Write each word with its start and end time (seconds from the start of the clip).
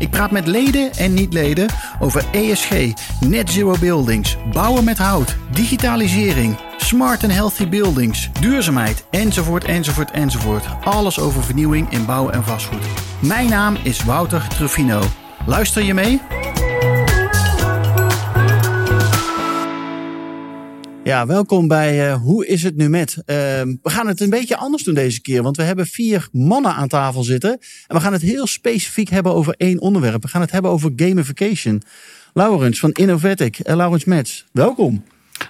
Ik 0.00 0.10
praat 0.10 0.30
met 0.30 0.46
leden 0.46 0.92
en 0.92 1.14
niet-leden 1.14 1.68
over 1.98 2.24
ESG, 2.32 2.70
net 3.20 3.50
zero 3.50 3.74
buildings, 3.80 4.36
bouwen 4.52 4.84
met 4.84 4.98
hout, 4.98 5.36
digitalisering, 5.52 6.56
smart 6.76 7.22
and 7.22 7.32
healthy 7.32 7.68
buildings, 7.68 8.30
duurzaamheid, 8.40 9.04
enzovoort, 9.10 9.64
enzovoort, 9.64 10.10
enzovoort. 10.10 10.64
Alles 10.84 11.18
over 11.18 11.42
vernieuwing 11.42 11.90
in 11.90 12.06
bouw 12.06 12.30
en 12.30 12.44
vastgoed. 12.44 12.84
Mijn 13.18 13.48
naam 13.48 13.76
is 13.82 14.04
Wouter 14.04 14.48
Truffino. 14.48 15.00
Luister 15.46 15.82
je 15.82 15.94
mee? 15.94 16.20
Ja, 21.10 21.26
welkom 21.26 21.68
bij 21.68 22.08
uh, 22.08 22.14
Hoe 22.14 22.46
is 22.46 22.62
het 22.62 22.76
nu 22.76 22.88
met? 22.88 23.16
Uh, 23.16 23.24
we 23.26 23.78
gaan 23.82 24.06
het 24.06 24.20
een 24.20 24.30
beetje 24.30 24.56
anders 24.56 24.82
doen 24.82 24.94
deze 24.94 25.20
keer, 25.20 25.42
want 25.42 25.56
we 25.56 25.62
hebben 25.62 25.86
vier 25.86 26.28
mannen 26.32 26.74
aan 26.74 26.88
tafel 26.88 27.22
zitten. 27.22 27.50
En 27.86 27.96
we 27.96 28.00
gaan 28.00 28.12
het 28.12 28.22
heel 28.22 28.46
specifiek 28.46 29.08
hebben 29.08 29.34
over 29.34 29.54
één 29.56 29.80
onderwerp. 29.80 30.22
We 30.22 30.28
gaan 30.28 30.40
het 30.40 30.50
hebben 30.50 30.70
over 30.70 30.92
gamification. 30.96 31.82
Laurens 32.34 32.78
van 32.78 32.90
Innovatic 32.90 33.58
en 33.58 33.76
Laurens 33.76 34.04
Mets, 34.04 34.46
welkom. 34.52 35.04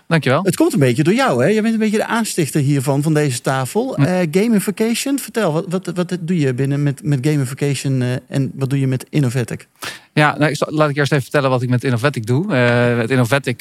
Dankjewel. 0.06 0.42
Het 0.42 0.56
komt 0.56 0.72
een 0.72 0.78
beetje 0.78 1.02
door 1.02 1.14
jou, 1.14 1.42
hè? 1.42 1.48
Je 1.48 1.62
bent 1.62 1.74
een 1.74 1.80
beetje 1.80 1.96
de 1.96 2.06
aanstichter 2.06 2.60
hiervan, 2.60 3.02
van 3.02 3.14
deze 3.14 3.40
tafel. 3.40 3.98
Gamification, 4.30 5.18
vertel, 5.18 5.52
wat, 5.52 5.86
wat, 5.86 5.96
wat 5.96 6.18
doe 6.20 6.38
je 6.38 6.54
binnen 6.54 6.82
met, 6.82 7.02
met 7.02 7.18
gamification 7.26 8.02
en 8.28 8.52
wat 8.54 8.70
doe 8.70 8.80
je 8.80 8.86
met 8.86 9.06
Innovatic? 9.10 9.66
Ja, 10.12 10.36
nou, 10.38 10.56
laat 10.58 10.90
ik 10.90 10.96
eerst 10.96 11.12
even 11.12 11.22
vertellen 11.22 11.50
wat 11.50 11.62
ik 11.62 11.68
met 11.68 11.84
Innovatic 11.84 12.26
doe. 12.26 12.44
Uh, 12.44 12.96
met 12.96 13.10
Innovatic 13.10 13.60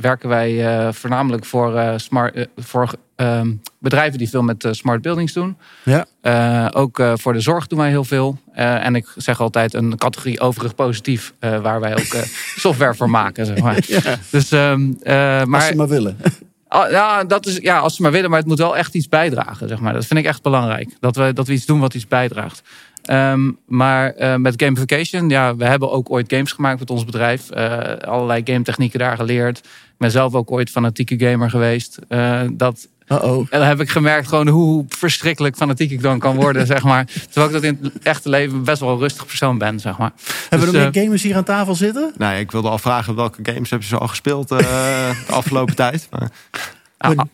werken 0.00 0.28
wij 0.28 0.92
voornamelijk 0.92 1.44
voor, 1.44 1.82
smart, 1.96 2.48
voor 2.56 2.92
ehm, 3.16 3.54
bedrijven 3.78 4.18
die 4.18 4.28
veel 4.28 4.42
met 4.42 4.68
smart 4.70 5.02
buildings 5.02 5.32
doen. 5.32 5.56
Ja. 5.82 6.70
ook 6.74 7.02
voor 7.14 7.32
de 7.32 7.40
zorg 7.40 7.66
doen 7.66 7.78
wij 7.78 7.88
heel 7.88 8.04
veel. 8.04 8.38
en 8.52 8.94
ik 8.94 9.06
zeg 9.16 9.40
altijd 9.40 9.74
een 9.74 9.96
categorie 9.96 10.40
overig 10.40 10.74
positief, 10.74 11.34
waar 11.40 11.80
wij 11.80 11.92
ook 11.92 12.24
software 12.66 12.94
voor 12.94 13.10
maken. 13.10 13.46
Zeg 13.46 13.58
maar. 13.58 13.84
Ja. 13.86 14.00
Dus, 14.30 14.50
um, 14.50 14.98
maar, 15.04 15.46
Als 15.54 15.66
ze 15.66 15.76
maar 15.76 15.88
willen. 15.88 16.16
Ah, 16.68 16.90
ja, 16.90 17.24
dat 17.24 17.46
is, 17.46 17.56
ja, 17.56 17.78
als 17.78 17.96
ze 17.96 18.02
maar 18.02 18.12
willen, 18.12 18.30
maar 18.30 18.38
het 18.38 18.48
moet 18.48 18.58
wel 18.58 18.76
echt 18.76 18.94
iets 18.94 19.08
bijdragen. 19.08 19.68
Zeg 19.68 19.78
maar. 19.78 19.92
Dat 19.92 20.06
vind 20.06 20.20
ik 20.20 20.26
echt 20.26 20.42
belangrijk. 20.42 20.96
Dat 21.00 21.16
we, 21.16 21.32
dat 21.32 21.46
we 21.46 21.52
iets 21.52 21.66
doen 21.66 21.80
wat 21.80 21.94
iets 21.94 22.08
bijdraagt. 22.08 22.62
Um, 23.10 23.58
maar 23.66 24.14
uh, 24.18 24.34
met 24.34 24.62
gamification, 24.62 25.28
ja, 25.28 25.56
we 25.56 25.64
hebben 25.64 25.90
ook 25.90 26.10
ooit 26.10 26.32
games 26.32 26.52
gemaakt 26.52 26.78
met 26.78 26.90
ons 26.90 27.04
bedrijf. 27.04 27.50
Uh, 27.54 27.80
allerlei 27.96 28.40
game 28.44 28.62
technieken 28.62 28.98
daar 28.98 29.16
geleerd. 29.16 29.58
Ik 29.58 29.98
ben 29.98 30.10
zelf 30.10 30.34
ook 30.34 30.50
ooit 30.50 30.70
fanatieke 30.70 31.18
gamer 31.18 31.50
geweest. 31.50 31.98
Uh, 32.08 32.40
dat, 32.52 32.88
Uh-oh. 33.08 33.46
En 33.50 33.58
dan 33.58 33.68
heb 33.68 33.80
ik 33.80 33.88
gemerkt 33.88 34.28
gewoon 34.28 34.48
hoe 34.48 34.84
verschrikkelijk 34.88 35.56
fanatiek 35.56 35.90
ik 35.90 36.02
dan 36.02 36.18
kan 36.18 36.36
worden, 36.36 36.66
zeg 36.76 36.82
maar. 36.82 37.04
Terwijl 37.04 37.46
ik 37.46 37.52
dat 37.52 37.62
in 37.62 37.78
het 37.82 37.98
echte 38.02 38.28
leven 38.28 38.64
best 38.64 38.80
wel 38.80 38.92
een 38.92 38.98
rustig 38.98 39.26
persoon 39.26 39.58
ben, 39.58 39.80
zeg 39.80 39.98
maar. 39.98 40.12
Hebben 40.48 40.72
dus, 40.72 40.80
er 40.80 40.90
meer 40.92 41.02
gamers 41.02 41.22
hier 41.22 41.36
aan 41.36 41.44
tafel 41.44 41.74
zitten? 41.74 42.12
Nee, 42.16 42.40
ik 42.40 42.50
wilde 42.50 42.68
al 42.68 42.78
vragen 42.78 43.14
welke 43.14 43.38
games 43.42 43.70
heb 43.70 43.82
je 43.82 43.88
zo 43.88 43.96
al 43.96 44.08
gespeeld 44.08 44.48
de 44.48 45.24
afgelopen 45.28 45.76
tijd. 45.84 46.08
Maar... 46.10 46.30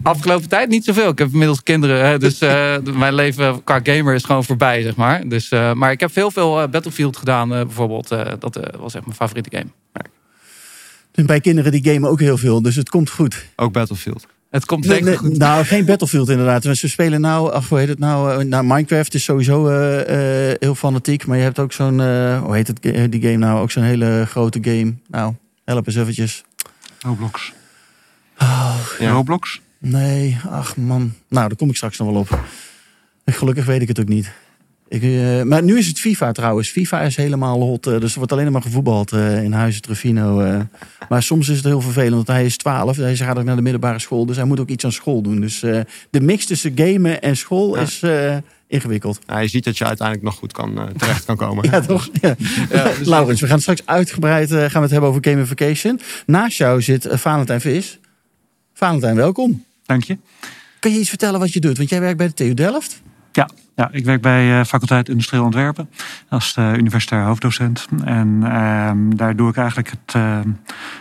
afgelopen 0.02 0.48
tijd 0.48 0.68
niet 0.68 0.84
zoveel. 0.84 1.08
Ik 1.08 1.18
heb 1.18 1.32
inmiddels 1.32 1.62
kinderen, 1.62 2.06
hè, 2.06 2.18
dus 2.18 2.42
uh, 2.42 2.76
mijn 2.78 3.14
leven 3.14 3.64
qua 3.64 3.80
gamer 3.82 4.14
is 4.14 4.24
gewoon 4.24 4.44
voorbij, 4.44 4.82
zeg 4.82 4.96
maar. 4.96 5.28
Dus, 5.28 5.50
uh, 5.50 5.72
maar 5.72 5.90
ik 5.90 6.00
heb 6.00 6.12
veel, 6.12 6.30
veel 6.30 6.68
Battlefield 6.68 7.16
gedaan, 7.16 7.48
bijvoorbeeld. 7.48 8.08
dat 8.38 8.60
was 8.78 8.94
echt 8.94 9.04
mijn 9.04 9.16
favoriete 9.16 9.56
game. 9.56 9.70
Dus 11.12 11.24
bij 11.24 11.40
kinderen 11.40 11.72
die 11.72 11.92
gamen 11.92 12.10
ook 12.10 12.20
heel 12.20 12.36
veel, 12.36 12.62
dus 12.62 12.76
het 12.76 12.88
komt 12.88 13.10
goed. 13.10 13.46
Ook 13.56 13.72
Battlefield. 13.72 14.26
Het 14.52 14.64
komt 14.64 14.84
zeker 14.84 15.04
nee, 15.04 15.16
goed. 15.16 15.38
Nou, 15.38 15.64
geen 15.64 15.84
Battlefield 15.84 16.28
inderdaad. 16.28 16.64
We 16.64 16.74
spelen 16.74 17.20
nou, 17.20 17.52
ach, 17.52 17.68
hoe 17.68 17.78
heet 17.78 17.88
het 17.88 17.98
nou? 17.98 18.44
Nou, 18.44 18.64
Minecraft 18.64 19.14
is 19.14 19.24
sowieso 19.24 19.68
uh, 19.68 19.98
uh, 19.98 20.54
heel 20.58 20.74
fanatiek. 20.74 21.26
Maar 21.26 21.36
je 21.36 21.42
hebt 21.42 21.58
ook 21.58 21.72
zo'n, 21.72 21.98
uh, 21.98 22.42
hoe 22.42 22.54
heet 22.54 22.66
het, 22.66 22.82
die 22.82 23.22
game 23.22 23.36
nou? 23.36 23.60
Ook 23.60 23.70
zo'n 23.70 23.82
hele 23.82 24.24
grote 24.28 24.58
game. 24.62 24.94
Nou, 25.08 25.34
help 25.64 25.86
eens 25.86 25.96
eventjes. 25.96 26.44
Roblox. 26.98 27.52
Oh, 28.38 28.76
ja. 28.98 29.10
Roblox? 29.10 29.60
Nee, 29.78 30.38
ach 30.48 30.76
man. 30.76 31.12
Nou, 31.28 31.48
daar 31.48 31.56
kom 31.56 31.68
ik 31.68 31.76
straks 31.76 31.98
nog 31.98 32.08
wel 32.08 32.20
op. 32.20 32.38
Gelukkig 33.24 33.64
weet 33.64 33.82
ik 33.82 33.88
het 33.88 34.00
ook 34.00 34.08
niet. 34.08 34.32
Ik, 34.92 35.02
uh, 35.02 35.42
maar 35.42 35.62
nu 35.62 35.78
is 35.78 35.86
het 35.86 36.00
FIFA 36.00 36.32
trouwens. 36.32 36.68
FIFA 36.68 37.00
is 37.00 37.16
helemaal 37.16 37.60
hot. 37.60 37.86
Uh, 37.86 38.00
dus 38.00 38.12
er 38.12 38.18
wordt 38.18 38.32
alleen 38.32 38.52
maar 38.52 38.62
gevoetbald 38.62 39.12
uh, 39.12 39.42
in 39.42 39.52
Huizen 39.52 39.82
Trevino. 39.82 40.56
maar 41.08 41.22
soms 41.22 41.48
is 41.48 41.56
het 41.56 41.64
heel 41.64 41.80
vervelend, 41.80 42.14
want 42.14 42.26
hij 42.26 42.44
is 42.44 42.56
12. 42.56 42.96
Hij 42.96 43.16
gaat 43.16 43.38
ook 43.38 43.44
naar 43.44 43.56
de 43.56 43.62
middelbare 43.62 43.98
school. 43.98 44.26
Dus 44.26 44.36
hij 44.36 44.44
moet 44.44 44.60
ook 44.60 44.68
iets 44.68 44.84
aan 44.84 44.92
school 44.92 45.22
doen. 45.22 45.40
Dus 45.40 45.60
de 46.10 46.20
mix 46.20 46.46
tussen 46.46 46.72
gamen 46.74 47.22
en 47.22 47.36
school 47.36 47.76
ja. 47.76 47.82
is 47.82 48.02
ingewikkeld. 48.66 49.18
Ja, 49.26 49.38
je 49.38 49.48
ziet 49.48 49.64
dat 49.64 49.78
je 49.78 49.84
uiteindelijk 49.84 50.26
nog 50.26 50.36
goed 50.36 50.52
kan, 50.52 50.92
terecht 50.96 51.24
kan 51.24 51.36
komen. 51.36 51.64
ja, 51.70 51.80
toch? 51.80 52.08
Ja. 52.20 52.34
ja 52.70 52.84
dus 52.98 53.08
Laurens, 53.14 53.40
we 53.40 53.46
gaan 53.46 53.60
straks 53.60 53.82
uitgebreid 53.84 54.50
gaan 54.50 54.70
we 54.72 54.78
het 54.78 54.90
hebben 54.90 55.10
over 55.10 55.24
gamification. 55.24 56.00
Naast 56.26 56.58
jou 56.58 56.82
zit 56.82 57.06
Valentijn 57.10 57.60
Vis. 57.60 57.98
Valentijn, 58.82 59.16
welkom. 59.16 59.64
Dank 59.86 60.04
je. 60.04 60.18
Kan 60.78 60.92
je 60.92 60.98
iets 60.98 61.08
vertellen 61.08 61.40
wat 61.40 61.52
je 61.52 61.60
doet? 61.60 61.76
Want 61.76 61.88
jij 61.88 62.00
werkt 62.00 62.16
bij 62.16 62.26
de 62.26 62.34
TU 62.34 62.54
Delft. 62.54 63.02
Ja, 63.32 63.48
ja, 63.76 63.88
ik 63.92 64.04
werk 64.04 64.22
bij 64.22 64.58
uh, 64.58 64.64
faculteit 64.64 65.08
Industrieel 65.08 65.44
Ontwerpen 65.44 65.90
als 66.28 66.56
uh, 66.58 66.72
universitair 66.76 67.24
hoofddocent. 67.24 67.86
En 68.04 68.40
uh, 68.42 68.90
daar 69.16 69.36
doe 69.36 69.48
ik 69.48 69.56
eigenlijk 69.56 69.90
het, 69.90 70.14
uh, 70.16 70.40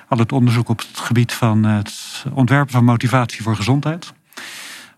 al 0.08 0.18
het 0.18 0.32
onderzoek 0.32 0.70
op 0.70 0.78
het 0.78 0.98
gebied 0.98 1.34
van 1.34 1.64
het 1.64 2.26
ontwerpen 2.34 2.74
van 2.74 2.84
motivatie 2.84 3.44
voor 3.44 3.56
gezondheid. 3.56 4.14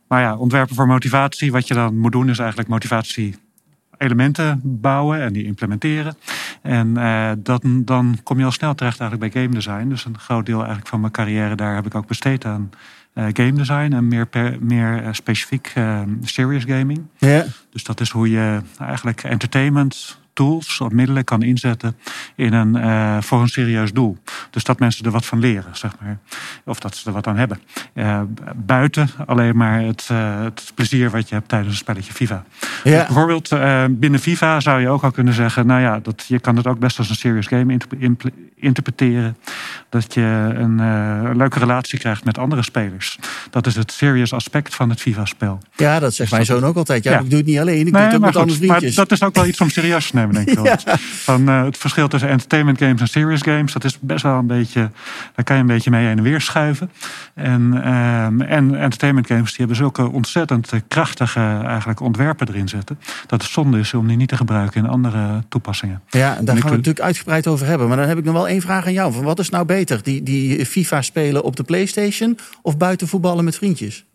Maar 0.07 0.21
ja, 0.21 0.35
ontwerpen 0.35 0.75
voor 0.75 0.87
motivatie, 0.87 1.51
wat 1.51 1.67
je 1.67 1.73
dan 1.73 1.97
moet 1.97 2.11
doen, 2.11 2.29
is 2.29 2.39
eigenlijk 2.39 2.69
motivatie 2.69 3.35
elementen 4.03 4.59
bouwen 4.63 5.21
en 5.21 5.33
die 5.33 5.45
implementeren. 5.45 6.15
En 6.61 6.87
uh, 6.97 7.31
dat, 7.37 7.63
dan 7.65 8.17
kom 8.23 8.39
je 8.39 8.45
al 8.45 8.51
snel 8.51 8.75
terecht 8.75 8.99
eigenlijk 8.99 9.33
bij 9.33 9.41
game 9.41 9.55
design. 9.55 9.87
Dus 9.87 10.05
een 10.05 10.19
groot 10.19 10.45
deel 10.45 10.57
eigenlijk 10.57 10.87
van 10.87 10.99
mijn 10.99 11.11
carrière 11.11 11.55
daar 11.55 11.75
heb 11.75 11.85
ik 11.85 11.95
ook 11.95 12.07
besteed 12.07 12.45
aan 12.45 12.69
uh, 13.13 13.25
game 13.33 13.53
design 13.53 13.93
en 13.93 14.07
meer, 14.07 14.27
per, 14.27 14.57
meer 14.59 15.03
uh, 15.03 15.07
specifiek 15.11 15.73
serious 16.21 16.63
gaming. 16.63 17.01
Ja. 17.17 17.45
Dus 17.71 17.83
dat 17.83 17.99
is 17.99 18.09
hoe 18.09 18.29
je 18.29 18.61
eigenlijk 18.79 19.23
entertainment 19.23 20.21
tools 20.33 20.81
of 20.81 20.91
middelen 20.91 21.23
kan 21.23 21.41
inzetten 21.41 21.95
in 22.35 22.53
een, 22.53 22.75
uh, 22.75 23.21
voor 23.21 23.41
een 23.41 23.47
serieus 23.47 23.93
doel. 23.93 24.17
Dus 24.49 24.63
dat 24.63 24.79
mensen 24.79 25.05
er 25.05 25.11
wat 25.11 25.25
van 25.25 25.39
leren, 25.39 25.75
zeg 25.77 25.91
maar. 26.01 26.17
Of 26.65 26.79
dat 26.79 26.95
ze 26.95 27.07
er 27.07 27.13
wat 27.13 27.27
aan 27.27 27.37
hebben. 27.37 27.59
Uh, 27.93 28.21
buiten 28.55 29.09
alleen 29.25 29.57
maar 29.57 29.81
het, 29.81 30.09
uh, 30.11 30.43
het, 30.43 30.71
plezier 30.75 31.09
wat 31.09 31.29
je 31.29 31.35
hebt 31.35 31.49
tijdens 31.49 31.71
een 31.71 31.77
spelletje 31.77 32.13
FIFA. 32.13 32.43
Ja. 32.83 32.97
Dus 32.97 33.05
bijvoorbeeld 33.05 33.49
binnen 33.99 34.19
FIFA 34.19 34.59
zou 34.59 34.81
je 34.81 34.89
ook 34.89 35.03
al 35.03 35.11
kunnen 35.11 35.33
zeggen... 35.33 35.65
nou 35.65 35.81
ja, 35.81 35.99
dat, 35.99 36.25
je 36.27 36.39
kan 36.39 36.55
het 36.55 36.67
ook 36.67 36.79
best 36.79 36.97
als 36.97 37.09
een 37.09 37.15
serious 37.15 37.47
game 37.47 37.79
interpreteren. 38.55 39.37
Dat 39.89 40.13
je 40.13 40.51
een 40.55 41.37
leuke 41.37 41.59
relatie 41.59 41.99
krijgt 41.99 42.25
met 42.25 42.37
andere 42.37 42.63
spelers. 42.63 43.19
Dat 43.49 43.67
is 43.67 43.75
het 43.75 43.91
serious 43.91 44.33
aspect 44.33 44.75
van 44.75 44.89
het 44.89 45.01
FIFA-spel. 45.01 45.59
Ja, 45.75 45.99
dat 45.99 46.13
zegt 46.13 46.29
dus 46.29 46.31
mijn 46.31 46.45
zoon 46.45 46.69
ook 46.69 46.75
altijd. 46.75 47.03
Ja, 47.03 47.11
ja, 47.11 47.19
ik 47.19 47.29
doe 47.29 47.37
het 47.37 47.47
niet 47.47 47.59
alleen, 47.59 47.87
ik 47.87 47.93
nee, 47.93 48.01
doe 48.01 48.01
het 48.01 48.15
ook 48.15 48.21
met 48.21 48.35
andere 48.35 48.57
vriendjes. 48.57 48.95
Maar 48.95 49.05
dat 49.05 49.11
is 49.11 49.23
ook 49.23 49.35
wel 49.35 49.45
iets 49.45 49.61
om 49.61 49.69
serieus 49.69 50.07
te 50.09 50.15
nemen 50.15 50.22
denk 50.31 50.49
ik 50.49 50.55
wel. 50.55 50.75
Van, 51.29 51.49
uh, 51.49 51.63
het 51.63 51.77
verschil 51.77 52.07
tussen 52.07 52.29
entertainment 52.29 52.77
games 52.77 53.01
en 53.01 53.07
serious 53.07 53.41
games, 53.41 53.73
dat 53.73 53.83
is 53.83 53.99
best 53.99 54.23
wel 54.23 54.37
een 54.37 54.47
beetje, 54.47 54.89
daar 55.35 55.45
kan 55.45 55.55
je 55.55 55.61
een 55.61 55.67
beetje 55.67 55.89
mee 55.89 56.05
heen 56.05 56.17
en 56.17 56.23
weer 56.23 56.41
schuiven. 56.41 56.91
En, 57.33 57.61
um, 57.61 58.41
en 58.41 58.75
entertainment 58.75 59.27
games 59.27 59.49
die 59.49 59.57
hebben 59.57 59.75
zulke 59.75 60.11
ontzettend 60.11 60.71
krachtige 60.87 61.61
eigenlijk 61.65 61.99
ontwerpen 61.99 62.47
erin 62.47 62.67
zitten, 62.67 62.99
dat 63.27 63.41
het 63.41 63.51
zonde 63.51 63.79
is 63.79 63.93
om 63.93 64.07
die 64.07 64.17
niet 64.17 64.29
te 64.29 64.37
gebruiken 64.37 64.83
in 64.83 64.89
andere 64.89 65.43
toepassingen. 65.49 66.01
Ja, 66.09 66.19
daar 66.41 66.57
gaan 66.57 66.69
we 66.69 66.75
natuurlijk 66.75 67.05
uitgebreid 67.05 67.47
over 67.47 67.65
hebben. 67.67 67.87
Maar 67.87 67.97
dan 67.97 68.07
heb 68.07 68.17
ik 68.17 68.23
nog 68.23 68.33
wel 68.33 68.47
één 68.47 68.61
vraag 68.61 68.85
aan 68.85 68.93
jou. 68.93 69.13
Van 69.13 69.23
wat 69.23 69.39
is 69.39 69.49
nou 69.49 69.65
beter? 69.65 70.03
Die, 70.03 70.23
die 70.23 70.65
FIFA 70.65 71.01
spelen 71.01 71.43
op 71.43 71.55
de 71.55 71.63
PlayStation 71.63 72.37
of 72.61 72.77
buiten 72.77 73.07
voetballen 73.07 73.43
met 73.43 73.55
vriendjes? 73.55 74.05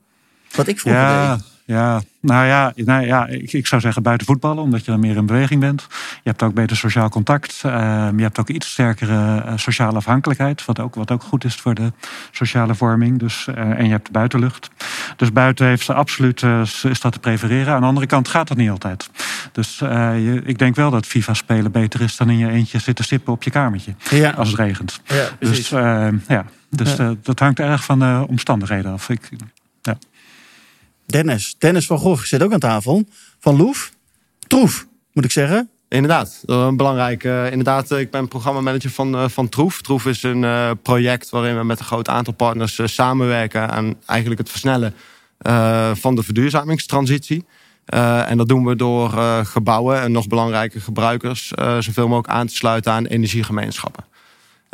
Wat 0.54 0.68
ik 0.68 0.80
vroeger 0.80 1.02
ja. 1.02 1.34
deed. 1.34 1.57
Ja, 1.68 2.02
nou 2.20 2.46
ja, 2.46 2.72
nou 2.76 3.06
ja 3.06 3.26
ik, 3.26 3.52
ik, 3.52 3.66
zou 3.66 3.80
zeggen 3.80 4.02
buiten 4.02 4.26
voetballen, 4.26 4.62
omdat 4.62 4.84
je 4.84 4.90
dan 4.90 5.00
meer 5.00 5.16
in 5.16 5.26
beweging 5.26 5.60
bent. 5.60 5.86
Je 6.22 6.30
hebt 6.30 6.42
ook 6.42 6.54
beter 6.54 6.76
sociaal 6.76 7.08
contact. 7.08 7.62
Uh, 7.66 7.72
je 8.16 8.22
hebt 8.22 8.38
ook 8.38 8.48
iets 8.48 8.70
sterkere 8.70 9.42
uh, 9.44 9.52
sociale 9.56 9.96
afhankelijkheid, 9.96 10.64
wat 10.64 10.80
ook, 10.80 10.94
wat 10.94 11.10
ook 11.10 11.22
goed 11.22 11.44
is 11.44 11.54
voor 11.54 11.74
de 11.74 11.92
sociale 12.30 12.74
vorming. 12.74 13.18
Dus, 13.18 13.46
uh, 13.50 13.56
en 13.56 13.84
je 13.84 13.90
hebt 13.90 14.06
de 14.06 14.12
buitenlucht. 14.12 14.70
Dus 15.16 15.32
buiten 15.32 15.66
heeft 15.66 15.84
ze 15.84 15.94
absoluut, 15.94 16.42
eh, 16.42 16.60
is 16.82 17.00
dat 17.00 17.12
te 17.12 17.18
prefereren. 17.18 17.74
Aan 17.74 17.80
de 17.80 17.86
andere 17.86 18.06
kant 18.06 18.28
gaat 18.28 18.48
dat 18.48 18.56
niet 18.56 18.70
altijd. 18.70 19.10
Dus 19.52 19.78
je, 19.78 20.40
ik 20.44 20.58
denk 20.58 20.76
wel 20.76 20.90
dat 20.90 21.06
FIFA 21.06 21.34
spelen 21.34 21.72
beter 21.72 22.00
is 22.00 22.16
dan 22.16 22.30
in 22.30 22.38
je 22.38 22.50
eentje 22.50 22.78
zitten 22.78 23.04
stippen 23.04 23.32
op 23.32 23.42
je 23.42 23.50
kamertje. 23.50 23.94
Ja. 24.10 24.30
Als 24.30 24.48
het 24.48 24.58
regent. 24.58 25.00
Ja, 25.04 25.28
dus 25.38 25.68
ja, 25.68 26.44
dus 26.70 26.96
ja. 26.96 27.14
dat 27.22 27.38
hangt 27.38 27.60
erg 27.60 27.84
van 27.84 27.98
de 27.98 28.24
omstandigheden 28.28 28.92
af. 28.92 29.08
Ik. 29.08 29.30
Dennis. 31.12 31.54
Dennis 31.58 31.86
van 31.86 31.98
Gogh 31.98 32.24
zit 32.24 32.42
ook 32.42 32.52
aan 32.52 32.58
tafel. 32.58 33.04
Van 33.38 33.56
Loef. 33.56 33.92
Troef, 34.46 34.86
moet 35.12 35.24
ik 35.24 35.30
zeggen. 35.30 35.70
Inderdaad, 35.88 36.42
een 36.46 36.76
belangrijk. 36.76 37.24
Uh, 37.24 37.50
inderdaad, 37.50 37.90
ik 37.90 38.10
ben 38.10 38.28
programmamanager 38.28 38.90
van, 38.90 39.14
uh, 39.14 39.28
van 39.28 39.48
Troef. 39.48 39.82
Troef 39.82 40.06
is 40.06 40.22
een 40.22 40.46
project 40.82 41.30
waarin 41.30 41.56
we 41.56 41.64
met 41.64 41.78
een 41.78 41.84
groot 41.84 42.08
aantal 42.08 42.34
partners 42.34 42.80
samenwerken 42.84 43.70
aan 43.70 43.94
eigenlijk 44.06 44.40
het 44.40 44.50
versnellen 44.50 44.94
van 45.94 46.14
de 46.14 46.22
verduurzamingstransitie. 46.22 47.44
en 48.26 48.36
dat 48.36 48.48
doen 48.48 48.64
we 48.64 48.76
door 48.76 49.10
gebouwen 49.44 50.00
en 50.00 50.12
nog 50.12 50.26
belangrijke 50.26 50.80
gebruikers 50.80 51.52
zoveel 51.78 52.08
mogelijk 52.08 52.28
aan 52.28 52.46
te 52.46 52.54
sluiten 52.54 52.92
aan 52.92 53.06
energiegemeenschappen. 53.06 54.04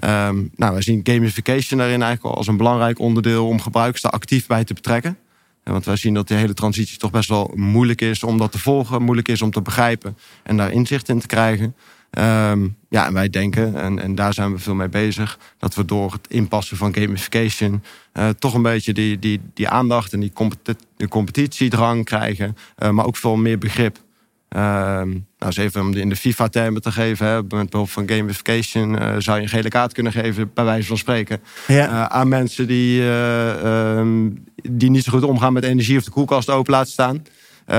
Um, 0.05 0.51
nou, 0.57 0.75
we 0.75 0.83
zien 0.83 1.01
gamification 1.03 1.79
daarin 1.79 2.03
eigenlijk 2.03 2.25
al 2.25 2.37
als 2.39 2.47
een 2.47 2.57
belangrijk 2.57 2.99
onderdeel 2.99 3.47
om 3.47 3.61
gebruikers 3.61 4.03
daar 4.03 4.13
actief 4.13 4.47
bij 4.47 4.65
te 4.65 4.75
betrekken. 4.75 5.19
Want 5.65 5.85
wij 5.85 5.97
zien 5.97 6.15
dat 6.15 6.29
die 6.29 6.37
hele 6.37 6.55
transitie 6.55 6.99
toch 6.99 7.11
best 7.11 7.29
wel 7.29 7.51
moeilijk 7.55 8.01
is 8.01 8.23
om 8.23 8.39
dat 8.39 8.53
te 8.53 8.59
volgen, 8.59 9.03
moeilijk 9.03 9.29
is 9.29 9.43
om 9.43 9.51
te 9.51 9.63
begrijpen 9.63 10.17
en 10.43 10.57
daar 10.57 10.73
inzicht 10.73 11.09
in 11.09 11.21
te 11.21 11.27
krijgen. 11.27 11.75
Um, 12.19 12.77
ja, 12.89 13.07
en 13.07 13.13
wij 13.13 13.31
denken, 13.31 13.81
en, 13.81 13.99
en 13.99 14.15
daar 14.15 14.35
zijn 14.35 14.53
we 14.53 14.59
veel 14.59 14.75
mee 14.75 14.89
bezig, 14.89 15.39
dat 15.59 15.75
we 15.75 15.85
door 15.85 16.13
het 16.13 16.27
inpassen 16.29 16.77
van 16.77 16.95
gamification 16.95 17.83
uh, 18.15 18.29
toch 18.29 18.55
een 18.55 18.63
beetje 18.63 18.93
die, 18.93 19.19
die, 19.19 19.41
die 19.55 19.69
aandacht 19.69 20.13
en 20.13 20.21
die, 20.21 20.33
competitiedrang 21.09 22.05
krijgen, 22.05 22.57
uh, 22.79 22.91
maar 22.91 23.07
ook 23.07 23.17
veel 23.17 23.37
meer 23.37 23.59
begrip. 23.59 23.99
Ehm, 24.55 25.09
nou, 25.09 25.23
eens 25.39 25.57
even 25.57 25.81
om 25.81 25.95
in 25.95 26.09
de 26.09 26.17
FIFA-termen 26.17 26.83
te 26.83 26.93
geven. 26.93 27.27
Hè, 27.27 27.43
met 27.43 27.71
behulp 27.71 27.91
van 27.91 28.09
gamification 28.09 28.93
uh, 28.93 29.15
zou 29.19 29.37
je 29.37 29.43
een 29.43 29.49
gele 29.49 29.69
kaart 29.69 29.93
kunnen 29.93 30.13
geven, 30.13 30.51
bij 30.55 30.65
wijze 30.65 30.87
van 30.87 30.99
spreken. 30.99 31.41
Ja. 31.67 31.89
Uh, 31.89 32.05
aan 32.05 32.29
mensen 32.29 32.67
die, 32.67 33.01
uh, 33.01 33.97
um, 33.97 34.45
die 34.63 34.91
niet 34.91 35.05
zo 35.05 35.13
goed 35.13 35.23
omgaan 35.23 35.53
met 35.53 35.65
energie 35.65 35.99
of 35.99 36.05
de 36.05 36.11
koelkast 36.11 36.51
open 36.51 36.73
laten 36.73 36.93
staan. 36.93 37.25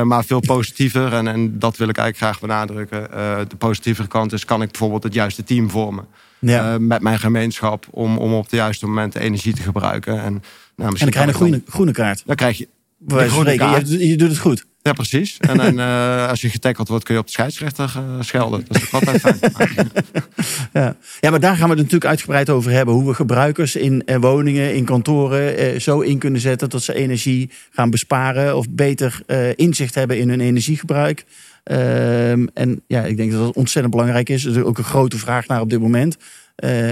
maar 0.04 0.26
veel 0.26 0.40
positiever, 0.40 1.14
en, 1.14 1.28
en 1.28 1.60
dat 1.60 1.78
wil 1.78 1.90
ik 1.90 1.98
eigenlijk 1.98 2.18
graag 2.18 2.50
benadrukken. 2.50 3.10
de 3.50 3.56
positievere 3.58 4.08
kant 4.08 4.34
is, 4.34 4.46
kan 4.46 4.62
ik 4.62 4.72
bijvoorbeeld 4.72 5.04
het 5.04 5.14
juiste 5.14 5.44
team 5.44 5.70
vormen. 5.70 6.06
Ja. 6.40 6.78
met 6.80 7.02
mijn 7.02 7.20
gemeenschap 7.20 7.86
om, 7.92 8.18
om 8.18 8.34
op 8.34 8.50
de 8.50 8.56
juiste 8.56 8.88
momenten 8.88 9.22
energie 9.22 9.54
te 9.54 9.62
gebruiken. 9.62 10.14
En, 10.14 10.44
nou, 10.76 10.92
en 10.92 10.98
dan 10.98 11.10
krijg 11.10 11.14
je 11.14 11.22
een 11.22 11.34
groene, 11.34 11.62
groene 11.68 11.92
kaart. 11.92 12.24
Dan 12.26 12.36
krijg 12.36 12.58
je. 12.58 12.68
Bij 12.98 13.28
groene 13.28 13.56
kaart. 13.56 13.90
Je, 13.90 14.08
je 14.08 14.18
doet 14.18 14.30
het 14.30 14.40
goed. 14.40 14.66
Ja, 14.86 14.94
precies. 14.94 15.38
En, 15.38 15.60
en 15.60 15.74
uh, 15.78 16.28
als 16.32 16.42
je 16.42 16.50
getackeld 16.50 16.88
wordt, 16.88 17.04
kun 17.04 17.14
je 17.14 17.20
op 17.20 17.26
de 17.26 17.32
scheidsrechter 17.32 17.94
uh, 17.98 18.22
schelden. 18.22 18.66
Dat 18.68 18.78
is 18.78 18.94
ook 18.94 19.04
altijd 19.04 19.22
fijn. 19.54 19.92
ja. 20.74 20.96
ja, 21.20 21.30
maar 21.30 21.40
daar 21.40 21.56
gaan 21.56 21.70
we 21.70 21.74
het 21.74 21.78
natuurlijk 21.78 22.06
uitgebreid 22.06 22.50
over 22.50 22.72
hebben. 22.72 22.94
Hoe 22.94 23.06
we 23.06 23.14
gebruikers 23.14 23.76
in 23.76 24.04
uh, 24.06 24.16
woningen, 24.16 24.76
in 24.76 24.86
kantoren 24.86 25.82
zo 25.82 26.00
in 26.00 26.18
kunnen 26.18 26.42
zetten 26.42 26.70
dat 26.70 26.84
ze 26.84 26.94
energie 26.94 27.50
gaan 27.72 27.90
besparen 27.90 28.58
of 28.58 28.70
beter 28.70 29.22
inzicht 29.56 29.96
hebben 29.96 30.20
in 30.20 30.30
hun 30.30 30.42
energiegebruik. 30.42 31.26
Ehm, 31.64 32.46
en 32.54 32.82
ja, 32.88 33.04
ik 33.04 33.18
denk 33.18 33.32
dat 33.32 33.42
dat 33.42 33.56
ontzettend 33.56 33.96
belangrijk 33.96 34.30
is. 34.30 34.46
Er 34.46 34.52
is 34.52 34.64
ook 34.64 34.78
een 34.78 34.84
grote 34.84 35.18
vraag 35.18 35.48
naar 35.48 35.62
op 35.62 35.70
dit 35.70 35.80
moment. 35.80 36.18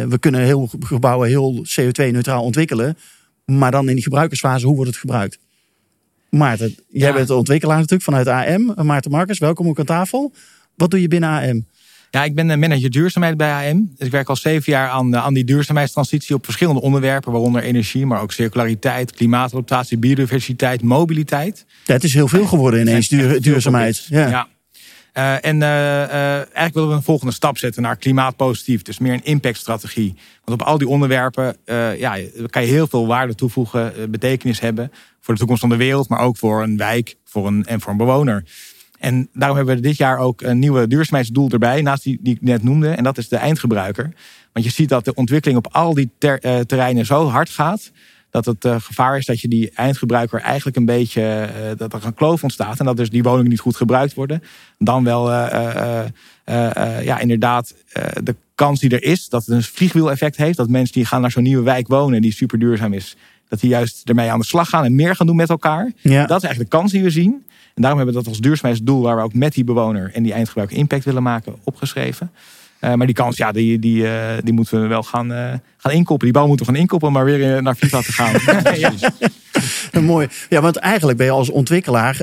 we 0.07 0.17
kunnen 0.19 0.41
heel 0.41 0.69
gebouwen 0.79 1.27
heel 1.27 1.65
CO2-neutraal 1.65 2.43
ontwikkelen. 2.43 2.97
Maar 3.45 3.71
dan 3.71 3.89
in 3.89 3.95
die 3.95 4.03
gebruikersfase, 4.03 4.65
hoe 4.65 4.75
wordt 4.75 4.89
het 4.89 4.99
gebruikt? 4.99 5.39
Maarten, 6.33 6.75
jij 6.89 7.13
bent 7.13 7.27
de 7.27 7.35
ontwikkelaar 7.35 7.77
natuurlijk 7.77 8.03
vanuit 8.03 8.27
AM. 8.27 8.85
Maarten 8.85 9.11
Marcus, 9.11 9.39
welkom 9.39 9.67
ook 9.67 9.79
aan 9.79 9.85
tafel. 9.85 10.33
Wat 10.75 10.91
doe 10.91 11.01
je 11.01 11.07
binnen 11.07 11.29
AM? 11.29 11.65
Ja, 12.09 12.23
ik 12.23 12.35
ben 12.35 12.59
manager 12.59 12.89
duurzaamheid 12.89 13.37
bij 13.37 13.71
AM. 13.71 13.91
Dus 13.97 14.05
ik 14.05 14.11
werk 14.11 14.29
al 14.29 14.35
zeven 14.35 14.71
jaar 14.71 14.89
aan, 14.89 15.17
aan 15.17 15.33
die 15.33 15.43
duurzaamheidstransitie 15.43 16.35
op 16.35 16.45
verschillende 16.45 16.81
onderwerpen, 16.81 17.31
waaronder 17.31 17.63
energie, 17.63 18.05
maar 18.05 18.21
ook 18.21 18.31
circulariteit, 18.31 19.11
klimaatadaptatie, 19.11 19.97
biodiversiteit, 19.97 20.81
mobiliteit. 20.81 21.65
Het 21.85 22.03
is 22.03 22.13
heel 22.13 22.27
veel 22.27 22.45
geworden 22.45 22.79
ineens, 22.79 23.07
duur, 23.07 23.41
duurzaamheid. 23.41 24.05
Ja. 24.09 24.29
ja. 24.29 24.47
Uh, 25.17 25.45
en 25.45 25.55
uh, 25.55 25.67
uh, 25.67 26.35
eigenlijk 26.35 26.73
willen 26.73 26.89
we 26.89 26.95
een 26.95 27.03
volgende 27.03 27.33
stap 27.33 27.57
zetten 27.57 27.81
naar 27.81 27.95
klimaatpositief. 27.95 28.81
Dus 28.81 28.99
meer 28.99 29.13
een 29.13 29.23
impactstrategie. 29.23 30.15
Want 30.43 30.61
op 30.61 30.67
al 30.67 30.77
die 30.77 30.87
onderwerpen 30.87 31.57
ja, 31.97 32.17
kan 32.49 32.61
je 32.61 32.67
heel 32.67 32.87
veel 32.87 33.07
waarde 33.07 33.35
toevoegen, 33.35 34.11
betekenis 34.11 34.59
hebben 34.59 34.91
voor 35.19 35.33
de 35.33 35.39
toekomst 35.39 35.61
van 35.61 35.69
de 35.69 35.75
wereld, 35.75 36.09
maar 36.09 36.19
ook 36.19 36.37
voor 36.37 36.63
een 36.63 36.77
wijk 36.77 37.15
voor 37.25 37.47
een, 37.47 37.65
en 37.65 37.81
voor 37.81 37.91
een 37.91 37.97
bewoner. 37.97 38.43
En 38.99 39.29
daarom 39.33 39.57
hebben 39.57 39.75
we 39.75 39.81
dit 39.81 39.97
jaar 39.97 40.17
ook 40.17 40.41
een 40.41 40.59
nieuwe 40.59 40.87
duurzaamheidsdoel 40.87 41.49
erbij, 41.49 41.81
naast 41.81 42.03
die, 42.03 42.19
die 42.21 42.35
ik 42.35 42.41
net 42.41 42.63
noemde. 42.63 42.89
En 42.89 43.03
dat 43.03 43.17
is 43.17 43.27
de 43.27 43.37
eindgebruiker. 43.37 44.13
Want 44.53 44.65
je 44.65 44.71
ziet 44.71 44.89
dat 44.89 45.05
de 45.05 45.13
ontwikkeling 45.13 45.59
op 45.65 45.73
al 45.73 45.93
die 45.93 46.09
ter, 46.17 46.65
terreinen 46.65 47.05
zo 47.05 47.27
hard 47.27 47.49
gaat. 47.49 47.91
Dat 48.33 48.45
het 48.45 48.65
uh, 48.65 48.75
gevaar 48.79 49.17
is 49.17 49.25
dat 49.25 49.39
je 49.39 49.47
die 49.47 49.71
eindgebruiker 49.75 50.41
eigenlijk 50.41 50.77
een 50.77 50.85
beetje. 50.85 51.21
Uh, 51.21 51.77
dat 51.77 51.93
er 51.93 52.05
een 52.05 52.13
kloof 52.13 52.43
ontstaat. 52.43 52.79
En 52.79 52.85
dat 52.85 52.97
dus 52.97 53.09
die 53.09 53.23
woningen 53.23 53.49
niet 53.49 53.59
goed 53.59 53.75
gebruikt 53.75 54.13
worden. 54.13 54.43
Dan 54.77 55.03
wel, 55.03 55.31
ja, 57.01 57.19
inderdaad, 57.19 57.75
de 58.23 58.35
kans 58.55 58.79
die 58.79 58.89
er 58.89 59.03
is 59.03 59.29
dat 59.29 59.45
het 59.45 59.55
een 59.55 59.63
vliegwiel-effect 59.63 60.37
heeft. 60.37 60.57
Dat 60.57 60.69
mensen 60.69 60.93
die 60.93 61.05
gaan 61.05 61.21
naar 61.21 61.31
zo'n 61.31 61.43
nieuwe 61.43 61.63
wijk 61.63 61.87
wonen 61.87 62.21
die 62.21 62.33
super 62.33 62.59
duurzaam 62.59 62.93
is 62.93 63.15
dat 63.49 63.59
die 63.59 63.69
juist 63.69 64.01
ermee 64.09 64.31
aan 64.31 64.39
de 64.39 64.45
slag 64.45 64.69
gaan 64.69 64.85
en 64.85 64.95
meer 64.95 65.15
gaan 65.15 65.27
doen 65.27 65.35
met 65.35 65.49
elkaar. 65.49 65.91
Ja. 66.01 66.25
Dat 66.25 66.37
is 66.37 66.43
eigenlijk 66.43 66.71
de 66.71 66.77
kans 66.77 66.91
die 66.91 67.03
we 67.03 67.09
zien. 67.09 67.45
En 67.73 67.81
daarom 67.81 67.99
hebben 67.99 68.15
we 68.15 68.23
dat 68.23 68.29
als 68.31 68.41
duurzaamheidsdoel, 68.41 69.01
waar 69.01 69.15
we 69.15 69.21
ook 69.21 69.33
met 69.33 69.53
die 69.53 69.63
bewoner 69.63 70.11
en 70.13 70.23
die 70.23 70.33
eindgebruiker 70.33 70.77
impact 70.77 71.05
willen 71.05 71.23
maken, 71.23 71.55
opgeschreven. 71.63 72.31
Uh, 72.83 72.93
maar 72.93 73.05
die 73.05 73.15
kans, 73.15 73.37
ja, 73.37 73.51
die, 73.51 73.79
die, 73.79 74.03
uh, 74.03 74.11
die 74.43 74.53
moeten 74.53 74.81
we 74.81 74.87
wel 74.87 75.03
gaan, 75.03 75.31
uh, 75.31 75.53
gaan 75.77 75.91
inkoppelen. 75.91 76.33
Die 76.33 76.41
bal 76.41 76.47
moeten 76.47 76.65
we 76.65 76.71
gaan 76.71 76.81
inkoppelen, 76.81 77.13
maar 77.13 77.25
weer 77.25 77.61
naar 77.61 77.75
FIFA 77.75 78.01
te 78.01 78.11
gaan. 78.11 78.33
ja. 78.77 78.91
Mooi. 80.01 80.27
Ja, 80.49 80.61
want 80.61 80.75
eigenlijk 80.75 81.17
ben 81.17 81.27
je 81.27 81.33
als 81.33 81.49
ontwikkelaar, 81.49 82.17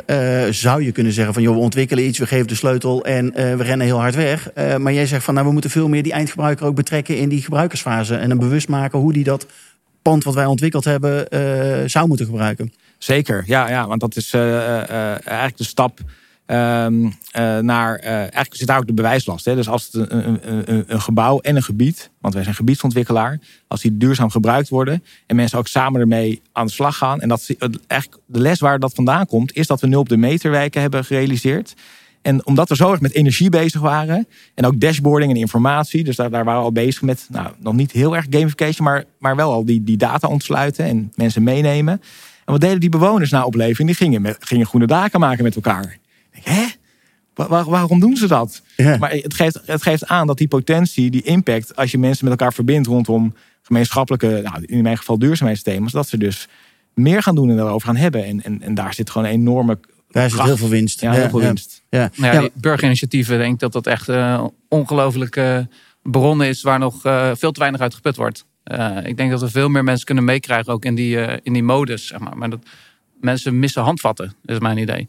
zou 0.50 0.84
je 0.84 0.92
kunnen 0.92 1.12
zeggen 1.12 1.34
van, 1.34 1.42
joh, 1.42 1.54
we 1.54 1.60
ontwikkelen 1.60 2.06
iets, 2.06 2.18
we 2.18 2.26
geven 2.26 2.46
de 2.46 2.54
sleutel 2.54 3.04
en 3.04 3.32
we 3.32 3.62
rennen 3.62 3.86
heel 3.86 4.00
hard 4.00 4.14
weg. 4.14 4.50
maar 4.78 4.92
jij 4.92 5.06
zegt 5.06 5.24
van, 5.24 5.34
nou, 5.34 5.46
we 5.46 5.52
moeten 5.52 5.70
veel 5.70 5.88
meer 5.88 6.02
die 6.02 6.12
eindgebruiker 6.12 6.66
ook 6.66 6.74
betrekken 6.74 7.16
in 7.16 7.28
die 7.28 7.42
gebruikersfase 7.42 8.16
en 8.16 8.30
hem 8.30 8.38
bewust 8.38 8.68
maken 8.68 8.98
hoe 8.98 9.12
die 9.12 9.24
dat 9.24 9.46
pand 10.02 10.24
wat 10.24 10.34
wij 10.34 10.46
ontwikkeld 10.46 10.84
hebben 10.84 11.26
uh, 11.30 11.88
zou 11.88 12.08
moeten 12.08 12.26
gebruiken. 12.26 12.72
Zeker, 12.98 13.42
ja, 13.46 13.68
ja 13.68 13.86
want 13.86 14.00
dat 14.00 14.16
is 14.16 14.32
uh, 14.34 14.90
eigenlijk 14.90 15.56
de 15.56 15.64
stap 15.64 15.98
um, 16.50 17.14
naar. 17.60 17.98
eigenlijk 17.98 18.54
zit 18.54 18.66
daar 18.66 18.78
ook 18.78 18.86
de 18.86 18.92
bewijslast. 18.92 19.44
Hè? 19.44 19.54
Dus 19.54 19.68
als 19.68 19.84
het 19.84 20.10
een, 20.10 20.48
een, 20.50 20.84
een, 20.86 21.00
gebouw 21.00 21.38
en 21.38 21.56
een 21.56 21.62
gebied, 21.62 22.10
want 22.20 22.34
wij 22.34 22.42
zijn 22.42 22.54
gebiedsontwikkelaar, 22.54 23.38
als 23.68 23.80
die 23.80 23.96
duurzaam 23.96 24.30
gebruikt 24.30 24.68
worden 24.68 25.04
en 25.26 25.36
mensen 25.36 25.58
ook 25.58 25.66
samen 25.66 26.00
ermee 26.00 26.42
aan 26.52 26.66
de 26.66 26.72
slag 26.72 26.96
gaan. 26.96 27.20
En 27.20 27.28
dat 27.28 27.46
de 28.26 28.40
les 28.40 28.60
waar 28.60 28.78
dat 28.78 28.94
vandaan 28.94 29.26
komt, 29.26 29.52
is 29.52 29.66
dat 29.66 29.80
we 29.80 29.86
nul 29.86 30.00
op 30.00 30.08
de 30.08 30.16
meterwijken 30.16 30.80
hebben 30.80 31.04
gerealiseerd. 31.04 31.74
En 32.22 32.46
omdat 32.46 32.68
we 32.68 32.76
zo 32.76 32.90
erg 32.90 33.00
met 33.00 33.12
energie 33.12 33.48
bezig 33.48 33.80
waren. 33.80 34.26
En 34.54 34.66
ook 34.66 34.80
dashboarding 34.80 35.32
en 35.32 35.38
informatie. 35.38 36.04
Dus 36.04 36.16
daar, 36.16 36.30
waren 36.30 36.44
we 36.44 36.52
al 36.52 36.72
bezig 36.72 37.02
met, 37.02 37.26
nou, 37.30 37.52
nog 37.58 37.74
niet 37.74 37.92
heel 37.92 38.16
erg 38.16 38.26
gamification. 38.30 38.86
Maar, 38.86 39.04
maar 39.18 39.36
wel 39.36 39.52
al 39.52 39.64
die, 39.64 39.84
die 39.84 39.96
data 39.96 40.28
ontsluiten 40.28 40.84
en 40.84 41.12
mensen 41.14 41.42
meenemen. 41.42 42.00
En 42.44 42.52
wat 42.52 42.60
deden 42.60 42.80
die 42.80 42.88
bewoners 42.88 43.30
na 43.30 43.44
opleving? 43.44 43.88
Die 43.88 43.96
gingen, 43.96 44.36
gingen 44.38 44.66
groene 44.66 44.86
daken 44.86 45.20
maken 45.20 45.44
met 45.44 45.54
elkaar. 45.54 45.98
Hè? 46.42 46.66
waarom 47.48 48.00
doen 48.00 48.16
ze 48.16 48.26
dat? 48.26 48.62
Maar 48.76 49.10
het 49.10 49.34
geeft, 49.34 49.60
het 49.64 49.82
geeft 49.82 50.06
aan 50.06 50.26
dat 50.26 50.38
die 50.38 50.48
potentie, 50.48 51.10
die 51.10 51.22
impact, 51.22 51.76
als 51.76 51.90
je 51.90 51.98
mensen 51.98 52.24
met 52.24 52.38
elkaar 52.38 52.54
verbindt 52.54 52.88
rondom 52.88 53.34
gemeenschappelijke, 53.62 54.40
nou, 54.44 54.64
in 54.64 54.82
mijn 54.82 54.96
geval 54.96 55.18
duurzaamheidsthema's, 55.18 55.92
dat 55.92 56.08
ze 56.08 56.18
dus 56.18 56.48
meer 56.94 57.22
gaan 57.22 57.34
doen 57.34 57.50
en 57.50 57.56
daarover 57.56 57.86
gaan 57.86 57.96
hebben. 57.96 58.24
En, 58.24 58.42
en, 58.42 58.62
en 58.62 58.74
daar 58.74 58.94
zit 58.94 59.10
gewoon 59.10 59.26
een 59.26 59.32
enorme 59.32 59.78
daar 60.10 60.30
zit 60.30 60.42
heel 60.42 60.56
veel 60.56 60.68
winst. 60.68 61.00
Ja, 61.00 61.12
heel 61.12 61.28
veel 61.28 61.40
winst. 61.40 61.82
Ja. 61.88 62.10
Nou 62.16 62.34
ja, 62.34 62.40
die 62.40 62.50
burgerinitiatieven, 62.54 63.38
denk 63.38 63.52
ik 63.52 63.58
dat 63.58 63.72
dat 63.72 63.86
echt 63.86 64.08
uh, 64.08 64.44
ongelooflijke 64.68 65.68
bronnen 66.02 66.48
is 66.48 66.62
waar 66.62 66.78
nog 66.78 67.06
uh, 67.06 67.30
veel 67.34 67.52
te 67.52 67.60
weinig 67.60 67.80
uit 67.80 67.94
geput 67.94 68.16
wordt. 68.16 68.44
Uh, 68.64 68.96
ik 69.04 69.16
denk 69.16 69.30
dat 69.30 69.40
we 69.40 69.50
veel 69.50 69.68
meer 69.68 69.84
mensen 69.84 70.06
kunnen 70.06 70.24
meekrijgen, 70.24 70.72
ook 70.72 70.84
in 70.84 70.94
die, 70.94 71.16
in 71.42 71.52
die 71.52 71.62
modus. 71.62 72.06
Zeg 72.06 72.18
maar. 72.18 72.36
maar 72.36 72.50
dat 72.50 72.60
mensen 73.20 73.58
missen 73.58 73.82
handvatten, 73.82 74.34
is 74.44 74.58
mijn 74.58 74.78
idee. 74.78 75.08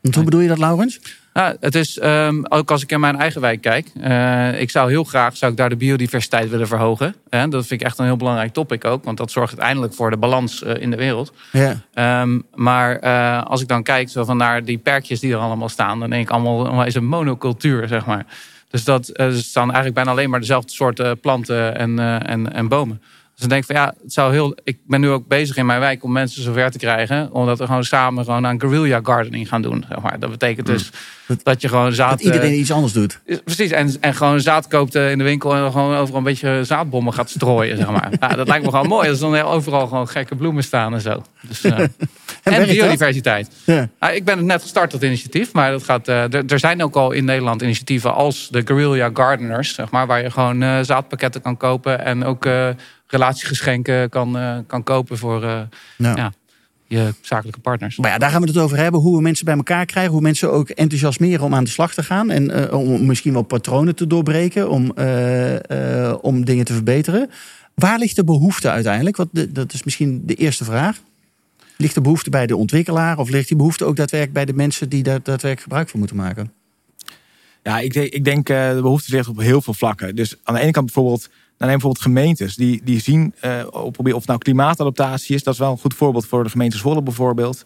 Hoe 0.00 0.24
bedoel 0.24 0.40
je 0.40 0.48
dat, 0.48 0.58
Laurens? 0.58 1.00
Ja, 1.34 1.56
het 1.60 1.74
is, 1.74 2.02
um, 2.02 2.46
ook 2.46 2.70
als 2.70 2.82
ik 2.82 2.92
in 2.92 3.00
mijn 3.00 3.16
eigen 3.16 3.40
wijk 3.40 3.60
kijk. 3.60 3.90
Uh, 3.96 4.60
ik 4.60 4.70
zou 4.70 4.90
heel 4.90 5.04
graag 5.04 5.36
zou 5.36 5.50
ik 5.50 5.56
daar 5.56 5.68
de 5.68 5.76
biodiversiteit 5.76 6.50
willen 6.50 6.66
verhogen. 6.66 7.14
Uh, 7.30 7.40
dat 7.48 7.66
vind 7.66 7.80
ik 7.80 7.86
echt 7.86 7.98
een 7.98 8.04
heel 8.04 8.16
belangrijk 8.16 8.52
topic 8.52 8.84
ook. 8.84 9.04
Want 9.04 9.16
dat 9.16 9.30
zorgt 9.30 9.50
uiteindelijk 9.50 9.94
voor 9.94 10.10
de 10.10 10.16
balans 10.16 10.62
uh, 10.62 10.74
in 10.76 10.90
de 10.90 10.96
wereld. 10.96 11.32
Ja. 11.52 12.20
Um, 12.22 12.42
maar 12.54 12.98
eh, 12.98 13.42
als 13.42 13.60
ik 13.60 13.68
dan 13.68 13.82
kijk 13.82 14.08
zo 14.08 14.24
van 14.24 14.36
naar 14.36 14.64
die 14.64 14.78
perkjes 14.78 15.20
die 15.20 15.32
er 15.32 15.38
allemaal 15.38 15.68
staan. 15.68 16.00
Dan 16.00 16.10
denk 16.10 16.22
ik 16.22 16.30
allemaal, 16.30 16.84
is 16.84 16.94
een 16.94 17.06
monocultuur, 17.06 17.88
zeg 17.88 18.06
maar. 18.06 18.26
Dus 18.70 18.84
dat 18.84 19.10
er 19.12 19.34
staan 19.34 19.64
eigenlijk 19.64 19.94
bijna 19.94 20.10
alleen 20.10 20.30
maar 20.30 20.40
dezelfde 20.40 20.72
soorten 20.72 21.20
planten 21.20 21.76
en, 21.76 21.98
en, 22.26 22.52
en 22.52 22.68
bomen. 22.68 23.02
Dus 23.40 23.48
dan 23.48 23.58
denk 23.58 23.70
ik 23.70 23.76
van 23.76 23.86
ja, 23.86 23.94
het 24.02 24.12
zou 24.12 24.32
heel. 24.32 24.56
Ik 24.64 24.78
ben 24.86 25.00
nu 25.00 25.08
ook 25.08 25.28
bezig 25.28 25.56
in 25.56 25.66
mijn 25.66 25.80
wijk 25.80 26.04
om 26.04 26.12
mensen 26.12 26.42
zover 26.42 26.70
te 26.70 26.78
krijgen. 26.78 27.32
Omdat 27.32 27.58
we 27.58 27.66
gewoon 27.66 27.84
samen 27.84 28.24
gewoon 28.24 28.46
aan 28.46 28.60
guerrilla 28.60 29.00
gardening 29.02 29.48
gaan 29.48 29.62
doen. 29.62 29.84
Zeg 29.88 30.00
maar. 30.00 30.18
Dat 30.18 30.30
betekent 30.30 30.66
dus 30.66 30.90
dat 31.42 31.60
je 31.60 31.68
gewoon 31.68 31.92
zaad. 31.92 32.10
Dat 32.10 32.20
iedereen 32.20 32.52
eh, 32.52 32.58
iets 32.58 32.72
anders 32.72 32.92
doet. 32.92 33.20
Precies, 33.44 33.70
en, 33.70 33.96
en 34.00 34.14
gewoon 34.14 34.40
zaad 34.40 34.68
koopt 34.68 34.94
eh, 34.94 35.10
in 35.10 35.18
de 35.18 35.24
winkel 35.24 35.54
en 35.54 35.72
gewoon 35.72 35.96
overal 35.96 36.18
een 36.18 36.24
beetje 36.24 36.64
zaadbommen 36.64 37.12
gaat 37.12 37.30
strooien, 37.30 37.76
zeg 37.76 37.90
maar. 37.90 38.08
Ja, 38.20 38.28
dat 38.28 38.48
lijkt 38.48 38.64
me 38.64 38.70
gewoon 38.70 38.86
mooi. 38.86 39.08
Als 39.08 39.18
dan 39.18 39.42
overal 39.42 39.86
gewoon 39.86 40.08
gekke 40.08 40.34
bloemen 40.34 40.62
staan 40.62 40.94
en 40.94 41.00
zo. 41.00 41.22
Dus, 41.48 41.64
eh, 41.64 41.78
en 42.42 42.66
biodiversiteit. 42.66 43.50
Ja. 43.64 43.88
Ik 44.12 44.24
ben 44.24 44.36
het 44.36 44.46
net 44.46 44.62
gestart, 44.62 44.90
dat 44.90 45.02
initiatief. 45.02 45.52
Maar 45.52 45.70
dat 45.70 45.82
gaat, 45.82 46.08
er, 46.08 46.58
zijn 46.58 46.82
ook 46.82 46.94
al 46.94 47.12
in 47.12 47.24
Nederland 47.24 47.62
initiatieven 47.62 48.14
als 48.14 48.48
de 48.50 48.62
Guerrilla 48.64 49.10
Gardeners. 49.14 49.74
Zeg 49.74 49.90
maar, 49.90 50.06
waar 50.06 50.22
je 50.22 50.30
gewoon 50.30 50.84
zaadpakketten 50.84 51.42
kan 51.42 51.56
kopen. 51.56 52.04
En 52.04 52.24
ook 52.24 52.46
relatiegeschenken 53.10 54.08
kan, 54.08 54.38
eh, 54.38 54.58
kan 54.66 54.82
kopen 54.82 55.18
voor 55.18 55.42
eh, 55.44 55.60
Nou. 55.98 56.16
ja, 56.16 56.32
je 56.86 57.14
zakelijke 57.20 57.60
partners. 57.60 57.96
Maar 57.96 58.10
ja, 58.10 58.18
daar 58.18 58.30
gaan 58.30 58.40
we 58.40 58.46
het 58.48 58.56
over 58.58 58.76
hebben. 58.76 59.00
Hoe 59.00 59.16
we 59.16 59.22
mensen 59.22 59.44
bij 59.44 59.56
elkaar 59.56 59.86
krijgen. 59.86 60.12
Hoe 60.12 60.20
mensen 60.20 60.52
ook 60.52 60.68
enthousiasmeren 60.68 61.44
om 61.44 61.54
aan 61.54 61.64
de 61.64 61.70
slag 61.70 61.94
te 61.94 62.02
gaan. 62.02 62.30
En 62.30 62.50
eh, 62.70 62.78
om 62.78 63.06
misschien 63.06 63.32
wel 63.32 63.42
patronen 63.42 63.94
te 63.94 64.06
doorbreken. 64.06 64.70
Om, 64.70 64.92
eh, 64.96 66.08
eh, 66.08 66.16
om 66.20 66.44
dingen 66.44 66.64
te 66.64 66.72
verbeteren. 66.72 67.30
Waar 67.74 67.98
ligt 67.98 68.16
de 68.16 68.24
behoefte 68.24 68.70
uiteindelijk? 68.70 69.16
Want 69.16 69.28
de- 69.32 69.52
dat 69.52 69.72
is 69.72 69.82
misschien 69.84 70.22
de 70.26 70.34
eerste 70.34 70.64
vraag. 70.64 70.98
Ligt 71.76 71.94
de 71.94 72.00
behoefte 72.00 72.30
bij 72.30 72.46
de 72.46 72.56
ontwikkelaar? 72.56 73.18
Of 73.18 73.28
ligt 73.30 73.48
die 73.48 73.56
behoefte 73.56 73.84
ook 73.84 73.96
daadwerkelijk 73.96 74.34
bij 74.36 74.44
de 74.44 74.54
mensen 74.62 74.88
die 74.88 75.02
daar 75.02 75.14
daadwerkelijk 75.22 75.60
gebruik 75.60 75.88
van 75.88 75.98
moeten 75.98 76.16
maken? 76.16 76.52
Ja, 77.62 77.78
ik 77.78 77.92
denk, 77.92 78.12
ik 78.12 78.24
denk 78.24 78.48
eh, 78.48 78.70
de 78.74 78.80
behoefte 78.82 79.16
ligt 79.16 79.28
op 79.28 79.38
heel 79.40 79.62
veel 79.62 79.74
vlakken. 79.74 80.16
Dus 80.16 80.36
aan 80.42 80.54
de 80.54 80.60
ene 80.60 80.70
kant 80.70 80.84
bijvoorbeeld, 80.84 81.28
nou 81.60 81.70
neem 81.72 81.80
bijvoorbeeld 81.80 82.02
gemeentes 82.02 82.56
die, 82.56 82.80
die 82.84 83.00
zien, 83.00 83.34
op, 83.70 83.98
of 83.98 84.14
het 84.14 84.26
nou 84.26 84.38
klimaatadaptatie 84.38 85.34
is, 85.34 85.42
dat 85.42 85.54
is 85.54 85.60
wel 85.60 85.70
een 85.70 85.78
goed 85.78 85.94
voorbeeld 85.94 86.26
voor 86.26 86.44
de 86.44 86.50
gemeente 86.50 86.76
Zwolle 86.76 87.02
bijvoorbeeld. 87.02 87.64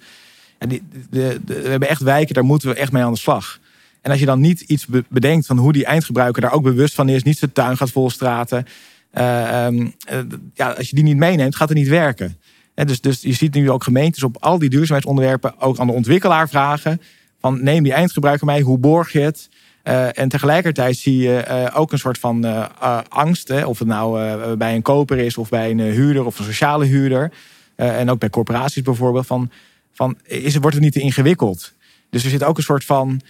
En 0.58 0.68
die, 0.68 0.82
de, 1.10 1.40
we 1.46 1.68
hebben 1.68 1.88
echt 1.88 2.02
wijken, 2.02 2.34
daar 2.34 2.44
moeten 2.44 2.68
we 2.68 2.74
echt 2.74 2.92
mee 2.92 3.02
aan 3.02 3.12
de 3.12 3.18
slag. 3.18 3.58
En 4.00 4.10
als 4.10 4.20
je 4.20 4.26
dan 4.26 4.40
niet 4.40 4.60
iets 4.60 4.86
be- 4.86 5.04
bedenkt 5.08 5.46
van 5.46 5.58
hoe 5.58 5.72
die 5.72 5.84
eindgebruiker 5.84 6.42
daar 6.42 6.52
ook 6.52 6.62
bewust 6.62 6.94
van 6.94 7.08
is, 7.08 7.22
niet 7.22 7.38
zijn 7.38 7.52
tuin 7.52 7.76
gaat 7.76 7.90
volstraten. 7.90 8.66
eh, 9.10 9.66
ehm, 9.66 9.86
eh, 10.06 10.18
ja, 10.54 10.70
als 10.70 10.88
je 10.88 10.94
die 10.94 11.04
niet 11.04 11.16
meeneemt, 11.16 11.56
gaat 11.56 11.68
het 11.68 11.78
niet 11.78 11.88
werken. 11.88 12.38
Dus, 12.74 13.00
dus 13.00 13.20
je 13.22 13.32
ziet 13.32 13.54
nu 13.54 13.70
ook 13.70 13.84
gemeentes 13.84 14.22
op 14.22 14.36
al 14.40 14.58
die 14.58 14.68
duurzaamheidsonderwerpen 14.70 15.60
ook 15.60 15.78
aan 15.78 15.86
de 15.86 15.92
ontwikkelaar 15.92 16.48
vragen: 16.48 17.00
van 17.40 17.62
neem 17.62 17.82
die 17.82 17.92
eindgebruiker 17.92 18.46
mee, 18.46 18.62
hoe 18.62 18.78
borg 18.78 19.12
je 19.12 19.20
het? 19.20 19.48
Eh, 19.84 20.18
en 20.18 20.28
tegelijkertijd 20.28 20.96
zie 20.96 21.16
je 21.16 21.36
eh, 21.36 21.80
ook 21.80 21.92
een 21.92 21.98
soort 21.98 22.18
van 22.18 22.44
eh, 22.44 23.00
angst. 23.08 23.64
Of 23.64 23.78
het 23.78 23.88
nou 23.88 24.56
bij 24.56 24.74
een 24.74 24.82
koper 24.82 25.18
is 25.18 25.38
of 25.38 25.48
bij 25.48 25.70
een 25.70 25.80
huurder 25.80 26.24
of 26.24 26.38
een 26.38 26.44
sociale 26.44 26.84
huurder. 26.84 27.32
En 27.76 28.10
ook 28.10 28.18
bij 28.18 28.30
corporaties 28.30 28.82
bijvoorbeeld. 28.82 29.26
Van, 29.26 29.50
van, 29.92 30.16
is, 30.22 30.56
wordt 30.56 30.74
het 30.74 30.84
niet 30.84 30.92
te 30.92 31.00
ingewikkeld? 31.00 31.72
Dus 32.10 32.24
er 32.24 32.30
zit 32.30 32.44
ook 32.44 32.56
een 32.56 32.62
soort 32.62 32.84
van 32.84 33.20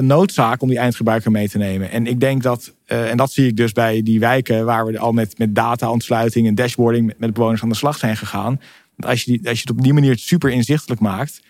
noodzaak 0.00 0.62
om 0.62 0.68
die 0.68 0.78
eindgebruiker 0.78 1.30
mee 1.30 1.48
te 1.48 1.58
nemen. 1.58 1.90
En 1.90 2.06
ik 2.06 2.20
denk 2.20 2.42
dat, 2.42 2.72
en 2.86 3.16
dat 3.16 3.32
zie 3.32 3.46
ik 3.46 3.56
dus 3.56 3.72
bij 3.72 4.02
die 4.02 4.20
wijken 4.20 4.64
waar 4.64 4.86
we 4.86 4.98
al 4.98 5.12
met, 5.12 5.38
met 5.38 5.54
data-ontsluiting 5.54 6.46
en 6.46 6.54
dashboarding 6.54 7.14
met, 7.18 7.32
bewoners 7.32 7.62
aan 7.62 7.68
de 7.68 7.74
slag 7.74 7.98
zijn 7.98 8.16
gegaan. 8.16 8.60
Als 8.98 9.22
je, 9.22 9.30
die, 9.30 9.48
als 9.48 9.60
je 9.60 9.66
het 9.68 9.78
op 9.78 9.82
die 9.82 9.92
manier 9.92 10.18
super 10.18 10.50
inzichtelijk 10.50 11.00
maakt, 11.00 11.40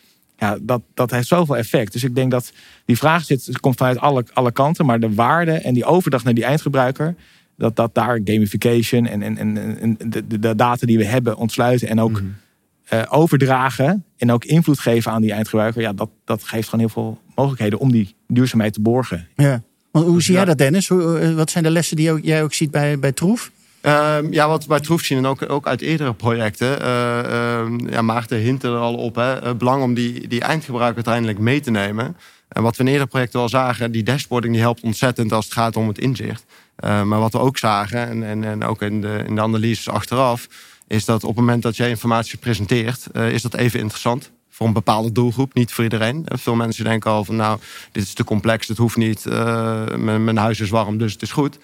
ja, 0.41 0.59
dat, 0.61 0.83
dat 0.95 1.11
heeft 1.11 1.27
zoveel 1.27 1.57
effect. 1.57 1.93
Dus 1.93 2.05
ik 2.05 2.15
denk 2.15 2.31
dat 2.31 2.53
die 2.85 2.97
vraag 2.97 3.25
zit, 3.25 3.61
komt 3.61 3.77
vanuit 3.77 3.99
alle, 3.99 4.25
alle 4.33 4.53
kanten, 4.53 4.87
maar 4.87 5.01
de 5.01 5.15
waarde 5.15 5.53
en 5.53 5.75
die 5.75 5.85
overdracht 5.85 6.25
naar 6.25 6.35
die 6.35 6.45
eindgebruiker, 6.45 7.15
dat, 7.57 7.77
dat 7.77 7.95
daar 7.95 8.21
gamification 8.25 9.07
en, 9.07 9.23
en, 9.23 9.39
en, 9.39 9.79
en 9.81 9.97
de, 10.11 10.39
de- 10.39 10.55
data 10.55 10.87
die 10.87 10.99
we 10.99 11.05
hebben 11.05 11.37
ontsluiten 11.37 11.89
en 11.89 12.01
ook 12.01 12.23
eh, 12.85 13.03
overdragen 13.09 14.05
en 14.17 14.33
ook 14.33 14.45
invloed 14.45 14.79
geven 14.79 15.13
aan 15.13 15.23
die 15.23 15.33
eindgebruiker, 15.33 15.83
ja, 15.83 15.93
dat, 15.93 16.11
dat 16.25 16.45
geeft 16.45 16.69
gewoon 16.69 16.85
heel 16.85 16.95
veel 16.95 17.21
mogelijkheden 17.35 17.79
om 17.79 17.93
die 17.93 18.15
duurzaamheid 18.27 18.73
te 18.73 18.81
borgen. 18.81 19.29
Ja. 19.37 19.63
Want 19.91 20.07
hoe 20.07 20.23
zie 20.23 20.35
jij 20.35 20.45
dat, 20.45 20.59
Dennis? 20.59 20.89
Hoe, 20.89 21.19
eh, 21.19 21.35
wat 21.35 21.51
zijn 21.51 21.65
de 21.65 21.71
lessen 21.71 21.97
die 21.97 22.21
jij 22.23 22.43
ook 22.43 22.55
ziet 22.55 22.71
bij, 22.71 22.99
bij 22.99 23.13
Troef? 23.13 23.51
Ehm, 23.81 24.33
ja, 24.33 24.59
wat 24.67 24.83
Troef 24.83 25.03
zien 25.03 25.19
en 25.19 25.27
ook, 25.27 25.51
ook 25.51 25.67
uit 25.67 25.81
eerdere 25.81 26.15
projecten. 26.15 26.81
eh 26.81 27.59
ehm, 27.59 27.89
ja, 27.89 28.03
Maarten 28.03 28.39
hint 28.39 28.63
er 28.63 28.77
al 28.77 28.95
op. 28.95 29.15
Hè, 29.15 29.55
belang 29.55 29.83
om 29.83 29.95
die, 29.95 30.29
die 30.29 30.41
eindgebruiker 30.41 30.97
uiteindelijk 30.97 31.39
mee 31.39 31.61
te 31.61 31.71
nemen. 31.71 32.17
En 32.49 32.63
wat 32.63 32.77
we 32.77 32.83
in 32.83 32.89
eerdere 32.89 33.09
projecten 33.09 33.41
al 33.41 33.49
zagen, 33.49 33.93
die 33.93 34.03
dashboarding 34.03 34.53
die 34.53 34.63
helpt 34.63 34.81
ontzettend 34.81 35.33
als 35.33 35.45
het 35.45 35.55
gaat 35.55 35.77
om 35.77 35.89
het 35.89 35.99
inzicht. 35.99 36.45
Eh, 36.77 37.03
maar 37.03 37.19
wat 37.19 37.33
we 37.33 37.39
ook 37.39 37.59
zagen, 37.59 38.25
en, 38.25 38.45
en, 38.45 38.65
ook 38.65 38.83
in 38.83 39.01
de, 39.01 39.25
in 39.27 39.35
de 39.35 39.41
analyses 39.41 39.89
achteraf, 39.89 40.49
is 40.87 41.05
dat 41.05 41.23
op 41.23 41.29
het 41.29 41.39
moment 41.39 41.63
dat 41.63 41.77
jij 41.77 41.89
informatie 41.89 42.39
presenteert, 42.39 43.07
eh, 43.13 43.33
is 43.33 43.43
dat 43.43 43.55
even 43.55 43.81
interessant. 43.81 44.31
Voor 44.51 44.67
een 44.67 44.73
bepaalde 44.73 45.13
doelgroep, 45.13 45.55
niet 45.55 45.73
voor 45.73 45.85
iedereen. 45.85 46.27
Eh, 46.27 46.39
Veel 46.39 46.55
mensen 46.55 46.85
denken 46.85 47.11
al 47.11 47.25
van 47.25 47.37
nou, 47.37 47.59
dit 47.93 48.03
is 48.03 48.15
te 48.15 48.25
complex, 48.25 48.67
dit 48.67 48.77
hoeft 48.77 48.97
niet. 48.97 49.25
mijn 49.97 50.37
huis 50.37 50.61
is 50.61 50.71
warm, 50.71 50.99
dus 50.99 51.13
het 51.13 51.23
is 51.23 51.33
goed. 51.33 51.59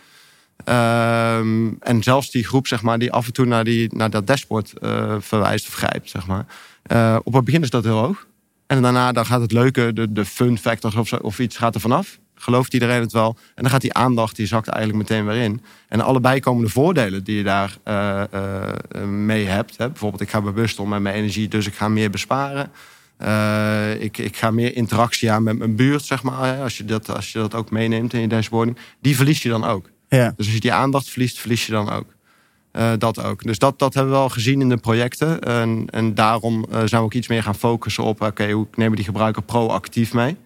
Ehm, 0.66 1.72
en 1.80 2.02
zelfs 2.02 2.30
die 2.30 2.44
groep, 2.44 2.66
zeg 2.66 2.82
maar, 2.82 2.98
die 2.98 3.12
af 3.12 3.26
en 3.26 3.32
toe 3.32 3.46
naar, 3.46 3.64
die, 3.64 3.96
naar 3.96 4.10
dat 4.10 4.26
dashboard 4.26 4.72
eh, 4.78 5.14
verwijst 5.18 5.66
of 5.66 5.74
grijpt, 5.74 6.10
zeg 6.10 6.26
maar. 6.26 6.46
Eh, 6.82 7.16
op 7.22 7.32
het 7.32 7.44
begin 7.44 7.62
is 7.62 7.70
dat 7.70 7.84
heel 7.84 7.98
hoog. 7.98 8.26
En 8.66 8.82
daarna 8.82 9.12
dan 9.12 9.26
gaat 9.26 9.40
het 9.40 9.52
leuke, 9.52 9.92
de, 9.92 10.12
de 10.12 10.24
fun 10.24 10.58
factor 10.58 10.98
of, 10.98 11.12
of 11.12 11.38
iets 11.38 11.56
gaat 11.56 11.74
er 11.74 11.80
vanaf. 11.80 12.18
Gelooft 12.34 12.74
iedereen 12.74 13.00
het 13.00 13.12
wel? 13.12 13.36
En 13.54 13.62
dan 13.62 13.70
gaat 13.70 13.80
die 13.80 13.94
aandacht, 13.94 14.36
die 14.36 14.46
zakt 14.46 14.68
eigenlijk 14.68 15.08
meteen 15.08 15.26
weer 15.26 15.42
in. 15.42 15.62
En 15.88 16.00
allebei 16.00 16.40
komen 16.40 16.64
de 16.64 16.70
voordelen 16.70 17.24
die 17.24 17.36
je 17.36 17.42
daar 17.42 17.76
eh, 17.82 18.22
mee 19.04 19.46
hebt. 19.46 19.76
Hè. 19.76 19.88
Bijvoorbeeld, 19.88 20.22
ik 20.22 20.30
ga 20.30 20.40
bewust 20.40 20.78
om 20.78 20.88
met 20.88 21.00
mijn 21.00 21.14
energie, 21.14 21.48
dus 21.48 21.66
ik 21.66 21.74
ga 21.74 21.88
meer 21.88 22.10
besparen. 22.10 22.70
Ik, 24.00 24.18
ik 24.18 24.36
ga 24.36 24.50
meer 24.50 24.76
interactie 24.76 25.30
aan 25.30 25.42
met 25.42 25.58
mijn 25.58 25.76
buurt, 25.76 26.04
zeg 26.04 26.22
maar. 26.22 26.60
Als 26.60 26.76
je 26.76 26.84
dat, 26.84 27.14
als 27.14 27.32
je 27.32 27.38
dat 27.38 27.54
ook 27.54 27.70
meeneemt 27.70 28.12
in 28.12 28.20
je 28.20 28.28
dashboarding. 28.28 28.78
Die 29.00 29.16
verlies 29.16 29.42
je 29.42 29.48
dan 29.48 29.64
ook. 29.64 29.94
Ja. 30.08 30.32
Dus 30.36 30.46
als 30.46 30.54
je 30.54 30.60
die 30.60 30.72
aandacht 30.72 31.08
verliest, 31.08 31.38
verlies 31.38 31.66
je 31.66 31.72
dan 31.72 31.90
ook. 31.90 32.14
Eh, 32.76 32.92
dat 32.98 33.22
ook. 33.22 33.42
Dus 33.42 33.58
dat, 33.58 33.78
dat 33.78 33.94
hebben 33.94 34.12
we 34.12 34.18
wel 34.18 34.28
gezien 34.28 34.60
in 34.60 34.68
de 34.68 34.76
projecten. 34.76 35.40
En, 35.40 35.86
en 35.90 36.14
daarom 36.14 36.64
eh, 36.70 36.78
zijn 36.84 37.00
we 37.00 37.06
ook 37.06 37.14
iets 37.14 37.28
meer 37.28 37.42
gaan 37.42 37.54
focussen 37.54 38.04
op... 38.04 38.22
oké, 38.22 38.50
hoe 38.50 38.66
nemen 38.74 38.90
we 38.90 38.96
die 38.96 39.04
gebruiker 39.04 39.42
proactief 39.42 40.12
mee? 40.12 40.36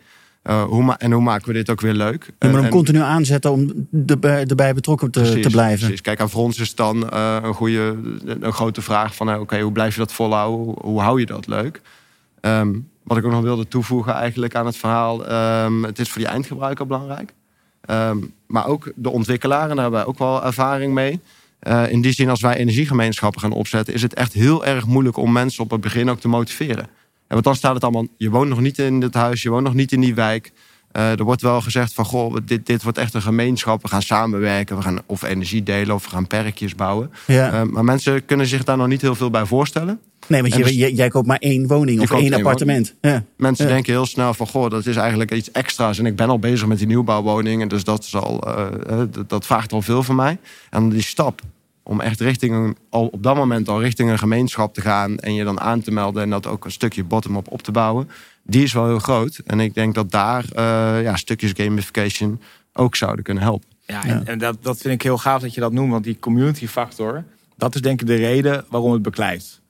Eh, 0.43 0.63
hoe 0.63 0.95
en 0.97 1.13
hoe 1.13 1.23
maken 1.23 1.47
we 1.47 1.53
dit 1.53 1.71
ook 1.71 1.81
weer 1.81 1.93
leuk? 1.93 2.31
En- 2.39 2.55
hem 2.55 2.65
en- 2.65 2.71
continu 2.71 2.99
aanzetten 2.99 3.51
om 3.51 3.89
erbij, 4.07 4.47
erbij 4.47 4.75
betrokken 4.75 5.11
te, 5.11 5.21
Precies, 5.21 5.43
te 5.43 5.51
blijven. 5.51 5.79
Precies. 5.79 6.01
Kijk, 6.01 6.19
en 6.19 6.31
voor 6.31 6.43
ons 6.43 6.59
is 6.59 6.69
het 6.69 6.77
dan 6.77 7.15
een, 7.15 7.55
goede, 7.55 7.97
een 8.41 8.53
grote 8.53 8.83
vraag 8.83 9.15
van... 9.15 9.39
oké, 9.39 9.61
hoe 9.61 9.73
blijf 9.73 9.95
je 9.95 10.01
dat 10.01 10.13
volhouden? 10.13 10.65
Hoe, 10.65 10.77
hoe 10.83 11.01
hou 11.01 11.21
je 11.21 11.27
dat 11.27 11.47
leuk? 11.47 11.81
Ehm, 12.41 12.79
wat 13.05 13.17
ik 13.17 13.25
ook 13.25 13.31
nog 13.33 13.43
wilde 13.43 13.69
toevoegen 13.69 14.13
eigenlijk 14.13 14.55
aan 14.55 14.67
het 14.67 14.77
verhaal... 14.77 15.27
ehm, 15.27 15.83
het 15.83 15.99
is 15.99 16.11
voor 16.11 16.21
die 16.21 16.31
eindgebruiker 16.31 16.87
belangrijk. 16.87 17.33
Ehm, 17.91 18.19
maar 18.47 18.67
ook 18.67 18.93
de 18.95 19.11
ontwikkelaar, 19.11 19.63
en 19.63 19.69
daar 19.69 19.83
hebben 19.83 20.01
wij 20.01 20.09
ook 20.09 20.19
wel 20.19 20.45
ervaring 20.45 20.95
mee... 20.95 21.21
Eh, 21.59 21.91
in 21.91 22.01
die 22.01 22.13
zin, 22.13 22.29
als 22.29 22.41
wij 22.41 22.57
energiegemeenschappen 22.57 23.41
gaan 23.41 23.53
opzetten... 23.53 23.95
is 23.95 24.03
het 24.03 24.15
echt 24.15 24.33
heel 24.33 24.65
erg 24.65 24.87
moeilijk 24.87 25.17
om 25.17 25.33
mensen 25.33 25.65
op 25.65 25.71
het 25.71 25.81
begin 25.81 26.11
ook 26.11 26.21
te 26.21 26.29
motiveren. 26.29 26.85
En 26.85 26.89
want 27.27 27.45
dan 27.45 27.55
staat 27.55 27.75
het 27.75 27.83
allemaal... 27.83 28.07
je 28.17 28.31
woont 28.31 28.49
nog 28.49 28.61
niet 28.61 28.79
in 28.79 29.01
dit 29.01 29.15
huis, 29.15 29.43
je 29.43 29.51
woont 29.51 29.65
nog 29.65 29.75
niet 29.75 29.93
in 29.93 30.01
die 30.01 30.15
wijk... 30.15 30.53
Eh, 30.93 31.11
er 31.19 31.25
wordt 31.25 31.43
wel 31.43 31.61
gezegd 31.61 31.93
van, 31.93 32.05
goh, 32.05 32.37
dit, 32.45 32.67
dit 32.67 32.83
wordt 32.83 32.99
echt 32.99 33.15
een 33.15 33.23
gemeenschap. 33.23 33.83
We 33.83 33.89
gaan 33.89 34.03
samenwerken, 34.03 34.77
we 34.77 34.83
gaan 34.83 34.99
of 35.07 35.23
energie 35.23 35.63
delen 35.63 35.95
of 35.95 36.05
we 36.05 36.11
gaan 36.11 36.27
perkjes 36.27 36.75
bouwen. 36.75 37.11
Ja. 37.27 37.53
Eh, 37.53 37.63
maar 37.63 37.85
mensen 37.85 38.25
kunnen 38.25 38.47
zich 38.47 38.65
daar 38.65 38.77
nog 38.77 38.87
niet 38.87 39.01
heel 39.01 39.15
veel 39.15 39.31
bij 39.31 39.47
voorstellen. 39.47 40.01
nee, 40.27 40.41
want 40.41 40.53
en 40.53 40.59
je, 40.59 40.65
dus- 40.65 40.75
jij- 40.75 40.93
jij 40.93 41.09
koopt 41.09 41.27
maar 41.27 41.39
één 41.39 41.67
woning 41.67 42.01
of 42.01 42.11
één 42.11 42.33
appartement. 42.35 42.95
Ja. 43.01 43.25
Mensen 43.37 43.67
Ja. 43.67 43.73
denken 43.73 43.93
heel 43.93 44.07
snel 44.07 44.35
van, 44.35 44.47
goh, 44.47 44.71
dat 44.71 44.87
is 44.87 44.97
eigenlijk 44.97 45.33
iets 45.33 45.51
extra's. 45.51 45.99
En 45.99 46.07
ik 46.07 46.17
ben 46.17 46.29
al 46.29 46.39
bezig 46.39 46.67
met 46.67 46.79
die 46.79 46.87
nieuwbouwwoningen, 46.87 47.69
dus 47.69 47.85
dat, 47.85 48.05
is 48.05 48.15
al, 48.17 48.41
eh, 48.43 48.99
dat, 49.11 49.29
dat 49.31 49.47
vraagt 49.47 49.73
al 49.73 49.83
veel 49.83 50.03
van 50.03 50.15
mij. 50.17 50.39
En 50.71 50.89
die 50.89 51.03
stap 51.03 51.41
om 51.83 52.01
echt 52.01 52.21
richting 52.21 52.55
een, 52.55 52.77
al 52.91 53.07
op 53.07 53.23
dat 53.23 53.37
moment 53.37 53.69
al 53.69 53.81
richting 53.81 54.11
een 54.11 54.19
gemeenschap 54.19 54.75
te 54.75 54.81
gaan... 54.81 55.19
en 55.19 55.35
je 55.35 55.45
dan 55.45 55.61
aan 55.61 55.81
te 55.81 55.91
melden 55.91 56.23
en 56.23 56.31
dat 56.31 56.47
ook 56.47 56.65
een 56.65 56.71
stukje 56.71 57.05
bottom-up 57.05 57.51
op 57.51 57.63
te 57.63 57.73
bouwen... 57.73 58.11
die 58.43 58.63
is 58.63 58.73
wel 58.73 58.87
heel 58.87 58.99
groot. 58.99 59.41
En 59.47 59.61
ik 59.61 59.75
denk 59.75 59.95
dat 59.95 60.11
daar 60.11 60.45
eh, 60.53 61.03
ja, 61.03 61.17
stukjes 61.17 61.53
gamification 61.55 62.41
ook 62.73 62.97
zouden 62.97 63.25
kunnen 63.25 63.43
helpen. 63.43 63.69
Ja, 63.87 64.05
en, 64.05 64.27
en 64.27 64.39
dat, 64.39 64.57
dat 64.63 64.79
vind 64.79 64.95
ik 64.95 65.03
heel 65.03 65.19
gaaf 65.19 65.41
dat 65.41 65.55
je 65.55 65.61
dat 65.61 65.73
noemt, 65.73 65.91
want 65.91 66.05
die 66.05 66.19
community 66.19 66.67
factor, 66.67 67.25
dat 67.57 67.75
is 67.75 67.81
denk 67.81 68.01
ik 68.01 68.07
de 68.07 68.15
reden 68.15 68.65
waarom 68.69 68.93
het 68.93 69.03
beklijft. 69.03 69.61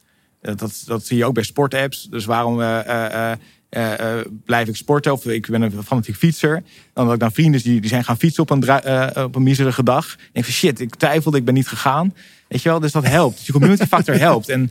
Eh, 0.40 0.56
Dat, 0.56 0.82
dat 0.86 1.06
zie 1.06 1.16
je 1.16 1.24
ook 1.24 1.34
bij 1.34 1.42
sportapps. 1.42 2.08
Dus 2.10 2.24
waarom 2.24 2.60
eh, 2.60 3.30
eh, 3.30 3.38
eh, 3.70 4.18
eh, 4.18 4.26
blijf 4.44 4.68
ik 4.68 4.76
sporten? 4.76 5.12
Of 5.12 5.24
ik 5.24 5.46
ben 5.46 5.62
een 5.62 5.82
fanatiek 5.84 6.16
fietser. 6.16 6.62
Dan 6.92 7.04
dat 7.04 7.14
ik 7.14 7.20
dan 7.20 7.32
vrienden 7.32 7.62
die, 7.62 7.80
die 7.80 7.90
zijn 7.90 8.04
gaan 8.04 8.16
fietsen 8.16 8.42
op 8.42 8.50
een, 8.50 8.62
eh, 8.62 9.24
op 9.24 9.34
een 9.34 9.42
miserige 9.42 9.82
dag. 9.82 10.16
En 10.18 10.28
ik 10.32 10.44
van 10.44 10.52
shit, 10.52 10.80
ik 10.80 10.94
twijfelde, 10.94 11.38
ik 11.38 11.44
ben 11.44 11.54
niet 11.54 11.68
gegaan. 11.68 12.14
Weet 12.48 12.62
je 12.62 12.68
wel, 12.68 12.80
dus 12.80 12.92
dat 12.92 13.06
helpt. 13.06 13.36
Dus 13.36 13.44
die 13.44 13.54
community 13.54 13.86
factor 13.86 14.14
helpt. 14.28 14.48
En 14.48 14.70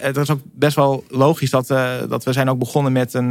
het 0.00 0.16
is 0.16 0.30
ook 0.30 0.40
best 0.44 0.76
wel 0.76 1.04
logisch 1.08 1.50
dat, 1.50 1.66
dat 2.08 2.24
we 2.24 2.32
zijn 2.32 2.50
ook 2.50 2.58
begonnen 2.58 2.92
met 2.92 3.14
een 3.14 3.28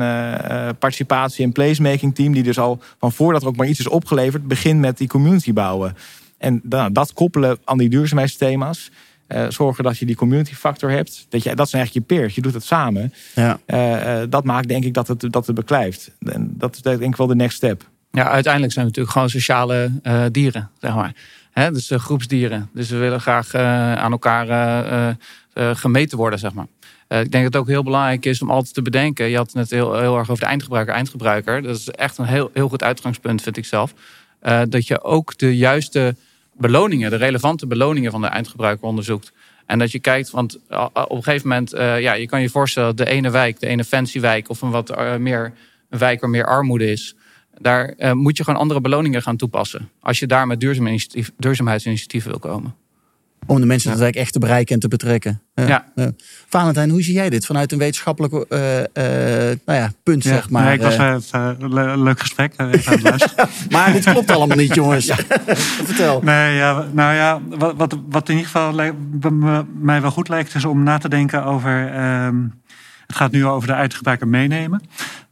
participatie- 0.80 1.46
en 1.46 1.52
placemaking 1.52 2.16
team. 2.16 2.34
Die 2.34 2.44
dus 2.44 2.60
al 2.60 2.82
van 3.00 3.12
voordat 3.12 3.42
er 3.42 3.48
ook 3.48 3.56
maar 3.56 3.68
iets 3.68 3.80
is 3.80 3.88
opgeleverd, 3.88 4.48
begint 4.48 4.80
met 4.80 4.98
die 4.98 5.08
community 5.08 5.54
bouwen. 5.54 5.96
En 6.38 6.62
nou, 6.64 6.92
dat 6.92 7.14
koppelen 7.14 7.58
aan 7.64 7.78
die 7.78 7.90
duurzaamheidsthema's. 7.90 8.92
Eh, 9.32 9.46
zorgen 9.50 9.84
dat 9.84 9.98
je 9.98 10.06
die 10.06 10.16
community 10.16 10.54
factor 10.54 10.90
hebt. 10.90 11.26
Dat, 11.30 11.44
je, 11.44 11.56
dat 11.56 11.70
zijn 11.70 11.82
eigenlijk 11.82 12.10
je 12.10 12.16
peers. 12.16 12.36
Je 12.36 12.42
doet 12.42 12.54
het 12.54 12.64
samen. 12.64 13.14
Ja. 13.36 13.60
Eh, 13.66 14.22
eh, 14.22 14.30
dat 14.30 14.44
maakt 14.44 14.68
denk 14.68 14.84
ik 14.84 14.94
dat 14.94 15.08
het, 15.08 15.28
dat 15.30 15.46
het 15.48 15.56
beklijft. 15.56 16.12
En 16.20 16.54
dat 16.58 16.76
is 16.76 16.82
denk 16.82 17.02
ik 17.02 17.16
wel 17.16 17.28
de 17.28 17.36
next 17.36 17.58
step. 17.58 17.90
Ja, 18.12 18.30
uiteindelijk 18.30 18.74
zijn 18.74 18.86
we 18.86 18.92
natuurlijk 18.92 19.14
gewoon 19.14 19.30
sociale 19.30 19.92
eh, 20.04 20.24
dieren, 20.32 20.70
zeg 20.80 20.96
maar. 20.96 21.14
Hè, 21.52 21.72
dus 21.72 21.92
groepsdieren. 21.94 22.70
Dus 22.74 22.90
we 22.90 22.98
willen 22.98 23.22
graag 23.22 23.54
eh, 23.54 23.94
aan 23.94 24.12
elkaar 24.12 24.50
eh, 24.50 25.08
eh, 25.08 25.16
eh, 25.54 25.76
gemeten 25.76 26.18
worden, 26.18 26.40
zeg 26.40 26.54
maar. 26.54 26.68
Eh, 27.08 27.20
ik 27.20 27.32
denk 27.32 27.44
dat 27.44 27.54
het 27.54 27.62
ook 27.62 27.68
heel 27.68 27.84
belangrijk 27.84 28.26
is 28.26 28.42
om 28.42 28.50
altijd 28.52 28.74
te 28.74 28.82
bedenken. 28.82 29.30
Je 29.30 29.36
had 29.36 29.46
het 29.46 29.56
net 29.56 29.70
heel, 29.70 30.00
heel 30.00 30.18
erg 30.18 30.30
over 30.30 30.44
de 30.44 30.50
eindgebruiker, 30.50 30.94
eindgebruiker. 30.94 31.62
Dat 31.62 31.76
is 31.76 31.90
echt 31.90 32.18
een 32.18 32.26
heel, 32.26 32.50
heel 32.54 32.70
goed 32.70 32.84
uitgangspunt, 32.84 33.42
vind 33.42 33.58
ik 33.58 33.66
zelf. 33.66 33.94
Eh, 34.40 34.62
dat 34.70 34.88
je 34.88 35.04
ook 35.04 35.38
de 35.38 35.58
juiste 35.58 36.16
beloningen, 36.58 37.10
de 37.10 37.16
relevante 37.16 37.68
beloningen 37.68 38.12
van 38.12 38.22
de 38.22 38.28
eindgebruiker 38.28 38.88
onderzoekt. 38.88 39.34
En 39.66 39.80
dat 39.80 39.92
je 39.92 40.00
kijkt, 40.00 40.30
want 40.30 40.60
eh, 40.68 40.86
op 40.94 41.18
een 41.18 41.24
gegeven 41.24 41.48
moment, 41.48 41.74
eh, 41.74 42.02
ja, 42.02 42.14
je 42.14 42.28
kan 42.28 42.42
je 42.42 42.50
voorstellen, 42.50 42.96
de 42.96 43.06
ene 43.06 43.30
wijk, 43.30 43.60
de 43.60 43.68
ene 43.68 43.84
fancy 43.84 44.44
of 44.48 44.62
een 44.62 44.72
wat 44.72 44.90
eh, 44.90 45.16
meer 45.16 45.54
een 45.90 46.00
wijk 46.00 46.22
waar 46.22 46.30
meer 46.30 46.46
armoede 46.46 46.92
is. 46.92 47.16
Daar 47.58 47.96
moet 48.16 48.38
je 48.38 48.44
gewoon 48.44 48.60
andere 48.60 48.82
beloningen 48.82 49.22
gaan 49.22 49.38
toepassen. 49.38 49.90
Als 50.00 50.20
je 50.20 50.28
daar 50.28 50.48
met 50.48 50.60
duurzaamheidsinitiatieven 51.38 52.30
wil 52.30 52.40
komen. 52.40 52.76
Om 53.48 53.60
de 53.60 53.66
mensen 53.66 53.98
dat 53.98 54.16
echt 54.16 54.34
te 54.34 54.40
bereiken 54.40 54.74
en 54.74 54.80
te 54.82 54.88
betrekken. 54.88 55.42
Ja. 55.56 55.86
Valentijn, 56.50 56.90
hoe 56.90 57.02
zie 57.04 57.14
jij 57.14 57.30
dit 57.30 57.46
vanuit 57.46 57.72
een 57.72 57.78
wetenschappelijk 57.78 58.34
eh, 58.34 58.80
eh, 58.80 59.58
nou 59.66 59.80
ja, 59.80 59.92
punt, 60.04 60.24
zeg 60.24 60.50
maar? 60.50 60.64
Nee, 60.64 60.74
ik 60.74 60.82
was, 60.82 60.96
eh. 60.96 61.16
eh, 61.32 61.52
le- 61.60 61.98
leuk 61.98 62.20
gesprek. 62.20 62.54
maar 63.70 63.92
dit 63.94 64.04
klopt 64.04 64.32
allemaal 64.32 64.58
niet, 64.58 64.76
jongens. 64.76 65.06
Vertel. 65.88 66.22
Nee, 66.24 66.56
ja, 66.56 66.86
nou 66.92 67.14
ja, 67.16 67.40
wat, 67.58 67.76
wat, 67.76 67.98
wat 68.10 68.30
in 68.30 68.36
ieder 68.38 68.50
geval 68.52 68.94
mij 69.82 70.02
wel 70.02 70.12
goed 70.12 70.30
lijkt, 70.30 70.56
is 70.56 70.66
om 70.66 70.84
na 70.84 70.98
te 70.98 71.10
denken 71.10 71.44
over. 71.44 71.92
ehm, 71.94 72.36
het 73.08 73.20
gaat 73.20 73.32
nu 73.32 73.46
over 73.46 73.68
de 73.68 73.74
uitgebruiker 73.74 74.28
meenemen. 74.28 74.82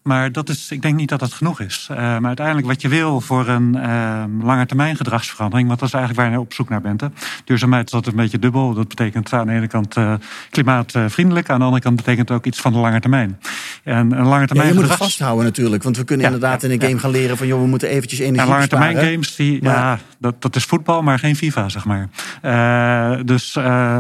Maar 0.04 0.32
dat 0.32 0.50
is, 0.50 0.72
ik 0.72 0.82
denk 0.82 0.96
niet 0.96 1.10
dat 1.10 1.20
dat 1.20 1.34
genoeg 1.34 1.60
is. 1.60 1.88
Eh, 1.92 1.98
maar 1.98 2.26
uiteindelijk 2.26 2.68
wat 2.68 2.82
je 2.82 2.88
wil 2.88 3.22
voor 3.22 3.48
een 3.48 3.76
ehm 3.76 4.42
lange 4.44 4.66
termijn 4.66 4.96
gedragsverandering, 4.96 5.68
want 5.68 5.80
dat 5.80 5.88
is 5.90 5.94
eigenlijk 5.96 6.26
waar 6.26 6.34
je 6.38 6.40
op 6.46 6.54
zoek 6.54 6.70
naar 6.70 6.82
bent. 6.82 7.02
Hè. 7.02 7.08
Duurzaamheid 7.46 7.88
is 7.88 7.94
altijd 7.94 8.16
een 8.16 8.22
beetje 8.22 8.40
dubbel. 8.40 8.74
Dat 8.74 8.88
betekent 8.88 9.34
aan 9.34 9.48
de 9.48 9.54
ene 9.54 9.68
kant 9.68 9.98
eh, 9.98 10.14
klimaatvriendelijk, 10.50 11.50
aan 11.50 11.60
de 11.60 11.66
andere 11.66 11.84
kant 11.84 11.96
betekent 11.96 12.30
het 12.30 12.38
ook 12.38 12.46
iets 12.46 12.60
van 12.60 12.72
de 12.74 12.78
lange 12.78 13.00
termijn. 13.00 13.40
En 13.84 13.96
een 14.12 14.26
lange 14.26 14.40
Ja, 14.40 14.46
termijn 14.46 14.68
je 14.70 14.74
moet 14.74 14.88
het 14.88 14.98
vasthouden 14.98 15.46
natuurlijk. 15.46 15.84
Want 15.84 15.98
we 15.98 16.04
kunnen 16.04 16.26
Ja, 16.26 16.32
inderdaad 16.34 16.64
in 16.64 16.72
een 16.72 16.82
game 16.82 17.00
gaan 17.00 17.12
leren 17.12 17.38
van... 17.38 17.48
joh, 17.48 17.62
we 17.62 17.68
moeten 17.68 17.90
eventjes 17.90 18.20
energie 18.20 18.48
Ja, 18.48 18.54
lange 18.54 18.68
termijn 18.68 18.96
games, 18.98 19.36
die, 19.36 19.64
Maar- 19.64 19.74
ja, 19.74 20.00
dat, 20.18 20.42
dat 20.42 20.56
is 20.56 20.64
voetbal, 20.64 21.02
maar 21.02 21.20
geen 21.20 21.36
FIFA, 21.36 21.70
zeg 21.70 21.86
maar. 21.86 22.10
Eh, 22.42 23.20
dus 23.26 23.54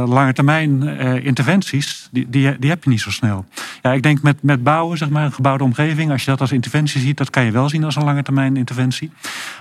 lange 0.05 0.33
termijn 0.33 0.83
interventies, 1.23 2.07
die, 2.11 2.29
die, 2.29 2.59
die 2.59 2.69
heb 2.69 2.83
je 2.83 2.89
niet 2.89 3.01
zo 3.01 3.11
snel. 3.11 3.45
Ja, 3.81 3.93
ik 3.93 4.03
denk 4.03 4.21
met, 4.21 4.43
met 4.43 4.63
bouwen, 4.63 4.97
zeg 4.97 5.09
maar, 5.09 5.25
een 5.25 5.33
gebouwde 5.33 5.63
omgeving, 5.63 5.98
als 6.07 6.23
je 6.23 6.29
dat 6.29 6.41
als 6.41 6.51
interventie 6.51 7.01
ziet, 7.01 7.17
dat 7.17 7.29
kan 7.29 7.45
je 7.45 7.51
wel 7.51 7.69
zien 7.69 7.83
als 7.83 7.95
een 7.95 8.03
lange 8.03 8.23
termijn 8.23 8.57
interventie. 8.57 9.11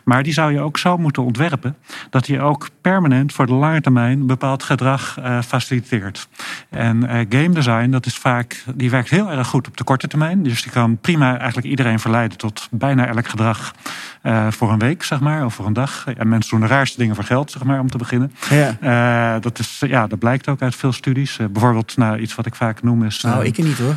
Maar 0.04 0.22
die 0.22 0.32
zou 0.32 0.52
je 0.52 0.60
ook 0.60 0.78
zo 0.78 0.98
moeten 0.98 1.22
ontwerpen 1.22 1.76
dat 2.10 2.24
die 2.24 2.40
ook 2.40 2.68
permanent 2.80 3.32
voor 3.32 3.46
de 3.46 3.52
lange 3.52 3.80
termijn 3.80 4.26
bepaald 4.26 4.62
gedrag 4.62 5.18
eh, 5.18 5.42
faciliteert. 5.42 6.28
En 6.70 7.08
eh, 7.08 7.26
game 7.28 7.50
design, 7.54 7.90
dat 7.90 8.06
is 8.06 8.16
vaak, 8.16 8.64
die 8.74 8.90
werkt 8.90 9.10
heel 9.10 9.30
erg 9.30 9.48
goed 9.48 9.68
op 9.68 9.76
de 9.76 9.84
korte 9.84 10.08
termijn. 10.08 10.42
Dus 10.42 10.62
die 10.62 10.72
kan 10.72 10.98
prima 10.98 11.38
eigenlijk 11.38 11.66
iedereen 11.66 11.98
verleiden 11.98 12.38
tot 12.38 12.68
bijna 12.70 13.06
elk 13.06 13.28
gedrag 13.28 13.74
eh, 14.22 14.46
voor 14.50 14.72
een 14.72 14.78
week, 14.78 15.02
zeg 15.02 15.20
maar, 15.20 15.44
of 15.44 15.54
voor 15.54 15.66
een 15.66 15.72
dag. 15.72 16.06
En 16.16 16.28
mensen 16.28 16.50
doen 16.50 16.68
de 16.68 16.74
raarste 16.74 16.98
dingen 16.98 17.14
voor 17.14 17.24
geld, 17.24 17.50
zeg 17.50 17.64
maar, 17.64 17.80
om 17.80 17.90
te 17.90 17.98
beginnen. 17.98 18.32
Ja. 18.50 19.38
Dat, 19.38 19.58
is, 19.58 19.82
ja, 19.86 20.06
dat 20.06 20.18
blijkt 20.18 20.48
ook 20.48 20.62
uit 20.62 20.76
veel 20.76 20.92
studies. 20.92 21.38
Bijvoorbeeld, 21.50 21.96
nou, 21.96 22.18
iets 22.18 22.34
wat 22.34 22.46
ik 22.46 22.54
vaak 22.54 22.82
noem 22.82 23.04
is. 23.04 23.20
Nou, 23.20 23.44
ik 23.44 23.58
niet 23.58 23.78
hoor. 23.78 23.94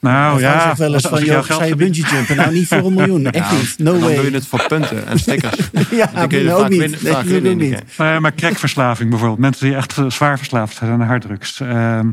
Nou 0.00 0.40
ja, 0.40 0.62
zegt 0.62 0.78
wel 0.78 0.94
eens 0.94 1.10
als- 1.10 1.18
van, 1.20 1.28
joh, 1.28 1.42
zou 1.44 1.64
je 1.64 1.74
bungee 1.76 2.04
jumpen? 2.10 2.36
Nou, 2.36 2.52
niet 2.52 2.68
voor 2.68 2.78
een 2.78 2.94
miljoen. 2.94 3.30
Echt 3.30 3.52
niet. 3.52 3.74
No 3.78 3.92
dan 3.92 4.00
way. 4.00 4.14
doe 4.14 4.24
je 4.24 4.30
het 4.30 4.46
voor 4.46 4.66
punten 4.68 5.06
en 5.06 5.18
stickers. 5.24 5.56
ja, 5.90 6.10
Dan 6.14 6.28
kun 6.28 6.38
je 6.42 6.52
ook 6.52 6.60
vaak 6.60 6.70
niet. 6.70 6.80
winnen- 6.80 7.04
dat 7.04 7.24
doe 7.24 7.40
ik 7.50 7.56
niet. 7.56 7.82
Nee, 7.98 8.20
maar 8.20 8.34
crackverslaving 8.34 9.10
bijvoorbeeld. 9.10 9.40
Mensen 9.40 9.66
die 9.66 9.76
echt 9.76 9.96
zwaar 10.08 10.38
verslaafd 10.38 10.76
zijn 10.76 10.90
aan 10.90 11.00
harddrugs. 11.00 11.60
Ehm, 11.60 12.08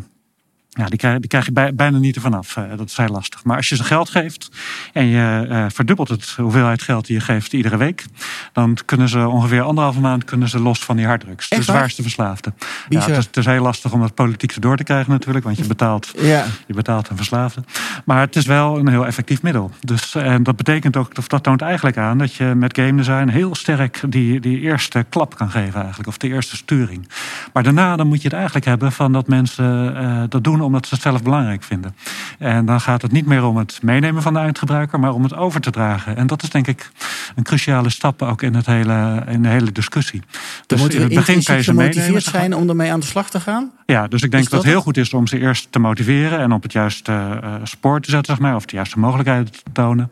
ja, 0.76 0.86
die 0.86 0.98
krijg, 0.98 1.20
die 1.20 1.28
krijg 1.30 1.46
je 1.46 1.52
bij- 1.52 1.76
bijna 1.76 1.98
niet 1.98 2.16
ervan 2.16 2.34
af. 2.34 2.58
Eh, 2.58 2.64
dat 2.78 2.90
is 2.90 2.98
heel 2.98 3.08
lastig. 3.08 3.44
Maar 3.44 3.58
als 3.58 3.70
je 3.70 3.76
ze 3.76 3.84
geld 3.84 4.10
geeft 4.10 4.50
en 4.94 5.06
je 5.06 5.48
eh, 5.50 5.66
verdubbelt 5.74 6.08
het 6.10 6.30
hoeveelheid 6.38 6.82
geld 6.82 7.06
die 7.06 7.16
je 7.16 7.22
geeft 7.22 7.54
iedere 7.54 7.78
week, 7.78 8.06
dan 8.54 8.78
kunnen 8.86 9.10
ze 9.10 9.28
ongeveer 9.28 9.62
anderhalve 9.62 10.00
maand 10.00 10.24
kunnen 10.24 10.50
ze 10.50 10.60
los 10.60 10.80
van 10.80 10.96
die 10.96 11.06
harddrugs. 11.06 11.50
De 11.50 11.56
Echt 11.56 11.66
waar? 11.66 11.76
zwaarste 11.76 12.02
verslaafden. 12.02 12.56
Ja, 12.90 13.00
het, 13.00 13.10
is, 13.18 13.26
het 13.26 13.38
is 13.38 13.46
heel 13.46 13.62
lastig 13.62 13.92
om 13.94 14.00
dat 14.00 14.14
politiek 14.14 14.52
erdoor 14.52 14.78
te 14.78 14.84
krijgen 14.84 15.12
natuurlijk, 15.12 15.46
want 15.46 15.58
je 15.58 15.66
betaalt 15.68 16.12
Ja. 16.18 16.46
je 16.68 16.74
betaalt 16.74 17.10
een 17.10 17.18
verslaafde. 17.18 17.64
Maar 18.06 18.20
het 18.20 18.36
is 18.36 18.46
wel 18.46 18.78
een 18.80 18.88
heel 18.88 19.06
effectief 19.06 19.42
middel. 19.42 19.72
Dus, 19.82 20.16
en 20.16 20.44
dat 20.44 20.56
betekent 20.56 20.98
ook, 20.98 21.12
of 21.18 21.28
dat 21.28 21.44
toont 21.44 21.62
eigenlijk 21.62 21.98
aan 21.98 22.18
dat 22.18 22.34
je 22.34 22.44
met 22.56 22.78
game 22.78 22.96
design 22.96 23.28
heel 23.28 23.56
sterk 23.56 24.02
die, 24.10 24.40
die 24.40 24.60
eerste 24.60 25.06
klap 25.10 25.36
kan 25.36 25.50
geven 25.52 25.80
eigenlijk. 25.80 26.08
Of 26.10 26.18
de 26.18 26.28
eerste 26.28 26.56
sturing. 26.56 27.08
Maar 27.54 27.64
daarna 27.64 27.96
dan 27.96 28.08
moet 28.08 28.18
je 28.22 28.28
het 28.28 28.34
eigenlijk 28.36 28.66
hebben 28.66 28.92
van 28.92 29.12
dat 29.12 29.28
mensen 29.28 29.96
eh, 29.98 30.24
dat 30.30 30.44
doen 30.44 30.62
omdat 30.66 30.88
ze 30.88 30.94
het 30.94 31.04
zelf 31.04 31.24
belangrijk 31.24 31.64
vinden. 31.64 31.96
En 32.40 32.66
dan 32.66 32.82
gaat 32.82 33.02
het 33.02 33.12
niet 33.12 33.26
meer 33.26 33.44
om 33.44 33.58
het 33.58 33.80
meenemen 33.82 34.22
van 34.22 34.34
de 34.34 34.40
eindgebruiker, 34.40 35.00
maar 35.00 35.14
om 35.14 35.24
het 35.24 35.36
over 35.36 35.62
te 35.62 35.72
dragen. 35.72 36.18
En 36.18 36.28
dat 36.28 36.44
is 36.44 36.50
denk 36.50 36.68
ik 36.68 36.92
een 37.36 37.44
cruciale 37.44 37.90
stap 37.90 38.22
ook 38.22 38.42
in, 38.42 38.54
het 38.54 38.66
hele, 38.66 39.24
in 39.28 39.42
de 39.42 39.50
hele 39.50 39.72
discussie. 39.72 40.20
Dan 40.20 40.30
Dus 40.68 40.80
moeten 40.80 41.00
in 41.00 41.06
het 41.06 41.14
begin 41.16 41.44
kan 41.44 41.56
je 41.56 41.64
ze 41.64 41.74
meenemen. 41.74 42.22
zijn 42.22 42.56
om 42.56 42.70
ermee 42.70 42.92
aan 42.92 43.00
de 43.00 43.06
slag 43.06 43.30
te 43.30 43.40
gaan? 43.40 43.72
Ja, 43.86 44.08
dus 44.08 44.22
ik 44.22 44.32
denk 44.32 44.44
dat 44.44 44.52
dat 44.52 44.62
het 44.64 44.72
heel 44.72 44.82
goed 44.82 44.98
is 44.98 45.14
om 45.14 45.28
ze 45.28 45.40
eerst 45.40 45.72
te 45.72 45.80
motiveren 45.80 46.40
en 46.40 46.52
op 46.52 46.64
het 46.64 46.72
juiste 46.72 47.12
eh, 47.44 47.54
spoor 47.64 48.02
te 48.02 48.10
zetten, 48.10 48.36
zeg 48.36 48.44
maar, 48.46 48.56
of 48.56 48.66
de 48.66 48.76
juiste 48.76 49.00
mogelijkheden 49.00 49.52
te 49.52 49.60
tonen. 49.74 50.12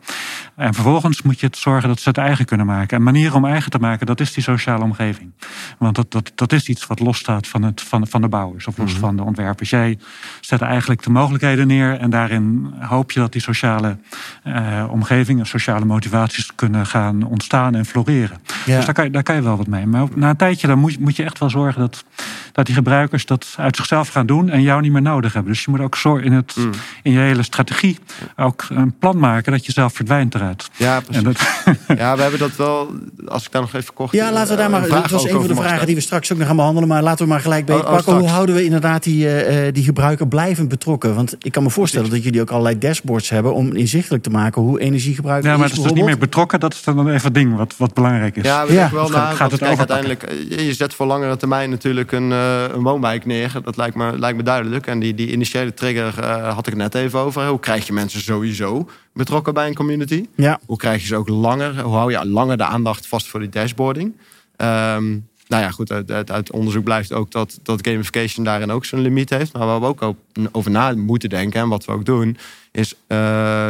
En 0.56 0.74
vervolgens 0.74 1.22
moet 1.22 1.40
je 1.40 1.46
het 1.46 1.56
zorgen 1.56 1.88
dat 1.88 2.00
ze 2.00 2.08
het 2.08 2.18
eigen 2.18 2.44
kunnen 2.44 2.66
maken. 2.66 2.96
En 2.96 3.02
manieren 3.02 3.34
om 3.36 3.44
eigen 3.44 3.70
te 3.70 3.78
maken, 3.78 4.06
dat 4.06 4.20
is 4.20 4.32
die 4.32 4.42
sociale 4.42 4.84
omgeving. 4.84 5.32
Want 5.78 5.94
dat, 5.96 6.10
dat, 6.12 6.32
dat 6.34 6.52
is 6.52 6.68
iets 6.68 6.86
wat 6.86 7.00
losstaat 7.00 7.46
van, 7.46 7.62
het, 7.62 7.80
van, 7.80 8.06
van 8.06 8.20
de 8.20 8.28
bouwers 8.28 8.66
of 8.66 8.78
los 8.78 8.90
Mhm. 8.92 9.00
van 9.00 9.16
de 9.16 9.22
ontwerpers. 9.22 9.70
Jij 9.70 9.98
zet 10.44 10.60
eigenlijk 10.60 11.02
de 11.02 11.10
mogelijkheden 11.10 11.66
neer 11.66 11.98
en 11.98 12.10
daarin 12.10 12.72
hoop 12.80 13.10
je 13.12 13.20
dat 13.20 13.32
die 13.32 13.40
sociale 13.42 13.96
eh, 14.42 14.84
omgeving 14.90 15.38
en 15.40 15.46
sociale 15.46 15.84
motivaties 15.84 16.54
kunnen 16.54 16.86
gaan 16.86 17.22
ontstaan 17.22 17.74
en 17.74 17.84
floreren. 17.84 18.36
Ja. 18.66 18.76
Dus 18.76 18.84
daar 18.84 18.94
kan, 18.94 19.04
je, 19.04 19.10
daar 19.10 19.22
kan 19.22 19.34
je 19.34 19.42
wel 19.42 19.56
wat 19.56 19.66
mee. 19.66 19.86
Maar 19.86 20.06
na 20.14 20.28
een 20.30 20.36
tijdje 20.36 20.66
dan 20.66 20.78
moet, 20.78 20.92
je- 20.92 20.98
moet 21.00 21.16
je 21.16 21.22
echt 21.24 21.38
wel 21.38 21.50
zorgen 21.50 21.80
dat, 21.80 22.04
dat 22.52 22.66
die 22.66 22.74
gebruikers 22.74 23.26
dat 23.26 23.54
uit 23.58 23.76
zichzelf 23.76 24.08
gaan 24.08 24.26
doen 24.26 24.48
en 24.50 24.62
jou 24.62 24.80
niet 24.80 24.92
meer 24.92 25.02
nodig 25.02 25.32
hebben. 25.32 25.52
Dus 25.52 25.64
je 25.64 25.70
moet 25.70 25.80
ook 25.80 25.96
zorgen 25.96 26.24
in, 26.26 26.32
het, 26.32 26.54
Mm. 26.56 26.70
in 27.02 27.12
je 27.12 27.18
hele 27.18 27.42
strategie 27.42 27.98
ook 28.36 28.64
een 28.68 28.98
plan 28.98 29.18
maken 29.18 29.52
dat 29.52 29.66
je 29.66 29.72
zelf 29.72 29.92
verdwijnt 29.94 30.34
eruit. 30.34 30.70
Ja, 30.76 31.00
precies. 31.00 31.22
Dat, 31.22 31.40
Ja, 31.98 32.16
we 32.16 32.22
hebben 32.22 32.40
dat 32.40 32.56
wel, 32.56 32.90
als 33.26 33.44
ik 33.46 33.52
daar 33.52 33.60
nog 33.62 33.74
even 33.74 33.94
kort... 33.94 34.12
Ja, 34.12 34.32
laten 34.32 34.50
we 34.50 34.56
daar 34.56 34.64
eh, 34.66 34.72
maar. 34.72 34.82
een 34.82 34.88
Dat 34.88 35.10
was 35.10 35.24
een 35.24 35.30
van 35.30 35.46
de 35.46 35.54
vragen 35.54 35.86
die 35.86 35.94
we 35.94 36.00
straks 36.00 36.32
ook 36.32 36.38
nog 36.38 36.46
gaan 36.46 36.56
behandelen. 36.56 36.88
Maar 36.88 37.02
laten 37.02 37.24
we 37.24 37.30
maar 37.30 37.40
gelijk 37.40 37.66
bij 37.66 37.76
Oh, 37.76 37.82
oh, 37.82 37.90
pakken. 37.90 38.18
Hoe 38.18 38.28
houden 38.28 38.54
we 38.54 38.64
inderdaad 38.64 39.02
die, 39.02 39.26
eh, 39.28 39.66
eh, 39.66 39.74
die 39.74 39.84
gebruiker 39.84 40.28
blijvend 40.34 40.68
betrokken? 40.68 41.14
Want 41.14 41.36
ik 41.38 41.52
kan 41.52 41.62
me 41.62 41.70
voorstellen 41.70 42.10
dat 42.10 42.22
jullie 42.22 42.40
ook 42.40 42.50
allerlei 42.50 42.78
dashboards 42.78 43.28
hebben 43.28 43.54
om 43.54 43.74
inzichtelijk 43.76 44.22
te 44.22 44.30
maken 44.30 44.62
hoe 44.62 44.80
energiegebruik 44.80 45.44
ja, 45.44 45.56
maar 45.56 45.64
is. 45.64 45.70
het 45.70 45.80
is 45.80 45.84
dus 45.86 45.92
niet 45.92 46.04
meer 46.04 46.18
betrokken. 46.18 46.60
Dat 46.60 46.72
is 46.72 46.82
dan 46.82 47.08
even 47.08 47.22
het 47.24 47.34
ding 47.34 47.56
wat, 47.56 47.74
wat 47.76 47.94
belangrijk 47.94 48.36
is. 48.36 48.44
Ja, 48.44 48.66
we 48.66 48.72
Ja. 48.72 48.90
wel 48.92 49.06
Gaat- 49.06 49.12
na. 49.30 49.30
gaat 49.34 49.50
het 49.50 49.60
kijk, 49.60 49.78
uiteindelijk, 49.78 50.22
eh, 50.22 50.66
je 50.66 50.74
zet 50.74 50.94
voor 50.94 51.06
langere 51.06 51.36
termijn 51.36 51.70
natuurlijk 51.70 52.12
een, 52.12 52.32
eh, 52.32 52.62
een 52.72 52.82
woonwijk 52.82 53.26
neer. 53.26 53.52
Dat 53.64 53.76
lijkt 53.76 53.96
me, 53.96 54.18
lijkt 54.18 54.36
me 54.36 54.42
duidelijk. 54.42 54.86
En 54.86 54.98
die, 54.98 55.14
die 55.14 55.32
initiële 55.32 55.74
trigger 55.74 56.18
eh, 56.24 56.54
had 56.54 56.66
ik 56.66 56.72
het 56.72 56.82
net 56.82 56.94
even 56.94 57.18
over. 57.18 57.46
Hoe 57.48 57.60
krijg 57.60 57.86
je 57.86 57.92
mensen 57.92 58.20
sowieso 58.20 58.88
betrokken 59.12 59.54
bij 59.54 59.66
een 59.68 59.74
community? 59.74 60.24
Ja, 60.36 60.58
Hoe 60.66 60.76
krijg 60.76 61.00
je 61.00 61.06
ze 61.06 61.16
ook 61.16 61.28
langer? 61.28 61.80
Hoe 61.80 61.94
hou 61.94 62.10
je 62.12 62.26
langer 62.26 62.56
de 62.56 62.64
aandacht 62.64 63.06
vast 63.06 63.26
voor 63.26 63.40
die 63.40 63.48
dashboarding? 63.48 64.12
Ehm, 64.56 65.18
nou 65.46 65.62
ja, 65.62 65.70
goed, 65.70 66.10
uit, 66.30 66.50
onderzoek 66.50 66.84
blijft 66.84 67.12
ook 67.12 67.30
dat, 67.30 67.58
dat 67.62 67.86
gamification 67.86 68.44
daarin 68.44 68.70
ook 68.70 68.84
zijn 68.84 69.00
limiet 69.00 69.30
heeft. 69.30 69.52
Maar 69.52 69.66
waar 69.66 69.80
we 69.80 69.86
ook 69.86 70.14
over 70.52 70.70
na 70.70 70.94
moeten 70.94 71.28
denken 71.28 71.60
en 71.60 71.68
wat 71.68 71.84
we 71.84 71.92
ook 71.92 72.04
doen, 72.04 72.36
is 72.72 72.94
eh, 73.06 73.18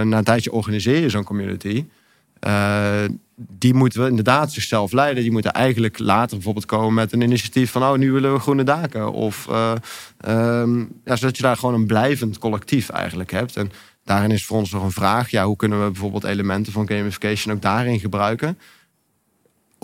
na 0.00 0.18
een 0.18 0.24
tijdje 0.24 0.52
organiseer 0.52 1.00
je 1.00 1.08
zo'n 1.08 1.24
community. 1.24 1.84
Eh, 2.40 3.04
die 3.36 3.74
moeten 3.74 4.02
we 4.02 4.08
inderdaad 4.08 4.52
zichzelf 4.52 4.92
leiden. 4.92 5.22
Die 5.22 5.32
moeten 5.32 5.52
eigenlijk 5.52 5.98
later 5.98 6.36
bijvoorbeeld 6.36 6.66
komen 6.66 6.94
met 6.94 7.12
een 7.12 7.20
initiatief 7.20 7.70
van... 7.70 7.82
oh, 7.82 7.94
nu 7.94 8.12
willen 8.12 8.32
we 8.32 8.38
groene 8.38 8.64
daken. 8.64 9.12
Of, 9.12 9.48
eh, 9.48 9.72
ehm, 10.20 10.78
ja, 11.04 11.16
zodat 11.16 11.36
je 11.36 11.42
daar 11.42 11.56
gewoon 11.56 11.74
een 11.74 11.86
blijvend 11.86 12.38
collectief 12.38 12.88
eigenlijk 12.88 13.30
hebt. 13.30 13.56
En 13.56 13.72
daarin 14.04 14.30
is 14.30 14.44
voor 14.44 14.58
ons 14.58 14.70
nog 14.70 14.82
een 14.82 14.90
vraag... 14.90 15.30
Ja, 15.30 15.44
hoe 15.44 15.56
kunnen 15.56 15.84
we 15.84 15.90
bijvoorbeeld 15.90 16.24
elementen 16.24 16.72
van 16.72 16.88
gamification 16.88 17.54
ook 17.54 17.62
daarin 17.62 18.00
gebruiken... 18.00 18.58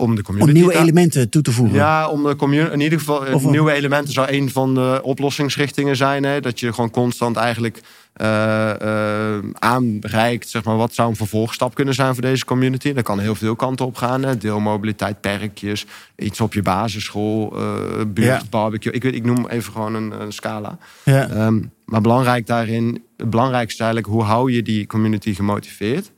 om 0.01 0.15
de 0.15 0.21
community 0.21 0.51
Om 0.51 0.57
nieuwe 0.57 0.73
te- 0.73 0.79
elementen 0.79 1.29
toe 1.29 1.41
te 1.41 1.51
voegen. 1.51 1.75
Ja, 1.75 2.07
om 2.09 2.23
de 2.23 2.35
community. 2.35 2.73
In 2.73 2.79
ieder 2.79 2.99
geval, 2.99 3.25
eh, 3.25 3.33
Of 3.33 3.45
nieuwe 3.45 3.71
elementen 3.71 4.13
zou 4.13 4.31
een 4.31 4.49
van 4.49 4.73
de 4.73 4.99
oplossingsrichtingen 5.03 5.95
zijn. 5.95 6.23
Hè? 6.23 6.39
Dat 6.39 6.59
je 6.59 6.73
gewoon 6.73 6.89
constant 6.91 7.35
eigenlijk 7.37 7.81
eh, 8.13 9.37
aanreikt. 9.59 10.49
Zeg 10.49 10.63
maar, 10.63 10.77
wat 10.77 10.93
zou 10.93 11.09
een 11.09 11.15
vervolgstap 11.15 11.73
kunnen 11.75 11.93
zijn 11.93 12.13
voor 12.13 12.21
deze 12.21 12.45
community? 12.45 12.93
Dat 12.93 13.03
kan 13.03 13.19
heel 13.19 13.35
veel 13.35 13.55
kanten 13.55 13.85
op 13.85 13.95
gaan. 13.95 14.23
Hè? 14.23 14.37
Deelmobiliteit, 14.37 15.21
perkjes, 15.21 15.85
iets 16.15 16.41
op 16.41 16.53
je 16.53 16.61
basisschool, 16.61 17.53
eh 17.57 18.05
buurt, 18.07 18.27
Ja. 18.27 18.41
barbecue. 18.49 18.91
Ik, 18.93 19.03
weet, 19.03 19.15
ik 19.15 19.25
noem 19.25 19.47
even 19.47 19.71
gewoon 19.71 19.93
een, 19.95 20.21
een 20.21 20.31
scala. 20.33 20.77
Ja. 21.03 21.29
Ehm, 21.29 21.59
maar 21.85 22.01
belangrijk 22.01 22.47
daarin, 22.47 23.03
het 23.17 23.29
belangrijkste 23.29 23.73
is 23.73 23.79
eigenlijk 23.89 24.13
hoe 24.13 24.23
hou 24.23 24.51
je 24.51 24.61
die 24.61 24.87
community 24.87 25.33
gemotiveerd. 25.35 26.11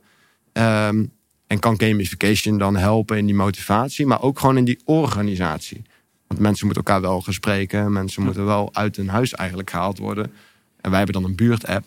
Ehm, 0.54 1.04
en 1.48 1.60
kan 1.60 1.80
gamification 1.80 2.58
dan 2.58 2.76
helpen 2.76 3.18
in 3.18 3.26
die 3.26 3.36
motivatie, 3.36 4.06
maar 4.06 4.22
ook 4.22 4.40
gewoon 4.40 4.58
in 4.58 4.66
die 4.66 4.80
organisatie. 4.86 5.82
Want 6.28 6.40
mensen 6.40 6.66
moeten 6.66 6.84
elkaar 6.84 7.02
wel 7.02 7.22
gaan 7.22 7.34
spreken, 7.34 7.92
mensen 7.92 8.24
moeten 8.24 8.46
wel 8.46 8.70
uit 8.74 8.96
hun 8.96 9.10
huis 9.10 9.34
eigenlijk 9.34 9.70
gehaald 9.70 9.98
worden. 9.98 10.32
En 10.82 10.90
wij 10.90 10.98
hebben 11.00 11.22
dan 11.22 11.30
een 11.30 11.36
buurt-app. 11.36 11.86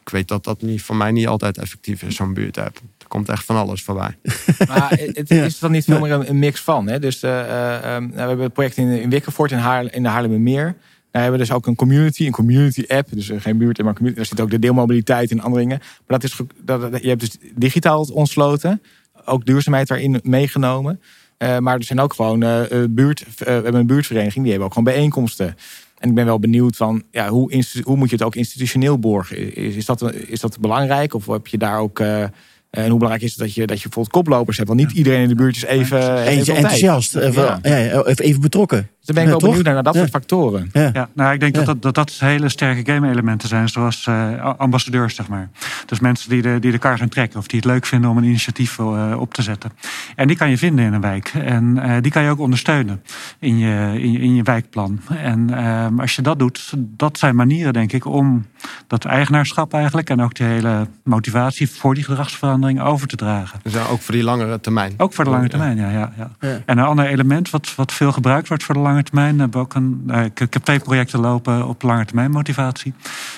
Ik 0.00 0.08
weet 0.08 0.28
dat 0.28 0.44
dat 0.44 0.62
niet, 0.62 0.82
voor 0.82 0.96
mij 0.96 1.12
niet 1.12 1.26
altijd 1.26 1.58
effectief 1.58 2.02
is, 2.02 2.16
zo'n 2.16 2.34
buurt-app. 2.34 2.76
Er 2.98 3.08
komt 3.08 3.28
echt 3.28 3.44
van 3.44 3.56
alles 3.56 3.82
voorbij. 3.82 4.16
Maar 4.68 4.90
het 4.90 5.30
is 5.30 5.58
dan 5.58 5.70
niet 5.70 5.84
veel 5.84 6.00
meer 6.00 6.28
een, 6.28 6.38
mix 6.38 6.60
van. 6.60 6.88
Hè? 6.88 6.98
Dus 6.98 7.22
eh, 7.22 7.40
eh, 7.40 7.74
ehm, 7.74 8.02
nou, 8.02 8.12
we 8.12 8.18
hebben 8.20 8.44
het 8.44 8.52
project 8.52 8.76
in, 8.76 8.88
in 8.88 9.10
Wikkervoort 9.10 9.50
in, 9.50 9.90
in 9.92 10.02
de 10.02 10.08
Haarlemmermeer. 10.08 10.76
Daar 11.12 11.22
hebben 11.22 11.40
we 11.40 11.46
dus 11.46 11.54
ook 11.54 11.66
een 11.66 11.74
community, 11.74 12.26
een 12.26 12.32
community 12.32 12.84
app. 12.88 13.08
Dus 13.10 13.28
eh, 13.28 13.40
geen 13.40 13.58
buurt, 13.58 13.82
maar 13.82 13.92
community. 13.92 14.16
Daar 14.16 14.26
zit 14.26 14.40
ook 14.40 14.50
de 14.50 14.58
deelmobiliteit 14.58 15.30
en 15.30 15.40
andere 15.40 15.62
dingen. 15.62 15.78
Maar 15.78 16.18
dat 16.18 16.24
is, 16.24 16.40
dat, 16.62 17.02
je 17.02 17.08
hebt 17.08 17.20
dus 17.20 17.36
digitaal 17.54 18.02
ontsloten. 18.02 18.82
Ook 19.24 19.46
duurzaamheid 19.46 19.88
daarin 19.88 20.20
meegenomen. 20.22 21.00
Eh, 21.36 21.58
maar 21.58 21.76
er 21.76 21.84
zijn 21.84 22.00
ook 22.00 22.14
gewoon 22.14 22.42
eh, 22.42 22.84
buurt, 22.90 23.24
we 23.36 23.50
hebben 23.50 23.74
een 23.74 23.86
buurtvereniging, 23.86 24.42
die 24.42 24.50
hebben 24.50 24.66
ook 24.68 24.74
gewoon 24.74 24.94
bijeenkomsten. 24.94 25.56
En 25.98 26.08
ik 26.08 26.14
ben 26.14 26.24
wel 26.24 26.38
benieuwd 26.38 26.76
van, 26.76 27.02
ja, 27.10 27.28
hoe, 27.28 27.64
hoe 27.82 27.96
moet 27.96 28.10
je 28.10 28.16
het 28.16 28.24
ook 28.24 28.34
institutioneel 28.34 28.98
borgen? 28.98 29.54
Is, 29.56 29.74
is, 29.74 29.86
dat, 29.86 30.12
is 30.12 30.40
dat 30.40 30.60
belangrijk? 30.60 31.14
Of 31.14 31.26
heb 31.26 31.46
je 31.46 31.58
daar 31.58 31.78
ook... 31.78 32.00
en 32.00 32.30
hoe 32.70 32.98
belangrijk 32.98 33.22
is 33.22 33.30
het 33.30 33.38
dat 33.38 33.54
je, 33.54 33.66
dat 33.66 33.76
je 33.76 33.88
bijvoorbeeld 33.88 34.14
koplopers 34.14 34.56
hebt? 34.56 34.68
Want 34.68 34.80
niet 34.80 34.92
iedereen 34.92 35.22
in 35.22 35.28
de 35.28 35.34
buurt 35.34 35.56
is 35.56 35.64
even, 35.64 36.24
enthousiast. 36.24 37.16
Even, 37.16 37.58
Ja. 37.62 37.76
ja. 37.86 38.04
even 38.04 38.40
betrokken. 38.40 38.88
Dus 39.04 39.14
dan 39.14 39.24
ben 39.24 39.32
ik 39.34 39.40
Ja, 39.40 39.46
wel 39.46 39.48
toch? 39.54 39.64
benieuwd 39.64 39.74
naar, 39.74 39.82
dat 39.82 39.94
Ja. 39.94 40.00
soort 40.00 40.12
factoren. 40.12 40.70
Ja. 40.72 40.90
Ja, 40.92 41.08
nou, 41.14 41.32
ik 41.32 41.40
denk 41.40 41.54
Ja. 41.56 41.64
dat, 41.64 41.82
dat, 41.82 41.82
dat 41.82 41.94
dat 41.94 42.16
hele 42.18 42.48
sterke 42.48 42.92
game-elementen 42.92 43.48
zijn, 43.48 43.68
zoals 43.68 44.06
eh, 44.06 44.54
ambassadeurs, 44.56 45.14
zeg 45.14 45.28
maar. 45.28 45.50
Dus 45.86 46.00
mensen 46.00 46.30
die 46.30 46.42
de, 46.42 46.56
die 46.60 46.70
de 46.70 46.78
kar 46.78 46.98
gaan 46.98 47.08
trekken 47.08 47.38
of 47.38 47.46
die 47.46 47.58
het 47.58 47.68
leuk 47.68 47.86
vinden 47.86 48.10
om 48.10 48.16
een 48.16 48.24
initiatief 48.24 48.78
eh, 48.78 49.16
op 49.18 49.34
te 49.34 49.42
zetten. 49.42 49.70
En 50.16 50.26
die 50.26 50.36
kan 50.36 50.50
je 50.50 50.58
vinden 50.58 50.84
in 50.84 50.92
een 50.92 51.00
wijk. 51.00 51.32
En 51.34 51.78
eh, 51.78 51.96
die 52.00 52.12
kan 52.12 52.22
je 52.22 52.30
ook 52.30 52.38
ondersteunen 52.38 53.02
in 53.38 53.58
je, 53.58 53.92
in 54.00 54.12
je, 54.12 54.18
in 54.18 54.34
je 54.34 54.42
wijkplan. 54.42 55.00
En 55.16 55.50
ehm, 55.58 56.00
als 56.00 56.16
je 56.16 56.22
dat 56.22 56.38
doet, 56.38 56.72
dat 56.78 57.18
zijn 57.18 57.36
manieren, 57.36 57.72
denk 57.72 57.92
ik, 57.92 58.04
om 58.06 58.46
dat 58.86 59.04
eigenaarschap 59.04 59.74
eigenlijk 59.74 60.10
en 60.10 60.22
ook 60.22 60.34
de 60.34 60.44
hele 60.44 60.86
motivatie 61.04 61.70
voor 61.70 61.94
die 61.94 62.04
gedragsverandering 62.04 62.80
over 62.80 63.06
te 63.08 63.16
dragen. 63.16 63.60
Dus 63.62 63.72
ja, 63.72 63.84
ook 63.90 64.00
voor 64.00 64.14
die 64.14 64.24
langere 64.24 64.60
termijn. 64.60 64.94
Ook 64.96 65.12
voor 65.12 65.24
de 65.24 65.30
lange 65.30 65.48
termijn, 65.48 65.76
ja. 65.76 65.90
ja, 65.90 66.12
ja. 66.16 66.30
Ja. 66.40 66.58
En 66.66 66.78
een 66.78 66.84
ander 66.84 67.06
element 67.06 67.50
wat, 67.50 67.74
wat 67.76 67.92
veel 67.92 68.12
gebruikt 68.12 68.48
wordt 68.48 68.62
voor 68.62 68.74
de 68.74 68.80
lange 68.80 68.90
termijn. 69.00 69.38
Hebben 69.38 69.60
we 69.60 69.66
ook 69.66 69.74
een, 69.74 70.10
ik, 70.24 70.40
ik 70.40 70.52
heb 70.52 70.62
twee 70.62 70.78
projecten 70.78 71.20
lopen 71.20 71.66
op 71.66 71.82
lange 71.82 72.04
termijn 72.04 72.30
motivatie. 72.30 72.94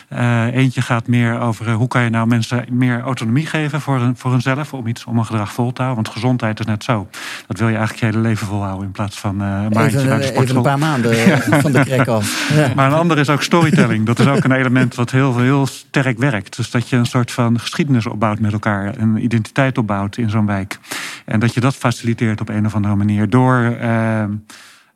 Eh, 0.09 0.55
eentje 0.55 0.83
gaat 0.83 1.07
meer 1.07 1.41
over 1.41 1.69
eh, 1.69 1.75
hoe 1.75 1.89
kan 1.89 2.03
je 2.03 2.11
nou 2.11 2.27
mensen 2.27 2.65
meer 2.71 3.01
autonomie 3.01 3.47
geven 3.47 3.81
voor, 3.81 3.99
hun, 3.99 4.17
voor 4.17 4.31
hunzelf. 4.31 4.73
Om 4.73 4.87
iets 4.87 5.05
om 5.05 5.19
een 5.19 5.27
gedrag 5.27 5.53
vol 5.53 5.73
te 5.73 5.83
houden. 5.83 6.03
Want 6.03 6.15
gezondheid 6.15 6.61
is 6.61 6.67
net 6.67 6.85
zo. 6.85 7.09
Dat 7.47 7.59
wil 7.59 7.69
je 7.69 7.77
eigenlijk 7.77 8.05
je 8.05 8.11
hele 8.11 8.29
leven 8.29 8.47
volhouden 8.47 8.85
in 8.87 8.93
plaats 8.93 9.19
van 9.19 9.43
eh, 9.43 9.47
een 9.47 9.71
maandje 9.73 9.99
Even, 9.99 10.09
naar 10.09 10.19
de 10.19 10.33
even 10.33 10.57
een 10.57 10.63
paar 10.63 10.79
maanden 10.79 11.39
van 11.63 11.73
de 11.73 11.85
krek 11.85 12.09
af. 12.09 12.33
Ja. 12.55 12.73
Maar 12.75 12.87
een 12.87 12.99
ander 12.99 13.19
is 13.19 13.29
ook 13.29 13.43
storytelling. 13.43 14.07
Dat 14.07 14.19
is 14.19 14.27
ook 14.27 14.45
een 14.45 14.53
element 14.53 14.95
wat 14.95 15.11
heel, 15.11 15.39
heel 15.39 15.67
sterk 15.67 16.19
werkt. 16.19 16.57
Dus 16.57 16.71
dat 16.71 16.89
je 16.89 16.97
een 16.97 17.07
soort 17.07 17.31
van 17.31 17.61
geschiedenis 17.61 18.07
opbouwt 18.07 18.39
met 18.39 18.53
elkaar. 18.53 18.99
Een 18.99 19.25
identiteit 19.25 19.79
opbouwt 19.79 20.17
in 20.17 20.31
zo'n 20.31 20.47
wijk. 20.47 20.79
En 21.25 21.41
dat 21.41 21.55
je 21.55 21.61
dat 21.61 21.75
faciliteert 21.75 22.41
op 22.41 22.49
een 22.49 22.67
of 22.67 22.75
andere 22.75 22.95
manier. 22.95 23.31
Door 23.31 23.77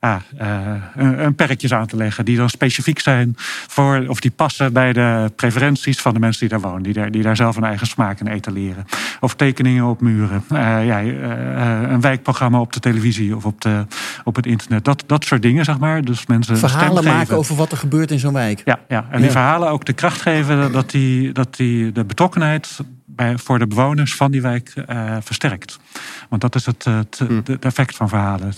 ah, 0.01 0.17
eh, 0.37 0.59
een, 0.97 1.25
een 1.25 1.35
perkjes 1.35 1.73
aan 1.73 1.87
te 1.87 1.97
leggen. 1.97 2.25
Die 2.25 2.37
dan 2.37 2.49
specifiek 2.51 2.99
zijn 3.01 3.33
voor. 3.67 4.05
Of 4.09 4.21
die 4.21 4.31
passen 4.31 4.73
bij 4.73 4.93
de 4.93 5.33
preferenties 5.37 6.01
van 6.01 6.15
de 6.15 6.21
mensen 6.21 6.41
die 6.41 6.59
daar 6.59 6.69
wonen. 6.69 6.83
Die 6.83 6.93
daar, 6.93 7.11
die 7.11 7.23
daar 7.23 7.37
zelf 7.37 7.57
een 7.57 7.65
eigen 7.65 7.87
smaak 7.87 8.21
in 8.21 8.27
etaleren. 8.27 8.85
Of 9.21 9.35
tekeningen 9.35 9.85
op 9.85 10.01
muren. 10.01 10.43
Eh, 10.51 10.87
ja, 10.87 11.01
eh, 11.01 11.91
een 11.91 12.01
wijkprogramma 12.01 12.61
op 12.61 12.73
de 12.73 12.81
televisie 12.81 13.37
of 13.37 13.45
op, 13.45 13.61
de, 13.61 13.87
op 14.25 14.37
het 14.37 14.47
internet. 14.47 14.85
Dat, 14.85 15.05
dat 15.07 15.25
soort 15.25 15.43
dingen, 15.43 15.65
zeg 15.65 15.79
maar. 15.79 16.05
Dus 16.05 16.27
mensen 16.27 16.59
Verhalen 16.59 17.05
maken 17.05 17.19
geven. 17.21 17.37
over 17.37 17.57
wat 17.57 17.73
er 17.73 17.79
gebeurt 17.79 18.11
in 18.11 18.19
zo'n 18.19 18.33
wijk. 18.33 18.63
Ja, 18.65 18.79
ja. 18.89 19.07
en 19.11 19.17
die 19.17 19.27
Ja. 19.27 19.33
verhalen 19.33 19.71
ook 19.71 19.85
de 19.85 19.93
kracht 19.93 20.21
geven 20.21 20.73
dat 20.73 20.91
die, 20.91 21.33
dat 21.33 21.57
die 21.57 21.93
de 21.93 22.05
betrokkenheid 22.05 22.79
bij, 23.07 23.39
voor 23.39 23.59
de 23.59 23.67
bewoners 23.67 24.15
van 24.15 24.31
die 24.31 24.43
wijk 24.43 24.73
eh, 24.87 25.17
versterkt. 25.21 25.79
Want 26.29 26.43
dat 26.43 26.55
is 26.55 26.67
het, 26.67 26.85
het, 26.85 27.23
Hm. 27.29 27.41
het 27.45 27.65
effect 27.65 27.97
van 27.97 28.09
verhalen. 28.09 28.53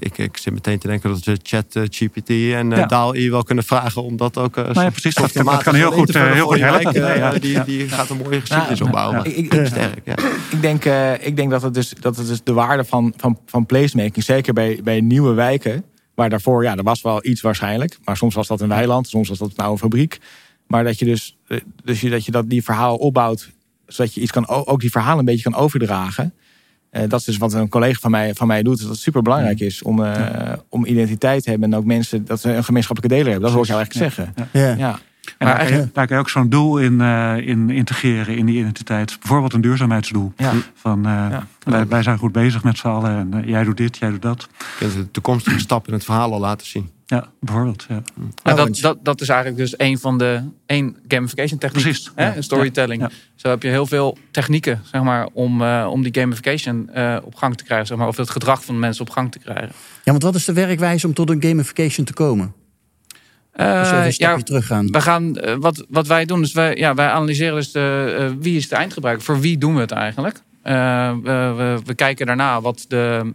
Ik, 0.00 0.18
ik 0.18 0.36
zit 0.36 0.52
meteen 0.52 0.78
te 0.78 0.86
denken 0.86 1.10
dat 1.10 1.24
we 1.24 1.38
chat 1.42 1.64
eh, 1.74 1.82
GPT 1.90 2.28
en 2.28 2.72
eh 2.72 2.78
Ja. 2.78 2.86
DAL-I 2.86 3.30
wel 3.30 3.42
kunnen 3.42 3.64
vragen 3.64 4.02
om 4.02 4.16
dat 4.16 4.38
ook. 4.38 4.56
eh, 4.56 4.72
ja, 4.72 4.90
precies. 4.90 5.14
Dat- 5.14 5.32
kan 5.62 5.74
heel 5.74 5.90
goed, 5.92 6.14
heel 6.14 6.46
goed 6.46 6.54
die 6.54 6.64
helpen. 6.64 6.94
Ja, 7.18 7.32
die, 7.32 7.64
die 7.64 7.88
gaat 7.88 8.10
een 8.10 8.16
mooie 8.16 8.40
geschiedenis 8.40 8.80
opbouwen. 8.80 9.24
Ik, 9.24 9.54
ik, 9.54 9.66
Sterk, 9.66 10.00
ja. 10.04 10.14
ik 10.50 10.60
denk, 10.60 10.84
ik 11.24 11.36
denk 11.36 11.50
dat, 11.50 11.62
het 11.62 11.74
dus, 11.74 11.94
dat 12.00 12.16
het 12.16 12.26
dus 12.26 12.40
de 12.44 12.52
waarde 12.52 12.84
van, 12.84 13.14
van, 13.16 13.38
van 13.46 13.66
placemaking, 13.66 14.24
zeker 14.24 14.52
bij, 14.52 14.80
bij 14.84 15.00
nieuwe 15.00 15.32
wijken, 15.34 15.84
waar 16.14 16.30
daarvoor, 16.30 16.62
ja, 16.62 16.76
er 16.76 16.82
was 16.82 17.02
wel 17.02 17.26
iets 17.26 17.40
waarschijnlijk, 17.40 17.98
maar 18.04 18.16
soms 18.16 18.34
was 18.34 18.46
dat 18.46 18.60
een 18.60 18.68
weiland, 18.68 19.08
soms 19.08 19.28
was 19.28 19.38
dat 19.38 19.56
nou 19.56 19.70
een 19.72 19.78
fabriek. 19.78 20.18
Maar 20.66 20.84
dat 20.84 20.98
je 20.98 21.04
dus, 21.04 21.36
dus 21.84 22.00
je, 22.00 22.10
dat, 22.10 22.24
je 22.24 22.30
dat 22.30 22.48
die 22.50 22.64
verhaal 22.64 22.96
opbouwt, 22.96 23.50
zodat 23.86 24.14
je 24.14 24.20
iets 24.20 24.30
kan, 24.30 24.48
ook 24.48 24.80
die 24.80 24.90
verhalen 24.90 25.18
een 25.18 25.24
beetje 25.24 25.50
kan 25.50 25.54
overdragen. 25.54 26.34
Eh, 26.90 27.08
dat 27.08 27.20
is 27.20 27.26
dus 27.26 27.36
wat 27.36 27.52
een 27.52 27.68
collega 27.68 28.00
van 28.00 28.10
mij, 28.10 28.34
van 28.34 28.46
mij 28.46 28.62
doet. 28.62 28.80
Dat 28.80 28.88
het 28.88 28.98
super 28.98 29.22
belangrijk 29.22 29.60
is 29.60 29.82
om, 29.82 30.04
eh, 30.04 30.52
om 30.68 30.86
identiteit 30.86 31.42
te 31.42 31.50
hebben. 31.50 31.72
En 31.72 31.78
ook 31.78 31.84
mensen 31.84 32.24
dat 32.24 32.40
ze 32.40 32.52
een 32.52 32.64
gemeenschappelijke 32.64 33.16
deler 33.16 33.32
hebben. 33.32 33.50
Dat 33.50 33.58
hoor 33.58 33.66
ik 33.66 33.68
jou 33.68 33.80
eigenlijk 33.80 34.14
zeggen. 34.14 34.48
Ja. 34.52 34.74
Ja. 34.76 34.98
En 35.38 35.46
Maar 35.46 35.56
daar, 35.56 35.66
kan 35.66 35.76
je, 35.76 35.88
daar 35.92 36.06
kan 36.06 36.16
je 36.16 36.22
ook 36.22 36.28
zo'n 36.30 36.48
doel 36.48 36.78
in, 36.78 37.00
eh, 37.00 37.36
in 37.36 37.70
integreren 37.70 38.36
in 38.36 38.46
die 38.46 38.58
identiteit. 38.58 39.16
Bijvoorbeeld 39.18 39.52
een 39.52 39.60
duurzaamheidsdoel. 39.60 40.32
Ja. 40.36 40.52
Van, 40.74 41.06
eh, 41.06 41.12
Ja. 41.12 41.46
wij, 41.64 41.86
wij 41.86 42.02
zijn 42.02 42.18
goed 42.18 42.32
bezig 42.32 42.64
met 42.64 42.78
z'n 42.78 42.86
allen. 42.88 43.10
En, 43.16 43.42
eh, 43.42 43.48
jij 43.48 43.64
doet 43.64 43.76
dit, 43.76 43.96
jij 43.96 44.10
doet 44.10 44.22
dat. 44.22 44.48
Je 44.58 44.66
kunt 44.78 44.92
de 44.94 45.10
toekomstige 45.10 45.58
stap 45.68 45.86
in 45.86 45.92
het 45.92 46.04
verhaal 46.04 46.32
al 46.32 46.40
laten 46.40 46.66
zien. 46.66 46.90
Ja, 47.06 47.26
bijvoorbeeld. 47.40 47.86
Ja. 47.88 48.02
Nou, 48.42 48.56
dat, 48.56 48.76
dat, 48.80 48.98
dat 49.02 49.20
is 49.20 49.28
eigenlijk 49.28 49.60
dus 49.60 49.74
een 49.76 49.98
van 49.98 50.18
de 50.18 50.42
één 50.66 50.96
gamification 51.08 51.58
techniek. 51.58 51.82
Precies, 51.82 52.10
Hè? 52.14 52.34
ja. 52.34 52.40
Storytelling. 52.42 53.00
Ja, 53.02 53.08
ja. 53.10 53.16
Zo 53.34 53.48
heb 53.48 53.62
je 53.62 53.68
heel 53.68 53.86
veel 53.86 54.18
technieken 54.30 54.80
zeg 54.84 55.02
maar, 55.02 55.28
om, 55.32 55.62
eh, 55.62 55.86
om 55.90 56.02
die 56.02 56.14
gamification 56.14 56.90
eh, 56.92 57.16
op 57.24 57.34
gang 57.34 57.56
te 57.56 57.64
krijgen. 57.64 57.86
Zeg 57.86 57.96
maar, 57.98 58.08
of 58.08 58.16
het 58.16 58.30
gedrag 58.30 58.64
van 58.64 58.78
mensen 58.78 59.06
op 59.06 59.10
gang 59.10 59.32
te 59.32 59.38
krijgen. 59.38 59.70
ja, 60.04 60.10
want 60.10 60.22
wat 60.22 60.34
is 60.34 60.44
de 60.44 60.52
werkwijze 60.52 61.06
om 61.06 61.14
tot 61.14 61.30
een 61.30 61.42
gamification 61.42 62.06
te 62.06 62.12
komen? 62.12 62.52
Eh, 63.60 63.78
Als 63.78 63.88
we 63.90 63.94
even 63.94 64.06
een 64.06 64.12
stapje 64.12 64.36
ja, 64.36 64.42
teruggaan. 64.42 64.86
we 64.86 65.00
gaan, 65.00 65.36
eh, 65.36 65.54
wat, 65.58 65.86
wat 65.88 66.06
wij 66.06 66.24
doen, 66.24 66.42
is 66.42 66.52
wij, 66.52 66.76
ja, 66.76 66.94
wij 66.94 67.08
analyseren 67.08 67.54
dus 67.54 67.72
de, 67.72 68.16
eh, 68.18 68.36
wie 68.38 68.56
is 68.56 68.68
de 68.68 68.76
eindgebruiker. 68.76 69.24
Voor 69.24 69.40
wie 69.40 69.58
doen 69.58 69.74
we 69.74 69.80
het 69.80 69.90
eigenlijk? 69.90 70.42
We, 70.62 71.20
we, 71.56 71.78
we 71.84 71.94
kijken 71.94 72.26
daarna 72.26 72.60
wat, 72.60 72.84
de, 72.88 73.32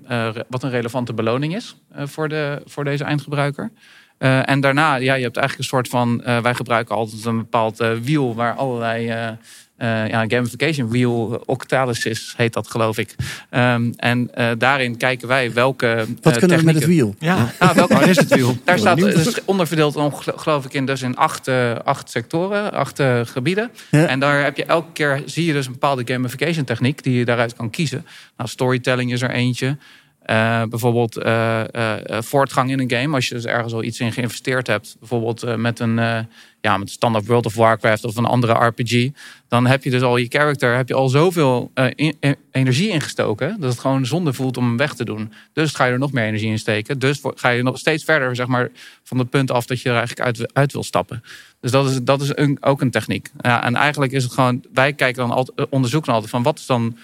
wat 0.50 0.64
een 0.64 0.70
relevante 0.70 1.14
beloning 1.14 1.56
is 1.56 1.76
voor, 1.96 2.30
de, 2.30 2.62
voor 2.66 2.84
deze 2.84 3.04
eindgebruiker. 3.04 3.72
En 4.18 4.60
daarna, 4.60 4.96
ja, 4.96 5.14
je 5.14 5.24
hebt 5.24 5.38
eigenlijk 5.38 5.58
een 5.58 5.78
soort 5.78 5.88
van. 5.88 6.22
wij 6.42 6.54
gebruiken 6.54 6.96
altijd 6.96 7.26
een 7.26 7.38
bepaald 7.38 7.78
wiel 8.02 8.36
waar 8.36 8.54
allerlei. 8.54 9.38
Eh, 9.78 10.08
ja, 10.08 10.26
gamification 10.28 10.90
wheel, 10.90 11.44
Octalysis 11.46 12.34
heet 12.38 12.54
dat, 12.54 12.68
geloof 12.68 12.98
ik. 12.98 13.16
Ehm, 13.50 13.92
en 13.98 14.30
eh, 14.34 14.52
daarin 14.58 14.98
kijken 14.98 15.28
wij 15.28 15.54
welke. 15.54 16.06
Wat 16.22 16.34
eh, 16.34 16.40
kunnen 16.40 16.58
we 16.58 16.64
met 16.64 16.76
het 16.76 16.86
wiel? 16.86 17.16
Ja. 17.20 17.52
welke 17.74 17.94
Waar 17.98 18.10
is 18.10 18.18
het 18.18 18.36
wiel? 18.36 18.58
Daar 18.64 18.80
staat 18.80 18.98
is 18.98 19.46
onderverdeeld, 19.46 19.98
geloof 20.36 20.66
ik, 20.66 20.74
in, 20.74 20.86
dus 20.86 21.02
in 21.02 21.16
acht, 21.16 21.48
acht 21.84 22.10
sectoren, 22.10 22.72
acht 22.72 23.02
gebieden. 23.24 23.72
Ja. 23.92 24.06
En 24.06 24.20
daar 24.20 24.44
heb 24.44 24.58
je 24.58 24.66
elke 24.66 24.92
keer 24.94 25.22
zie 25.26 25.46
je 25.46 25.54
dus 25.54 25.66
een 25.66 25.72
bepaalde 25.72 26.02
gamification 26.06 26.66
techniek 26.66 27.04
die 27.04 27.18
je 27.18 27.26
daaruit 27.26 27.56
kan 27.56 27.70
kiezen. 27.70 28.06
Nou, 28.38 28.50
storytelling 28.50 29.12
is 29.12 29.22
er 29.22 29.32
eentje. 29.32 29.78
Eh, 30.26 30.64
bijvoorbeeld 30.64 31.18
eh, 31.18 31.62
eh, 31.62 32.22
voortgang 32.22 32.72
in 32.72 32.80
een 32.80 32.92
game. 32.92 33.16
Als 33.16 33.28
je 33.28 33.36
dus 33.36 33.46
ergens 33.46 33.74
al 33.74 33.84
iets 33.84 34.00
in 34.00 34.12
geïnvesteerd 34.12 34.68
hebt. 34.68 34.96
Bijvoorbeeld 35.00 35.58
met 35.58 35.80
een 35.80 36.28
ja, 36.62 36.78
met 36.78 36.90
standaard 36.90 37.26
World 37.26 37.46
of 37.46 37.56
Warcraft 37.56 38.06
of 38.06 38.16
een 38.16 38.26
andere 38.26 38.54
RPG. 38.54 39.10
Dan 39.48 39.66
heb 39.66 39.84
je 39.84 39.90
dus 39.90 40.02
al 40.02 40.18
je 40.18 40.26
character, 40.30 40.76
heb 40.76 40.88
je 40.88 40.94
al 40.94 41.10
zoveel 41.10 41.72
in- 41.96 42.18
energie 42.52 42.90
ingestoken. 42.90 43.58
Dat 43.60 43.70
het 43.70 43.80
gewoon 43.80 44.06
zonde 44.06 44.34
voelt 44.34 44.58
om 44.58 44.66
hem 44.66 44.78
weg 44.78 44.94
te 44.94 45.06
doen. 45.06 45.34
Dus 45.54 45.74
ga 45.74 45.86
je 45.86 45.92
er 45.92 46.00
nog 46.00 46.12
meer 46.12 46.26
energie 46.26 46.50
in 46.50 46.60
steken. 46.60 47.00
Dus 47.00 47.20
ga 47.24 47.50
je 47.50 47.64
nog 47.64 47.78
steeds 47.78 48.04
verder 48.04 48.36
zeg 48.36 48.48
maar, 48.48 48.70
van 49.04 49.20
het 49.20 49.30
punt 49.30 49.52
af 49.52 49.66
dat 49.66 49.82
je 49.82 49.90
er 49.90 49.96
eigenlijk 49.96 50.28
uit, 50.28 50.54
uit 50.54 50.74
wil 50.74 50.84
stappen. 50.84 51.24
Dus 51.60 51.72
dat 51.72 51.90
is, 51.90 52.00
dat 52.04 52.22
is 52.22 52.38
ook 52.62 52.82
een 52.82 52.92
techniek. 52.92 53.30
Ja, 53.42 53.64
en 53.64 53.76
eigenlijk 53.76 54.12
is 54.12 54.24
het 54.24 54.34
gewoon, 54.34 54.64
wij 54.74 54.94
kijken 54.94 55.28
dan 55.28 55.36
altijd, 55.36 55.70
onderzoeken 55.70 56.14
altijd 56.14 56.32
van 56.32 56.44
wat 56.44 56.60
is 56.60 56.66
dan 56.66 56.98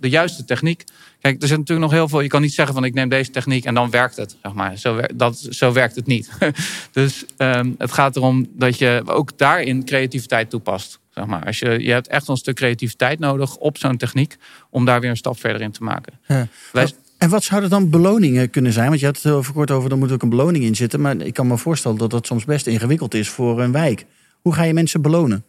de 0.00 0.08
juiste 0.08 0.44
techniek. 0.44 0.84
Kijk, 1.20 1.42
er 1.42 1.48
zit 1.48 1.58
natuurlijk 1.58 1.90
nog 1.90 1.98
heel 1.98 2.08
veel. 2.08 2.20
Je 2.20 2.28
kan 2.28 2.40
niet 2.40 2.54
zeggen 2.54 2.74
van 2.74 2.84
ik 2.84 2.94
neem 2.94 3.08
deze 3.08 3.30
techniek 3.30 3.64
en 3.64 3.74
dan 3.74 3.90
werkt 3.90 4.16
het. 4.16 4.36
Zeg 4.42 4.52
maar. 4.52 4.76
zo, 4.76 5.00
dat, 5.14 5.46
zo 5.50 5.72
werkt 5.72 5.94
het 5.94 6.06
niet. 6.06 6.30
dus 6.92 7.24
um, 7.36 7.74
het 7.78 7.92
gaat 7.92 8.16
erom 8.16 8.46
dat 8.52 8.78
je 8.78 9.02
ook 9.04 9.38
daarin 9.38 9.84
creativiteit 9.84 10.50
toepast. 10.50 10.98
Zeg 11.10 11.26
maar. 11.26 11.44
Als 11.44 11.58
je, 11.58 11.82
je 11.82 11.92
hebt 11.92 12.08
echt 12.08 12.28
een 12.28 12.36
stuk 12.36 12.54
creativiteit 12.54 13.18
nodig 13.18 13.56
op 13.56 13.78
zo'n 13.78 13.96
techniek 13.96 14.36
om 14.70 14.84
daar 14.84 15.00
weer 15.00 15.10
een 15.10 15.16
stap 15.16 15.40
verder 15.40 15.60
in 15.60 15.72
te 15.72 15.82
maken. 15.82 16.20
Ja. 16.26 16.48
Wij, 16.72 16.92
en 17.18 17.28
wat 17.28 17.44
zouden 17.44 17.70
dan 17.70 17.90
beloningen 17.90 18.50
kunnen 18.50 18.72
zijn? 18.72 18.88
Want 18.88 19.00
je 19.00 19.06
had 19.06 19.14
het 19.14 19.24
heel 19.24 19.44
kort 19.54 19.70
over, 19.70 19.90
er 19.90 19.98
moet 19.98 20.12
ook 20.12 20.22
een 20.22 20.28
beloning 20.28 20.64
in 20.64 20.76
zitten. 20.76 21.00
Maar 21.00 21.20
ik 21.20 21.34
kan 21.34 21.46
me 21.46 21.56
voorstellen 21.56 21.98
dat 21.98 22.10
dat 22.10 22.26
soms 22.26 22.44
best 22.44 22.66
ingewikkeld 22.66 23.14
is 23.14 23.28
voor 23.28 23.60
een 23.60 23.72
wijk. 23.72 24.06
Hoe 24.40 24.54
ga 24.54 24.62
je 24.62 24.74
mensen 24.74 25.02
belonen? 25.02 25.44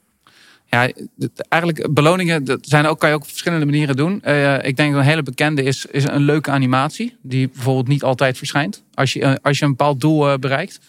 Ja, 0.69 0.91
eigenlijk 1.47 1.93
beloningen 1.93 2.43
dat 2.43 2.59
zijn 2.61 2.85
ook, 2.85 2.99
kan 2.99 3.09
je 3.09 3.15
ook 3.15 3.21
op 3.21 3.27
verschillende 3.27 3.65
manieren 3.65 3.95
doen. 3.95 4.21
Uh, 4.25 4.63
ik 4.63 4.77
denk 4.77 4.91
dat 4.91 5.01
een 5.01 5.07
hele 5.07 5.23
bekende 5.23 5.63
is, 5.63 5.85
is 5.85 6.03
een 6.03 6.21
leuke 6.21 6.51
animatie. 6.51 7.17
Die 7.21 7.47
bijvoorbeeld 7.47 7.87
niet 7.87 8.03
altijd 8.03 8.37
verschijnt. 8.37 8.83
Als 8.93 9.13
je, 9.13 9.19
uh, 9.19 9.33
als 9.41 9.59
je 9.59 9.65
een 9.65 9.71
bepaald 9.71 10.01
doel 10.01 10.31
uh, 10.31 10.37
bereikt. 10.37 10.79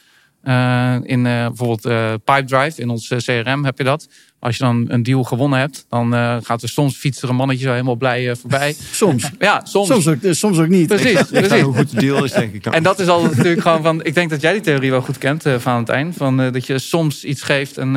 in 1.03 1.23
bijvoorbeeld 1.23 2.25
Pipedrive, 2.25 2.81
in 2.81 2.88
ons 2.88 3.09
CRM 3.09 3.64
heb 3.64 3.79
je 3.79 3.85
dat. 3.85 4.09
Als 4.40 4.57
je 4.57 4.64
dan 4.64 4.85
een 4.88 5.03
deal 5.03 5.24
gewonnen 5.24 5.59
hebt, 5.59 5.87
dan 5.88 6.14
uh, 6.14 6.37
gaat 6.42 6.62
er 6.62 6.68
soms 6.68 6.96
fietsen 6.96 7.29
een 7.29 7.35
mannetje 7.35 7.64
zo 7.64 7.70
helemaal 7.70 7.96
blij 7.96 8.29
uh, 8.29 8.35
voorbij. 8.40 8.76
Soms. 8.92 9.31
Ja, 9.38 9.61
soms. 9.64 9.88
Soms 9.88 10.09
ook, 10.09 10.16
soms 10.31 10.59
ook 10.59 10.68
niet. 10.68 10.87
Precies. 10.87 11.22
precies. 11.22 11.61
Hoe 11.61 11.74
goed 11.74 11.90
de 11.90 11.96
deal 11.96 12.24
is, 12.24 12.33
denk 12.33 12.55
ik. 12.55 12.66
En 12.66 12.83
dat 12.83 12.98
is 12.98 13.07
al 13.07 13.22
natuurlijk 13.22 13.61
gewoon 13.61 13.83
van. 13.83 14.05
Ik 14.05 14.14
denk 14.14 14.31
dat 14.31 14.40
jij 14.40 14.53
die 14.53 14.61
theorie 14.61 14.90
wel 14.90 15.03
goed 15.03 15.18
kent, 15.18 15.46
uh, 15.46 15.59
Valentijn. 15.59 16.14
Van 16.14 16.37
dat 16.37 16.66
je 16.66 16.79
soms 16.79 17.24
iets 17.24 17.42
geeft 17.42 17.79
en, 17.79 17.96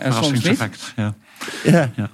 en 0.00 0.12
soms 0.12 0.42
niet. 0.42 0.58
Ja. 0.96 1.14
Ja. 1.64 1.90
ja. 1.96 2.10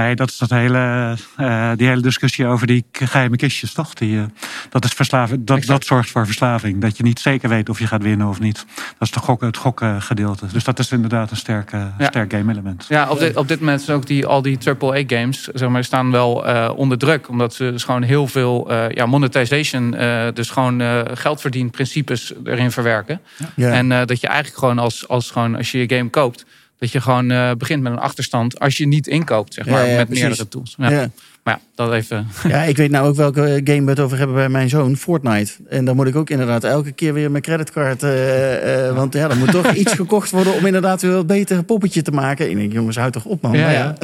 Nee, 0.00 0.14
dat 0.14 0.28
is 0.28 0.38
dat 0.38 0.50
hele, 0.50 1.16
uh, 1.40 1.70
die 1.76 1.88
hele 1.88 2.00
discussie 2.00 2.46
over 2.46 2.66
die 2.66 2.84
geheime 2.92 3.36
kistjes, 3.36 3.72
toch? 3.72 3.94
Die, 3.94 4.16
uh, 4.16 4.22
dat, 4.70 4.84
is 4.84 4.92
verslaving, 4.92 5.44
dat, 5.44 5.64
dat 5.64 5.84
zorgt 5.84 6.10
voor 6.10 6.26
verslaving. 6.26 6.80
Dat 6.80 6.96
je 6.96 7.02
niet 7.02 7.20
zeker 7.20 7.48
weet 7.48 7.68
of 7.68 7.78
je 7.78 7.86
gaat 7.86 8.02
winnen 8.02 8.28
of 8.28 8.40
niet. 8.40 8.66
Dat 8.76 9.08
is 9.08 9.10
de 9.10 9.20
gok, 9.20 9.40
het 9.40 9.56
gokgedeelte. 9.56 10.46
Dus 10.52 10.64
dat 10.64 10.78
is 10.78 10.92
inderdaad 10.92 11.30
een 11.30 11.36
sterk, 11.36 11.72
uh, 11.72 11.84
ja. 11.98 12.06
sterk 12.06 12.32
game 12.32 12.52
element. 12.52 12.86
Ja, 12.88 13.10
op 13.10 13.18
dit, 13.18 13.36
op 13.36 13.48
dit 13.48 13.58
moment 13.60 13.82
zijn 13.82 13.96
ook 13.96 14.06
die, 14.06 14.26
al 14.26 14.42
die 14.42 14.58
AAA-games 14.64 15.42
zeg 15.42 15.68
maar, 15.68 15.84
staan 15.84 16.10
wel 16.10 16.32
onder 16.74 16.98
druk. 16.98 17.28
Omdat 17.28 17.54
ze 17.54 17.70
dus 17.70 17.84
gewoon 17.84 18.02
heel 18.02 18.26
veel 18.26 18.72
ja, 18.72 19.06
monetization, 19.06 19.90
dus 20.34 20.50
gewoon 20.50 20.82
geldverdienprincipes 21.16 22.32
erin 22.44 22.70
verwerken. 22.70 23.20
Ja. 23.56 23.72
En 23.72 23.88
dat 23.88 24.20
je 24.20 24.26
eigenlijk 24.26 24.58
gewoon 24.58 24.78
als, 24.78 25.08
als, 25.08 25.30
gewoon 25.30 25.56
als 25.56 25.70
je 25.70 25.78
je 25.78 25.96
game 25.96 26.10
koopt 26.10 26.44
dat 26.80 26.92
je 26.92 27.00
gewoon 27.00 27.32
uh, 27.32 27.50
begint 27.58 27.82
met 27.82 27.92
een 27.92 27.98
achterstand 27.98 28.60
als 28.60 28.76
je 28.76 28.86
niet 28.86 29.06
inkoopt, 29.06 29.54
zeg 29.54 29.66
maar, 29.66 29.84
ja, 29.84 29.90
ja, 29.90 29.96
met 29.96 30.06
precies. 30.06 30.24
meerdere 30.24 30.48
tools. 30.48 30.74
Ja. 30.78 31.10
Maar 31.42 31.54
ja, 31.54 31.60
dat 31.74 31.92
even. 31.92 32.28
Ja, 32.48 32.62
ik 32.62 32.76
weet 32.76 32.90
nou 32.90 33.08
ook 33.08 33.16
welke 33.16 33.60
game 33.64 33.84
we 33.84 33.90
het 33.90 34.00
over 34.00 34.18
hebben 34.18 34.36
bij 34.36 34.48
mijn 34.48 34.68
zoon, 34.68 34.96
Fortnite. 34.96 35.52
En 35.68 35.84
dan 35.84 35.96
moet 35.96 36.06
ik 36.06 36.16
ook 36.16 36.30
inderdaad 36.30 36.64
elke 36.64 36.92
keer 36.92 37.14
weer 37.14 37.30
mijn 37.30 37.42
creditcard. 37.42 38.02
Uh, 38.02 38.86
uh, 38.86 38.94
want 38.94 39.14
ja, 39.14 39.28
dan 39.28 39.38
moet 39.38 39.50
toch 39.50 39.74
iets 39.82 39.92
gekocht 39.92 40.30
worden 40.30 40.54
om 40.54 40.66
inderdaad 40.66 41.02
weer 41.02 41.12
wat 41.12 41.26
beter 41.26 41.64
poppetje 41.64 42.02
te 42.02 42.10
maken. 42.10 42.50
Ik 42.50 42.56
denk, 42.56 42.72
jongens, 42.72 42.96
houd 42.96 43.12
toch 43.12 43.24
op, 43.24 43.42
man. 43.42 43.52
Ja, 43.52 43.70
ja. 43.70 43.96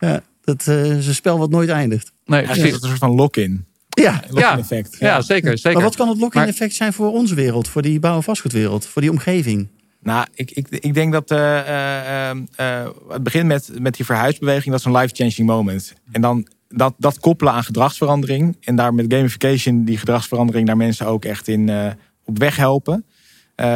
ja 0.00 0.20
dat 0.44 0.66
is 0.66 1.06
een 1.06 1.14
spel 1.14 1.38
wat 1.38 1.50
nooit 1.50 1.68
eindigt. 1.68 2.12
Nee, 2.24 2.42
precies. 2.42 2.62
Dat 2.62 2.72
is 2.72 2.82
een 2.82 2.88
soort 2.88 2.98
van 2.98 3.14
lock-in. 3.14 3.66
Ja, 3.88 4.22
lock 4.28 4.58
effect. 4.58 4.96
Ja, 4.98 5.20
zeker, 5.20 5.58
zeker. 5.58 5.72
Maar 5.72 5.82
wat 5.82 5.96
kan 5.96 6.08
het 6.08 6.18
lock-in 6.18 6.42
effect 6.42 6.74
zijn 6.74 6.92
voor 6.92 7.12
onze 7.12 7.34
wereld, 7.34 7.68
voor 7.68 7.82
die 7.82 8.00
bouw- 8.00 8.16
en 8.16 8.22
vastgoedwereld, 8.22 8.86
voor 8.86 9.02
die 9.02 9.10
omgeving? 9.10 9.68
Nou, 10.06 10.26
ik, 10.34 10.50
ik, 10.50 10.68
ik 10.68 10.94
denk 10.94 11.12
dat 11.12 11.30
uh, 11.30 11.38
uh, 11.38 12.30
uh, 12.60 12.88
het 13.08 13.22
begint 13.22 13.46
met, 13.46 13.70
met 13.78 13.96
die 13.96 14.04
verhuisbeweging. 14.04 14.70
Dat 14.70 14.78
is 14.78 14.84
een 14.84 14.96
life-changing 14.96 15.48
moment. 15.48 15.94
En 16.12 16.20
dan 16.20 16.46
dat, 16.68 16.94
dat 16.98 17.18
koppelen 17.18 17.52
aan 17.52 17.64
gedragsverandering. 17.64 18.56
En 18.60 18.76
daar 18.76 18.94
met 18.94 19.06
gamification 19.08 19.84
die 19.84 19.98
gedragsverandering 19.98 20.66
daar 20.66 20.76
mensen 20.76 21.06
ook 21.06 21.24
echt 21.24 21.48
in 21.48 21.70
op 22.24 22.38
weg 22.38 22.56
helpen. 22.56 23.04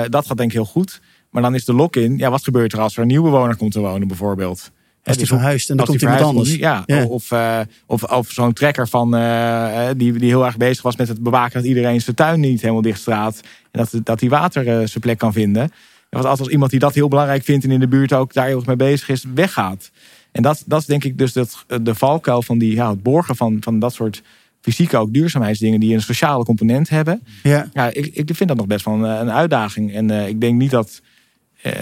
dat 0.09 0.27
gaat 0.27 0.37
denk 0.37 0.51
ik 0.51 0.53
heel 0.53 0.65
goed. 0.65 1.01
Maar 1.31 1.43
dan 1.43 1.55
is 1.55 1.65
de 1.65 1.75
lock-in. 1.75 2.17
Ja, 2.17 2.31
wat 2.31 2.45
gebeurt 2.45 2.73
er 2.73 2.81
als 2.81 2.97
er 2.97 3.03
een 3.03 3.07
nieuwe 3.07 3.31
bewoner 3.31 3.57
komt 3.57 3.73
te 3.73 3.81
wonen 3.81 4.09
bijvoorbeeld? 4.09 4.71
Als 5.05 5.17
die 5.17 5.27
dus 5.27 5.37
verhuist 5.37 5.71
en 5.71 5.77
dan 5.77 5.87
komt 5.87 6.03
iemand 6.03 6.21
anders. 6.21 6.55
Ja, 6.55 6.85
Of, 7.09 7.31
uh, 7.31 7.61
of, 7.87 8.03
of 8.03 8.31
zo'n 8.31 8.53
trekker 8.53 8.89
van, 8.89 9.15
uh, 9.15 9.89
die, 9.97 10.13
die 10.13 10.29
heel 10.29 10.47
erg 10.47 10.57
bezig 10.57 10.83
was 10.83 10.97
met 10.97 11.09
het 11.09 11.23
bewaken 11.23 11.61
dat 11.61 11.69
iedereen 11.69 12.01
zijn 12.01 12.17
tuin 12.17 12.41
niet 12.41 12.61
helemaal 12.61 12.83
dicht 12.83 13.01
straat. 13.01 13.41
En 13.71 13.87
dat, 13.91 14.05
dat 14.05 14.19
die 14.19 14.31
water 14.31 14.67
uh, 14.67 14.73
zijn 14.73 15.01
plek 15.01 15.19
kan 15.19 15.33
vinden. 15.33 15.71
Want 16.11 16.25
als 16.25 16.49
iemand 16.49 16.71
die 16.71 16.81
dat 16.81 16.95
heel 16.95 17.09
belangrijk 17.09 17.45
vindt 17.45 17.65
en 17.65 17.71
in 17.71 17.81
de 17.81 17.89
buurt 17.89 18.13
ook 18.13 18.33
daar 18.33 18.47
heel 18.47 18.57
erg 18.57 18.67
mee 18.67 18.77
bezig 18.77 19.09
is, 19.09 19.25
weggaat. 19.35 19.91
En 20.33 20.43
dat, 20.43 20.63
dat 20.67 20.81
is 20.81 20.87
denk 20.87 21.05
ik 21.05 21.19
dus 21.19 21.33
dat, 21.33 21.65
de 21.83 21.95
valkuil 21.95 22.43
van 22.43 22.59
die, 22.59 22.75
ja, 22.75 22.91
het 22.91 23.03
borgen 23.03 23.37
van, 23.37 23.57
van 23.61 23.79
dat 23.79 23.95
soort 23.95 24.23
fysieke 24.61 24.97
ook 24.97 25.13
duurzaamheidsdingen 25.13 25.81
die 25.81 25.95
een 25.95 26.03
sociale 26.03 26.45
component 26.45 26.89
hebben. 26.89 27.23
Ja. 27.43 27.71
Ja, 27.73 27.93
ik, 27.93 28.07
ik 28.07 28.31
vind 28.35 28.49
dat 28.49 28.59
nog 28.59 28.67
best 28.67 28.85
wel 28.85 28.95
een, 28.95 29.21
een 29.21 29.31
uitdaging. 29.31 29.95
En 29.95 30.11
uh, 30.11 30.29
ik 30.29 30.41
denk 30.41 30.59
niet 30.59 30.71
dat. 30.71 31.01
Uh, 31.67 31.73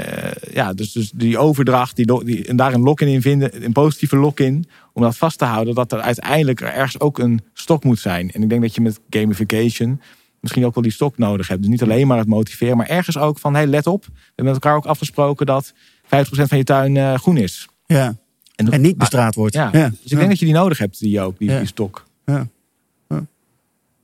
ja, 0.52 0.72
dus, 0.72 0.92
dus 0.92 1.10
die 1.14 1.38
overdracht 1.38 1.96
die, 1.96 2.24
die, 2.24 2.46
en 2.46 2.56
daar 2.56 2.74
een 2.74 2.80
lock-in 2.80 3.08
in 3.08 3.22
vinden, 3.22 3.64
een 3.64 3.72
positieve 3.72 4.16
lock-in, 4.16 4.68
om 4.92 5.02
dat 5.02 5.16
vast 5.16 5.38
te 5.38 5.44
houden, 5.44 5.74
dat 5.74 5.92
er 5.92 6.00
uiteindelijk 6.00 6.60
ergens 6.60 7.00
ook 7.00 7.18
een 7.18 7.40
stok 7.52 7.84
moet 7.84 7.98
zijn. 7.98 8.30
En 8.30 8.42
ik 8.42 8.48
denk 8.48 8.62
dat 8.62 8.74
je 8.74 8.80
met 8.80 9.00
gamification 9.10 10.00
misschien 10.40 10.66
ook 10.66 10.74
wel 10.74 10.82
die 10.82 10.92
stok 10.92 11.18
nodig 11.18 11.48
hebt. 11.48 11.60
Dus 11.60 11.70
niet 11.70 11.82
alleen 11.82 12.06
maar 12.06 12.18
het 12.18 12.28
motiveren, 12.28 12.76
maar 12.76 12.88
ergens 12.88 13.18
ook 13.18 13.38
van, 13.38 13.54
hey, 13.54 13.66
let 13.66 13.86
op. 13.86 14.04
We 14.04 14.12
hebben 14.26 14.44
met 14.44 14.54
elkaar 14.54 14.76
ook 14.76 14.86
afgesproken 14.86 15.46
dat 15.46 15.72
50% 16.04 16.06
van 16.08 16.58
je 16.58 16.64
tuin 16.64 16.94
uh, 16.94 17.14
groen 17.14 17.36
is. 17.36 17.68
Ja. 17.86 18.16
En, 18.54 18.70
en 18.70 18.80
niet 18.80 18.96
bestraat 18.96 19.34
wordt. 19.34 19.54
Ja. 19.54 19.70
Dus 19.70 20.12
ik 20.12 20.16
denk 20.16 20.28
dat 20.28 20.38
je 20.38 20.44
die 20.44 20.54
nodig 20.54 20.78
hebt, 20.78 20.98
die 20.98 21.20
ook, 21.20 21.38
die, 21.38 21.58
die 21.58 21.66
stok. 21.66 22.06
Ja. 22.24 22.48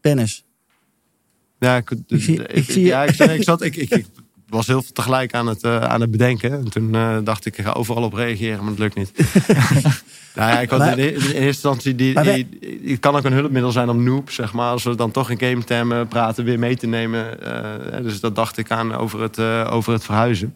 Dennis. 0.00 0.44
Ja, 1.58 1.76
ik, 1.76 1.90
ik, 1.90 2.22
zie, 2.22 2.46
ik, 2.46 2.70
zie, 2.70 2.84
ja, 2.84 3.04
ik, 3.04 3.18
ik, 3.18 3.42
zat, 3.42 3.62
ik, 3.62 3.76
ik, 3.76 4.06
was 4.48 4.66
heel 4.66 4.82
veel 4.82 4.92
tegelijk 4.92 5.34
aan 5.34 5.46
het, 5.46 5.64
uh, 5.64 5.80
aan 5.80 6.00
het 6.00 6.10
bedenken. 6.10 6.52
En 6.52 6.70
toen 6.70 6.94
uh, 6.94 7.16
dacht 7.24 7.46
ik, 7.46 7.58
ik 7.58 7.64
ga 7.64 7.72
overal 7.72 8.02
op 8.02 8.12
reageren, 8.12 8.58
maar 8.58 8.68
dat 8.68 8.78
lukt 8.78 8.94
niet. 8.94 9.12
nou 10.36 10.50
ja, 10.50 10.60
ik 10.60 10.70
had 10.70 10.80
in, 10.80 10.98
in, 10.98 11.14
eerste 11.14 11.40
instantie, 11.40 11.94
die, 11.94 12.20
die, 12.20 12.46
het 12.84 13.00
kan 13.00 13.16
ook 13.16 13.24
een 13.24 13.32
hulpmiddel 13.32 13.70
zijn 13.70 13.88
om 13.88 14.02
noob, 14.02 14.30
zeg 14.30 14.52
maar. 14.52 14.70
Als 14.70 14.82
we 14.82 14.94
dan 14.94 15.10
toch 15.10 15.30
in 15.30 15.38
game 15.38 15.64
termen 15.64 16.08
praten, 16.08 16.44
weer 16.44 16.58
mee 16.58 16.76
te 16.76 16.86
nemen. 16.86 17.38
Uh, 17.42 18.02
dus 18.02 18.20
dat 18.20 18.34
dacht 18.34 18.58
ik 18.58 18.70
aan 18.70 18.94
over 18.94 19.20
het, 19.20 19.38
over 19.70 19.92
het 19.92 20.04
verhuizen. 20.04 20.54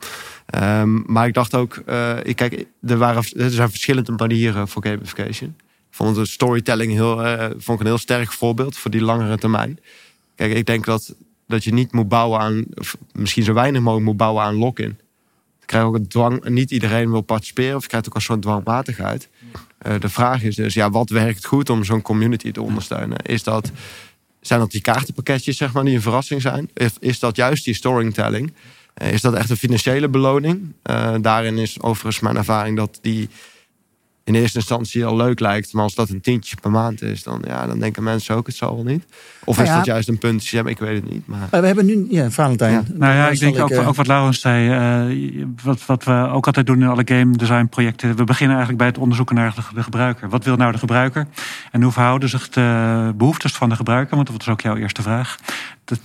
Um, 0.62 1.02
maar 1.06 1.26
ik 1.26 1.34
dacht 1.34 1.54
ook, 1.54 1.76
ik, 2.22 2.36
kijk, 2.36 2.64
er, 2.82 2.96
waren, 2.96 3.22
er 3.36 3.50
zijn 3.50 3.70
verschillende 3.70 4.12
manieren 4.12 4.68
voor 4.68 4.84
gamification. 4.84 5.54
Ik 5.58 6.04
vond 6.04 6.16
de 6.16 6.26
storytelling 6.26 6.92
heel, 6.92 7.16
vond 7.58 7.80
ik 7.80 7.80
een 7.80 7.92
heel 7.92 7.98
sterk 7.98 8.32
voorbeeld 8.32 8.76
voor 8.76 8.90
die 8.90 9.02
langere 9.02 9.38
termijn. 9.38 9.78
Kijk, 10.34 10.54
ik 10.54 10.66
denk 10.66 10.84
dat 10.84 11.14
dat 11.48 11.64
je 11.64 11.72
niet 11.72 11.92
moet 11.92 12.08
bouwen 12.08 12.40
aan, 12.40 12.64
of 12.74 12.96
misschien 13.12 13.44
zo 13.44 13.52
weinig 13.52 13.80
mogelijk 13.80 14.06
moet 14.06 14.16
bouwen 14.16 14.42
aan 14.42 14.54
lock-in. 14.54 14.98
Je 15.60 15.66
krijgt 15.66 15.86
ook 15.86 15.94
een 15.94 16.08
dwang, 16.08 16.48
niet 16.48 16.70
iedereen 16.70 17.10
wil 17.10 17.20
participeren, 17.20 17.76
of 17.76 17.82
je 17.82 17.88
krijgt 17.88 18.08
ook 18.08 18.14
een 18.14 18.20
soort 18.20 18.42
dwangmatigheid. 18.42 19.28
Uh, 19.86 19.94
de 19.98 20.08
vraag 20.08 20.42
is 20.42 20.56
dus, 20.56 20.74
ja, 20.74 20.90
wat 20.90 21.10
werkt 21.10 21.46
goed 21.46 21.70
om 21.70 21.84
zo'n 21.84 22.02
community 22.02 22.50
te 22.50 22.62
ondersteunen? 22.62 23.18
Is 23.18 23.42
dat, 23.42 23.70
zijn 24.40 24.60
dat 24.60 24.70
die 24.70 24.80
kaartenpakketjes, 24.80 25.56
zeg 25.56 25.72
maar, 25.72 25.84
die 25.84 25.94
een 25.94 26.02
verrassing 26.02 26.42
zijn? 26.42 26.70
Of 26.74 26.96
is 27.00 27.18
dat 27.18 27.36
juist 27.36 27.64
die 27.64 27.74
storytelling? 27.74 28.52
Uh, 29.02 29.12
is 29.12 29.20
dat 29.20 29.34
echt 29.34 29.50
een 29.50 29.56
financiële 29.56 30.08
beloning? 30.08 30.72
Uh, 30.90 31.14
daarin 31.20 31.58
is 31.58 31.80
overigens 31.80 32.20
mijn 32.20 32.36
ervaring 32.36 32.76
dat 32.76 32.98
die 33.02 33.28
in 34.28 34.34
eerste 34.34 34.58
instantie 34.58 35.04
al 35.04 35.16
leuk 35.16 35.40
lijkt. 35.40 35.72
Maar 35.72 35.82
als 35.82 35.94
dat 35.94 36.08
een 36.08 36.20
tientje 36.20 36.56
per 36.60 36.70
maand 36.70 37.02
is, 37.02 37.22
dan, 37.22 37.42
ja, 37.46 37.66
dan 37.66 37.78
denken 37.78 38.02
mensen 38.02 38.34
ook 38.34 38.46
het 38.46 38.56
zal 38.56 38.74
wel 38.74 38.84
niet. 38.84 39.04
Of 39.44 39.56
nou 39.56 39.68
is 39.68 39.74
dat 39.74 39.84
juist 39.84 40.08
een 40.08 40.18
punt? 40.18 40.52
Ik 40.52 40.78
weet 40.78 41.02
het 41.02 41.10
niet. 41.10 41.26
Maar... 41.26 41.48
we 41.50 41.66
hebben 41.66 41.86
nu, 41.86 42.06
ja, 42.10 42.30
Valentijn. 42.30 42.72
Ja. 42.72 42.82
Nou 42.94 43.14
ja, 43.14 43.28
ik 43.28 43.38
denk 43.38 43.58
ook, 43.58 43.72
ook, 43.72 43.94
wat 43.94 44.06
Laurens 44.06 44.40
zei. 44.40 45.08
Uh, 45.10 45.44
wat, 45.62 45.86
wat 45.86 46.04
we 46.04 46.28
ook 46.32 46.46
altijd 46.46 46.66
doen 46.66 46.80
in 46.80 46.88
alle 46.88 47.02
game 47.04 47.36
design 47.36 47.66
projecten. 47.66 48.16
We 48.16 48.24
beginnen 48.24 48.56
eigenlijk 48.56 48.78
bij 48.78 48.86
het 48.86 48.98
onderzoeken 48.98 49.34
naar 49.34 49.54
de, 49.74 49.82
gebruiker. 49.82 50.28
Wat 50.28 50.44
wil 50.44 50.56
nou 50.56 50.72
de 50.72 50.78
gebruiker? 50.78 51.26
En 51.70 51.82
hoe 51.82 51.92
verhouden 51.92 52.28
zich 52.28 52.48
de 52.48 53.12
behoeftes 53.16 53.52
van 53.52 53.68
de 53.68 53.76
gebruiker? 53.76 54.16
Want 54.16 54.28
dat 54.28 54.36
was 54.36 54.48
ook 54.48 54.60
jouw 54.60 54.76
eerste 54.76 55.02
vraag 55.02 55.36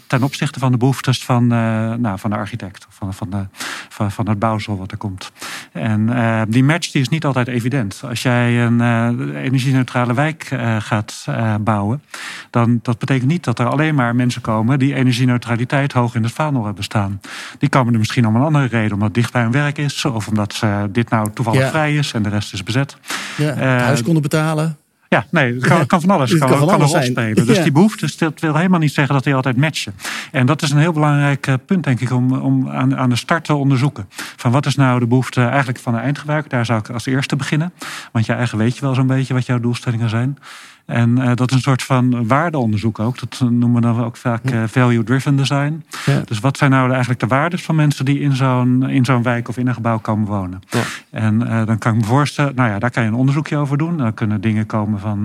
ten 0.07 0.23
opzichte 0.23 0.59
van 0.59 0.71
de 0.71 0.77
behoeftes 0.77 1.25
van, 1.25 1.43
uh, 1.43 1.49
nou, 1.93 2.19
van 2.19 2.29
de 2.29 2.35
architect. 2.35 2.85
Of 2.87 2.95
van, 2.95 3.13
van, 3.13 3.29
de, 3.29 3.45
van, 3.89 4.11
van 4.11 4.29
het 4.29 4.39
bouwsel 4.39 4.77
wat 4.77 4.91
er 4.91 4.97
komt. 4.97 5.31
En 5.71 6.01
uh, 6.01 6.41
die 6.47 6.63
match 6.63 6.91
die 6.91 7.01
is 7.01 7.09
niet 7.09 7.25
altijd 7.25 7.47
evident. 7.47 8.01
Als 8.09 8.21
jij 8.21 8.65
een 8.65 8.79
uh, 8.79 9.43
energie-neutrale 9.43 10.13
wijk 10.13 10.51
gaat 10.79 11.25
bouwen, 11.59 12.03
dan 12.49 12.79
dat 12.81 12.99
betekent 12.99 13.29
niet 13.29 13.43
dat 13.43 13.59
er 13.59 13.67
alleen 13.67 13.95
maar 13.95 14.15
mensen 14.15 14.41
komen 14.41 14.79
die 14.79 14.93
energie-neutraliteit 14.93 15.91
hoog 15.91 16.15
in 16.15 16.23
het 16.23 16.31
vaandel 16.31 16.65
hebben 16.65 16.83
staan. 16.83 17.21
Die 17.59 17.69
komen 17.69 17.93
er 17.93 17.99
misschien 17.99 18.27
om 18.27 18.35
een 18.35 18.41
andere 18.41 18.65
reden, 18.65 18.93
omdat 18.93 19.13
dicht 19.13 19.31
bij 19.31 19.41
hun 19.41 19.51
werk 19.51 19.77
is, 19.77 20.05
of 20.05 20.27
omdat 20.27 20.63
dit 20.91 21.09
nou 21.09 21.31
toevallig 21.33 21.69
vrij 21.69 21.95
is 21.95 22.13
en 22.13 22.23
de 22.23 22.29
rest 22.29 22.53
is 22.53 22.63
bezet. 22.63 22.97
Ja, 23.37 23.53
het 23.53 23.81
huis 23.81 24.03
konden 24.03 24.21
betalen. 24.21 24.77
Ja, 25.13 25.25
nee, 25.29 25.53
het 25.53 25.67
kan, 25.67 25.85
kan 25.85 26.01
van 26.01 26.09
alles. 26.09 26.29
Het 26.29 26.39
kan, 26.39 26.49
kan 26.49 26.57
van 26.57 26.67
kan 26.67 26.81
een 26.81 26.87
rol 26.87 27.01
spelen. 27.01 27.45
Dus 27.45 27.57
Ja. 27.57 27.63
die 27.63 27.71
behoeftes, 27.71 28.17
dat 28.17 28.39
wil 28.39 28.55
helemaal 28.55 28.79
niet 28.79 28.93
zeggen 28.93 29.13
dat 29.13 29.23
die 29.23 29.35
altijd 29.35 29.57
matchen. 29.57 29.93
En 30.31 30.45
dat 30.45 30.61
is 30.61 30.71
een 30.71 30.77
heel 30.77 30.91
belangrijk 30.93 31.47
eh, 31.47 31.53
punt, 31.65 31.83
denk 31.83 31.99
ik, 31.99 32.11
om, 32.11 32.31
om 32.33 32.69
aan, 32.69 32.97
aan 32.97 33.09
de 33.09 33.15
start 33.15 33.43
te 33.45 33.53
onderzoeken. 33.53 34.05
Van 34.35 34.51
wat 34.51 34.65
is 34.65 34.75
nou 34.75 34.99
de 34.99 35.07
behoefte 35.07 35.41
eigenlijk 35.41 35.79
van 35.79 35.93
de 35.93 35.99
eindgebruiker? 35.99 36.49
Daar 36.49 36.65
zou 36.65 36.79
ik 36.79 36.89
als 36.89 37.05
eerste 37.05 37.35
beginnen. 37.35 37.73
Want 38.11 38.25
je 38.25 38.33
eigen 38.33 38.57
weet 38.57 38.75
je 38.75 38.81
wel 38.81 38.93
zo'n 38.93 39.07
beetje 39.07 39.33
wat 39.33 39.45
jouw 39.45 39.59
doelstellingen 39.59 40.09
zijn. 40.09 40.37
En 40.85 41.17
eh, 41.17 41.35
dat 41.35 41.49
is 41.49 41.55
een 41.55 41.61
soort 41.61 41.83
van 41.83 42.27
waardeonderzoek 42.27 42.99
ook. 42.99 43.19
Dat 43.19 43.49
noemen 43.49 43.73
we 43.73 43.81
dan 43.81 44.03
ook 44.03 44.17
vaak 44.17 44.43
eh, 44.43 44.63
value-driven 44.65 45.35
design. 45.35 45.83
Ja. 46.05 46.21
Dus 46.25 46.39
wat 46.39 46.57
zijn 46.57 46.71
nou 46.71 46.89
eigenlijk 46.89 47.19
de 47.19 47.27
waardes 47.27 47.63
van 47.63 47.75
mensen 47.75 48.05
die 48.05 48.19
in 48.19 48.35
zo'n, 48.35 48.89
in 48.89 49.05
zo'n 49.05 49.23
wijk 49.23 49.47
of 49.47 49.57
in 49.57 49.67
een 49.67 49.73
gebouw 49.73 49.99
komen 49.99 50.27
wonen? 50.27 50.61
Ja. 50.69 50.81
En 51.09 51.47
eh, 51.47 51.65
dan 51.65 51.77
kan 51.77 51.93
ik 51.93 51.99
me 51.99 52.05
voorstellen, 52.05 52.55
nou 52.55 52.69
ja, 52.69 52.79
daar 52.79 52.91
kan 52.91 53.03
je 53.03 53.09
een 53.09 53.15
onderzoekje 53.15 53.57
over 53.57 53.77
doen. 53.77 53.97
Dan 53.97 54.13
kunnen 54.13 54.41
dingen 54.41 54.65
komen 54.65 54.99
van, 54.99 55.23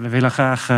we 0.00 0.08
willen 0.08 0.30
graag 0.30 0.68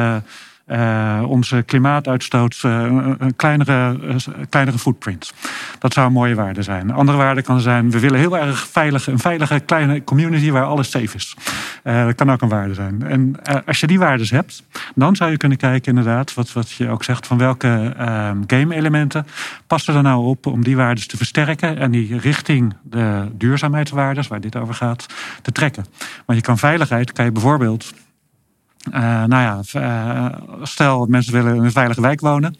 eh, 0.68 1.22
onze 1.26 1.62
klimaatuitstoot 1.66 2.58
eh, 2.62 2.70
een 3.18 3.36
kleinere, 3.36 3.98
eh, 4.08 4.16
kleinere 4.48 4.78
footprint. 4.78 5.32
Dat 5.78 5.92
zou 5.92 6.06
een 6.06 6.12
mooie 6.12 6.34
waarde 6.34 6.62
zijn. 6.62 6.88
Een 6.88 6.94
andere 6.94 7.18
waarde 7.18 7.42
kan 7.42 7.60
zijn, 7.60 7.90
we 7.90 7.98
willen 7.98 8.18
heel 8.18 8.38
erg 8.38 8.68
veilige, 8.68 9.10
een 9.10 9.18
veilige 9.18 9.60
kleine 9.60 10.04
community 10.04 10.50
waar 10.50 10.64
alles 10.64 10.90
safe 10.90 11.16
is. 11.16 11.36
Dat 11.82 12.14
kan 12.14 12.30
ook 12.30 12.40
een 12.40 12.48
waarde 12.48 12.74
zijn. 12.74 13.02
En 13.02 13.36
als 13.66 13.80
je 13.80 13.86
die 13.86 13.98
waardes 13.98 14.30
hebt, 14.30 14.62
dan 14.94 15.16
zou 15.16 15.30
je 15.30 15.36
kunnen 15.36 15.58
kijken 15.58 15.96
inderdaad, 15.96 16.34
wat, 16.34 16.52
wat 16.52 16.70
je 16.70 16.88
ook 16.88 17.04
zegt, 17.04 17.26
van 17.26 17.38
welke 17.38 17.94
ehm, 17.96 18.36
game-elementen 18.46 19.26
passen 19.66 19.94
er 19.94 20.02
nou 20.02 20.24
op 20.24 20.46
om 20.46 20.64
die 20.64 20.76
waardes 20.76 21.06
te 21.06 21.16
versterken 21.16 21.78
en 21.78 21.90
die 21.90 22.18
richting 22.18 22.76
de 22.82 23.28
duurzaamheidswaardes, 23.32 24.28
waar 24.28 24.40
dit 24.40 24.56
over 24.56 24.74
gaat, 24.74 25.06
te 25.42 25.52
trekken. 25.52 25.84
Want 26.26 26.38
je 26.38 26.44
kan 26.44 26.58
veiligheid, 26.58 27.12
kan 27.12 27.24
je 27.24 27.32
bijvoorbeeld 27.32 27.92
eh, 28.92 29.24
nou 29.24 29.42
ja, 29.42 29.60
eh, 29.72 30.38
stel 30.62 31.06
mensen 31.06 31.32
willen 31.32 31.54
in 31.54 31.64
een 31.64 31.72
veilige 31.72 32.00
wijk 32.00 32.20
wonen. 32.20 32.56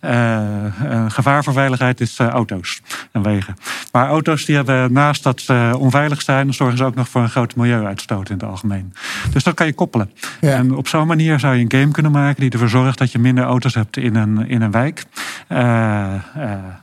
Een 0.00 1.10
gevaar 1.10 1.44
voor 1.44 1.52
veiligheid 1.52 2.00
is 2.00 2.18
auto's 2.18 2.80
en 3.12 3.22
wegen. 3.22 3.56
Maar 3.92 4.08
auto's 4.08 4.44
die 4.44 4.56
hebben 4.56 4.92
naast 4.92 5.22
dat 5.22 5.40
ze 5.40 5.74
onveilig 5.78 6.22
zijn, 6.22 6.54
zorgen 6.54 6.76
ze 6.76 6.84
ook 6.84 6.94
nog 6.94 7.08
voor 7.08 7.22
een 7.22 7.28
grote 7.28 7.54
milieuuitstoot 7.58 8.28
in 8.28 8.34
het 8.34 8.44
algemeen. 8.44 8.92
Dus 9.32 9.42
dat 9.42 9.54
kan 9.54 9.66
je 9.66 9.72
koppelen. 9.72 10.10
Ja. 10.40 10.50
En 10.50 10.76
op 10.76 10.88
zo'n 10.88 11.06
manier 11.06 11.40
zou 11.40 11.54
je 11.54 11.62
een 11.62 11.80
game 11.80 11.92
kunnen 11.92 12.12
maken 12.12 12.40
die 12.40 12.50
ervoor 12.50 12.68
zorgt 12.68 12.98
dat 12.98 13.12
je 13.12 13.18
minder 13.18 13.44
auto's 13.44 13.74
hebt 13.74 13.96
in 13.96 14.16
een, 14.16 14.48
in 14.48 14.62
een 14.62 14.70
wijk. 14.70 15.04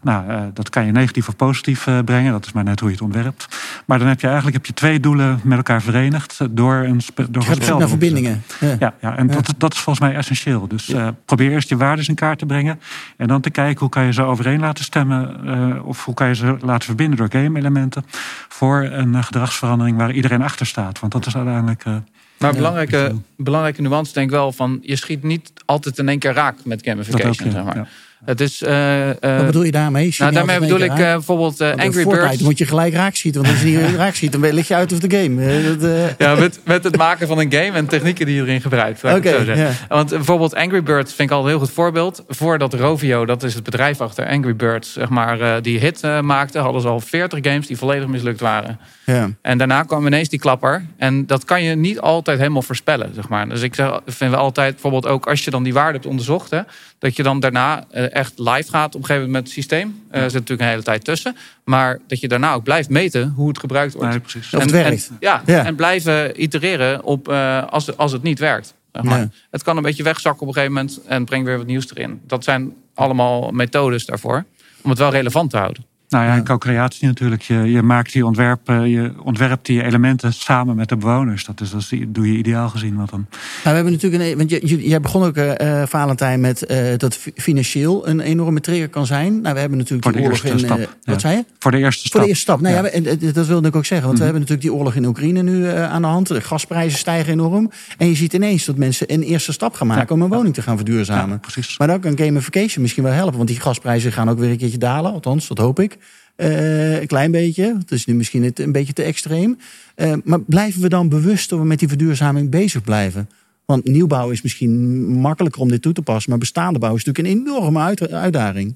Nou, 0.02 0.52
dat 0.54 0.70
kan 0.70 0.86
je 0.86 0.92
negatief 0.92 1.28
of 1.28 1.36
positief 1.36 1.88
brengen. 2.06 2.32
Dat 2.32 2.46
is 2.46 2.52
maar 2.52 2.64
net 2.64 2.80
hoe 2.80 2.90
je 2.90 2.96
het 2.96 3.04
ontwerpt. 3.04 3.48
Maar 3.86 4.00
dan 4.00 4.08
heb 4.08 4.20
je 4.20 4.28
eigenlijk 4.28 4.56
heb 4.56 4.66
je 4.66 4.74
twee 4.74 5.00
doelen 5.00 5.40
met 5.44 5.58
elkaar 5.58 5.82
verenigd 5.82 6.40
door 6.52 6.76
een, 6.76 7.02
door 7.30 7.44
zoek 7.44 7.64
spel 7.64 7.78
naar 7.78 7.88
verbindingen. 7.88 8.44
Ja. 8.60 8.76
Ja, 8.80 8.89
ja 9.02 9.18
en 9.18 9.28
Dat, 9.28 9.54
dat 9.58 9.74
is 9.74 9.80
volgens 9.80 10.06
mij 10.06 10.16
essentieel. 10.16 10.68
Dus 10.68 10.90
eh, 10.90 11.08
probeer 11.26 11.52
eerst 11.52 11.70
je 11.70 11.78
waarden 11.78 12.06
in 12.08 12.16
kaart 12.16 12.40
te 12.40 12.46
brengen. 12.46 12.80
En 13.18 13.28
dan 13.28 13.42
te 13.42 13.50
kijken 13.50 13.80
hoe 13.80 13.90
kan 13.90 14.06
je 14.06 14.14
ze 14.14 14.22
overeen 14.22 14.60
laten 14.60 14.84
stemmen. 14.84 15.46
eh, 15.46 15.86
of 15.88 16.06
hoe 16.06 16.14
kan 16.14 16.28
je 16.28 16.36
ze 16.36 16.58
laten 16.62 16.86
verbinden 16.86 17.18
door 17.18 17.42
game-elementen. 17.42 18.04
Voor 18.48 18.84
een 18.84 19.16
eh, 19.16 19.24
gedragsverandering 19.24 19.98
waar 19.98 20.12
iedereen 20.12 20.42
achter 20.42 20.66
staat. 20.66 21.00
Want 21.00 21.12
dat 21.12 21.26
is 21.26 21.36
uiteindelijk. 21.36 21.86
eh, 21.86 21.96
Maar 22.38 22.54
belangrijke, 22.54 23.16
belangrijke 23.38 23.82
nuance 23.82 24.14
denk 24.14 24.26
ik 24.26 24.32
wel 24.36 24.52
van... 24.52 24.80
je 24.82 24.96
schiet 24.96 25.24
niet 25.24 25.54
altijd 25.66 25.98
in 25.98 26.10
één 26.10 26.20
keer 26.20 26.34
raak 26.34 26.66
met 26.66 26.82
gamification. 26.84 27.28
Dat 27.28 27.40
ook, 27.40 27.46
ja. 27.46 27.52
zeg 27.52 27.76
maar. 27.76 27.90
Het 28.26 28.42
is... 28.42 28.62
eh, 28.62 29.10
eh, 29.10 29.16
Wat 29.38 29.46
bedoel 29.46 29.64
je 29.64 29.72
daarmee? 29.72 30.16
Nou, 30.18 30.32
daarmee 30.34 30.60
bedoel 30.60 30.80
ik 30.80 30.92
eh, 30.92 30.98
bijvoorbeeld 30.98 31.62
Angry 31.62 32.04
Birds. 32.06 32.42
moet 32.42 32.58
je 32.58 32.66
gelijk 32.66 32.94
raak 32.94 33.16
schieten. 33.16 33.42
Want 33.42 33.54
als 33.54 33.64
je 33.64 33.78
niet 33.78 33.96
raak 34.06 34.16
schiet, 34.16 34.32
dan 34.32 34.42
lig 34.54 34.68
je 34.68 34.76
uit 34.76 34.92
of 34.94 35.00
the 35.00 35.10
game. 35.18 35.76
Dat, 35.78 35.92
Ja, 36.18 36.36
met, 36.36 36.60
met 36.66 36.84
het 36.84 36.98
maken 36.98 37.28
van 37.28 37.40
een 37.40 37.52
game 37.52 37.72
en 37.72 37.86
technieken 37.88 38.26
die 38.26 38.36
je 38.36 38.42
erin 38.42 38.62
gebruikt. 38.62 39.04
Oké. 39.04 39.46
Want 39.88 40.10
bijvoorbeeld 40.10 40.56
Angry 40.56 40.84
Birds 40.84 41.14
vind 41.14 41.30
ik 41.30 41.36
al 41.36 41.42
een 41.44 41.50
heel 41.50 41.60
goed 41.60 41.72
voorbeeld. 41.72 42.24
Voordat 42.28 42.74
Rovio, 42.74 43.26
dat 43.26 43.44
is 43.44 43.54
het 43.54 43.64
bedrijf 43.64 44.02
achter 44.02 44.28
Angry 44.28 44.56
Birds, 44.56 44.94
zeg 44.94 45.10
maar, 45.10 45.62
die 45.62 45.80
hit 45.80 46.02
maakte, 46.22 46.60
hadden 46.60 46.82
ze 46.82 46.88
al 46.88 47.00
40 47.00 47.40
games 47.42 47.68
die 47.68 47.78
volledig 47.78 48.08
mislukt 48.08 48.40
waren. 48.40 48.80
ja. 49.06 49.30
En 49.42 49.58
daarna 49.58 49.84
kwam 49.84 50.06
ineens 50.06 50.30
die 50.30 50.40
klapper. 50.40 50.86
En 50.98 51.26
dat 51.26 51.46
kan 51.46 51.64
je 51.64 51.76
niet 51.76 52.00
altijd 52.00 52.38
helemaal 52.38 52.62
voorspellen, 52.62 53.12
zeg 53.16 53.30
maar. 53.30 53.50
Dus 53.50 53.62
ik 53.62 53.76
zeg, 53.76 54.00
vind 54.06 54.32
wel 54.32 54.40
altijd, 54.40 54.72
bijvoorbeeld 54.72 55.08
ook 55.08 55.28
als 55.28 55.44
je 55.44 55.52
dan 55.52 55.64
die 55.64 55.74
waarde 55.74 55.94
hebt 55.94 56.06
onderzocht, 56.06 56.50
hè, 56.52 56.60
dat 57.00 57.16
je 57.16 57.24
dan 57.24 57.40
daarna 57.40 57.84
echt 58.10 58.34
live 58.40 58.70
gaat 58.70 58.96
op 58.96 59.02
een 59.02 59.06
gegeven 59.08 59.16
moment 59.16 59.32
met 59.32 59.44
het 59.44 59.52
systeem. 59.52 60.04
Eh, 60.10 60.18
Er 60.24 60.30
zit 60.32 60.40
natuurlijk 60.40 60.62
een 60.62 60.68
hele 60.68 60.84
tijd 60.84 61.04
tussen. 61.04 61.36
Maar 61.64 62.00
dat 62.08 62.20
je 62.20 62.28
daarna 62.28 62.54
ook 62.54 62.64
blijft 62.64 62.90
meten 62.90 63.34
hoe 63.36 63.48
het 63.48 63.60
gebruikt 63.60 63.94
wordt. 63.94 64.10
nee, 64.10 64.20
precies. 64.20 64.54
Of 64.54 64.62
het 64.64 64.72
En- 64.72 64.84
werkt. 64.84 65.08
en- 65.10 65.18
ja, 65.20 65.42
Ja. 65.46 65.66
en 65.66 65.76
blijven 65.76 66.42
itereren 66.44 67.04
op, 67.04 67.28
eh, 67.28 67.64
als, 67.68 67.86
het- 67.88 67.98
als 67.98 68.12
het 68.12 68.24
niet 68.24 68.40
werkt. 68.40 68.74
zeg 68.94 69.04
maar. 69.04 69.20
Ja. 69.20 69.30
Het 69.52 69.64
kan 69.64 69.78
een 69.78 69.84
beetje 69.84 70.04
wegzakken 70.04 70.42
op 70.42 70.48
een 70.48 70.54
gegeven 70.54 70.74
moment 70.76 71.00
en 71.06 71.26
brengt 71.26 71.46
weer 71.46 71.58
wat 71.58 71.66
nieuws 71.66 71.90
erin. 71.96 72.22
Dat 72.28 72.44
zijn 72.44 72.74
allemaal 72.94 73.52
methodes 73.52 74.06
daarvoor. 74.06 74.46
Om 74.82 74.90
het 74.90 75.00
wel 75.00 75.12
relevant 75.12 75.50
te 75.50 75.58
houden. 75.58 75.86
Nou 76.10 76.26
ja, 76.26 76.36
en 76.36 76.44
co-creatie 76.44 77.08
natuurlijk. 77.08 77.42
Je, 77.42 77.56
je 77.72 77.82
maakt 77.82 78.14
die 78.14 78.26
ontwerpen, 78.26 78.90
je 78.90 79.14
ontwerpt 79.24 79.66
die 79.66 79.84
elementen 79.84 80.34
samen 80.34 80.76
met 80.76 80.90
de 80.90 80.98
bewoners. 80.98 81.46
Dat, 81.46 81.62
is, 81.62 81.70
dat 81.70 81.90
doe 82.08 82.32
je 82.32 82.38
ideaal 82.38 82.70
gezien. 82.70 82.96
Want 82.96 83.10
dan, 83.10 83.26
Nou, 83.30 83.42
we 83.64 83.70
hebben 83.70 83.92
natuurlijk 83.92 84.24
een. 84.24 84.38
Want 84.38 84.50
je, 84.50 84.88
jij 84.90 85.00
begon 85.02 85.24
ook, 85.24 85.36
eh 85.36 85.82
eh, 85.82 85.88
Valentijn, 85.88 86.40
met 86.40 86.66
eh, 86.66 86.98
dat 86.98 87.16
fi- 87.16 87.32
financieel 87.36 88.08
een 88.08 88.20
enorme 88.20 88.60
trigger 88.60 88.90
kan 88.90 89.06
zijn. 89.06 89.42
Nou, 89.42 89.54
we 89.54 89.60
hebben 89.60 89.78
natuurlijk 89.78 90.04
Voor 90.04 90.12
die 90.14 90.22
de 90.22 90.28
oorlog 90.28 90.44
in. 90.46 90.52
eerste 90.52 90.68
eh, 90.68 90.74
stap, 90.74 90.96
Wat 91.04 91.14
ja. 91.14 91.20
zei 91.20 91.36
je? 91.38 91.46
voor 91.60 91.72
de 91.72 91.78
eerste 91.78 92.00
stap. 92.00 92.12
Voor 92.12 92.22
de 92.22 92.28
eerste 92.28 92.42
stap. 92.44 92.62
Nou, 92.62 92.76
ja. 92.76 92.82
Ja. 92.84 92.84
we- 93.02 93.10
en, 93.10 93.28
eh, 93.28 93.34
dat 93.34 93.48
wilde 93.48 93.68
ik 93.68 93.76
ook 93.76 93.86
zeggen. 93.86 94.08
Want 94.08 94.20
we 94.20 94.24
Mhm. 94.26 94.34
hebben 94.34 94.42
natuurlijk 94.42 94.62
die 94.62 94.74
oorlog 94.78 94.96
in 94.96 95.06
Oekraïne 95.06 95.42
nu 95.44 95.68
eh, 95.68 95.92
aan 95.92 96.02
de 96.02 96.08
hand. 96.08 96.28
De 96.28 96.42
gasprijzen 96.42 97.00
stijgen 97.00 97.34
enorm. 97.34 97.72
En 97.98 98.08
je 98.08 98.16
ziet 98.16 98.34
ineens 98.34 98.66
dat 98.66 98.78
mensen 98.78 99.14
een 99.14 99.22
eerste 99.24 99.52
stap 99.52 99.74
gaan 99.74 99.88
maken 99.88 100.06
Ja. 100.10 100.14
om 100.16 100.22
een 100.22 100.30
woning 100.38 100.54
te 100.54 100.62
gaan 100.62 100.76
verduurzamen. 100.76 101.40
Precies. 101.40 101.78
Maar 101.78 101.88
dan 101.88 102.00
kan 102.00 102.18
gamification 102.18 102.82
misschien 102.82 103.04
wel 103.04 103.14
helpen. 103.14 103.36
Want 103.38 103.48
die 103.50 103.60
gasprijzen 103.60 104.12
gaan 104.12 104.30
ook 104.30 104.40
weer 104.40 104.50
een 104.50 104.58
keertje 104.58 104.78
dalen. 104.78 105.12
Althans, 105.12 105.48
dat 105.48 105.58
hoop 105.58 105.80
ik. 105.80 105.98
Eh, 106.40 107.00
een 107.00 107.08
klein 107.08 107.32
beetje. 107.32 107.76
Het 107.78 107.92
is 107.92 108.06
nu 108.06 108.14
misschien 108.14 108.44
het 108.44 108.60
een 108.60 108.72
beetje 108.72 108.94
te 108.94 109.04
extreem. 109.04 109.58
Eh, 109.96 110.14
maar 110.24 110.42
blijven 110.42 110.82
we 110.82 110.90
dan 110.90 111.10
bewust 111.10 111.50
dat 111.50 111.60
we 111.60 111.66
met 111.66 111.80
die 111.80 111.88
verduurzaming 111.88 112.50
bezig 112.50 112.82
blijven? 112.82 113.30
Want 113.66 113.86
nieuwbouw 113.86 114.30
is 114.30 114.42
misschien 114.42 115.06
makkelijker 115.08 115.62
om 115.62 115.70
dit 115.70 115.82
toe 115.82 115.94
te 115.94 116.02
passen. 116.02 116.30
Maar 116.30 116.40
bestaande 116.40 116.80
bouw 116.80 116.96
is 116.96 117.04
natuurlijk 117.04 117.36
een 117.36 117.42
enorme 117.42 117.80
uit- 117.80 118.12
uitdaging. 118.12 118.76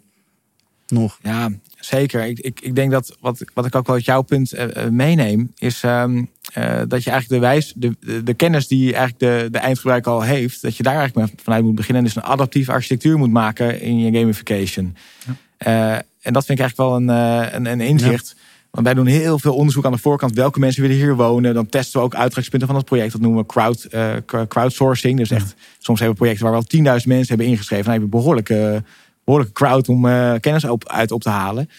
Nog. 0.87 1.19
Ja, 1.21 1.49
zeker. 1.79 2.25
Ik, 2.25 2.39
ik, 2.39 2.59
ik 2.61 2.75
denk 2.75 2.91
dat 2.91 3.17
wat, 3.19 3.43
wat 3.53 3.65
ik 3.65 3.75
ook 3.75 3.87
wel 3.87 3.95
uit 3.95 4.05
jouw 4.05 4.21
punt 4.21 4.51
eh, 4.51 4.89
meeneem, 4.89 5.51
is 5.57 5.83
ehm, 5.83 6.23
eh, 6.53 6.81
dat 6.87 7.03
je 7.03 7.09
eigenlijk 7.09 7.27
de, 7.29 7.39
wijs, 7.39 7.73
de, 7.75 7.95
de, 7.99 8.23
de 8.23 8.33
kennis 8.33 8.67
die 8.67 8.95
eigenlijk 8.95 9.19
de, 9.19 9.47
de 9.51 9.57
eindgebruiker 9.57 10.11
al 10.11 10.21
heeft, 10.21 10.61
dat 10.61 10.77
je 10.77 10.83
daar 10.83 10.95
eigenlijk 10.95 11.27
mee 11.27 11.39
vanuit 11.43 11.63
moet 11.63 11.75
beginnen. 11.75 12.03
En 12.03 12.07
dus 12.13 12.23
een 12.23 12.29
adaptieve 12.29 12.71
architectuur 12.71 13.17
moet 13.17 13.31
maken 13.31 13.81
in 13.81 13.99
je 13.99 14.19
gamification. 14.19 14.95
Eh, 15.57 15.97
en 16.23 16.33
dat 16.33 16.45
vind 16.45 16.59
ik 16.59 16.65
eigenlijk 16.65 16.77
wel 16.77 16.95
een, 16.95 17.09
eh, 17.09 17.53
een, 17.53 17.65
een 17.65 17.81
inzicht. 17.81 18.35
Want 18.71 18.85
wij 18.85 18.95
doen 18.95 19.05
heel 19.05 19.39
veel 19.39 19.55
onderzoek 19.55 19.85
aan 19.85 19.91
de 19.91 19.97
voorkant. 19.97 20.33
Welke 20.33 20.59
mensen 20.59 20.81
willen 20.81 20.97
hier 20.97 21.15
wonen? 21.15 21.53
Dan 21.53 21.69
testen 21.69 21.99
we 21.99 22.05
ook 22.05 22.15
uitgangspunten 22.15 22.67
van 22.67 22.77
het 22.77 22.85
project. 22.85 23.11
Dat 23.11 23.21
noemen 23.21 23.41
we 23.41 23.45
crowd, 23.45 23.83
eh, 23.83 24.13
crowdsourcing. 24.47 25.17
Dus 25.17 25.31
echt, 25.31 25.55
soms 25.79 25.99
hebben 25.99 26.17
we 26.17 26.21
projecten 26.21 26.43
waar 26.43 26.53
wel 26.53 26.63
10.000 26.63 27.07
mensen 27.07 27.27
hebben 27.27 27.47
ingeschreven. 27.47 27.83
Dan 27.83 27.93
heb 27.93 28.01
je 28.01 28.07
een 28.07 28.19
behoorlijke, 28.19 28.83
behoorlijke 29.23 29.53
crowd 29.53 29.89
om 29.89 30.07
eh, 30.07 30.33
kennis 30.39 30.63
op, 30.63 30.89
uit 30.89 31.11
op 31.11 31.21
te 31.21 31.29
halen. 31.29 31.69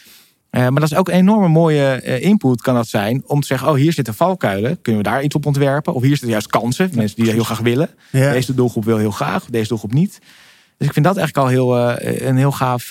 Maar 0.50 0.74
dat 0.74 0.90
is 0.90 0.94
ook 0.94 1.08
een 1.08 1.14
enorme 1.14 1.48
mooie 1.48 2.20
input 2.20 2.62
kan 2.62 2.74
dat 2.74 2.88
zijn. 2.88 3.22
Om 3.26 3.40
te 3.40 3.46
zeggen, 3.46 3.68
oh 3.68 3.74
hier 3.74 3.92
zitten 3.92 4.14
valkuilen. 4.14 4.82
Kunnen 4.82 5.02
we 5.02 5.08
daar 5.08 5.22
iets 5.22 5.34
op 5.34 5.46
ontwerpen? 5.46 5.94
Of 5.94 6.02
hier 6.02 6.10
zitten 6.10 6.28
juist 6.28 6.46
kansen. 6.46 6.90
Mensen 6.94 7.16
die 7.16 7.24
dat 7.24 7.34
heel 7.34 7.44
graag 7.44 7.58
willen. 7.58 7.90
Ja. 8.10 8.32
Deze 8.32 8.54
doelgroep 8.54 8.84
wil 8.84 8.96
heel 8.96 9.10
graag. 9.10 9.44
Deze 9.44 9.68
doelgroep 9.68 9.92
niet. 9.92 10.18
Dus 10.76 10.86
ik 10.86 10.92
vind 10.92 11.04
dat 11.04 11.16
eigenlijk 11.16 11.46
al 11.46 11.52
heel, 11.52 11.98
een 12.28 12.36
heel 12.36 12.52
gaaf... 12.52 12.90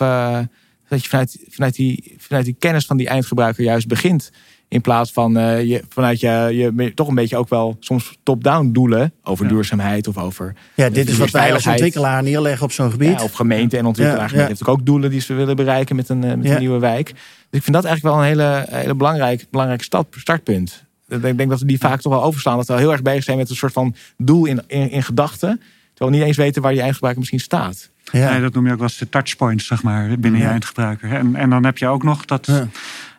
eh, 0.94 1.00
dat 1.00 1.04
je 1.04 1.10
vanuit, 1.10 1.38
vanuit, 1.50 1.76
die, 1.76 2.16
vanuit 2.18 2.46
die 2.46 2.56
kennis 2.60 2.86
van 2.86 2.98
die 2.98 3.08
eindgebruiker 3.08 3.64
juist 3.64 3.88
begint. 3.88 4.32
In 4.68 4.82
plaats 4.82 5.12
van 5.12 5.38
eh, 5.38 5.64
je, 5.64 5.84
vanuit 5.90 6.20
je, 6.20 6.50
je 6.76 6.92
toch 6.94 7.08
een 7.08 7.16
beetje 7.16 7.38
ook 7.38 7.50
wel 7.50 7.78
soms 7.80 8.18
top-down 8.24 8.72
doelen. 8.72 9.14
Over 9.24 9.46
Ja. 9.46 9.52
duurzaamheid 9.52 10.08
of 10.08 10.18
over 10.18 10.56
Ja, 10.76 10.90
dit 10.90 11.10
is 11.10 11.18
wat 11.18 11.30
wij 11.30 11.54
als 11.54 11.68
ontwikkelaar 11.68 12.24
neerleggen 12.24 12.64
op 12.66 12.72
zo'n 12.72 12.92
gebied. 12.92 13.18
Ja, 13.20 13.24
of 13.24 13.32
gemeente 13.32 13.78
en 13.78 13.86
ontwikkelaar. 13.86 14.34
Ja, 14.36 14.42
ja. 14.42 14.48
heeft 14.48 14.68
ook 14.68 14.86
doelen 14.86 15.10
die 15.10 15.20
ze 15.22 15.34
willen 15.34 15.56
bereiken 15.56 15.96
met 15.96 16.10
een, 16.10 16.24
eh, 16.24 16.34
met 16.36 16.46
Ja. 16.46 16.54
een 16.54 16.60
nieuwe 16.60 16.80
wijk. 16.80 17.06
Dus 17.14 17.16
ik 17.60 17.64
vind 17.64 17.76
dat 17.76 17.86
eigenlijk 17.86 18.16
wel 18.16 18.24
een 18.24 18.30
hele, 18.30 18.66
hele 18.70 18.96
belangrijk, 18.96 19.46
belangrijk 19.52 19.84
stap, 19.84 20.16
startpunt. 20.18 20.84
Ik 21.08 21.22
denk 21.38 21.50
dat 21.50 21.60
we 21.60 21.66
die 21.66 21.78
vaak 21.80 22.02
toch 22.02 22.14
wel 22.14 22.24
overslaan. 22.24 22.58
Dat 22.58 22.68
we 22.68 22.78
heel 22.78 22.92
erg 22.92 23.02
bezig 23.02 23.24
zijn 23.24 23.38
met 23.38 23.50
een 23.50 23.56
soort 23.56 23.74
van 23.74 23.96
doel 24.18 24.46
in, 24.46 24.62
in, 24.68 24.90
in 24.90 25.04
gedachten. 25.04 25.62
Terwijl 25.94 26.12
we 26.12 26.18
niet 26.18 26.28
eens 26.28 26.38
weten 26.38 26.62
waar 26.62 26.72
die 26.72 26.80
eindgebruiker 26.82 27.20
misschien 27.22 27.42
staat. 27.44 27.90
Ja. 28.20 28.30
Nee, 28.32 28.42
dat 28.42 28.54
noem 28.54 28.66
je 28.66 28.72
ook 28.72 28.78
wel 28.78 28.88
eens 28.88 28.98
de 28.98 29.10
touchpoints, 29.10 29.68
zeg 29.68 29.84
maar, 29.84 30.20
binnen 30.20 30.42
je 30.42 30.48
eindgebruiker. 30.48 31.12
En, 31.12 31.36
en 31.36 31.50
dan 31.50 31.66
heb 31.66 31.78
je 31.78 31.88
ook 31.88 32.04
nog 32.04 32.26
dat 32.26 32.48
eh, 32.48 32.62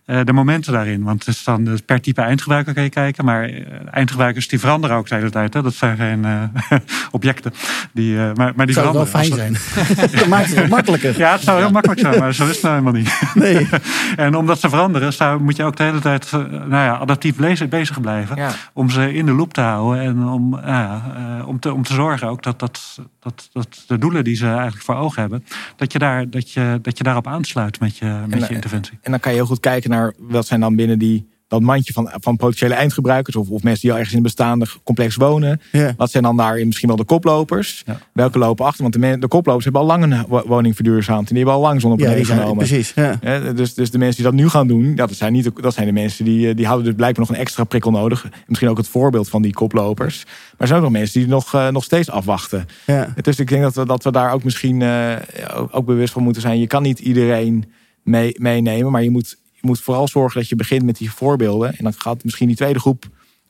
de 0.04 0.32
momenten 0.32 0.72
daarin. 0.72 1.02
Want 1.02 1.24
het 1.24 1.34
is 1.34 1.44
dan 1.44 1.64
dus 1.64 1.80
per 1.80 2.00
type 2.00 2.20
eindgebruiker 2.20 2.74
kan 2.74 2.82
je 2.82 2.88
kijken. 2.88 3.24
Maar 3.24 3.44
eh, 3.44 3.64
eindgebruikers 3.90 4.48
die 4.48 4.58
veranderen 4.58 4.96
ook 4.96 5.08
de 5.08 5.14
hele 5.14 5.30
tijd. 5.30 5.54
Hè? 5.54 5.62
Dat 5.62 5.74
zijn 5.74 5.96
geen 5.96 6.24
uh, 6.24 6.42
objecten. 7.10 7.52
Die, 7.92 8.14
uh, 8.14 8.32
maar, 8.34 8.52
maar 8.56 8.66
die 8.66 8.74
zou 8.74 8.86
veranderen. 8.86 9.12
wel 9.12 9.22
fijn 9.22 9.56
zijn. 9.96 10.10
dat 10.18 10.26
maakt 10.26 10.54
het 10.54 10.68
makkelijker. 10.68 11.18
Ja, 11.18 11.32
het 11.32 11.42
zou 11.42 11.60
heel 11.60 11.70
makkelijk 11.70 12.00
zijn. 12.00 12.18
Maar 12.18 12.34
zo 12.34 12.44
is 12.44 12.50
het 12.50 12.62
nou 12.62 12.74
helemaal 12.74 13.00
niet. 13.00 13.12
Nee. 13.34 13.68
en 14.16 14.34
omdat 14.34 14.60
ze 14.60 14.68
veranderen, 14.68 15.12
zou, 15.12 15.40
moet 15.40 15.56
je 15.56 15.64
ook 15.64 15.76
de 15.76 15.82
hele 15.82 16.00
tijd 16.00 16.32
nou 16.32 16.68
ja, 16.68 16.96
adaptief 16.96 17.36
bezig 17.68 18.00
blijven. 18.00 18.36
Ja. 18.36 18.50
Om 18.72 18.90
ze 18.90 19.14
in 19.14 19.26
de 19.26 19.32
loop 19.32 19.52
te 19.52 19.60
houden. 19.60 20.02
En 20.02 20.24
om, 20.28 20.50
nou 20.50 21.44
om, 21.46 21.60
te, 21.60 21.72
om 21.72 21.82
te 21.82 21.92
zorgen 21.92 22.28
ook 22.28 22.42
dat, 22.42 22.58
dat, 22.58 22.98
dat, 23.20 23.48
dat 23.52 23.84
de 23.86 23.98
doelen 23.98 24.24
die 24.24 24.36
ze 24.36 24.46
eigenlijk 24.46 24.82
voor 24.82 24.94
ogen 24.94 25.20
hebben. 25.20 25.44
Dat 25.76 25.92
je, 25.92 25.98
daar, 25.98 26.30
dat 26.30 26.52
je, 26.52 26.78
dat 26.82 26.98
je 26.98 27.04
daarop 27.04 27.26
aansluit 27.26 27.80
met 27.80 27.96
je, 27.96 28.06
met 28.26 28.42
En, 28.42 28.48
je 28.48 28.54
interventie. 28.54 28.98
En 29.02 29.10
dan 29.10 29.20
kan 29.20 29.32
je 29.32 29.38
heel 29.38 29.46
goed 29.46 29.60
kijken 29.60 29.90
naar 29.90 29.93
wat 30.18 30.46
zijn 30.46 30.60
dan 30.60 30.76
binnen 30.76 30.98
die, 30.98 31.32
dat 31.48 31.60
mandje 31.62 31.92
van, 31.92 32.10
van 32.20 32.36
potentiële 32.36 32.74
eindgebruikers. 32.74 33.36
Of, 33.36 33.48
of 33.48 33.62
mensen 33.62 33.80
die 33.82 33.90
al 33.90 33.96
ergens 33.96 34.12
in 34.12 34.18
een 34.18 34.24
bestaande 34.24 34.66
complex 34.84 35.16
wonen. 35.16 35.60
Ja. 35.72 35.94
Wat 35.96 36.10
zijn 36.10 36.22
dan 36.22 36.36
daarin 36.36 36.66
misschien 36.66 36.88
wel 36.88 36.96
de 36.96 37.04
koplopers? 37.04 37.82
Ja. 37.86 37.98
Welke 38.12 38.38
lopen 38.38 38.64
achter? 38.64 38.82
Want 38.82 38.92
de, 38.94 38.98
men- 39.00 39.20
de 39.20 39.28
koplopers 39.28 39.64
hebben 39.64 39.82
al 39.82 39.88
lang 39.88 40.02
een 40.02 40.24
wo- 40.28 40.42
woning 40.46 40.74
verduurzaamd. 40.74 41.28
En 41.28 41.34
die 41.34 41.36
hebben 41.36 41.54
al 41.54 41.60
lang 41.60 41.74
Ja, 41.74 41.80
zonnepanelen 41.80 42.16
die 42.18 42.26
zijn, 42.26 42.38
genomen. 42.38 42.66
precies. 42.66 42.92
Ja. 42.94 43.52
Dus, 43.52 43.74
dus 43.74 43.90
de 43.90 43.98
mensen 43.98 44.22
die 44.22 44.30
dat 44.32 44.40
nu 44.40 44.48
gaan 44.48 44.66
doen, 44.66 44.94
dat 44.94 45.14
zijn, 45.14 45.32
niet, 45.32 45.44
de- 45.44 45.60
dat 45.60 45.74
zijn 45.74 45.86
de 45.86 45.92
mensen 45.92 46.24
die, 46.24 46.48
eh, 46.48 46.56
die 46.56 46.64
houden 46.66 46.86
dus 46.86 46.94
blijkbaar 46.96 47.26
nog 47.26 47.34
een 47.36 47.40
extra 47.42 47.64
prikkel 47.64 47.90
nodig. 47.90 48.28
Misschien 48.46 48.68
ook 48.70 48.76
het 48.76 48.88
voorbeeld 48.88 49.28
van 49.28 49.42
die 49.42 49.52
koplopers. 49.52 50.24
Maar 50.24 50.34
er 50.58 50.66
zijn 50.66 50.78
ook 50.78 50.84
nog 50.84 50.94
mensen 50.94 51.20
die 51.20 51.28
nog, 51.28 51.54
eh, 51.54 51.68
nog 51.68 51.84
steeds 51.84 52.10
afwachten. 52.10 52.66
Ja. 52.86 53.14
Dus 53.20 53.38
ik 53.38 53.48
denk 53.48 53.62
dat 53.62 53.74
we, 53.74 53.86
dat 53.86 54.04
we 54.04 54.12
daar 54.12 54.32
ook 54.32 54.44
misschien 54.44 54.82
eh, 54.82 55.12
ook, 55.56 55.68
ook 55.72 55.86
bewust 55.86 56.12
van 56.12 56.22
moeten 56.22 56.42
zijn. 56.42 56.58
Je 56.60 56.66
kan 56.66 56.82
niet 56.82 56.98
iedereen 56.98 57.64
mee, 58.02 58.34
meenemen, 58.38 58.92
maar 58.92 59.02
je 59.02 59.10
moet, 59.10 59.36
moet 59.64 59.80
vooral 59.80 60.08
zorgen 60.08 60.40
dat 60.40 60.48
je 60.48 60.56
begint 60.56 60.84
met 60.84 60.96
die 60.96 61.10
voorbeelden. 61.10 61.76
En 61.76 61.84
dan 61.84 61.94
gaat 61.96 62.24
misschien 62.24 62.46
die 62.46 62.56
tweede 62.56 62.78
groep 62.78 63.04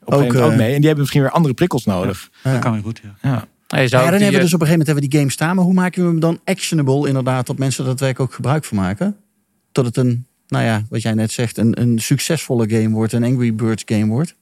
op 0.04 0.12
een 0.12 0.24
Ook, 0.24 0.34
eh, 0.34 0.56
mee. 0.56 0.72
En 0.72 0.76
die 0.76 0.86
hebben 0.86 0.98
misschien 0.98 1.20
weer 1.20 1.30
andere 1.30 1.54
prikkels 1.54 1.84
nodig. 1.84 2.30
Dat 2.42 2.58
kan 2.58 2.72
weer 2.72 2.82
goed, 2.82 3.00
ja. 3.02 3.14
Ja. 3.22 3.44
Dan 3.66 4.00
hebben 4.00 4.18
we 4.18 4.26
eh, 4.26 4.30
dus 4.30 4.30
op 4.30 4.60
een 4.60 4.66
gegeven 4.66 4.68
moment 4.68 4.86
hebben 4.86 5.04
we 5.04 5.10
die 5.10 5.18
game 5.18 5.30
staan. 5.30 5.56
Maar 5.56 5.64
hoe 5.64 5.74
maken 5.74 6.02
we 6.02 6.08
hem 6.08 6.20
dan 6.20 6.40
actionable 6.44 7.08
inderdaad, 7.08 7.46
dat 7.46 7.58
mensen 7.58 7.84
er 7.84 7.90
daadwerkelijk 7.90 8.30
ook 8.30 8.36
gebruik 8.36 8.64
van 8.64 8.76
maken? 8.76 9.16
Tot 9.72 9.84
het 9.84 9.96
een, 9.96 10.26
nou 10.48 10.64
ja, 10.64 10.82
wat 10.88 11.02
jij 11.02 11.14
net 11.14 11.32
zegt, 11.32 11.58
een, 11.58 11.80
een 11.80 11.98
succesvolle 11.98 12.68
game 12.68 12.90
wordt, 12.90 13.12
een 13.12 13.24
Angry 13.24 13.54
Birds 13.54 13.82
game 13.86 14.06
wordt. 14.06 14.34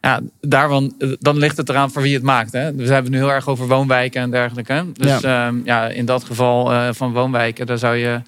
Ja, 0.00 0.20
daarvan, 0.40 0.94
dan 1.18 1.36
ligt 1.36 1.56
het 1.56 1.68
eraan 1.68 1.90
voor 1.90 2.02
wie 2.02 2.14
het 2.14 2.22
maakt. 2.22 2.52
Hè? 2.52 2.76
Dus 2.76 2.86
we 2.86 2.92
hebben 2.92 3.12
het 3.12 3.20
nu 3.20 3.26
heel 3.26 3.34
erg 3.34 3.48
over 3.48 3.68
woonwijken 3.68 4.22
en 4.22 4.30
dergelijke. 4.30 4.86
Dus 4.92 5.20
ja, 5.20 5.52
ja 5.64 5.88
in 5.88 6.06
dat 6.06 6.24
geval 6.24 6.72
eh, 6.72 6.88
van 6.92 7.12
woonwijken, 7.12 7.66
daar 7.66 7.78
zou 7.78 7.96
je. 7.96 8.20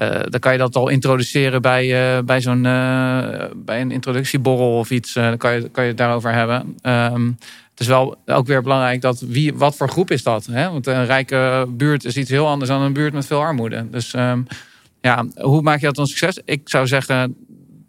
Eh, 0.00 0.20
dan 0.28 0.40
kan 0.40 0.52
je 0.52 0.58
dat 0.58 0.76
al 0.76 0.88
introduceren 0.88 1.62
bij, 1.62 2.16
eh, 2.16 2.22
bij 2.22 2.40
zo'n 2.40 2.66
eh, 2.66 3.44
bij 3.56 3.80
een 3.80 3.90
introductieborrel 3.90 4.78
of 4.78 4.90
iets. 4.90 5.12
Dan 5.12 5.36
kan 5.36 5.52
je, 5.52 5.68
kan 5.68 5.82
je 5.82 5.88
het 5.88 5.98
daarover 5.98 6.32
hebben. 6.32 6.76
Ehm, 6.82 7.26
het 7.70 7.80
is 7.80 7.86
wel 7.86 8.16
ook 8.26 8.46
weer 8.46 8.62
belangrijk 8.62 9.00
dat 9.00 9.20
wie, 9.20 9.54
wat 9.54 9.76
voor 9.76 9.88
groep 9.88 10.10
is 10.10 10.22
dat? 10.22 10.46
Hè? 10.46 10.70
Want 10.70 10.86
een 10.86 11.06
rijke 11.06 11.66
buurt 11.68 12.04
is 12.04 12.16
iets 12.16 12.30
heel 12.30 12.48
anders 12.48 12.70
dan 12.70 12.82
een 12.82 12.92
buurt 12.92 13.12
met 13.12 13.26
veel 13.26 13.40
armoede. 13.40 13.90
Dus 13.90 14.14
ehm, 14.14 14.42
ja, 15.00 15.26
hoe 15.34 15.62
maak 15.62 15.80
je 15.80 15.86
dat 15.86 15.94
dan 15.94 16.06
succes? 16.06 16.38
Ik 16.44 16.68
zou 16.68 16.86
zeggen, 16.86 17.36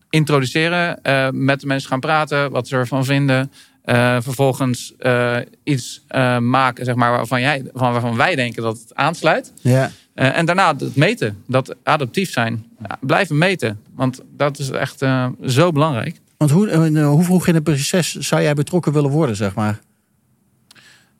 introduceren, 0.10 1.00
met 1.32 1.60
de 1.60 1.68
mensen 1.68 1.90
gaan 1.90 2.00
praten, 2.00 2.52
wat 2.52 2.68
ze 2.68 2.76
ervan 2.76 3.06
vinden. 3.06 3.52
Eh, 3.82 4.18
vervolgens 4.20 4.94
eh, 4.98 5.38
iets 5.64 6.04
eh, 6.08 6.38
maken, 6.38 6.86
zeg 6.86 6.96
maar, 6.96 7.12
waarvan, 7.12 7.42
jij, 7.42 7.64
van, 7.74 7.92
waarvan 7.92 8.16
wij 8.16 8.36
denken 8.36 8.64
dat 8.64 8.80
het 8.80 8.96
aansluit. 8.96 9.54
Ja. 9.62 9.92
En 10.14 10.46
daarna 10.46 10.76
het 10.78 10.96
meten, 10.96 11.44
dat 11.48 11.76
adaptief 11.84 12.32
zijn. 12.32 12.66
Ja, 12.88 12.98
blijven 13.02 13.38
meten, 13.38 13.80
want 13.96 14.22
dat 14.36 14.60
is 14.60 14.70
echt 14.70 15.06
zo 15.46 15.72
belangrijk. 15.72 16.20
Want 16.38 16.52
hoe, 16.52 17.00
hoe 17.00 17.24
vroeg 17.24 17.48
in 17.48 17.56
het 17.56 17.64
proces 17.64 18.16
zou 18.16 18.42
jij 18.42 18.54
betrokken 18.54 18.94
willen 18.94 19.10
worden, 19.10 19.36
zeg 19.36 19.56
maar? 19.56 19.80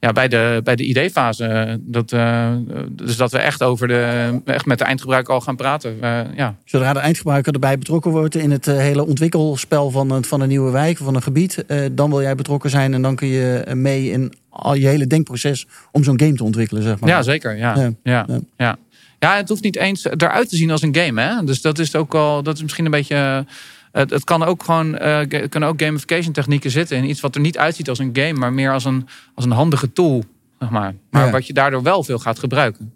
Ja, 0.04 0.12
bij 0.12 0.28
de, 0.28 0.62
bij 0.64 0.76
de 0.76 0.84
ID-fase. 0.86 1.78
Dat, 1.82 2.12
eh, 2.12 2.52
dus 2.92 3.18
dat 3.18 3.32
we 3.32 3.38
echt 3.38 3.64
over 3.64 3.88
de, 3.88 4.32
echt 4.46 4.66
met 4.66 4.78
de 4.78 4.84
eindgebruiker 4.84 5.34
al 5.34 5.42
gaan 5.42 5.56
praten. 5.56 5.98
Eh, 6.02 6.20
ja. 6.36 6.56
Zodra 6.66 6.94
de 6.94 7.00
eindgebruiker 7.00 7.54
erbij 7.54 7.78
betrokken 7.78 8.12
wordt 8.12 8.36
in 8.36 8.52
het 8.52 8.68
eh, 8.68 8.78
hele 8.78 9.06
ontwikkelspel 9.06 9.90
van, 9.90 10.10
het- 10.12 10.28
van 10.28 10.42
een 10.42 10.48
nieuwe 10.48 10.72
wijk, 10.72 10.98
van 10.98 11.16
een 11.16 11.22
gebied, 11.22 11.66
eh, 11.66 11.80
dan 11.92 12.10
wil 12.10 12.22
jij 12.22 12.36
betrokken 12.36 12.70
zijn 12.70 12.94
en 12.94 13.02
dan 13.02 13.16
kun 13.16 13.28
je 13.28 13.58
eh, 13.66 13.74
mee 13.74 14.10
in 14.12 14.34
al 14.50 14.74
je 14.74 14.88
hele 14.88 15.08
denkproces 15.08 15.68
om 15.92 16.04
zo'n 16.04 16.20
game 16.20 16.34
te 16.36 16.44
ontwikkelen, 16.44 16.84
zeg 16.84 17.00
maar. 17.00 17.10
Ja, 17.10 17.22
zeker. 17.22 17.58
Ja. 17.58 17.76
Ja. 17.76 17.82
Ja. 17.82 17.92
Ja. 18.04 18.26
Ja. 18.28 18.40
Ja. 18.58 18.78
Ja. 19.20 19.36
het 19.36 19.50
hoeft 19.50 19.64
niet 19.64 19.76
eens 19.78 20.06
eruit 20.06 20.50
te 20.50 20.56
zien 20.56 20.72
als 20.72 20.82
een 20.82 20.96
game. 20.96 21.22
Hè? 21.22 21.44
Dus 21.44 21.62
dat 21.62 21.80
is 21.80 21.96
ook 21.96 22.16
al, 22.16 22.44
dat 22.44 22.56
is 22.56 22.62
misschien 22.62 22.86
een 22.86 22.92
beetje. 22.92 23.46
Het, 23.92 24.10
het 24.10 24.24
kan 24.24 24.44
ook 24.44 24.64
gewoon, 24.64 24.98
eh, 24.98 25.48
kunnen 25.50 25.70
ook 25.70 25.82
gamification 25.82 26.34
technieken 26.34 26.72
zitten 26.72 26.98
in 26.98 27.10
iets 27.10 27.20
wat 27.22 27.36
er 27.36 27.42
niet 27.42 27.58
uitziet 27.58 27.90
als 27.90 28.00
een 28.00 28.10
game, 28.14 28.34
maar 28.34 28.54
meer 28.54 28.74
als 28.74 28.86
een, 28.86 29.08
als 29.36 29.46
een 29.46 29.52
handige 29.52 29.94
tool. 29.94 30.24
Zeg 30.60 30.70
maar. 30.70 30.96
maar 31.10 31.26
Ja. 31.26 31.32
wat 31.32 31.48
je 31.48 31.54
daardoor 31.54 31.84
wel 31.84 32.04
veel 32.04 32.20
gaat 32.20 32.40
gebruiken. 32.40 32.94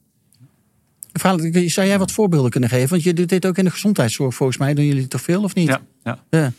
Verhaal, 1.14 1.39
Zou 1.66 1.88
jij 1.88 2.00
wat 2.00 2.12
voorbeelden 2.12 2.52
kunnen 2.52 2.70
geven? 2.70 2.89
Want 2.89 3.04
je 3.04 3.14
doet 3.14 3.30
dit 3.30 3.46
ook 3.46 3.58
in 3.58 3.64
de 3.64 3.72
gezondheidszorg 3.72 4.36
volgens 4.36 4.58
mij. 4.58 4.74
Doen 4.74 4.86
jullie 4.86 5.08
toch 5.08 5.22
veel 5.22 5.43
of 5.43 5.56
niet? 5.56 5.68
Ja, 5.68 5.82
ja. 6.04 6.20
Ja. 6.30 6.52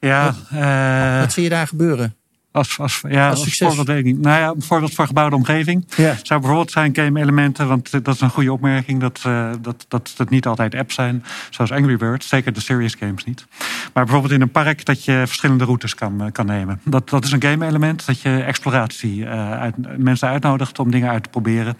Ja, 0.00 0.34
eh, 0.50 1.20
Wat 1.20 1.32
zie 1.32 1.42
je 1.42 1.48
daar 1.48 1.66
gebeuren? 1.66 2.14
Als, 2.54 2.78
als, 2.78 3.02
ja, 3.08 3.28
als 3.28 3.44
als, 3.44 3.56
voorbeeld 3.56 3.86
weet 3.86 3.98
ik 3.98 4.04
niet. 4.04 4.20
Nou 4.20 4.40
ja, 4.40 4.52
bijvoorbeeld 4.52 4.94
voor 4.94 5.06
gebouwde 5.06 5.36
omgeving. 5.36 5.84
Ja. 5.96 6.16
Zou 6.22 6.40
bijvoorbeeld 6.40 6.70
zijn 6.70 6.96
game-elementen, 6.96 7.68
want 7.68 8.04
dat 8.04 8.14
is 8.14 8.20
een 8.20 8.30
goede 8.30 8.52
opmerking, 8.52 9.00
dat, 9.00 9.20
eh, 9.26 9.50
dat, 9.60 9.84
dat 9.88 10.14
het 10.16 10.30
niet 10.30 10.46
altijd 10.46 10.74
apps 10.74 10.94
zijn, 10.94 11.24
zoals 11.50 11.72
Angry 11.72 11.96
Birds, 11.96 12.28
zeker 12.28 12.52
de 12.52 12.60
serious 12.60 12.94
games 12.94 13.24
niet. 13.24 13.46
Maar 13.92 14.04
bijvoorbeeld 14.04 14.32
in 14.32 14.40
een 14.40 14.50
park 14.50 14.84
dat 14.84 15.04
je 15.04 15.22
verschillende 15.26 15.64
routes 15.64 15.94
kan, 15.94 16.22
eh, 16.22 16.32
kan 16.32 16.46
nemen. 16.46 16.80
Dat, 16.84 17.08
dat 17.10 17.24
is 17.24 17.32
een 17.32 17.42
game-element, 17.42 18.06
dat 18.06 18.20
je 18.20 18.42
exploratie, 18.42 19.24
eh, 19.24 19.50
uit, 19.60 19.98
mensen 19.98 20.28
uitnodigt 20.28 20.78
om 20.78 20.90
dingen 20.90 21.10
uit 21.10 21.22
te 21.22 21.28
proberen 21.28 21.76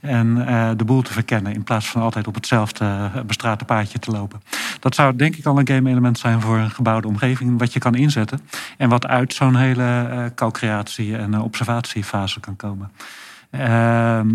en 0.00 0.46
eh, 0.46 0.70
de 0.76 0.84
boel 0.84 1.02
te 1.02 1.12
verkennen, 1.12 1.54
in 1.54 1.62
plaats 1.62 1.88
van 1.88 2.02
altijd 2.02 2.26
op 2.26 2.34
hetzelfde 2.34 2.84
eh, 2.84 3.22
bestrate 3.26 3.64
paadje 3.64 3.98
te 3.98 4.10
lopen. 4.10 4.42
Dat 4.80 4.94
zou 4.94 5.16
denk 5.16 5.36
ik 5.36 5.46
al 5.46 5.58
een 5.58 5.68
game-element 5.68 6.18
zijn 6.18 6.40
voor 6.40 6.56
een 6.56 6.70
gebouwde 6.70 7.08
omgeving, 7.08 7.58
wat 7.58 7.72
je 7.72 7.78
kan 7.78 7.94
inzetten 7.94 8.40
en 8.76 8.88
wat 8.88 9.06
uit 9.06 9.34
zo'n 9.34 9.56
hele 9.56 9.82
eh, 9.82 10.17
co-creatie 10.34 11.16
en 11.16 11.34
eh, 11.34 11.44
observatiefase 11.44 12.40
kan 12.40 12.56
komen. 12.56 12.90
Ehm, 13.50 14.28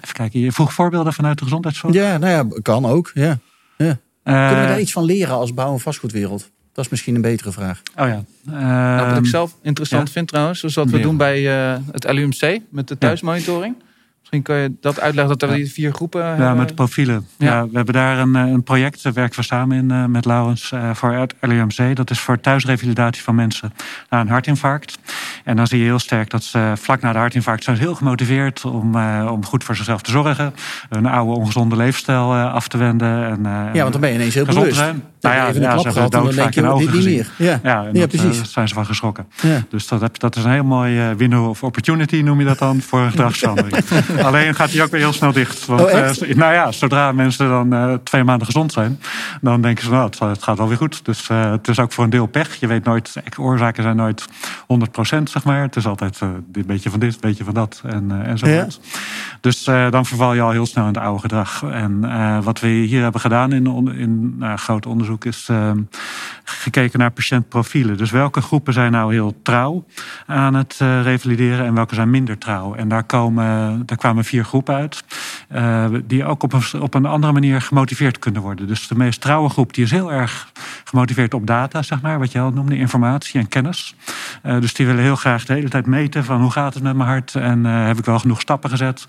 even 0.00 0.14
kijken, 0.14 0.40
je 0.40 0.52
vroeg 0.52 0.72
voorbeelden 0.72 1.12
vanuit 1.12 1.38
de 1.38 1.44
gezondheidszorg. 1.44 1.94
Ja, 1.94 2.18
nou 2.18 2.32
ja, 2.32 2.60
kan 2.62 2.86
ook. 2.86 3.10
Ja. 3.14 3.38
ja. 3.76 3.98
Eh, 4.22 4.46
Kunnen 4.46 4.60
we 4.62 4.68
daar 4.68 4.80
iets 4.80 4.92
van 4.92 5.04
leren 5.04 5.34
als 5.34 5.54
bouw- 5.54 5.72
en 5.72 5.80
vastgoedwereld? 5.80 6.50
Dat 6.72 6.84
is 6.84 6.90
misschien 6.90 7.14
een 7.14 7.20
betere 7.20 7.52
vraag. 7.52 7.82
Oh 7.96 8.06
ja. 8.08 8.24
Nou, 8.42 9.00
wat 9.06 9.06
Ehm, 9.14 9.24
ik 9.24 9.26
zelf 9.30 9.56
interessant 9.62 10.06
ja. 10.06 10.12
vind 10.12 10.28
trouwens, 10.28 10.62
is 10.62 10.74
wat 10.74 10.90
we 10.90 10.96
Ja. 10.96 11.02
doen 11.02 11.16
bij 11.16 11.72
eh, 11.72 11.78
het 11.92 12.12
LUMC 12.12 12.60
met 12.70 12.88
de 12.88 12.98
thuismonitoring. 12.98 13.74
Misschien 14.32 14.54
kan 14.56 14.62
je 14.64 14.76
dat 14.80 15.00
uitleggen 15.00 15.38
dat 15.38 15.50
we 15.50 15.56
die 15.56 15.72
vier 15.72 15.92
groepen 15.92 16.20
Ja, 16.20 16.26
hebben. 16.36 16.56
met 16.56 16.74
profielen. 16.74 17.26
Ja. 17.38 17.46
Ja. 17.46 17.62
we 17.68 17.76
hebben 17.76 17.94
daar 17.94 18.18
een, 18.18 18.36
eh, 18.36 18.42
een 18.46 18.62
project, 18.62 19.02
daar 19.02 19.12
werken 19.12 19.38
we 19.38 19.44
samen 19.44 19.76
in 19.76 19.90
eh, 19.90 20.04
met 20.04 20.24
Laurens 20.24 20.72
eh, 20.72 20.94
voor 20.94 21.12
het 21.12 21.34
LUMC. 21.40 21.96
Dat 21.96 22.10
is 22.10 22.20
voor 22.20 22.40
thuisrevalidatie 22.40 23.22
van 23.22 23.34
mensen 23.34 23.72
na 24.10 24.20
een 24.20 24.28
hartinfarct. 24.28 24.98
En 25.44 25.56
dan 25.56 25.66
zie 25.66 25.78
je 25.78 25.84
heel 25.84 25.98
sterk 25.98 26.30
dat 26.30 26.42
ze 26.42 26.72
vlak 26.76 27.00
na 27.00 27.12
de 27.12 27.18
hartinfarct 27.18 27.64
zijn 27.64 27.76
ze 27.76 27.82
heel 27.82 27.94
gemotiveerd 27.94 28.64
om, 28.64 28.94
eh, 28.94 29.28
om 29.32 29.44
goed 29.44 29.64
voor 29.64 29.76
zichzelf 29.76 30.02
te 30.02 30.10
zorgen. 30.10 30.54
Een 30.90 31.06
oude 31.06 31.32
ongezonde 31.32 31.76
leefstijl 31.76 32.32
eh, 32.34 32.54
af 32.54 32.68
te 32.68 32.78
wenden. 32.78 33.26
En, 33.26 33.46
eh, 33.46 33.74
Ja, 33.74 33.80
want 33.80 33.92
dan 33.92 34.00
ben 34.00 34.10
je 34.10 34.16
ineens 34.16 34.34
heel 34.34 34.44
bewust. 34.44 34.76
zijn. 34.76 35.02
Nou 35.22 35.34
ja, 35.34 35.48
even 35.48 35.56
een 35.56 35.62
ja, 35.62 35.68
klap 35.72 35.84
ze 35.84 35.92
gehad 35.92 36.14
en 36.14 36.22
dan 36.22 36.34
denk 36.34 36.54
je, 36.54 36.60
doodzaak 36.60 36.80
in 36.80 36.86
dit 36.86 36.94
niet 36.94 37.06
ogen 37.06 37.36
meer. 37.36 37.48
Ja, 37.48 37.60
Ja, 37.62 37.84
en 37.84 37.92
ja 37.92 38.00
dat, 38.00 38.08
precies. 38.08 38.40
eh, 38.40 38.44
zijn 38.44 38.68
ze 38.68 38.74
van 38.74 38.86
geschrokken. 38.86 39.26
Dus 39.68 39.86
dat, 39.88 40.00
heb, 40.00 40.18
dat 40.18 40.36
is 40.36 40.44
een 40.44 40.50
heel 40.50 40.64
mooi 40.64 40.98
eh, 41.00 41.10
window 41.16 41.48
of 41.48 41.62
opportunity, 41.62 42.20
noem 42.20 42.38
je 42.38 42.44
dat 42.44 42.58
dan, 42.58 42.80
voor 42.80 43.00
een 43.00 43.10
gedragsverandering. 43.10 43.76
Alleen 44.26 44.54
gaat 44.54 44.70
die 44.70 44.82
ook 44.82 44.90
weer 44.90 45.00
heel 45.00 45.12
snel 45.12 45.32
dicht. 45.32 45.66
Want, 45.66 45.80
Oh, 45.80 45.90
eh, 45.92 46.36
nou 46.36 46.52
ja, 46.52 46.72
zodra 46.72 47.12
mensen 47.12 47.48
dan 47.48 47.72
eh, 47.72 47.94
twee 48.04 48.24
maanden 48.24 48.46
gezond 48.46 48.72
zijn, 48.72 49.00
dan 49.40 49.60
denken 49.62 49.84
ze, 49.84 49.90
nou, 49.90 50.04
het, 50.04 50.18
het 50.18 50.42
gaat 50.42 50.58
wel 50.58 50.68
weer 50.68 50.76
goed. 50.76 51.04
Dus 51.04 51.28
eh, 51.28 51.50
het 51.50 51.68
is 51.68 51.78
ook 51.78 51.92
voor 51.92 52.04
een 52.04 52.10
deel 52.10 52.26
pech. 52.26 52.54
Je 52.60 52.66
weet 52.66 52.84
nooit, 52.84 53.14
oorzaken 53.38 53.82
zijn 53.82 53.96
nooit 53.96 54.24
100% 54.26 55.22
zeg 55.24 55.44
maar. 55.44 55.62
Het 55.62 55.76
is 55.76 55.86
altijd 55.86 56.18
eh, 56.20 56.28
dit 56.46 56.66
beetje 56.66 56.90
van 56.90 57.00
dit, 57.00 57.20
beetje 57.20 57.44
van 57.44 57.54
dat 57.54 57.82
en, 57.84 58.10
eh 58.10 58.28
enzovoort. 58.30 58.80
Dus 59.40 59.66
eh, 59.66 59.90
dan 59.90 60.06
verval 60.06 60.34
je 60.34 60.40
al 60.40 60.50
heel 60.50 60.66
snel 60.66 60.86
in 60.86 60.92
het 60.94 61.02
oude 61.02 61.20
gedrag. 61.20 61.62
En 61.62 62.04
eh, 62.04 62.38
wat 62.42 62.60
we 62.60 62.68
hier 62.68 63.02
hebben 63.02 63.20
gedaan 63.20 63.52
in, 63.52 63.66
in 63.96 64.42
groot 64.56 64.86
onderzoek 64.86 65.11
is... 65.20 65.48
eh, 65.48 65.70
gekeken 66.44 66.98
naar 66.98 67.10
patiëntprofielen. 67.10 67.96
Dus 67.96 68.10
welke 68.10 68.40
groepen 68.40 68.72
zijn 68.72 68.92
nou 68.92 69.12
heel 69.12 69.34
trouw 69.42 69.84
aan 70.26 70.54
het 70.54 70.78
uh, 70.82 71.02
revalideren 71.02 71.66
en 71.66 71.74
welke 71.74 71.94
zijn 71.94 72.10
minder 72.10 72.38
trouw? 72.38 72.74
En 72.74 72.88
daar, 72.88 73.04
komen, 73.04 73.82
daar 73.86 73.96
kwamen 73.96 74.24
vier 74.24 74.44
groepen 74.44 74.74
uit, 74.74 75.04
uh, 75.54 75.86
die 76.04 76.24
ook 76.24 76.42
op 76.42 76.52
een, 76.52 76.80
op 76.80 76.94
een 76.94 77.06
andere 77.06 77.32
manier 77.32 77.60
gemotiveerd 77.60 78.18
kunnen 78.18 78.42
worden. 78.42 78.66
Dus 78.66 78.88
de 78.88 78.94
meest 78.94 79.20
trouwe 79.20 79.48
groep 79.48 79.74
die 79.74 79.84
is 79.84 79.90
heel 79.90 80.12
erg 80.12 80.52
gemotiveerd 80.84 81.34
op 81.34 81.46
data, 81.46 81.82
zeg 81.82 82.00
maar, 82.00 82.18
wat 82.18 82.32
je 82.32 82.40
al 82.40 82.50
noemde, 82.50 82.76
informatie 82.76 83.40
en 83.40 83.48
kennis. 83.48 83.94
Uh, 84.42 84.60
dus 84.60 84.74
die 84.74 84.86
willen 84.86 85.02
heel 85.02 85.16
graag 85.16 85.44
de 85.44 85.52
hele 85.52 85.68
tijd 85.68 85.86
meten 85.86 86.24
van 86.24 86.40
hoe 86.40 86.50
gaat 86.50 86.74
het 86.74 86.82
met 86.82 86.96
mijn 86.96 87.08
hart 87.08 87.34
en 87.34 87.64
heb 87.64 87.98
ik 87.98 88.04
wel 88.04 88.18
genoeg 88.18 88.40
stappen 88.40 88.70
gezet? 88.70 89.04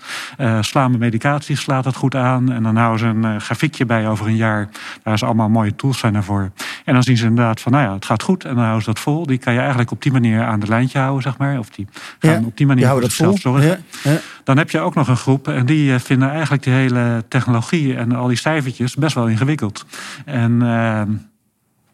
slaan 0.60 0.88
mijn 0.88 1.02
medicatie, 1.02 1.56
slaat 1.56 1.84
het 1.84 1.96
goed 1.96 2.14
aan? 2.14 2.52
En 2.52 2.62
dan 2.62 2.76
houden 2.76 2.98
ze 2.98 3.28
een 3.28 3.40
grafiekje 3.40 3.86
bij 3.86 4.08
over 4.08 4.26
een 4.26 4.36
jaar. 4.36 4.68
Daar 5.02 5.14
is 5.14 5.22
allemaal 5.22 5.48
mooie 5.48 5.76
tools 5.76 5.93
zijn 5.98 6.14
ervoor. 6.14 6.50
En 6.84 6.94
dan 6.94 7.02
zien 7.02 7.16
ze 7.16 7.26
inderdaad 7.26 7.60
van, 7.60 7.72
nou 7.72 7.84
ja, 7.84 7.94
het 7.94 8.04
gaat 8.04 8.22
goed. 8.22 8.44
En 8.44 8.54
dan 8.54 8.62
houden 8.64 8.84
ze 8.84 8.90
dat 8.90 9.00
vol. 9.00 9.26
Die 9.26 9.38
kan 9.38 9.52
je 9.52 9.58
eigenlijk 9.58 9.90
op 9.90 10.02
die 10.02 10.12
manier 10.12 10.44
aan 10.44 10.60
de 10.60 10.66
lijntje 10.66 10.98
houden, 10.98 11.22
zeg 11.22 11.38
maar. 11.38 11.58
Of 11.58 11.68
die 11.70 11.86
gaan 12.18 12.44
op 12.44 12.56
die 12.56 12.66
manier 12.66 12.96
zichzelf 13.00 13.40
zorgen. 13.40 13.84
Ja, 14.02 14.18
Dan 14.44 14.58
heb 14.58 14.70
je 14.70 14.80
ook 14.80 14.94
nog 14.94 15.08
een 15.08 15.16
groep 15.16 15.48
en 15.48 15.66
die 15.66 15.94
eh, 15.94 16.00
vinden 16.00 16.30
eigenlijk 16.30 16.62
die 16.62 16.72
hele 16.72 17.24
technologie 17.28 17.96
en 17.96 18.12
al 18.12 18.26
die 18.26 18.36
cijfertjes 18.36 18.94
best 18.94 19.14
wel 19.14 19.28
ingewikkeld. 19.28 19.86
En... 20.24 20.62
Uh, 20.62 21.02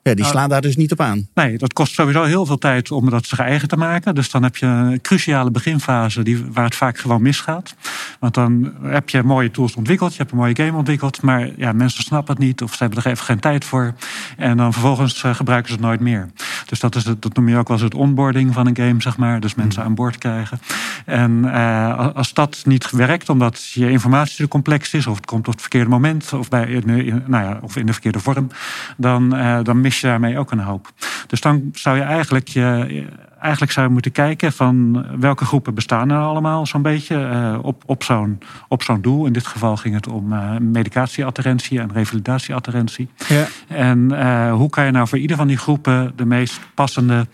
ja, 0.02 0.14
die 0.14 0.20
nou, 0.24 0.34
slaan 0.34 0.48
daar 0.48 0.60
dus 0.60 0.76
niet 0.76 0.92
op 0.92 1.00
aan. 1.00 1.28
Nee, 1.34 1.58
dat 1.58 1.72
kost 1.72 1.94
sowieso 1.94 2.22
heel 2.22 2.46
veel 2.46 2.58
tijd 2.58 2.90
om 2.90 3.10
dat 3.10 3.26
zich 3.26 3.38
eigen 3.38 3.68
te 3.68 3.76
maken. 3.76 4.14
Dus 4.14 4.30
dan 4.30 4.42
heb 4.42 4.56
je 4.56 4.66
een 4.66 5.00
cruciale 5.00 5.50
beginfase 5.50 6.22
die, 6.22 6.44
waar 6.52 6.64
het 6.64 6.74
vaak 6.74 6.98
gewoon 6.98 7.22
misgaat. 7.22 7.74
Want 8.20 8.34
dan 8.34 8.72
heb 8.82 9.08
je 9.08 9.22
mooie 9.22 9.50
tools 9.50 9.74
ontwikkeld, 9.74 10.12
je 10.12 10.18
hebt 10.18 10.30
een 10.30 10.38
mooie 10.38 10.56
game 10.56 10.78
ontwikkeld, 10.78 11.22
maar 11.22 11.50
ja, 11.56 11.72
mensen 11.72 12.04
snappen 12.04 12.34
het 12.34 12.44
niet 12.44 12.62
of 12.62 12.74
ze 12.74 12.82
hebben 12.82 13.02
er 13.02 13.10
even 13.10 13.24
geen 13.24 13.40
tijd 13.40 13.64
voor. 13.64 13.94
En 14.36 14.56
dan 14.56 14.72
vervolgens 14.72 15.22
uh, 15.22 15.34
gebruiken 15.34 15.68
ze 15.68 15.74
het 15.74 15.84
nooit 15.84 16.00
meer. 16.00 16.28
Dus 16.66 16.80
dat, 16.80 16.94
is 16.94 17.04
het, 17.04 17.22
dat 17.22 17.34
noem 17.36 17.48
je 17.48 17.56
ook 17.56 17.68
wel 17.68 17.76
eens 17.76 17.86
het 17.86 17.94
onboarding 17.94 18.54
van 18.54 18.66
een 18.66 18.76
game, 18.76 19.02
zeg 19.02 19.16
maar. 19.16 19.40
Dus 19.40 19.54
mensen 19.54 19.82
aan 19.82 19.94
boord 19.94 20.18
krijgen. 20.18 20.60
En 21.04 21.42
uh, 21.44 22.14
als 22.14 22.32
dat 22.32 22.62
niet 22.64 22.90
werkt, 22.90 23.28
omdat 23.28 23.70
je 23.72 23.90
informatie 23.90 24.36
te 24.36 24.48
complex 24.48 24.94
is, 24.94 25.06
of 25.06 25.16
het 25.16 25.26
komt 25.26 25.46
op 25.46 25.52
het 25.52 25.60
verkeerde 25.60 25.90
moment, 25.90 26.32
of, 26.32 26.48
bij, 26.48 26.66
in, 26.66 27.22
nou 27.26 27.44
ja, 27.44 27.58
of 27.62 27.76
in 27.76 27.86
de 27.86 27.92
verkeerde 27.92 28.20
vorm, 28.20 28.50
dan, 28.96 29.36
uh, 29.36 29.58
dan 29.62 29.80
mis 29.80 29.89
je 29.98 30.06
daarmee 30.06 30.38
ook 30.38 30.50
een 30.50 30.60
hoop. 30.60 30.92
Dus 31.26 31.40
dan 31.40 31.70
zou 31.72 31.96
je 31.96 32.02
eigenlijk, 32.02 32.48
je, 32.48 33.04
eigenlijk 33.40 33.72
zou 33.72 33.86
je 33.86 33.92
moeten 33.92 34.12
kijken 34.12 34.52
van 34.52 35.06
welke 35.20 35.44
groepen 35.44 35.74
bestaan 35.74 36.10
er 36.10 36.18
allemaal 36.18 36.66
zo'n 36.66 36.82
beetje 36.82 37.16
uh, 37.16 37.58
op, 37.62 37.82
op 37.86 38.02
zo'n 38.02 38.38
op 38.68 38.82
zo'n 38.82 39.00
doel. 39.00 39.26
In 39.26 39.32
dit 39.32 39.46
geval 39.46 39.76
ging 39.76 39.94
het 39.94 40.08
om 40.08 40.32
uh, 40.32 40.56
medicatieadherentie 40.56 41.80
en 41.80 41.92
revalidatieadherentie. 41.92 43.08
Ja. 43.28 43.46
En 43.68 43.98
uh, 44.12 44.52
hoe 44.52 44.70
kan 44.70 44.84
je 44.84 44.90
nou 44.90 45.08
voor 45.08 45.18
ieder 45.18 45.36
van 45.36 45.46
die 45.46 45.56
groepen 45.56 46.12
de 46.16 46.24
meest 46.24 46.60
passende 46.74 47.26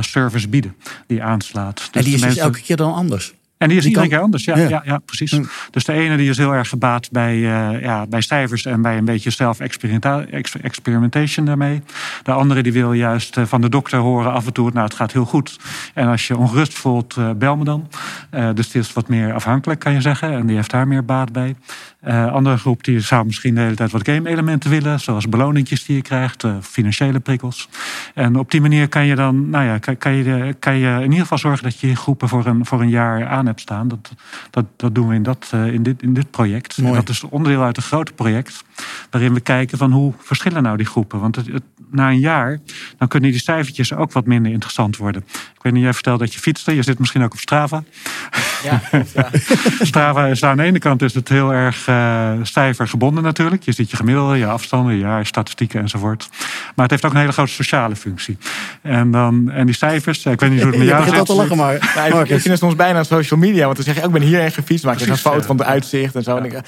service 0.00 0.48
bieden 0.48 0.76
die 1.06 1.22
aanslaat. 1.22 1.76
Dus 1.76 1.88
en 1.92 2.04
die 2.04 2.14
is 2.14 2.20
dus 2.20 2.36
elke 2.36 2.60
keer 2.60 2.76
dan 2.76 2.94
anders? 2.94 3.34
En 3.58 3.68
die 3.68 3.78
is 3.78 3.86
iedere 3.86 4.08
keer 4.08 4.20
anders, 4.20 4.44
ja, 4.44 4.56
ja. 4.56 4.82
ja, 4.84 4.98
precies. 4.98 5.30
Hm. 5.30 5.44
Dus 5.70 5.84
de 5.84 5.92
ene 5.92 6.16
die 6.16 6.28
is 6.28 6.36
heel 6.36 6.54
erg 6.54 6.68
gebaat 6.68 7.10
bij, 7.10 7.36
uh, 7.36 7.80
ja, 7.80 8.06
bij 8.06 8.20
cijfers 8.20 8.64
en 8.64 8.82
bij 8.82 8.96
een 8.96 9.04
beetje 9.04 9.30
self-experimentation 9.30 11.46
daarmee. 11.46 11.82
De 12.22 12.32
andere 12.32 12.62
die 12.62 12.72
wil 12.72 12.92
juist 12.92 13.36
uh, 13.36 13.44
van 13.44 13.60
de 13.60 13.68
dokter 13.68 13.98
horen 13.98 14.32
af 14.32 14.46
en 14.46 14.52
toe, 14.52 14.70
nou 14.70 14.84
het 14.84 14.94
gaat 14.94 15.12
heel 15.12 15.24
goed. 15.24 15.58
En 15.94 16.08
als 16.08 16.26
je 16.26 16.36
ongerust 16.36 16.74
voelt, 16.74 17.16
uh, 17.18 17.30
bel 17.30 17.56
me 17.56 17.64
dan. 17.64 17.88
dus 18.54 18.70
die 18.70 18.80
is 18.80 18.92
wat 18.92 19.08
meer 19.08 19.32
afhankelijk 19.32 19.80
kan 19.80 19.92
je 19.92 20.00
zeggen 20.00 20.32
en 20.32 20.46
die 20.46 20.56
heeft 20.56 20.70
daar 20.70 20.88
meer 20.88 21.04
baat 21.04 21.32
bij. 21.32 21.56
andere 22.30 22.56
groep 22.56 22.84
die 22.84 23.00
zou 23.00 23.26
misschien 23.26 23.54
de 23.54 23.60
hele 23.60 23.74
tijd 23.74 23.90
wat 23.90 24.08
game-elementen 24.08 24.70
willen, 24.70 25.00
zoals 25.00 25.28
beloningjes 25.28 25.84
die 25.84 25.96
je 25.96 26.02
krijgt, 26.02 26.44
financiële 26.60 27.20
prikkels. 27.20 27.68
En 28.14 28.36
op 28.36 28.50
die 28.50 28.60
manier 28.60 28.88
kan 28.88 29.06
je 29.06 29.14
dan, 29.14 29.50
nou 29.50 29.64
ja, 29.64 29.78
kan, 29.78 29.96
kan, 29.96 30.12
je, 30.12 30.56
kan 30.58 30.76
je 30.76 30.96
in 30.96 31.02
ieder 31.02 31.20
geval 31.20 31.38
zorgen 31.38 31.64
dat 31.64 31.80
je 31.80 31.96
groepen 31.96 32.28
voor 32.28 32.46
een, 32.46 32.66
voor 32.66 32.80
een 32.80 32.88
jaar 32.88 33.26
aan 33.26 33.47
hebt 33.48 33.60
staan. 33.60 33.88
Dat, 33.88 34.12
dat, 34.50 34.64
dat 34.76 34.94
doen 34.94 35.08
we 35.08 35.14
in, 35.14 35.22
dat, 35.22 35.48
eh, 35.50 35.66
in, 35.66 35.82
dit, 35.82 36.02
in 36.02 36.14
dit 36.14 36.30
project. 36.30 36.76
En 36.76 36.92
dat 36.92 37.08
is 37.08 37.22
onderdeel 37.22 37.62
uit 37.62 37.76
een 37.76 37.82
groot 37.82 38.14
project. 38.14 38.64
Waarin 39.10 39.34
we 39.34 39.40
kijken 39.40 39.78
van 39.78 39.92
hoe 39.92 40.12
verschillen 40.18 40.62
nou 40.62 40.76
die 40.76 40.86
groepen. 40.86 41.20
Want 41.20 41.36
het, 41.36 41.62
na 41.90 42.08
een 42.08 42.18
jaar, 42.18 42.58
dan 42.98 43.08
kunnen 43.08 43.30
die 43.30 43.40
cijfertjes 43.40 43.94
ook 43.94 44.12
wat 44.12 44.26
minder 44.26 44.52
interessant 44.52 44.96
worden. 44.96 45.24
Ik 45.28 45.62
weet 45.62 45.72
niet, 45.72 45.82
jij 45.82 45.92
vertelde 45.92 46.24
dat 46.24 46.34
je 46.34 46.40
fietste. 46.40 46.74
Je 46.74 46.82
zit 46.82 46.98
misschien 46.98 47.22
ook 47.22 47.32
op 47.32 47.38
Strava. 47.38 47.82
Ja, 48.62 48.80
ja. 49.14 49.30
Strava 49.80 50.26
is 50.26 50.44
aan 50.44 50.56
de 50.56 50.62
ene 50.62 50.78
kant 50.78 51.02
is 51.02 51.14
het 51.14 51.28
heel 51.28 51.52
erg 51.52 51.88
uh, 51.88 52.32
cijfer 52.42 52.88
gebonden 52.88 53.22
natuurlijk. 53.22 53.62
Je 53.62 53.72
ziet 53.72 53.90
je 53.90 53.96
gemiddelde, 53.96 54.36
je 54.36 54.46
afstanden, 54.46 54.96
je 54.96 55.24
statistieken 55.24 55.80
enzovoort. 55.80 56.28
Maar 56.74 56.88
het 56.88 56.90
heeft 56.90 57.04
ook 57.04 57.12
een 57.12 57.20
hele 57.20 57.32
grote 57.32 57.52
sociale 57.52 57.96
functie. 57.96 58.38
En, 58.82 59.10
dan, 59.10 59.50
en 59.50 59.66
die 59.66 59.74
cijfers, 59.74 60.26
ik 60.26 60.40
weet 60.40 60.50
niet 60.50 60.62
hoe 60.62 60.70
het 60.70 60.78
met 60.78 60.88
jou 60.94 61.08
zit. 61.08 61.26
te 61.26 61.34
lachen, 61.34 61.56
maar. 61.56 61.74
Ik 61.74 62.26
vind 62.26 62.44
het 62.44 62.58
soms 62.58 62.76
bijna 62.76 63.02
social 63.02 63.37
media. 63.38 63.64
Want 63.64 63.76
dan 63.76 63.84
zeg 63.84 63.94
je, 63.94 64.00
ook, 64.00 64.06
ik 64.06 64.12
ben 64.12 64.22
hierheen 64.22 64.52
gefietst. 64.52 64.84
Maak 64.84 64.98
je 64.98 65.10
een 65.10 65.16
foto 65.16 65.40
van 65.40 65.56
het 65.56 65.66
uitzicht 65.66 66.14
en 66.14 66.22
zo. 66.22 66.36
En, 66.36 66.44
ik, 66.44 66.60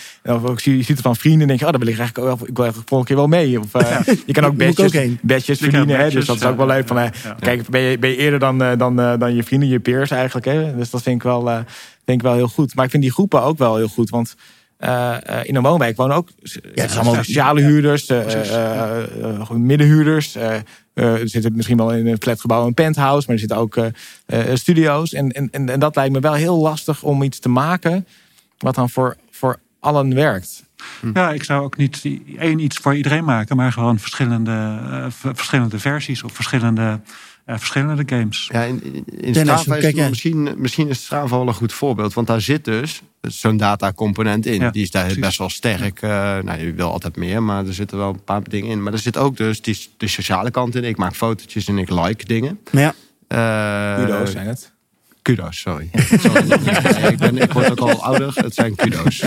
of 0.42 0.62
je 0.62 0.76
ziet 0.76 0.88
het 0.88 1.00
van 1.00 1.16
vrienden 1.16 1.40
en 1.40 1.46
denk 1.46 1.58
je, 1.60 1.64
oh, 1.64 1.70
daar 1.70 1.80
wil 1.80 1.90
ik 1.90 1.98
eigenlijk 1.98 2.28
ook, 2.30 2.48
ik 2.48 2.56
wil 2.56 2.72
volgende 2.72 3.04
keer 3.04 3.16
wel 3.16 3.26
mee. 3.26 3.60
Of, 3.60 3.74
uh, 3.74 4.14
je 4.26 4.32
kan 4.32 4.44
ook 4.44 4.56
badges, 4.56 5.08
badges 5.20 5.58
verdienen. 5.58 5.98
Hè, 5.98 6.10
dus 6.10 6.26
dat 6.26 6.36
is 6.36 6.44
ook 6.44 6.56
wel 6.56 6.66
leuk. 6.66 6.86
Van, 6.86 6.98
uh, 6.98 7.04
Kijk, 7.40 7.68
ben 7.68 7.80
je, 7.80 7.98
ben 7.98 8.10
je 8.10 8.16
eerder 8.16 8.38
dan, 8.38 8.62
uh, 8.62 8.70
dan, 8.76 8.96
dan 8.96 9.34
je 9.34 9.42
vrienden, 9.42 9.68
je 9.68 9.80
peers 9.80 10.10
eigenlijk. 10.10 10.46
Hè? 10.46 10.76
Dus 10.76 10.90
dat 10.90 11.02
vind 11.02 11.16
ik 11.16 11.22
wel 11.22 11.64
vind 12.04 12.22
ik 12.22 12.22
wel 12.22 12.34
heel 12.34 12.48
goed. 12.48 12.74
Maar 12.74 12.84
ik 12.84 12.90
vind 12.90 13.02
die 13.02 13.12
groepen 13.12 13.42
ook 13.42 13.58
wel 13.58 13.76
heel 13.76 13.88
goed. 13.88 14.10
Want 14.10 14.34
uh, 14.80 15.16
in 15.42 15.56
een 15.56 15.62
woonwijk 15.62 15.96
wonen 15.96 16.16
ook 16.16 16.28
ja, 16.74 16.86
allemaal 16.86 17.14
sociale 17.14 17.60
huurders, 17.60 18.10
uh, 18.10 19.50
middenhuurders. 19.50 20.36
Er 21.01 21.28
zitten 21.28 21.57
misschien 21.57 21.76
wel 21.76 21.92
in 21.92 22.07
een 22.07 22.16
flatgebouw 22.20 22.66
een 22.66 22.74
penthouse, 22.74 23.24
maar 23.26 23.34
er 23.34 23.40
zitten 23.40 23.59
ook 23.59 23.78
studio's. 24.55 25.12
En, 25.12 25.32
en, 25.32 25.48
en, 25.51 25.68
en, 25.68 25.80
dat 25.80 25.96
lijkt 25.96 26.12
me 26.12 26.20
wel 26.20 26.34
heel 26.34 26.59
lastig 26.59 27.03
om 27.03 27.22
iets 27.22 27.38
te 27.38 27.48
maken 27.48 28.07
wat 28.59 28.74
dan 28.74 28.90
voor, 28.90 29.16
voor 29.30 29.59
allen 29.80 30.14
werkt. 30.14 30.64
Hm. 31.01 31.11
Ja, 31.14 31.32
ik 31.32 31.44
zou 31.44 31.64
ook 31.64 31.76
niet 31.76 32.03
één 32.38 32.59
iets 32.59 32.76
voor 32.76 32.96
iedereen 32.96 33.24
maken, 33.24 33.57
maar 33.57 33.72
gewoon 33.72 33.98
verschillende, 33.98 34.78
verschillende 35.11 35.78
versies 35.78 36.22
of 36.22 36.32
verschillende 36.32 37.01
uh, 37.51 37.59
verschillende 37.59 38.03
games. 38.07 38.48
Ja, 38.53 38.62
in, 38.62 39.05
in 39.20 39.34
Strava 39.34 39.76
is 39.76 39.94
misschien, 40.09 40.55
misschien 40.57 40.88
is 40.88 41.05
Strava 41.05 41.36
wel 41.36 41.48
een 41.48 41.55
goed 41.55 41.72
voorbeeld. 41.72 42.14
Want 42.14 42.26
daar 42.26 42.40
zit 42.40 42.64
dus 42.64 43.03
zo'n 43.20 43.57
datacomponent 43.57 44.46
in. 44.46 44.70
die 44.70 44.82
is 44.82 44.90
daar 44.90 45.14
best 45.18 45.38
wel 45.38 45.48
sterk. 45.48 46.03
Uh, 46.03 46.11
nou, 46.38 46.61
je 46.61 46.72
wil 46.72 46.90
altijd 46.90 47.16
meer, 47.16 47.42
maar 47.42 47.66
er 47.66 47.74
zitten 47.74 47.98
wel 47.98 48.09
een 48.09 48.24
paar 48.24 48.42
dingen 48.42 48.70
in. 48.70 48.82
Maar 48.82 48.92
er 48.92 48.98
zit 48.98 49.16
ook 49.16 49.36
dus 49.36 49.62
die, 49.62 49.88
de 49.96 50.09
sociale 50.09 50.51
kant 50.51 50.74
in. 50.74 50.84
Ik 50.84 50.96
maak 50.96 51.14
fotootjes 51.14 51.68
en 51.68 51.78
ik 51.78 51.90
like 51.90 52.24
dingen. 52.24 52.61
Ja. 52.70 52.94
Uh, 53.28 54.05
kudo's 54.05 54.30
zijn 54.30 54.46
het. 54.46 54.72
Kudo's, 55.22 55.61
sorry. 55.66 55.90
ik, 57.11 57.16
ben, 57.18 57.38
ik 57.38 57.53
word 57.53 57.70
ook 57.70 57.80
al 57.80 58.05
ouder. 58.05 58.32
Het 58.34 58.55
zijn 58.55 58.74
kudo's. 58.74 59.24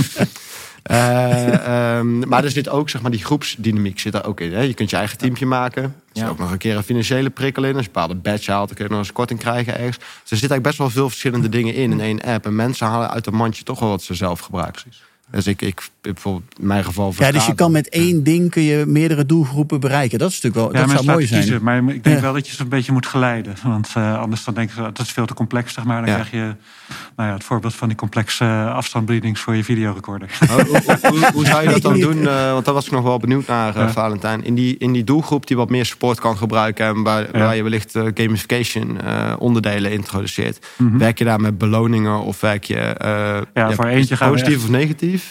Uh, 0.91 1.97
um, 1.97 2.27
maar 2.27 2.43
er 2.43 2.51
zit 2.51 2.69
ook, 2.69 2.89
zeg 2.89 3.01
maar, 3.01 3.11
die 3.11 3.23
groepsdynamiek 3.23 3.99
zit 3.99 4.13
er 4.13 4.25
ook 4.25 4.39
in. 4.39 4.53
Hè? 4.53 4.61
Je 4.61 4.73
kunt 4.73 4.89
je 4.89 4.95
eigen 4.95 5.17
teamje 5.17 5.45
maken. 5.45 5.83
Er 5.83 5.91
zit 6.11 6.27
ook 6.27 6.39
nog 6.39 6.51
een 6.51 6.57
keer 6.57 6.75
een 6.75 6.83
financiële 6.83 7.29
prikkel 7.29 7.63
in. 7.63 7.75
Als 7.75 7.81
je 7.81 7.87
een 7.87 7.93
bepaalde 7.93 8.15
badge 8.15 8.51
haalt, 8.51 8.67
dan 8.67 8.75
kun 8.75 8.85
je 8.85 8.91
nog 8.91 8.99
eens 8.99 9.11
korting 9.11 9.39
krijgen 9.39 9.77
ergens. 9.77 9.97
Dus 9.97 10.07
er 10.07 10.37
zitten 10.37 10.49
eigenlijk 10.49 10.63
best 10.63 10.77
wel 10.77 10.89
veel 10.89 11.09
verschillende 11.09 11.49
dingen 11.49 11.73
in 11.73 11.91
in 11.91 11.99
één 11.99 12.21
app. 12.21 12.45
En 12.45 12.55
mensen 12.55 12.87
halen 12.87 13.09
uit 13.09 13.27
een 13.27 13.35
mandje 13.35 13.63
toch 13.63 13.79
wel 13.79 13.89
wat 13.89 14.01
ze 14.01 14.13
zelf 14.13 14.39
gebruiken. 14.39 14.83
Dus 15.33 15.47
ik, 15.47 15.61
ik 15.61 15.89
bijvoorbeeld 16.01 16.59
in 16.59 16.67
mijn 16.67 16.83
geval. 16.83 17.13
Ja, 17.17 17.31
dus 17.31 17.45
je 17.45 17.55
kan 17.55 17.71
met 17.71 17.89
één 17.89 18.23
ding 18.23 18.49
kun 18.49 18.61
je 18.61 18.85
meerdere 18.87 19.25
doelgroepen 19.25 19.79
bereiken. 19.79 20.19
Dat 20.19 20.29
is 20.29 20.41
natuurlijk 20.41 20.73
wel. 20.73 20.81
Ja, 20.81 20.87
dat 20.87 20.95
zou 20.95 21.11
mooi 21.11 21.27
zijn. 21.27 21.41
Kiezen, 21.41 21.63
maar 21.63 21.83
ik 21.87 22.03
denk 22.03 22.19
wel 22.19 22.33
dat 22.33 22.47
je 22.47 22.55
ze 22.55 22.61
een 22.61 22.69
beetje 22.69 22.91
moet 22.91 23.05
geleiden. 23.05 23.55
Want 23.63 23.93
uh, 23.97 24.19
anders 24.19 24.43
dan 24.43 24.53
denk 24.53 24.71
je 24.75 24.81
dat 24.81 24.99
is 24.99 25.11
veel 25.11 25.25
te 25.25 25.33
complex, 25.33 25.73
zeg 25.73 25.83
maar. 25.83 26.05
Dan 26.05 26.13
krijg 26.13 26.31
je 26.31 26.55
nou 27.15 27.29
ja, 27.29 27.33
het 27.33 27.43
voorbeeld 27.43 27.75
van 27.75 27.87
die 27.87 27.97
complexe 27.97 28.45
afstandsbediening 28.73 29.39
voor 29.39 29.55
je 29.55 29.63
videorecorder. 29.63 30.29
Hoe, 30.49 30.81
hoe, 31.01 31.31
hoe, 31.33 31.45
zou 31.45 31.63
je 31.63 31.69
dat 31.69 31.81
dan 31.81 31.99
doen? 32.09 32.17
Uh, 32.17 32.51
want 32.51 32.65
daar 32.65 32.73
was 32.73 32.85
ik 32.85 32.91
nog 32.91 33.03
wel 33.03 33.17
benieuwd 33.17 33.47
naar, 33.47 33.77
uh, 33.77 33.89
Valentijn. 33.89 34.43
In 34.43 34.55
die, 34.55 34.77
in 34.77 34.91
die 34.91 35.03
doelgroep 35.03 35.47
die 35.47 35.57
wat 35.57 35.69
meer 35.69 35.85
support 35.85 36.19
kan 36.19 36.37
gebruiken 36.37 36.85
en 36.85 37.03
waar, 37.03 37.27
waar 37.31 37.55
je 37.55 37.63
wellicht 37.63 37.97
gamification 38.13 38.99
onderdelen 39.37 39.91
introduceert. 39.91 40.65
Mm 40.77 40.89
-hmm. 40.89 40.97
Werk 40.97 41.17
je 41.17 41.23
daar 41.23 41.41
met 41.41 41.57
beloningen 41.57 42.21
of 42.21 42.41
werk 42.41 42.63
je 42.63 42.95
ja, 43.53 43.71
voor 43.71 43.85
eentje 43.85 44.17
positief 44.17 44.63
of 44.63 44.69
negatief? 44.69 45.22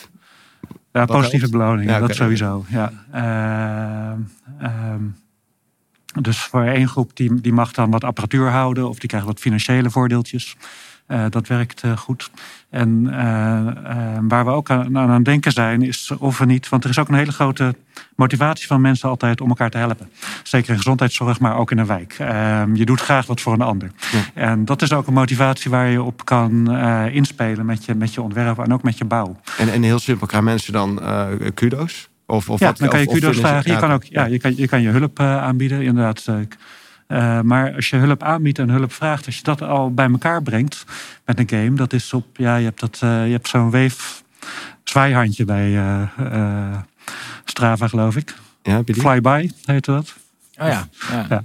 Ja, 0.92 1.04
positieve 1.04 1.48
beloningen, 1.48 2.00
dat 2.00 2.14
sowieso. 2.14 2.64
Ja. 2.68 2.92
Uh, 3.14 4.92
um, 4.92 5.16
dus 6.20 6.38
voor 6.38 6.62
één 6.62 6.88
groep 6.88 7.16
die, 7.16 7.40
die 7.40 7.52
mag 7.52 7.72
dan 7.72 7.90
wat 7.90 8.04
apparatuur 8.04 8.50
houden 8.50 8.88
of 8.88 8.98
die 8.98 9.08
krijgt 9.08 9.26
wat 9.26 9.40
financiële 9.40 9.90
voordeeltjes. 9.90 10.56
Uh, 11.08 11.24
dat 11.28 11.46
werkt 11.46 11.82
uh, 11.82 11.96
goed. 11.96 12.30
En 12.72 13.02
uh, 13.04 14.18
waar 14.28 14.44
we 14.44 14.50
ook 14.50 14.70
aan, 14.70 14.98
aan 14.98 15.10
het 15.10 15.24
denken 15.24 15.52
zijn, 15.52 15.82
is 15.82 16.10
of 16.18 16.38
we 16.38 16.44
niet. 16.44 16.68
Want 16.68 16.84
er 16.84 16.90
is 16.90 16.98
ook 16.98 17.08
een 17.08 17.14
hele 17.14 17.32
grote 17.32 17.74
motivatie 18.16 18.66
van 18.66 18.80
mensen 18.80 19.08
altijd 19.08 19.40
om 19.40 19.48
elkaar 19.48 19.70
te 19.70 19.78
helpen. 19.78 20.10
Zeker 20.42 20.70
in 20.70 20.76
gezondheidszorg, 20.76 21.40
maar 21.40 21.56
ook 21.56 21.70
in 21.70 21.78
een 21.78 21.86
wijk. 21.86 22.16
Ehm, 22.18 22.74
je 22.74 22.84
doet 22.84 23.00
graag 23.00 23.26
wat 23.26 23.40
voor 23.40 23.52
een 23.52 23.60
ander. 23.60 23.90
En 24.34 24.64
dat 24.64 24.82
is 24.82 24.92
ook 24.92 25.06
een 25.06 25.12
motivatie 25.12 25.70
waar 25.70 25.88
je 25.88 26.02
op 26.02 26.24
kan 26.24 26.76
inspelen 27.10 27.66
met 27.66 27.84
je, 27.84 27.94
met 27.94 28.14
je 28.14 28.22
ontwerp 28.22 28.58
en 28.58 28.72
ook 28.72 28.82
met 28.82 28.98
je 28.98 29.04
bouw. 29.04 29.40
En, 29.58 29.72
en 29.72 29.82
heel 29.82 29.98
simpel, 29.98 30.26
krijgen 30.26 30.48
mensen 30.48 30.72
dan 30.72 31.00
kudo's? 31.54 32.10
Of, 32.26 32.50
of 32.50 32.60
ja, 32.60 32.66
wat, 32.66 32.78
dan 32.78 32.88
kan 32.88 33.00
je 33.00 33.06
kudo's 33.06 33.38
vragen. 33.38 33.72
Je 33.72 33.78
kan, 33.78 33.92
ook, 33.92 34.04
ja, 34.04 34.24
je, 34.24 34.38
kan, 34.38 34.56
je 34.56 34.68
kan 34.68 34.82
je 34.82 34.88
hulp 34.88 35.18
eh, 35.18 35.42
aanbieden, 35.42 35.82
inderdaad. 35.82 36.28
Eh, 37.12 37.40
maar 37.40 37.74
als 37.74 37.90
je 37.90 37.96
hulp 37.96 38.22
aanbiedt 38.22 38.58
en 38.58 38.68
hulp 38.68 38.92
vraagt, 38.92 39.26
als 39.26 39.36
je 39.36 39.42
dat 39.42 39.62
al 39.62 39.94
bij 39.94 40.10
elkaar 40.10 40.42
brengt 40.42 40.84
met 41.24 41.38
een 41.38 41.48
game, 41.48 41.74
dat 41.74 41.92
is 41.92 42.12
op, 42.12 42.26
ja, 42.36 42.56
je 42.56 42.64
hebt, 42.64 42.80
dat, 42.80 42.98
eh, 43.02 43.26
je 43.26 43.32
hebt 43.32 43.48
zo'n 43.48 43.70
weef 43.70 44.22
zwaaihandje 44.84 45.44
bij 45.44 45.76
eh, 45.76 46.78
Strava, 47.44 47.88
geloof 47.88 48.16
ik. 48.16 48.34
Ja? 48.62 48.82
Flyby 48.84 49.50
heette 49.64 49.90
dat. 49.92 50.14
Oh 50.62 50.68
ja. 50.68 50.86
ja. 51.10 51.26
Ja. 51.28 51.42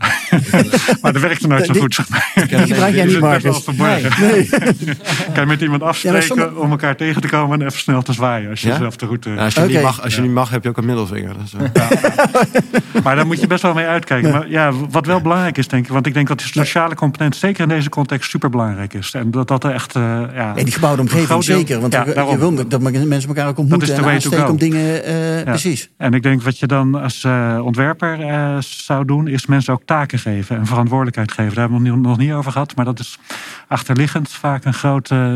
Maar 1.02 1.14
dat 1.14 1.22
werkte 1.22 1.48
nooit 1.48 1.66
zo 1.66 1.72
Die- 1.74 1.82
goed, 1.82 1.96
zeg 1.96 2.10
maar. 2.10 2.32
Die 2.36 2.58
gebruik 2.58 2.96
jij 2.96 3.06
niet, 3.12 3.20
Marcus. 3.20 3.64
verborgen. 3.64 4.10
kan 5.34 5.42
je 5.42 5.46
met 5.46 5.62
iemand 5.62 5.82
afspreken 5.84 6.24
sommige- 6.24 6.56
om 6.56 6.72
elkaar 6.72 6.96
tegen 6.96 7.22
te 7.22 7.28
komen 7.28 7.60
en 7.60 7.66
even 7.68 7.80
snel 7.80 8.02
te 8.02 8.14
zwaaien 8.14 8.50
als 8.50 8.62
je 8.62 8.68
Ja? 8.68 8.78
zelf 8.78 8.96
de 8.96 9.06
route... 9.06 9.30
Ja, 9.30 9.44
als 9.44 9.54
je, 9.54 9.62
niet, 9.62 9.82
mag, 9.82 10.02
als 10.02 10.14
je 10.16 10.20
Ja. 10.22 10.26
niet 10.26 10.36
mag, 10.36 10.50
heb 10.50 10.64
je 10.64 10.70
ook 10.70 10.78
een 10.78 10.86
middelvinger. 10.86 11.34
Dus, 11.42 11.54
eh, 11.54 13.02
Maar 13.04 13.16
daar 13.16 13.26
moet 13.26 13.40
je 13.40 13.48
best 13.48 13.62
wel 13.62 13.74
mee 13.74 13.86
uitkijken. 13.86 14.32
Maar 14.32 14.50
ja, 14.50 14.72
wat 14.90 15.06
wel 15.06 15.22
belangrijk 15.22 15.58
is, 15.58 15.68
denk 15.68 15.86
ik. 15.86 15.92
Want 15.92 16.06
ik 16.06 16.14
denk 16.14 16.28
dat 16.28 16.38
die 16.38 16.48
sociale 16.48 16.96
component, 16.96 17.36
zeker 17.36 17.64
in 17.64 17.70
deze 17.70 17.90
context, 17.90 18.30
super 18.30 18.50
belangrijk 18.50 18.94
is. 18.94 19.14
En 19.14 19.32
dat 19.32 19.48
dat 19.48 19.64
er 19.64 19.72
echt. 19.72 19.96
eh, 19.96 20.22
ja, 20.36 20.54
die 20.54 20.72
gebouwde 20.72 21.02
omgeving 21.02 21.44
zeker. 21.44 21.80
Want 21.80 21.94
ja, 21.94 22.06
je- 22.06 22.38
wil 22.38 22.56
dat 22.68 22.82
mensen 22.82 23.30
elkaar 23.30 23.48
ook 23.48 23.58
ontmoeten 23.58 23.96
en 23.96 24.02
way 24.04 24.10
to 24.10 24.14
aansteken 24.16 24.46
go. 24.46 24.52
om 24.52 24.58
dingen... 24.58 25.04
eh, 25.04 25.38
Ja. 25.38 25.44
Precies. 25.44 25.90
En 25.98 26.14
ik 26.14 26.24
denk 26.24 26.42
wat 26.44 26.60
je 26.60 26.68
dan 26.68 26.96
als 26.96 27.24
eh, 27.24 27.60
ontwerper 27.64 28.20
eh, 28.22 28.58
zou 28.60 29.06
doen, 29.08 29.28
is 29.28 29.46
mensen 29.46 29.74
ook 29.74 29.82
taken 29.86 30.20
geven 30.20 30.58
en 30.58 30.66
verantwoordelijkheid 30.66 31.32
geven. 31.32 31.54
Daar 31.54 31.70
hebben 31.70 31.84
we 31.84 31.90
het 31.90 32.02
nog 32.02 32.18
niet- 32.18 32.32
over 32.32 32.52
gehad, 32.52 32.76
maar 32.76 32.86
dat 32.86 33.00
is 33.00 33.20
achterliggend 33.68 34.30
vaak 34.32 34.66
een 34.66 34.74
groot 34.74 35.12
eh, 35.12 35.34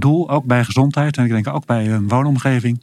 doel, 0.00 0.30
ook 0.30 0.44
bij 0.44 0.64
gezondheid 0.64 1.16
en 1.16 1.24
ik 1.24 1.30
denk 1.30 1.48
ook 1.48 1.66
bij 1.66 1.90
een 1.90 2.08
woonomgeving, 2.08 2.80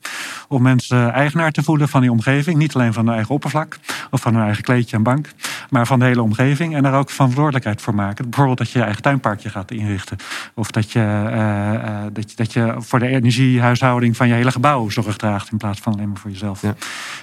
om 0.47 0.61
mensen 0.61 1.11
eigenaar 1.13 1.51
te 1.51 1.63
voelen 1.63 1.89
van 1.89 2.01
die 2.01 2.11
omgeving. 2.11 2.57
Niet 2.57 2.75
alleen 2.75 2.93
van 2.93 3.05
hun 3.05 3.15
eigen 3.15 3.33
oppervlak 3.35 3.77
of 4.11 4.21
van 4.21 4.33
hun 4.35 4.43
eigen 4.43 4.63
kleedje 4.63 4.95
en 4.97 5.03
bank, 5.03 5.29
maar 5.69 5.87
van 5.87 5.99
de 5.99 6.05
hele 6.05 6.21
omgeving 6.21 6.75
en 6.75 6.83
daar 6.83 6.93
ook 6.93 7.09
verantwoordelijkheid 7.09 7.81
voor 7.81 7.95
maken. 7.95 8.23
Bijvoorbeeld 8.29 8.57
dat 8.57 8.69
je 8.71 8.77
je 8.77 8.83
eigen 8.85 9.01
tuinparkje 9.01 9.49
gaat 9.49 9.71
inrichten. 9.71 10.17
Of 10.53 10.71
dat 10.71 10.91
je, 10.91 10.99
eh, 10.99 11.73
eh, 11.73 11.81
dat 12.13 12.29
je, 12.29 12.35
dat 12.35 12.53
je 12.53 12.73
voor 12.77 12.99
de 12.99 13.07
energiehuishouding 13.07 14.17
van 14.17 14.27
je 14.27 14.33
hele 14.33 14.51
gebouw 14.51 14.89
zorg 14.89 15.15
draagt 15.17 15.51
in 15.51 15.57
plaats 15.57 15.79
van 15.79 15.93
alleen 15.93 16.07
maar 16.07 16.17
voor 16.17 16.31
jezelf. 16.31 16.61
Ja. 16.61 16.75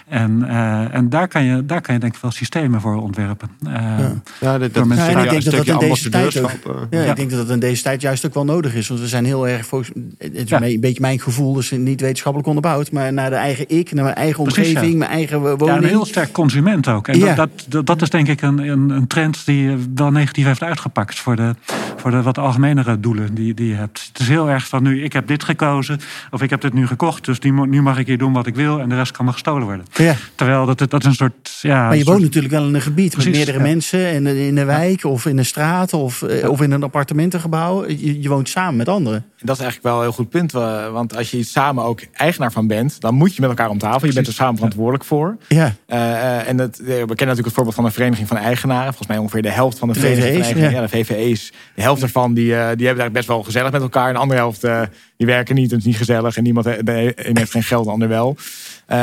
En, 0.09 0.49
eh, 0.49 0.95
en 0.95 1.09
daar, 1.09 1.29
kan 1.29 1.45
je, 1.45 1.67
daar 1.67 1.81
kan 1.81 1.95
je 1.95 2.01
denk 2.01 2.15
ik 2.15 2.21
wel 2.23 2.31
systemen 2.31 2.81
voor 2.81 2.97
ontwerpen. 3.03 3.49
Eh, 3.67 3.73
ja, 3.73 3.99
dat, 4.09 4.15
ja, 4.41 4.55
ik 4.55 4.73
denk 5.31 5.45
dat 5.45 5.55
dat 5.55 5.67
in 5.67 5.79
deze 5.79 6.11
tijd 6.11 6.41
ook- 6.43 6.51
eh, 6.51 6.73
Ja, 6.91 7.01
Ja. 7.03 7.11
ik 7.11 7.17
denk 7.17 7.31
dat 7.31 7.39
dat 7.39 7.51
in 7.51 7.61
deze 7.61 7.83
tijd 7.83 8.01
juist 8.01 8.27
ook 8.27 8.35
wel 8.35 8.45
nodig 8.45 8.75
is. 8.75 8.89
Want 8.89 9.01
we 9.01 9.09
zijn 9.09 9.25
heel 9.25 9.49
erg, 9.49 9.67
volgens, 9.85 10.07
het 10.19 10.35
is 10.35 10.49
Ja. 10.49 10.63
een 10.63 10.81
beetje 10.81 11.01
mijn 11.01 11.21
gevoel, 11.21 11.53
dus 11.53 11.71
niet 11.71 12.01
wetenschappelijk 12.01 12.49
onderbouwd, 12.49 12.91
maar 12.93 13.13
naar 13.13 13.31
de 13.31 13.37
eigen 13.37 13.65
ik, 13.69 13.93
naar 13.93 14.05
mijn 14.05 14.17
eigen 14.17 14.43
Precies, 14.45 14.69
omgeving, 14.69 14.93
ja. 14.93 14.99
mijn 14.99 15.11
eigen 15.11 15.43
Ja, 15.43 15.57
woning. 15.57 15.79
een 15.83 15.89
heel 15.89 16.05
sterk 16.05 16.33
consument 16.33 16.89
ook. 16.89 17.09
En 17.09 17.19
Ja. 17.19 17.35
dat, 17.35 17.49
dat, 17.69 17.87
dat 17.87 18.03
is 18.03 18.11
denk 18.11 18.29
ik 18.29 18.43
een, 18.43 18.59
een, 18.59 18.91
een 18.91 19.07
trend 19.07 19.47
die 19.47 19.69
eh, 19.69 19.75
wel 19.95 20.11
negatief 20.11 20.45
heeft 20.45 20.63
uitgepakt 20.63 21.19
voor 21.19 21.37
de, 21.37 21.55
voor 21.97 22.11
de 22.11 22.23
wat 22.23 22.39
algemenere 22.39 23.01
doelen 23.01 23.35
die, 23.35 23.55
die 23.55 23.69
je 23.69 23.75
hebt. 23.75 24.05
Het 24.09 24.19
is 24.21 24.29
heel 24.29 24.51
erg 24.51 24.69
van 24.69 24.83
nu, 24.83 25.05
ik 25.05 25.13
heb 25.13 25.27
dit 25.27 25.45
gekozen 25.45 25.99
of 26.31 26.43
ik 26.43 26.51
heb 26.51 26.61
dit 26.61 26.73
nu 26.73 26.87
gekocht, 26.87 27.25
dus 27.25 27.39
nu, 27.41 27.83
mag 27.83 27.99
ik 27.99 28.07
hier 28.07 28.19
doen 28.19 28.33
wat 28.33 28.47
ik 28.47 28.55
wil 28.55 28.81
en 28.81 28.89
de 28.89 28.95
rest 28.95 29.13
kan 29.13 29.25
me 29.25 29.33
gestolen 29.33 29.63
worden. 29.65 29.87
Ja. 29.95 30.15
Terwijl 30.35 30.67
dat, 30.67 30.79
dat 30.79 31.01
is 31.01 31.07
een 31.07 31.15
soort. 31.15 31.59
Ja, 31.63 31.75
Maar 31.87 31.97
je 31.97 32.05
woont 32.05 32.07
soort- 32.07 32.23
natuurlijk 32.35 32.55
wel 32.55 32.67
in 32.69 32.75
een 32.75 32.81
gebied 32.81 33.11
Precies, 33.11 33.25
met 33.27 33.35
meerdere 33.37 33.59
ja. 33.59 33.65
mensen. 33.73 34.07
En 34.07 34.27
in 34.27 34.57
een 34.57 34.67
wijk 34.67 35.05
of 35.05 35.27
in 35.27 35.39
een 35.39 35.45
straat 35.45 35.93
of, 35.93 36.23
eh, 36.23 36.49
of 36.51 36.61
in 36.61 36.71
een 36.71 36.83
appartementengebouw. 36.83 37.87
Je, 37.89 38.21
je 38.23 38.29
woont 38.29 38.49
samen 38.49 38.77
met 38.77 38.89
anderen. 38.89 39.25
Dat 39.41 39.59
is 39.59 39.65
eigenlijk 39.73 39.83
wel 39.83 39.97
een 39.97 40.03
heel 40.03 40.13
goed 40.13 40.29
punt. 40.29 40.53
Want 40.93 41.17
als 41.17 41.31
je 41.31 41.37
iets 41.39 41.53
samen 41.53 41.85
ook 41.85 42.01
eigenaar 42.13 42.53
van 42.53 42.67
bent, 42.67 43.01
dan 43.01 43.15
moet 43.15 43.35
je 43.35 43.41
met 43.41 43.51
elkaar 43.51 43.69
om 43.71 43.79
tafel. 43.79 44.07
Je 44.09 44.15
bent 44.15 44.27
er 44.27 44.33
samen 44.33 44.55
verantwoordelijk 44.57 45.05
voor. 45.05 45.37
Ja, 45.49 45.75
Eh, 45.87 46.13
eh, 46.13 46.49
en 46.49 46.59
het, 46.59 46.79
eh, 46.81 46.87
we 46.87 46.93
kennen 46.93 47.07
natuurlijk 47.07 47.45
het 47.45 47.53
voorbeeld 47.55 47.75
van 47.75 47.85
een 47.85 47.93
vereniging 47.93 48.29
van 48.29 48.37
eigenaren. 48.37 48.87
Volgens 48.87 49.09
mij 49.09 49.19
ongeveer 49.19 49.43
de 49.43 49.51
helft 49.51 49.79
van 49.79 49.89
de 49.89 49.95
De 49.95 50.01
vereniging 50.01 50.27
van 50.35 50.35
VVE's, 50.45 50.47
eigenaren. 50.53 50.91
ja. 50.91 50.99
Ja, 51.05 51.05
de 51.05 51.25
VVE's. 51.29 51.53
De 51.75 51.83
helft 51.83 52.01
daarvan 52.01 52.35
die, 52.35 52.45
die 52.45 52.55
hebben 52.55 52.69
het 52.71 52.81
eigenlijk 52.87 53.13
best 53.13 53.27
wel 53.29 53.43
gezellig 53.43 53.73
met 53.73 53.83
elkaar. 53.83 54.07
En 54.09 54.15
de 54.15 54.21
andere 54.21 54.41
helft 54.41 54.61
die 55.17 55.27
werken 55.27 55.55
niet 55.55 55.71
het 55.71 55.81
is 55.81 55.87
niet 55.87 55.97
gezellig. 55.97 56.37
En 56.37 56.43
niemand 56.43 56.67
he- 56.67 56.83
de 56.83 57.13
een 57.29 57.37
heeft 57.39 57.51
geen 57.51 57.63
geld, 57.63 57.85
de 57.85 57.91
ander 57.91 58.09
wel. 58.09 58.37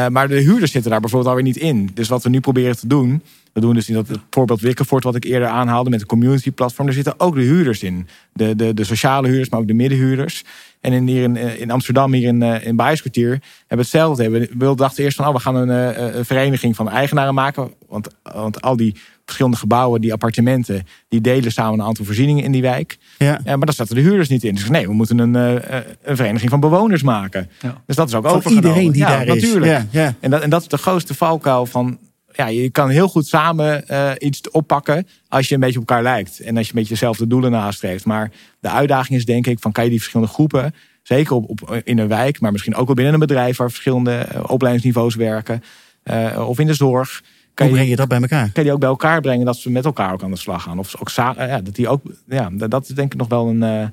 Maar 0.09 0.28
de 0.28 0.39
huurders 0.39 0.72
zitten 0.72 0.91
daar 0.91 0.99
bijvoorbeeld 0.99 1.30
alweer 1.32 1.45
niet 1.47 1.57
in. 1.57 1.89
Dus 1.93 2.07
wat 2.07 2.24
we 2.24 2.30
nu 2.30 2.39
proberen 2.39 2.78
te 2.78 2.88
doen. 2.88 3.22
We 3.54 3.62
doen 3.62 3.74
dus 3.74 3.89
in 3.89 3.93
dat 3.93 4.08
voorbeeld 4.30 4.62
Wikkenvoort 4.62 5.04
wat 5.04 5.16
ik 5.16 5.24
eerder 5.24 5.47
aanhaalde 5.47 5.89
met 5.89 5.99
de 5.99 6.06
community 6.06 6.51
platform. 6.51 6.88
Er 6.88 6.93
zitten 6.93 7.20
ook 7.20 7.36
de 7.36 7.41
huurders 7.41 7.84
in. 7.84 8.08
De, 8.34 8.56
de, 8.56 8.74
de 8.74 8.84
sociale 8.84 9.28
huurders, 9.28 9.49
maar 9.49 9.60
ook 9.60 9.68
de 9.68 9.74
middenhuurders. 9.74 10.43
En 10.82 10.93
in, 10.93 11.08
hier 11.08 11.24
in, 11.24 11.38
eh, 11.38 11.62
in 11.62 11.72
Amsterdam, 11.72 12.14
hier 12.14 12.28
in, 12.28 12.41
eh, 12.41 12.66
in 12.66 12.76
Baaskwartier, 12.76 13.30
hebben 13.30 13.41
we 13.68 13.76
hetzelfde. 13.76 14.30
We 14.30 14.49
we 14.58 14.76
dachten 14.76 15.04
eerst 15.04 15.18
van, 15.18 15.28
oh, 15.28 15.34
we 15.34 15.39
gaan 15.39 15.56
een, 15.56 15.95
eh, 15.95 16.16
een 16.16 16.26
vereniging 16.26 16.76
van 16.76 16.89
eigenaren 16.89 17.34
maken. 17.34 17.72
Want, 17.88 18.08
want 18.24 18.62
al 18.62 18.78
die 18.78 18.95
verschillende 19.26 19.58
gebouwen, 19.58 20.01
die 20.01 20.12
appartementen, 20.14 20.84
die 21.10 21.22
delen 21.22 21.51
samen 21.51 21.80
een 21.80 21.86
aantal 21.86 22.06
voorzieningen 22.06 22.43
in 22.43 22.51
die 22.51 22.62
wijk. 22.62 22.97
ja. 23.18 23.39
Ja, 23.43 23.56
maar 23.56 23.66
daar 23.66 23.76
zaten 23.76 23.95
de 23.95 24.01
huurders 24.01 24.30
niet 24.30 24.43
in. 24.43 24.56
Dus 24.56 24.70
nee, 24.70 24.88
we 24.88 24.93
moeten 24.93 25.20
een, 25.20 25.34
een 25.34 26.16
vereniging 26.16 26.49
van 26.51 26.60
bewoners 26.60 27.04
maken. 27.04 27.49
Ja. 27.62 27.82
Dus 27.86 27.95
dat 27.95 28.08
is 28.08 28.16
ook 28.16 28.24
Van 28.24 28.34
overgenomen. 28.34 28.70
iedereen 28.70 28.91
die 28.91 29.01
ja, 29.01 29.08
daar 29.08 29.28
is. 29.28 29.41
natuurlijk. 29.41 29.72
Ja, 29.72 29.86
ja. 30.01 30.14
En, 30.20 30.30
dat, 30.30 30.41
en 30.41 30.49
dat 30.49 30.62
is 30.62 30.68
de 30.68 30.78
grootste 30.78 31.14
valkuil 31.14 31.66
van... 31.66 31.99
Ja, 32.36 32.47
je 32.47 32.69
kan 32.69 32.89
heel 32.89 33.07
goed 33.07 33.27
samen 33.27 33.88
eh, 33.88 34.11
iets 34.17 34.49
oppakken 34.51 35.07
als 35.27 35.47
je 35.47 35.53
een 35.53 35.59
beetje 35.59 35.79
op 35.79 35.89
elkaar 35.89 36.03
lijkt. 36.03 36.39
En 36.39 36.57
als 36.57 36.65
je 36.65 36.73
een 36.73 36.79
beetje 36.79 36.93
dezelfde 36.93 37.27
doelen 37.27 37.51
nastreeft. 37.51 38.05
Maar 38.05 38.31
de 38.59 38.69
uitdaging 38.69 39.17
is 39.19 39.25
denk 39.25 39.47
ik 39.47 39.59
van 39.59 39.71
kan 39.71 39.84
je 39.84 39.89
die 39.89 39.99
verschillende 39.99 40.34
groepen... 40.34 40.73
zeker 41.03 41.36
op, 41.36 41.49
op, 41.49 41.81
in 41.84 41.97
een 41.97 42.07
wijk, 42.07 42.39
maar 42.39 42.51
misschien 42.51 42.75
ook 42.75 42.86
wel 42.86 42.95
binnen 42.95 43.13
een 43.13 43.19
bedrijf... 43.19 43.57
waar 43.57 43.69
verschillende 43.69 44.15
eh, 44.15 44.43
opleidingsniveaus 44.47 45.15
werken. 45.15 45.63
eh, 46.03 46.47
of 46.47 46.59
in 46.59 46.67
de 46.67 46.73
zorg. 46.73 47.21
Kan 47.53 47.67
Hoe 47.67 47.75
breng 47.75 47.89
je 47.89 47.95
dat 47.95 48.07
bij 48.07 48.21
elkaar? 48.21 48.43
kan 48.43 48.51
je 48.53 48.63
die 48.63 48.71
ook 48.71 48.79
bij 48.79 48.89
elkaar 48.89 49.21
brengen 49.21 49.45
dat 49.45 49.57
ze 49.57 49.71
met 49.71 49.86
elkaar 49.86 50.13
ook 50.13 50.23
aan 50.23 50.31
de 50.31 50.38
slag 50.38 50.63
gaan. 50.63 50.79
Of 50.79 50.95
ook 50.99 51.09
eh, 51.09 51.47
ja, 51.47 51.61
dat 51.61 51.75
die 51.75 51.88
ook, 51.88 52.01
ja, 52.27 52.49
dat 52.49 52.89
is 52.89 52.95
denk 52.95 53.13
ik 53.13 53.19
nog 53.19 53.27
wel 53.27 53.47
een, 53.47 53.63
eh, 53.63 53.88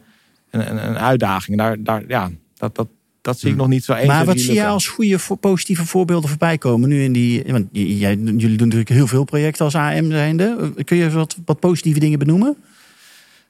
een, 0.51 0.71
een, 0.71 0.89
een 0.89 0.99
uitdaging. 0.99 1.57
Daar, 1.57 1.83
daar, 1.83 2.03
ja, 2.09 2.31
dat, 2.57 2.75
dat, 2.75 2.89
dat 3.23 3.39
zie 3.39 3.51
ik 3.51 3.57
nog 3.57 3.69
niet 3.69 3.85
zo 3.85 3.93
1, 3.93 4.07
Maar 4.07 4.15
2, 4.15 4.27
wat 4.27 4.35
3 4.35 4.47
zie 4.47 4.55
jij 4.55 4.69
als 4.69 4.87
goede 4.89 5.19
voor- 5.19 5.37
positieve 5.37 5.87
voorbeelden 5.87 6.29
voorbij 6.29 6.59
komen 6.59 6.89
nu 6.89 7.03
in 7.03 7.13
die. 7.13 7.43
Want 7.47 7.67
jij, 7.73 8.15
jullie 8.17 8.57
doen 8.57 8.67
natuurlijk 8.69 8.89
heel 8.89 9.07
veel 9.07 9.25
projecten 9.25 9.65
als 9.65 9.75
AM 9.75 10.11
zijnde. 10.11 10.73
Kun 10.85 10.97
je 10.97 11.11
wat, 11.11 11.37
wat 11.45 11.61
positieve 11.61 12.01
dingen 12.01 12.19
benoemen? 12.19 12.57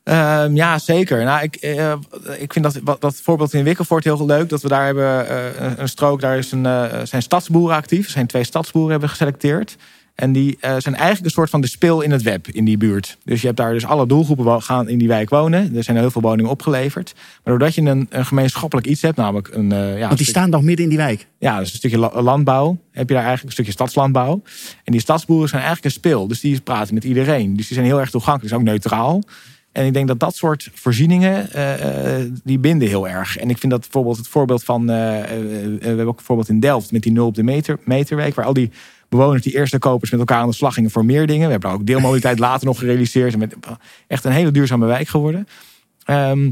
Ehm, 0.04 0.54
ja, 0.56 0.78
zeker. 0.78 1.24
Nou, 1.24 1.42
ik, 1.42 1.56
eh, 1.56 1.92
ik 2.38 2.52
vind 2.52 2.64
dat, 2.64 2.80
wat- 2.84 3.00
dat 3.00 3.16
voorbeeld 3.16 3.52
in 3.54 3.64
Wikkelvoort 3.64 4.04
heel 4.04 4.26
leuk. 4.26 4.48
Dat 4.48 4.62
we 4.62 4.68
daar 4.68 4.84
hebben 4.84 5.28
eh, 5.28 5.66
een- 5.66 5.80
een 5.80 5.88
strook, 5.88 6.20
daar 6.20 6.38
is 6.38 6.52
een, 6.52 6.66
eh, 6.66 7.00
zijn 7.04 7.22
stadsboeren 7.22 7.76
actief. 7.76 8.04
Er 8.04 8.10
zijn 8.12 8.26
twee 8.26 8.44
stadsboeren 8.44 8.90
hebben 8.90 9.08
geselecteerd. 9.08 9.76
En 10.20 10.32
die 10.32 10.56
eh, 10.60 10.74
zijn 10.78 10.94
eigenlijk 10.94 11.24
een 11.24 11.30
soort 11.30 11.50
van 11.50 11.60
de 11.60 11.66
speel 11.66 12.00
in 12.00 12.10
het 12.10 12.22
web 12.22 12.48
in 12.48 12.64
die 12.64 12.76
buurt. 12.76 13.18
Dus 13.24 13.40
je 13.40 13.46
hebt 13.46 13.58
daar 13.58 13.72
dus 13.72 13.86
alle 13.86 14.06
doelgroepen 14.06 14.62
gaan 14.62 14.88
in 14.88 14.98
die 14.98 15.08
wijk 15.08 15.30
wonen. 15.30 15.76
Er 15.76 15.84
zijn 15.84 15.96
heel 15.96 16.10
veel 16.10 16.20
woningen 16.22 16.50
opgeleverd. 16.50 17.12
Maar 17.14 17.58
doordat 17.58 17.74
je 17.74 17.80
een, 17.82 18.06
een 18.10 18.26
gemeenschappelijk 18.26 18.86
iets 18.86 19.02
hebt, 19.02 19.16
namelijk 19.16 19.48
een, 19.48 19.72
eh, 19.72 19.78
ja, 19.78 19.98
Want 20.06 20.08
die 20.08 20.26
stuk- 20.26 20.28
staan 20.36 20.50
nog 20.50 20.62
midden 20.62 20.84
in 20.84 20.90
die 20.90 20.98
wijk. 20.98 21.26
ja, 21.38 21.58
dus 21.58 21.70
een 21.70 21.76
stukje 21.76 21.98
la- 21.98 22.22
landbouw. 22.22 22.78
Heb 22.92 23.08
je 23.08 23.14
daar 23.14 23.24
eigenlijk 23.24 23.44
een 23.44 23.52
stukje 23.52 23.72
stadslandbouw. 23.72 24.42
En 24.84 24.92
die 24.92 25.00
stadsboeren 25.00 25.48
zijn 25.48 25.62
eigenlijk 25.62 25.94
een 25.94 26.00
speel. 26.00 26.26
Dus 26.26 26.40
die 26.40 26.60
praten 26.60 26.94
met 26.94 27.04
iedereen. 27.04 27.56
Dus 27.56 27.66
die 27.66 27.74
zijn 27.76 27.88
heel 27.88 28.00
erg 28.00 28.10
toegankelijk. 28.10 28.48
Zijn 28.48 28.60
ook 28.60 28.66
neutraal. 28.66 29.22
En 29.72 29.86
ik 29.86 29.92
denk 29.92 30.08
dat 30.08 30.20
dat 30.20 30.36
soort 30.36 30.70
voorzieningen, 30.74 31.52
eh, 31.52 32.24
die 32.44 32.58
binden 32.58 32.88
heel 32.88 33.08
erg. 33.08 33.36
En 33.36 33.50
ik 33.50 33.58
vind 33.58 33.72
dat 33.72 33.80
bijvoorbeeld 33.80 34.16
het 34.16 34.28
voorbeeld 34.28 34.64
van... 34.64 34.86
we 34.86 35.78
hebben 35.80 36.06
ook 36.06 36.18
een 36.18 36.24
voorbeeld 36.24 36.48
in 36.48 36.60
Delft 36.60 36.92
met 36.92 37.02
die 37.02 37.12
0 37.12 37.26
op 37.26 37.34
de 37.34 37.42
meter, 37.42 37.78
meterweek. 37.84 38.34
Waar 38.34 38.44
al 38.44 38.52
die 38.52 38.70
bewoners, 39.10 39.42
die 39.42 39.56
eerste 39.56 39.78
kopers 39.78 40.10
met 40.10 40.20
elkaar 40.20 40.40
aan 40.40 40.48
de 40.48 40.54
slag 40.54 40.74
gingen 40.74 40.90
voor 40.90 41.04
meer 41.04 41.26
dingen. 41.26 41.46
We 41.46 41.52
hebben 41.52 41.70
ook 41.70 41.86
deelmobiliteit 41.86 42.38
later 42.48 42.66
nog 42.66 42.78
gerealiseerd. 42.78 43.32
En 43.32 43.38
met, 43.38 43.56
echt 44.06 44.24
een 44.24 44.32
hele 44.32 44.50
duurzame 44.50 44.86
wijk 44.86 45.08
geworden. 45.08 45.46
Ehm, 46.04 46.50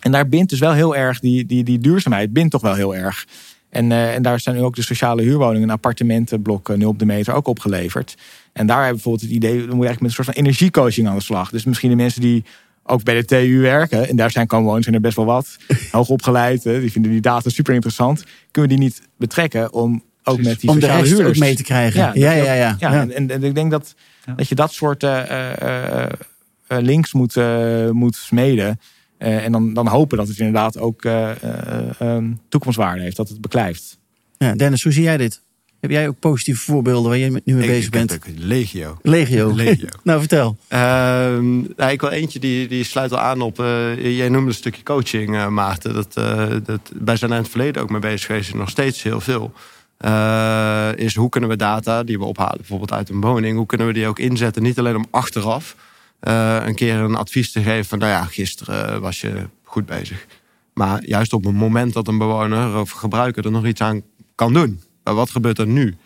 en 0.00 0.12
daar 0.12 0.28
bindt 0.28 0.50
dus 0.50 0.58
wel 0.58 0.72
heel 0.72 0.96
erg, 0.96 1.20
die, 1.20 1.46
die, 1.46 1.64
die 1.64 1.78
duurzaamheid 1.78 2.32
bindt 2.32 2.50
toch 2.50 2.62
wel 2.62 2.74
heel 2.74 2.94
erg. 2.94 3.26
En, 3.70 3.92
eh, 3.92 4.14
en 4.14 4.22
daar 4.22 4.40
zijn 4.40 4.56
nu 4.56 4.62
ook 4.62 4.74
de 4.74 4.82
sociale 4.82 5.22
huurwoningen, 5.22 5.68
een 5.68 5.74
appartementenblok 5.74 6.68
eh, 6.68 6.76
0 6.76 6.88
op 6.88 6.98
de 6.98 7.06
meter 7.06 7.34
ook 7.34 7.46
opgeleverd. 7.46 8.16
En 8.52 8.66
daar 8.66 8.84
hebben 8.84 8.96
we 8.96 9.02
bijvoorbeeld 9.02 9.22
het 9.22 9.44
idee, 9.44 9.50
dan 9.50 9.76
moet 9.76 9.84
je 9.84 9.86
eigenlijk 9.86 10.00
met 10.00 10.10
een 10.10 10.24
soort 10.24 10.36
van 10.36 10.44
energiecoaching 10.44 11.08
aan 11.08 11.16
de 11.16 11.22
slag. 11.22 11.50
Dus 11.50 11.64
misschien 11.64 11.90
de 11.90 11.96
mensen 11.96 12.20
die 12.20 12.44
ook 12.82 13.02
bij 13.02 13.14
de 13.14 13.24
TU 13.24 13.60
werken, 13.60 14.08
en 14.08 14.16
daar 14.16 14.30
zijn 14.30 14.46
komen 14.46 14.66
wonen, 14.66 14.82
zijn 14.82 14.94
er 14.94 15.00
best 15.00 15.16
wel 15.16 15.24
wat, 15.24 15.56
hoog 15.90 16.08
opgeleid, 16.08 16.64
hè, 16.64 16.80
die 16.80 16.92
vinden 16.92 17.10
die 17.10 17.20
data 17.20 17.50
super 17.50 17.74
interessant. 17.74 18.24
Kunnen 18.50 18.70
we 18.70 18.76
die 18.76 18.84
niet 18.86 19.02
betrekken 19.16 19.72
om 19.72 20.02
ook 20.26 20.42
met 20.42 20.60
die 20.60 20.70
om 20.70 20.74
de 20.74 20.80
sociale 20.80 21.00
rest 21.02 21.12
huurders 21.14 21.36
ook 21.38 21.44
mee 21.44 21.54
te 21.56 21.62
krijgen. 21.62 22.00
Ja, 22.00 22.12
ja, 22.14 22.32
ja. 22.32 22.54
ja, 22.54 22.76
ja, 22.78 22.92
En, 23.00 23.12
en, 23.14 23.30
en 23.30 23.42
ik 23.44 23.54
denk 23.54 23.70
dat, 23.70 23.94
Ja. 24.26 24.32
dat 24.34 24.48
je 24.48 24.54
dat 24.54 24.72
soort 24.72 25.02
eh, 25.02 25.30
eh, 25.62 26.02
eh, 26.02 26.08
links 26.66 27.12
moet, 27.12 27.36
moet 27.92 28.16
smeden. 28.16 28.80
Eh, 29.18 29.44
en 29.44 29.52
dan, 29.52 29.74
dan 29.74 29.86
hopen 29.86 30.18
dat 30.18 30.28
het 30.28 30.38
inderdaad 30.38 30.78
ook 30.78 31.04
eh, 31.04 31.30
eh, 31.42 32.00
ehm, 32.00 32.32
toekomstwaarde 32.48 33.02
heeft, 33.02 33.16
dat 33.16 33.28
het 33.28 33.40
beklijft. 33.40 33.98
Ja, 34.38 34.54
Dennis, 34.54 34.82
hoe 34.82 34.92
zie 34.92 35.02
jij 35.02 35.16
dit? 35.16 35.44
Heb 35.80 35.90
jij 35.90 36.08
ook 36.08 36.18
positieve 36.18 36.60
voorbeelden 36.60 37.08
waar 37.10 37.18
je 37.18 37.30
nu 37.44 37.54
mee 37.54 37.62
ik- 37.64 37.70
bezig 37.70 37.84
ik 37.84 37.90
bent? 37.90 38.12
ook 38.14 38.24
Legio. 38.36 38.98
Legio. 39.02 39.54
Legio. 39.54 39.88
nou, 40.04 40.18
vertel. 40.18 40.56
Ehm, 40.68 41.54
nou, 41.76 41.90
ik 41.92 42.00
wil 42.00 42.10
eentje 42.10 42.38
die, 42.38 42.68
die 42.68 42.84
sluit 42.84 43.12
al 43.12 43.18
aan 43.18 43.40
op. 43.40 43.60
eh, 43.60 44.16
jij 44.16 44.28
noemde 44.28 44.48
een 44.48 44.54
stukje 44.54 44.82
coaching, 44.82 45.34
eh, 45.36 45.48
Maarten. 45.48 45.94
Dat, 45.94 46.16
eh, 46.16 46.46
dat, 46.64 46.80
wij 47.04 47.16
zijn 47.16 47.30
in 47.30 47.36
het 47.36 47.48
verleden 47.48 47.82
ook 47.82 47.90
mee 47.90 48.00
bezig 48.00 48.26
geweest. 48.26 48.52
en 48.52 48.58
Nog 48.58 48.70
steeds 48.70 49.02
heel 49.02 49.20
veel. 49.20 49.52
Eh, 49.96 50.90
is 50.94 51.14
hoe 51.14 51.28
kunnen 51.28 51.50
we 51.50 51.56
data 51.56 52.02
die 52.02 52.18
we 52.18 52.24
ophalen, 52.24 52.56
bijvoorbeeld 52.56 52.92
uit 52.92 53.08
een 53.08 53.20
woning, 53.20 53.56
hoe 53.56 53.66
kunnen 53.66 53.86
we 53.86 53.92
die 53.92 54.06
ook 54.06 54.18
inzetten, 54.18 54.62
niet 54.62 54.78
alleen 54.78 54.96
om 54.96 55.06
achteraf 55.10 55.76
eh, 56.20 56.56
een 56.66 56.74
keer 56.74 56.94
een 56.94 57.14
advies 57.14 57.52
te 57.52 57.62
geven 57.62 57.84
van, 57.84 57.98
nou 57.98 58.10
ja, 58.10 58.24
gisteren 58.24 59.00
was 59.00 59.20
je 59.20 59.48
goed 59.62 59.86
bezig. 59.86 60.26
Maar 60.74 61.04
juist 61.04 61.32
op 61.32 61.44
het 61.44 61.54
moment 61.54 61.92
dat 61.92 62.08
een 62.08 62.18
bewoner 62.18 62.78
of 62.78 62.90
gebruiker 62.90 63.44
er 63.44 63.50
nog 63.50 63.66
iets 63.66 63.80
aan 63.80 64.02
kan 64.34 64.52
doen. 64.52 64.80
Maar 65.04 65.14
wat 65.14 65.30
gebeurt 65.30 65.58
er 65.58 65.66
nu? 65.66 65.96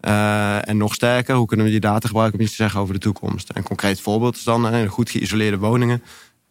Uh, 0.00 0.68
en 0.68 0.76
nog 0.76 0.94
sterker, 0.94 1.34
hoe 1.34 1.46
kunnen 1.46 1.66
we 1.66 1.72
die 1.72 1.80
data 1.80 2.06
gebruiken 2.06 2.38
om 2.38 2.44
iets 2.44 2.56
te 2.56 2.62
zeggen 2.62 2.80
over 2.80 2.94
de 2.94 3.00
toekomst? 3.00 3.50
Een 3.52 3.62
concreet 3.62 4.00
voorbeeld 4.00 4.36
is 4.36 4.42
dan 4.42 4.74
uh, 4.74 4.90
goed 4.90 5.10
geïsoleerde 5.10 5.58
woningen. 5.58 6.02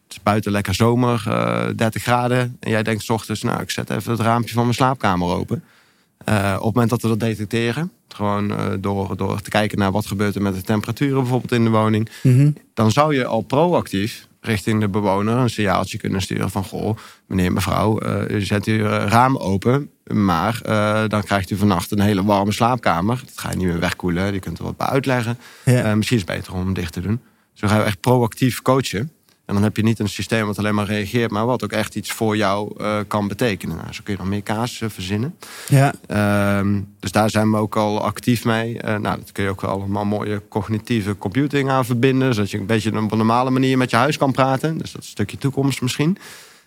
Het 0.02 0.12
is 0.12 0.22
buiten 0.22 0.52
lekker 0.52 0.74
zomer, 0.74 1.24
uh, 1.28 1.66
30 1.76 2.02
graden. 2.02 2.56
En 2.60 2.70
jij 2.70 2.82
denkt 2.82 3.02
s 3.02 3.10
ochtends, 3.10 3.42
nou, 3.42 3.60
ik 3.60 3.70
zet 3.70 3.90
even 3.90 4.10
het 4.10 4.20
raampje 4.20 4.54
van 4.54 4.62
mijn 4.62 4.74
slaapkamer 4.74 5.28
open. 5.28 5.64
Op 6.24 6.64
het 6.64 6.74
moment 6.74 6.90
dat 6.90 7.02
we 7.02 7.08
dat 7.08 7.20
detecteren, 7.20 7.92
gewoon 8.08 8.52
door, 8.80 9.16
door 9.16 9.40
te 9.40 9.50
kijken 9.50 9.78
naar 9.78 9.92
wat 9.92 10.06
gebeurt 10.06 10.34
er 10.34 10.42
met 10.42 10.54
de 10.54 10.62
temperaturen 10.62 11.20
bijvoorbeeld 11.20 11.52
in 11.52 11.64
de 11.64 11.70
woning, 11.70 12.08
mm 12.22 12.36
-hmm. 12.36 12.56
dan 12.74 12.90
zou 12.90 13.14
je 13.14 13.24
al 13.24 13.40
proactief 13.40 14.26
richting 14.40 14.80
de 14.80 14.88
bewoner 14.88 15.36
een 15.36 15.50
signaaltje 15.50 15.98
kunnen 15.98 16.22
sturen 16.22 16.50
van... 16.50 16.64
goh, 16.64 16.96
meneer, 17.26 17.52
mevrouw, 17.52 18.02
uh, 18.02 18.36
u 18.36 18.40
zet 18.40 18.64
uw 18.64 18.84
raam 18.86 19.36
open... 19.36 19.90
maar 20.04 20.60
dan 21.08 21.22
krijgt 21.22 21.50
u 21.50 21.56
vannacht 21.56 21.90
een 21.90 22.00
hele 22.00 22.24
warme 22.24 22.52
slaapkamer. 22.52 23.22
Dat 23.24 23.38
ga 23.38 23.50
je 23.50 23.56
niet 23.56 23.66
meer 23.66 23.80
wegkoelen, 23.80 24.32
je 24.32 24.38
kunt 24.38 24.58
er 24.58 24.64
wat 24.64 24.76
bij 24.76 24.86
uitleggen. 24.86 25.38
Ja. 25.64 25.94
Misschien 25.94 26.16
is 26.16 26.24
het 26.26 26.36
beter 26.36 26.52
om 26.52 26.58
hem 26.58 26.74
dicht 26.74 26.92
te 26.92 27.00
doen. 27.00 27.20
Zo 27.52 27.68
gaan 27.68 27.78
we 27.78 27.84
echt 27.84 28.00
proactief 28.00 28.62
coachen. 28.62 29.10
En 29.44 29.54
dan 29.54 29.62
heb 29.62 29.76
je 29.76 29.82
niet 29.82 29.98
een 29.98 30.08
systeem 30.08 30.46
wat 30.46 30.58
alleen 30.58 30.74
maar 30.74 30.86
reageert... 30.86 31.30
maar 31.30 31.46
wat 31.46 31.64
ook 31.64 31.72
echt 31.72 31.94
iets 31.94 32.12
voor 32.12 32.36
jou 32.36 32.84
kan 33.04 33.28
betekenen. 33.28 33.76
Nou, 33.76 33.92
zo 33.92 34.00
kun 34.04 34.12
je 34.12 34.18
nog 34.18 34.28
meer 34.28 34.42
kaas 34.42 34.82
verzinnen. 34.86 35.36
Ja. 35.68 35.94
Ehm, 36.06 36.80
dus 37.00 37.12
daar 37.12 37.30
zijn 37.30 37.50
we 37.50 37.56
ook 37.56 37.76
al 37.76 38.02
actief 38.02 38.44
mee. 38.44 38.78
nou, 38.82 39.02
dat 39.02 39.32
kun 39.32 39.44
je 39.44 39.50
ook 39.50 39.62
allemaal 39.62 40.04
mooie 40.04 40.42
cognitieve 40.48 41.18
computing 41.18 41.70
aan 41.70 41.84
verbinden... 41.84 42.34
zodat 42.34 42.50
je 42.50 42.58
een 42.58 42.66
beetje 42.66 43.00
op 43.00 43.12
een 43.12 43.18
normale 43.18 43.50
manier 43.50 43.78
met 43.78 43.90
je 43.90 43.96
huis 43.96 44.16
kan 44.16 44.32
praten. 44.32 44.78
Dus 44.78 44.92
dat 44.92 45.00
is 45.00 45.06
een 45.06 45.12
stukje 45.12 45.38
toekomst 45.38 45.82
misschien. 45.82 46.18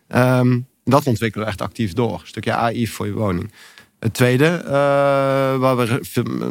Um, 0.08 0.68
dat 0.84 1.08
ontwikkelen 1.08 1.46
we 1.46 1.52
echt 1.52 1.62
actief 1.62 1.94
door. 1.94 2.14
Een 2.14 2.28
stukje 2.28 2.54
AI 2.54 2.88
voor 2.88 3.06
je 3.06 3.14
woning. 3.14 3.52
Het 4.00 4.14
tweede, 4.14 4.62
uh, 4.64 4.72
waar 5.58 5.78
we 5.78 6.00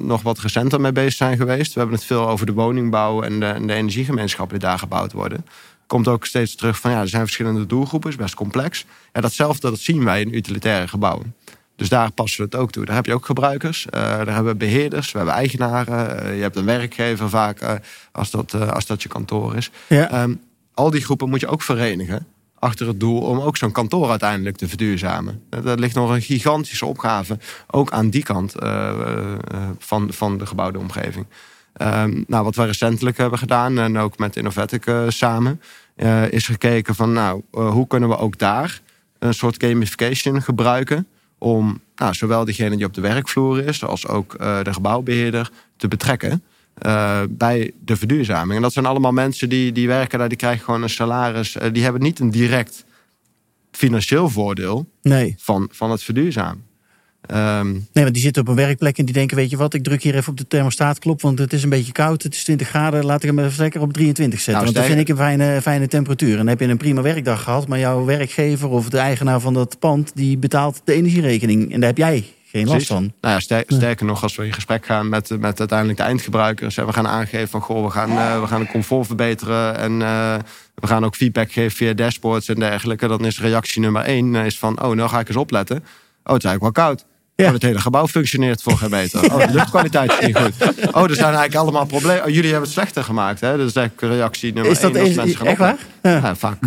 nog 0.03 0.23
wat 0.23 0.39
recenter 0.39 0.81
mee 0.81 0.93
bezig 0.93 1.13
zijn 1.13 1.37
geweest... 1.37 1.73
we 1.73 1.79
hebben 1.79 1.97
het 1.97 2.07
veel 2.07 2.29
over 2.29 2.47
de 2.47 2.53
woningbouw 2.53 3.23
en 3.23 3.41
de, 3.41 3.47
en 3.47 3.67
de 3.67 3.73
energiegemeenschappen 3.73 4.59
die 4.59 4.69
daar 4.69 4.79
gebouwd 4.79 5.13
worden 5.13 5.45
komt 5.87 6.09
ook 6.09 6.27
steeds 6.27 6.55
terug 6.55 6.81
van 6.81 6.91
ja, 6.91 7.01
er 7.01 7.09
zijn 7.09 7.23
verschillende 7.23 7.67
doelgroepen, 7.67 8.11
is 8.11 8.17
best 8.17 8.35
complex. 8.35 8.85
En 9.13 9.23
datzelfde 9.23 9.71
dat 9.71 9.79
zien 9.79 10.05
wij 10.05 10.21
in 10.21 10.35
utilitaire 10.35 10.89
gebouwen. 10.89 11.35
Dus 11.77 11.89
daar 11.89 12.13
passen 12.13 12.39
we 12.39 12.45
het 12.45 12.61
ook 12.61 12.71
toe. 12.71 12.85
Daar 12.85 12.95
heb 12.95 13.07
je 13.07 13.15
ook 13.15 13.27
gebruikers, 13.27 13.87
uh, 13.87 13.91
daar 14.01 14.35
hebben 14.35 14.53
we 14.53 14.55
beheerders, 14.55 15.13
we 15.13 15.19
hebben 15.19 15.37
eigenaren. 15.37 16.25
Uh, 16.25 16.37
je 16.37 16.43
hebt 16.43 16.57
een 16.57 16.65
werkgever 16.65 17.29
vaak 17.29 17.63
uh, 17.63 17.73
als, 18.13 18.31
dat, 18.31 18.55
als 18.71 18.87
dat 18.87 19.03
je 19.03 19.09
kantoor 19.09 19.57
is. 19.57 19.71
Ja. 19.89 20.23
Um, 20.23 20.41
al 20.75 20.91
die 20.91 21.05
groepen 21.05 21.29
moet 21.29 21.41
je 21.41 21.47
ook 21.47 21.63
verenigen 21.63 22.27
achter 22.59 22.87
het 22.87 23.01
doel 23.01 23.21
om 23.21 23.41
ook 23.41 23.57
zo'n 23.57 23.73
kantoor 23.73 24.11
uiteindelijk 24.11 24.57
te 24.57 24.69
verduurzamen. 24.69 25.43
Dat 25.49 25.79
ligt 25.79 25.95
nog 25.95 26.11
een 26.11 26.23
gigantische 26.23 26.87
opgave, 26.87 27.39
ook 27.71 27.91
aan 27.91 28.11
die 28.11 28.23
kant 28.23 28.55
van, 29.79 30.13
van 30.13 30.39
de 30.39 30.47
gebouwde 30.47 30.79
omgeving. 30.79 31.27
Um, 31.83 32.25
nou, 32.27 32.45
wat 32.45 32.57
we 32.57 32.65
recentelijk 32.65 33.17
hebben 33.17 33.39
gedaan, 33.39 33.79
en 33.79 33.99
ook 33.99 34.19
met 34.19 34.37
Innovatic 34.37 34.87
uh, 34.87 35.05
samen, 35.09 35.61
uh, 35.97 36.33
is 36.33 36.47
gekeken 36.47 36.95
van 36.95 37.13
nou, 37.13 37.43
uh, 37.53 37.71
hoe 37.71 37.87
kunnen 37.87 38.09
we 38.09 38.17
ook 38.17 38.39
daar 38.39 38.81
een 39.19 39.35
soort 39.35 39.65
gamification 39.65 40.43
gebruiken 40.43 41.07
om 41.39 41.81
nou, 41.97 42.15
zowel 42.15 42.45
degene 42.45 42.77
die 42.77 42.87
op 42.87 42.95
de 42.95 43.01
werkvloer 43.01 43.65
is, 43.65 43.85
als 43.85 44.07
ook 44.07 44.39
de 44.39 44.73
gebouwbeheerder 44.73 45.51
te 45.77 45.89
betrekken. 45.89 46.43
bij 47.29 47.73
de 47.85 47.97
verduurzaming. 47.97 48.57
En 48.57 48.63
dat 48.63 48.73
zijn 48.73 48.87
allemaal 48.87 49.13
mensen 49.13 49.49
die, 49.49 49.73
die 49.73 49.87
werken 49.87 50.19
daar, 50.19 50.29
die 50.29 50.39
krijgen 50.39 50.65
gewoon 50.65 50.83
een 50.83 50.91
salaris. 50.91 51.57
die 51.73 51.83
hebben 51.83 52.03
niet 52.03 52.19
een 52.19 52.31
direct 52.31 52.85
financieel 53.71 54.29
voordeel 54.29 54.89
nee. 55.03 55.35
van, 55.39 55.69
van 55.73 55.91
het 55.91 56.03
verduurzamen. 56.03 56.65
Um, 57.33 57.73
nee, 57.73 58.05
want 58.05 58.13
die 58.13 58.23
zitten 58.23 58.43
op 58.43 58.49
een 58.49 58.55
werkplek 58.55 58.99
en 58.99 59.05
die 59.05 59.15
denken: 59.15 59.37
Weet 59.37 59.51
je 59.51 59.57
wat, 59.57 59.75
ik 59.75 59.83
druk 59.83 60.03
hier 60.03 60.15
even 60.15 60.31
op 60.31 60.39
de 60.39 60.47
thermostaatklop, 60.47 61.21
want 61.21 61.39
het 61.39 61.53
is 61.53 61.63
een 61.63 61.69
beetje 61.69 61.93
koud, 61.93 62.23
het 62.23 62.35
is 62.35 62.45
20 62.45 62.69
graden, 62.69 63.05
laat 63.05 63.23
ik 63.23 63.29
hem 63.29 63.39
even 63.39 63.61
lekker 63.61 63.81
op 63.81 63.93
23 63.93 64.41
zetten. 64.41 64.53
Nou, 64.53 64.65
want 64.65 64.77
dat 64.77 64.97
vind 64.97 65.09
ik 65.09 65.09
een 65.09 65.25
fijne, 65.25 65.63
fijne 65.63 65.89
temperatuur. 65.89 66.31
En 66.31 66.37
dan 66.37 66.47
heb 66.47 66.61
je 66.61 66.67
een 66.67 66.77
prima 66.77 67.03
werkdag 67.03 67.43
gehad, 67.43 67.69
maar 67.69 67.79
jouw 67.79 68.05
werkgever 68.05 68.69
of 68.69 68.89
de 68.89 68.99
eigenaar 68.99 69.41
van 69.41 69.55
dat 69.55 69.79
pand, 69.79 70.13
die 70.15 70.39
betaalt 70.39 70.81
de 70.85 70.93
energierekening. 70.93 71.73
En 71.73 71.81
daar 71.81 71.89
heb 71.89 71.99
jij 71.99 72.25
geen 72.45 72.67
last 72.67 72.87
van. 72.87 73.13
Nou 73.21 73.35
ja, 73.35 73.41
ster 73.41 73.65
sterker 73.67 74.07
nog, 74.07 74.23
als 74.23 74.37
we 74.37 74.47
in 74.47 74.53
gesprek 74.53 74.87
gaan 74.87 75.09
met, 75.09 75.41
met 75.41 75.59
uiteindelijk 75.59 75.99
de 75.99 76.05
eindgebruikers 76.05 76.77
en 76.77 76.87
we 76.87 76.93
gaan 76.93 77.09
aangeven 77.09 77.49
van 77.49 77.61
goh, 77.61 77.85
we 77.85 77.91
gaan, 77.91 78.11
uh, 78.11 78.41
we 78.41 78.47
gaan 78.47 78.61
het 78.61 78.71
comfort 78.71 79.07
verbeteren 79.07 79.79
en 79.79 79.93
uh, 79.93 80.37
we 80.75 80.87
gaan 80.87 81.05
ook 81.05 81.17
feedback 81.17 81.53
geven 81.53 81.77
via 81.77 81.93
dashboards 81.93 82.49
en 82.49 82.55
dergelijke, 82.55 83.09
dan 83.09 83.25
is 83.25 83.41
reactie 83.41 83.81
nummer 83.81 84.03
één 84.03 84.35
is 84.35 84.59
van 84.59 84.83
oh, 84.83 84.95
nou 84.95 85.09
ga 85.09 85.21
ik 85.21 85.29
eens 85.29 85.37
opletten. 85.37 85.77
Oh, 85.77 86.33
het 86.33 86.45
is 86.45 86.51
eigenlijk 86.51 86.77
wel 86.77 86.87
koud. 86.87 87.05
Ja. 87.37 87.47
Oh, 87.47 87.53
het 87.53 87.63
hele 87.63 87.81
gebouw 87.81 88.09
functioneert 88.09 88.63
voor 88.63 88.77
geen 88.77 88.91
meter. 88.91 89.35
Oh, 89.35 89.47
de 89.47 89.53
luchtkwaliteit 89.53 90.13
is 90.13 90.27
niet 90.27 90.37
goed. 90.37 90.53
Oh, 90.93 91.03
er 91.03 91.15
zijn 91.15 91.25
eigenlijk 91.25 91.55
allemaal 91.55 91.87
problemen. 91.87 92.25
Oh, 92.25 92.29
jullie 92.29 92.51
hebben 92.51 92.63
het 92.63 92.73
slechter 92.73 93.05
gemaakt. 93.05 93.41
Hè? 93.41 93.57
Dat 93.57 93.69
is 93.69 93.77
eigenlijk 93.77 94.15
reactie 94.15 94.53
nummer 94.53 94.73
is 94.73 94.81
dat 94.81 94.95
één. 94.95 95.07
Is, 95.07 95.15
mensen 95.15 95.47
echt 95.47 95.59
waar? 95.59 95.77
Ja. 96.03 96.11
ja 96.11 96.37
vaak 96.37 96.59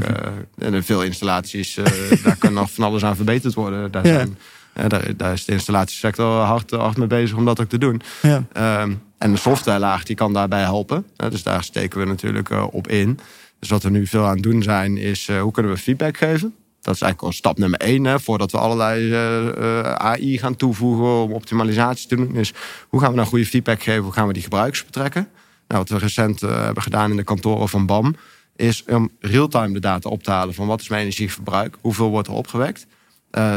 uh, 0.60 0.74
in 0.74 0.84
veel 0.84 1.04
installaties, 1.04 1.78
uh, 1.78 1.86
daar 2.24 2.36
kan 2.36 2.54
nog 2.54 2.72
van 2.72 2.84
alles 2.84 3.04
aan 3.04 3.16
verbeterd 3.16 3.54
worden. 3.54 3.92
Daar, 3.92 4.06
zijn, 4.06 4.38
uh, 4.78 4.86
daar, 4.88 5.16
daar, 5.18 5.34
is 5.34 5.46
de 5.46 5.52
installatiesector 5.52 6.42
hard, 6.42 6.72
hard 6.72 6.98
mee 6.98 7.08
bezig 7.08 7.38
om 7.38 7.46
dat 7.46 7.62
ook 7.62 7.70
te 7.70 7.78
doen. 7.78 8.02
Ja. 8.22 8.82
Um, 8.82 9.02
en 9.18 9.32
de 9.32 9.38
softwarelaag 9.38 10.04
die 10.04 10.16
kan 10.16 10.34
daarbij 10.34 10.62
helpen. 10.62 11.06
dus 11.30 11.44
daar 11.44 11.64
steken 11.64 12.00
we 12.00 12.06
natuurlijk 12.06 12.50
op 12.72 12.88
in. 12.88 13.20
Dus 13.60 13.70
wat 13.70 13.84
we 13.84 13.90
nu 13.90 14.08
veel 14.08 14.26
aan 14.26 14.34
het 14.34 14.44
doen 14.44 14.64
zijn, 14.64 14.98
is 14.98 15.30
hoe 15.42 15.52
kunnen 15.52 15.72
we 15.72 15.78
feedback 15.78 16.18
geven? 16.18 16.56
Dat 16.88 16.96
is 16.96 17.02
eigenlijk 17.02 17.34
al 17.34 17.40
stap 17.40 17.58
nummer 17.58 17.80
één. 17.80 18.04
Hè, 18.04 18.20
voordat 18.20 18.52
we 18.52 18.58
allerlei 18.58 19.04
uh, 19.04 19.46
uh, 19.58 19.82
AI 19.82 20.38
gaan 20.38 20.56
toevoegen 20.56 21.22
om 21.22 21.34
optimalisatie 21.34 22.08
te 22.08 22.16
doen. 22.16 22.36
Is 22.36 22.54
hoe 22.90 23.00
gaan 23.00 23.10
we 23.10 23.16
nou 23.16 23.28
goede 23.28 23.46
feedback 23.46 23.84
geven? 23.84 24.04
Hoe 24.04 24.14
gaan 24.14 24.28
we 24.28 24.34
die 24.34 24.42
gebruikers 24.42 24.86
betrekken? 24.86 25.28
Nou, 25.68 25.82
wat 25.82 25.90
we 25.90 25.98
recent 25.98 26.42
uh, 26.42 26.64
hebben 26.64 26.84
gedaan 26.84 27.12
in 27.12 27.18
de 27.18 27.24
kantoren 27.24 27.70
van 27.70 27.86
BAM. 27.86 28.16
Is 28.56 28.84
om 28.84 29.10
real-time 29.20 29.74
de 29.74 29.80
data 29.80 30.10
op 30.10 30.24
te 30.24 30.32
halen 30.32 30.54
van 30.54 30.68
wat 30.68 30.82
is 30.82 30.90
mijn 30.90 31.02
energieverbruik? 31.02 31.78
Hoeveel 31.82 32.10
wordt 32.10 32.28
er 32.28 32.34
opgewekt? 32.34 32.88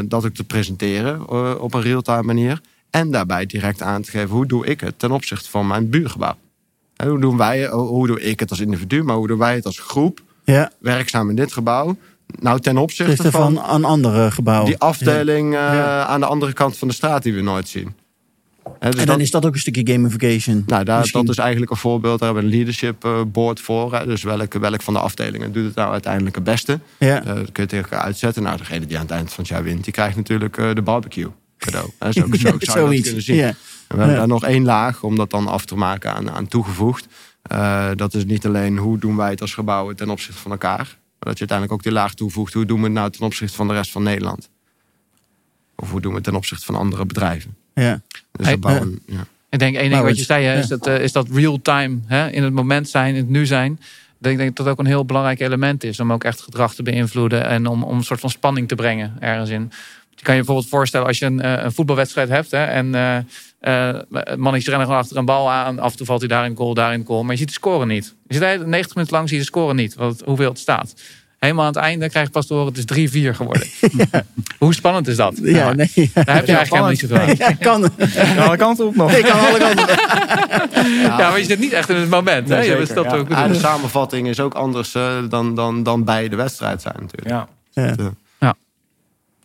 dat 0.05 0.25
ook 0.25 0.35
te 0.35 0.45
presenteren 0.45 1.29
op 1.61 1.75
een 1.75 1.83
real-time 1.83 2.23
manier. 2.23 2.61
En 2.91 3.11
daarbij 3.11 3.47
direct 3.47 3.83
aan 3.83 4.03
te 4.03 4.11
geven 4.11 4.29
hoe 4.29 4.47
doe 4.47 4.67
ik 4.67 4.81
het 4.81 4.99
ten 4.99 5.11
opzichte 5.11 5.51
van 5.51 5.67
mijn 5.67 5.91
buurgebouw. 5.91 6.37
hoe, 7.05 7.21
doen 7.21 7.37
wij, 7.37 7.69
hoe 7.69 8.07
doe 8.07 8.21
ik 8.21 8.41
het 8.41 8.51
als 8.51 8.61
individu, 8.61 9.03
maar 9.03 9.17
hoe 9.17 9.27
doen 9.27 9.39
wij 9.39 9.55
het 9.55 9.67
als 9.67 9.79
groep? 9.79 10.23
Ja. 10.45 10.73
Werkzaam 10.79 11.29
in 11.29 11.37
dit 11.37 11.53
gebouw 11.53 11.97
nou, 12.39 12.61
ten 12.61 12.77
opzichte 12.77 13.31
van, 13.31 13.55
van 13.55 13.75
een 13.75 13.85
andere 13.85 14.31
gebouw. 14.31 14.65
Die 14.65 14.79
afdeling 14.79 15.53
uh, 15.53 16.01
aan 16.01 16.21
de 16.21 16.27
andere 16.27 16.53
kant 16.53 16.77
van 16.77 16.89
de 16.89 16.95
straat 16.95 17.23
die 17.23 17.35
we 17.35 17.41
nooit 17.41 17.69
zien. 17.69 17.95
He, 18.79 18.91
dus 18.91 19.01
en 19.01 19.07
dan 19.07 19.21
is 19.21 19.31
dat 19.31 19.47
ook 19.47 19.55
een 19.55 19.61
stukje 19.61 19.93
gamification. 19.93 20.65
Nou, 20.67 20.85
daar, 20.85 21.09
dat 21.13 21.29
is 21.29 21.39
eigenlijk 21.39 21.71
een 21.71 21.77
voorbeeld. 21.77 22.19
Daar 22.19 22.29
hebben 22.29 22.51
we 22.51 22.51
een 22.51 22.57
leadership 22.57 23.05
uh, 23.05 23.21
board 23.27 23.61
voor. 23.61 23.95
Hè. 23.95 24.07
Dus 24.07 24.23
welke, 24.23 24.59
welk 24.59 24.83
van 24.83 24.95
de 24.95 25.01
afdelingen 25.01 25.53
doet 25.53 25.65
het 25.65 25.75
nou 25.75 25.93
uiteindelijk 25.93 26.35
het 26.35 26.45
beste? 26.45 26.81
Ja. 26.99 27.21
Uh, 27.21 27.27
dat 27.27 27.53
kun 27.53 27.63
je 27.63 27.69
tegen 27.69 27.91
elkaar 27.91 28.05
uitzetten. 28.05 28.43
Nou, 28.43 28.57
degene 28.57 28.87
die 28.87 28.97
aan 28.97 29.03
het 29.03 29.13
eind 29.13 29.33
van 29.33 29.45
het 29.45 29.53
jaar 29.53 29.63
wint, 29.63 29.85
die 29.85 29.93
krijgt 29.93 30.17
natuurlijk 30.17 30.57
de 30.75 30.83
barbecue 30.83 31.29
cadeau. 31.59 31.91
Hè. 31.99 32.13
Zo, 32.13 32.21
zo, 32.31 32.37
zo 32.37 32.57
zou 32.61 32.89
je 32.91 32.95
dat 32.95 33.05
kunnen 33.05 33.23
zien. 33.23 33.37
Ja. 33.37 33.47
En 33.47 33.57
we 33.89 33.97
hebben 33.97 34.17
daar 34.17 34.29
nog 34.29 34.45
één 34.45 34.65
laag 34.65 35.03
om 35.03 35.17
dat 35.17 35.31
dan 35.31 35.47
af 35.47 35.65
te 35.65 35.77
maken 35.77 36.15
aan, 36.15 36.31
aan 36.31 36.49
toegevoegd. 36.49 37.07
dat 37.95 38.15
is 38.15 38.25
niet 38.25 38.47
alleen 38.47 38.77
hoe 38.77 38.99
doen 38.99 39.17
wij 39.17 39.31
het 39.31 39.41
als 39.41 39.55
gebouwen 39.55 39.97
ten 39.97 40.11
opzichte 40.11 40.41
van 40.41 40.51
elkaar. 40.51 40.99
Maar 41.21 41.29
dat 41.29 41.39
je 41.39 41.49
uiteindelijk 41.49 41.73
ook 41.73 41.83
die 41.83 41.93
laag 41.93 42.15
toevoegt. 42.15 42.53
Hoe 42.53 42.67
doen 42.67 42.79
we 42.79 42.85
het 42.85 42.93
nou 42.93 43.11
ten 43.11 43.27
opzichte 43.27 43.57
van 43.57 43.69
de 43.69 43.75
rest 43.75 43.91
van 43.91 44.03
Nederland? 44.03 44.51
Of 45.77 45.91
hoe 45.91 46.01
doen 46.01 46.11
we 46.11 46.17
het 46.17 46.27
ten 46.27 46.35
opzichte 46.35 46.65
van 46.65 46.75
andere 46.75 47.07
bedrijven? 47.07 47.57
Ja. 47.75 48.01
Dus 48.33 48.47
hey, 48.47 48.59
bouwen, 48.59 49.01
ja. 49.07 49.27
Ik 49.51 49.59
denk 49.59 49.75
één 49.75 49.83
ding 49.83 49.95
nou, 49.95 50.07
wat 50.07 50.19
je 50.19 50.25
zei, 50.25 50.59
is, 50.59 50.67
dat, 50.67 50.87
uh, 50.87 51.01
is 51.01 51.13
dat 51.13 51.29
real-time, 51.31 51.99
in 52.31 52.43
het 52.43 52.53
moment 52.53 52.89
zijn, 52.89 53.15
in 53.15 53.21
het 53.21 53.29
nu 53.29 53.47
zijn. 53.47 53.73
Ik 54.21 54.37
denk 54.37 54.39
dat 54.39 54.57
dat 54.57 54.69
ook 54.69 54.79
een 54.79 54.87
heel 54.87 55.05
belangrijk 55.05 55.41
element 55.41 55.85
is 55.85 56.01
om 56.01 56.13
ook 56.13 56.25
echt 56.25 56.41
gedrag 56.41 56.75
te 56.75 56.83
beïnvloeden 56.83 57.47
en 57.47 57.67
om, 57.67 57.83
om 57.83 57.97
een 57.97 58.05
soort 58.05 58.21
van 58.21 58.31
spanning 58.31 58.69
te 58.69 58.75
brengen 58.75 59.17
ergens 59.21 59.51
in. 59.51 59.73
Je 60.11 60.23
kan 60.23 60.35
je 60.35 60.41
bijvoorbeeld 60.41 60.69
voorstellen 60.69 61.07
als 61.07 61.19
je 61.19 61.27
een, 61.27 61.41
eh, 61.41 61.65
een 61.65 61.73
voetbalwedstrijd 61.73 62.29
hebt 62.29 62.51
hè, 62.51 62.65
en 62.65 62.95
uh, 63.61 63.89
mannetjes 64.37 64.69
rennen 64.69 64.87
gewoon 64.87 65.03
achter 65.03 65.17
een 65.17 65.25
bal 65.25 65.51
aan. 65.51 65.79
Af 65.79 65.91
en 65.91 65.97
toe 65.97 66.07
valt 66.07 66.21
hij 66.21 66.29
daar 66.29 66.45
in 66.45 66.57
goal, 66.57 66.75
daar 66.75 66.93
in 66.93 67.05
goal. 67.05 67.23
Maar 67.23 67.33
je 67.33 67.39
ziet 67.39 67.49
de 67.49 67.55
score 67.55 67.87
niet. 67.87 68.15
Je 68.27 68.35
zit 68.35 68.67
90 68.67 68.95
minuten 68.95 69.17
lang 69.17 69.29
zie 69.29 69.37
je 69.37 69.43
de 69.43 69.49
score 69.49 69.75
niet, 69.75 69.95
wat, 69.95 70.23
hoeveel 70.25 70.49
het 70.49 70.59
staat. 70.59 70.95
Helemaal 71.39 71.65
aan 71.65 71.73
het 71.73 71.83
einde 71.83 72.09
krijg 72.09 72.27
je 72.27 72.33
pas 72.33 72.47
te 72.47 72.55
horen, 72.55 72.73
het 72.75 72.91
is 72.91 73.11
3-4 73.33 73.37
geworden. 73.37 73.67
Hoe 74.59 74.75
spannend 74.75 75.09
is 75.09 75.17
dat? 75.17 75.39
Ja, 75.43 75.65
nou, 75.65 75.77
nee, 75.77 75.91
ja. 75.95 76.23
Daar 76.25 76.35
heb 76.35 76.47
je 76.47 76.57
eigenlijk 76.57 76.69
helemaal 76.69 76.91
niet 76.91 76.99
zoveel 76.99 77.19
aan. 77.19 77.35
Ja, 77.39 77.53
kan. 77.53 77.91
alle 78.39 78.57
kanten 78.57 78.87
op 78.87 78.95
nog. 78.95 79.13
Ik 79.13 79.25
kan 79.25 79.41
alle 79.41 79.59
kanten 79.59 79.83
op. 79.83 79.99
Ja, 81.03 81.31
maar 81.31 81.39
je 81.39 81.45
zit 81.45 81.59
niet 81.59 81.73
echt 81.73 81.89
in 81.89 81.97
het 81.97 82.11
moment. 82.11 82.47
Nee, 82.47 82.59
hè? 82.59 82.65
Zeker, 82.65 82.95
dat 82.95 83.07
ook 83.07 83.29
de 83.29 83.55
samenvatting 83.55 84.29
is 84.29 84.41
ook 84.41 84.55
anders 84.55 84.95
uh, 84.95 85.19
dan, 85.29 85.55
dan, 85.55 85.83
dan 85.83 86.05
bij 86.05 86.29
de 86.29 86.37
wedstrijd 86.37 86.83
zijn 86.83 86.97
natuurlijk. 87.01 87.29
Ja. 87.29 87.49
ja. 87.73 88.55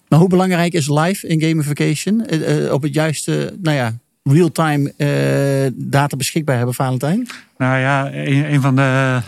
Maar 0.07 0.20
hoe 0.20 0.30
belangrijk 0.30 0.74
is 0.74 0.89
live 0.89 1.28
in 1.28 1.41
gamification? 1.41 2.26
Uh, 2.30 2.74
op 2.74 2.82
het 2.82 2.93
juiste, 2.93 3.57
nou 3.61 3.76
ja, 3.76 3.93
real-time 4.30 4.93
uh, 4.97 5.71
data 5.76 6.17
beschikbaar 6.17 6.55
hebben, 6.55 6.76
Valentijn? 6.76 7.28
Nou 7.57 7.80
ja, 7.80 8.13
een, 8.13 8.53
een 8.53 8.61
van 8.61 8.76
de 8.76 9.21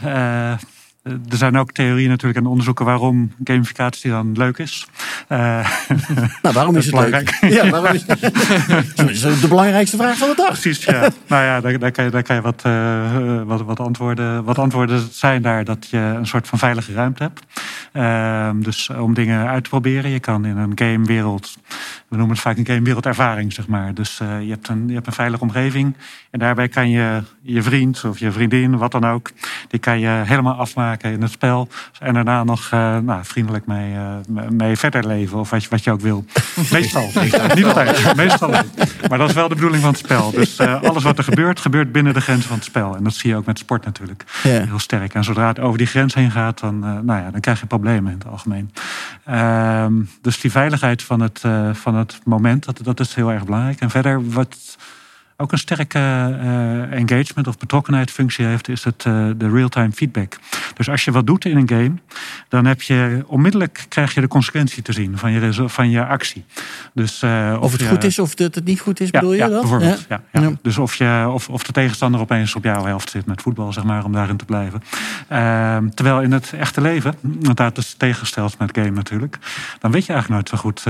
eh, 1.08 1.32
er 1.32 1.38
zijn 1.38 1.58
ook 1.58 1.72
theorieën 1.72 2.10
natuurlijk 2.10 2.40
en 2.40 2.46
onderzoeken 2.46 2.86
waarom 2.86 3.32
gamificatie 3.44 4.12
dan 4.12 4.32
leuk 4.38 4.58
is. 4.58 4.88
Uh, 5.30 5.38
nou, 6.42 6.54
waarom 6.54 6.76
is, 6.78 6.86
het 6.86 6.96
belangrijk? 6.96 7.38
leuk? 7.42 7.52
Ja, 7.52 7.70
waarom 7.70 7.94
is 7.94 8.04
het... 8.08 8.22
dat 8.96 9.10
is 9.10 9.42
de 9.42 9.48
belangrijkste 9.48 9.98
vraag 9.98 10.18
van 10.18 10.30
de 10.30 10.36
dag. 10.36 10.48
Precies, 10.48 10.86
ja. 10.86 11.10
nou 11.28 11.44
ja, 11.44 11.62
daar, 11.62 11.80
daar, 11.80 11.92
kan 11.92 12.04
je, 12.04 12.12
daar 12.12 12.24
kan 12.24 12.36
je 12.36 12.42
wat, 12.42 12.64
uh, 12.68 13.42
wat, 13.44 13.62
wat, 13.62 13.80
antwoorden, 13.80 14.44
wat 14.44 14.58
antwoorden 14.58 15.08
zijn 15.12 15.42
daar. 15.42 15.64
Dat 15.64 15.88
je 15.90 15.98
een 15.98 16.28
soort 16.28 16.48
van 16.48 16.60
veilige 16.60 16.94
ruimte 16.94 17.24
hebt. 17.24 17.42
Uh, 17.94 18.50
dus 18.64 18.90
om 18.90 19.14
dingen 19.14 19.48
uit 19.48 19.64
te 19.64 19.70
proberen. 19.70 20.12
Je 20.12 20.20
kan 20.20 20.46
in 20.46 20.58
een 20.58 20.72
gamewereld, 20.76 21.58
we 22.08 22.16
noemen 22.16 22.36
het 22.36 22.40
vaak 22.44 22.58
een 22.58 22.66
gamewereldervaring, 22.66 23.54
zeg 23.54 23.68
maar. 23.68 23.94
Dus 23.94 24.18
je, 24.18 24.50
hebt 24.50 24.68
een, 24.68 24.88
je 24.88 24.94
hebt 24.94 25.08
een 25.08 25.14
veilige 25.14 25.44
omgeving. 25.44 25.96
En 26.30 26.40
daarbij 26.40 26.68
kan 26.68 26.90
je 26.90 27.24
je 27.42 27.62
vriend 27.62 28.04
of 28.06 28.20
je 28.20 28.32
vriendin, 28.32 28.78
wat 28.78 28.92
dan 28.92 29.06
ook, 29.06 29.32
die 29.68 29.80
kan 29.80 30.00
je 30.00 30.08
helemaal 30.08 30.54
afmaken 30.54 31.12
in 31.12 31.22
het 31.22 31.32
spel. 31.32 31.68
En 32.00 32.14
daarna 32.14 32.44
nog 32.44 32.72
uh, 32.74 32.98
nou, 32.98 33.26
vriendelijk 33.26 33.66
mee, 33.66 33.94
uh, 33.94 34.48
mee 34.50 34.78
verder 34.78 35.08
leven. 35.08 35.40
Of 35.40 35.50
wat 35.50 35.64
je, 35.64 35.70
wat 35.70 35.84
je 35.84 35.92
ook 35.92 36.02
wil. 36.02 36.26
Meestal. 36.72 37.10
Niet 37.56 37.66
altijd. 37.66 38.16
Meestal. 38.16 38.50
Maar 39.10 39.18
dat 39.18 39.30
is 39.30 39.36
wel 39.36 39.48
de 39.48 39.56
bedoeling 39.56 39.82
van 39.82 39.92
het 39.92 40.00
spel. 40.00 40.32
Dus 40.32 40.60
alles 40.60 41.04
wat 41.04 41.18
er 41.18 41.24
gebeurt, 41.24 41.60
gebeurt 41.60 41.92
binnen 41.92 42.14
de 42.14 42.22
grenzen 42.22 42.48
van 42.48 42.58
het 42.58 42.66
spel. 42.66 42.96
En 42.96 43.04
dat 43.04 43.14
zie 43.14 43.30
je 43.30 43.36
ook 43.36 43.46
met 43.46 43.58
sport 43.58 43.86
natuurlijk. 43.86 44.24
Heel 44.42 44.80
sterk. 44.80 45.14
En 45.14 45.24
zodra 45.24 45.48
het 45.48 45.60
over 45.60 45.78
die 45.78 45.88
grens 45.88 46.14
heen 46.14 46.32
gaat, 46.32 46.60
dan, 46.60 46.80
nou 46.80 47.22
ja, 47.22 47.32
dan 47.32 47.40
krijg 47.40 47.60
je 47.60 47.66
problemen 47.66 48.12
in 48.12 48.18
het 48.18 48.28
algemeen. 48.28 48.72
Ehm, 49.26 49.94
dus 50.22 50.40
die 50.40 50.52
veiligheid 50.52 51.04
van 51.04 51.20
het, 51.20 51.42
van 51.72 51.96
het 51.98 52.20
moment, 52.24 52.66
dat, 52.66 52.80
dat 52.84 53.00
is 53.00 53.14
heel 53.14 53.32
erg 53.32 53.46
belangrijk. 53.46 53.80
En 53.80 53.90
verder, 53.90 54.30
wat 54.30 54.78
ook 55.40 55.52
een 55.52 55.58
sterke 55.58 56.00
uh, 56.00 56.92
engagement 56.92 57.48
of 57.48 57.58
betrokkenheid 57.58 58.12
functie 58.12 58.46
heeft, 58.46 58.70
is 58.70 58.84
het 58.84 59.06
uh, 59.08 59.30
de 59.38 59.50
real-time 59.50 59.92
feedback. 59.92 60.38
Dus 60.74 60.90
als 60.90 61.06
je 61.06 61.12
wat 61.12 61.28
doet 61.28 61.46
in 61.46 61.58
een 61.58 61.70
game, 61.70 61.94
dan 62.50 62.66
heb 62.66 62.82
je 62.82 63.24
onmiddellijk 63.28 63.86
krijg 63.90 64.14
je 64.14 64.22
de 64.22 64.28
consequentie 64.28 64.84
te 64.84 64.92
zien 64.92 65.18
van 65.18 65.32
je, 65.32 65.70
van 65.70 65.90
je 65.90 66.06
actie. 66.06 66.46
Dus, 66.94 67.22
uh, 67.24 67.58
of, 67.60 67.72
het 67.72 67.84
goed 67.84 68.04
is 68.04 68.20
of 68.20 68.36
dat 68.36 68.56
het 68.56 68.66
niet 68.66 68.80
goed 68.80 69.00
is, 69.00 69.10
ja, 69.12 69.20
bedoel 69.20 69.34
je 69.34 69.40
ja, 69.40 69.48
dat? 69.48 69.62
Bijvoorbeeld, 69.62 70.06
ja. 70.10 70.22
Ja, 70.32 70.52
Dus 70.62 70.78
of, 70.78 70.96
je, 70.96 71.30
of, 71.32 71.50
of 71.50 71.64
de 71.64 71.72
tegenstander 71.72 72.22
opeens 72.22 72.56
op 72.56 72.64
jouw 72.64 72.86
helft 72.86 73.10
zit 73.10 73.26
met 73.26 73.42
voetbal, 73.42 73.74
zeg 73.74 73.84
maar, 73.84 74.04
om 74.04 74.12
daarin 74.12 74.38
te 74.38 74.46
blijven. 74.46 74.84
Ehm, 75.28 75.90
terwijl 75.90 76.22
in 76.22 76.32
het 76.32 76.54
echte 76.54 76.82
leven, 76.82 77.16
want 77.22 77.58
dat 77.58 77.78
is 77.78 77.94
tegengesteld 77.98 78.60
met 78.60 78.78
game 78.78 78.92
natuurlijk, 78.92 79.38
dan 79.80 79.92
weet 79.92 80.06
je 80.06 80.14
eigenlijk 80.14 80.30
nooit 80.30 80.50
zo 80.50 80.58
goed 80.58 80.84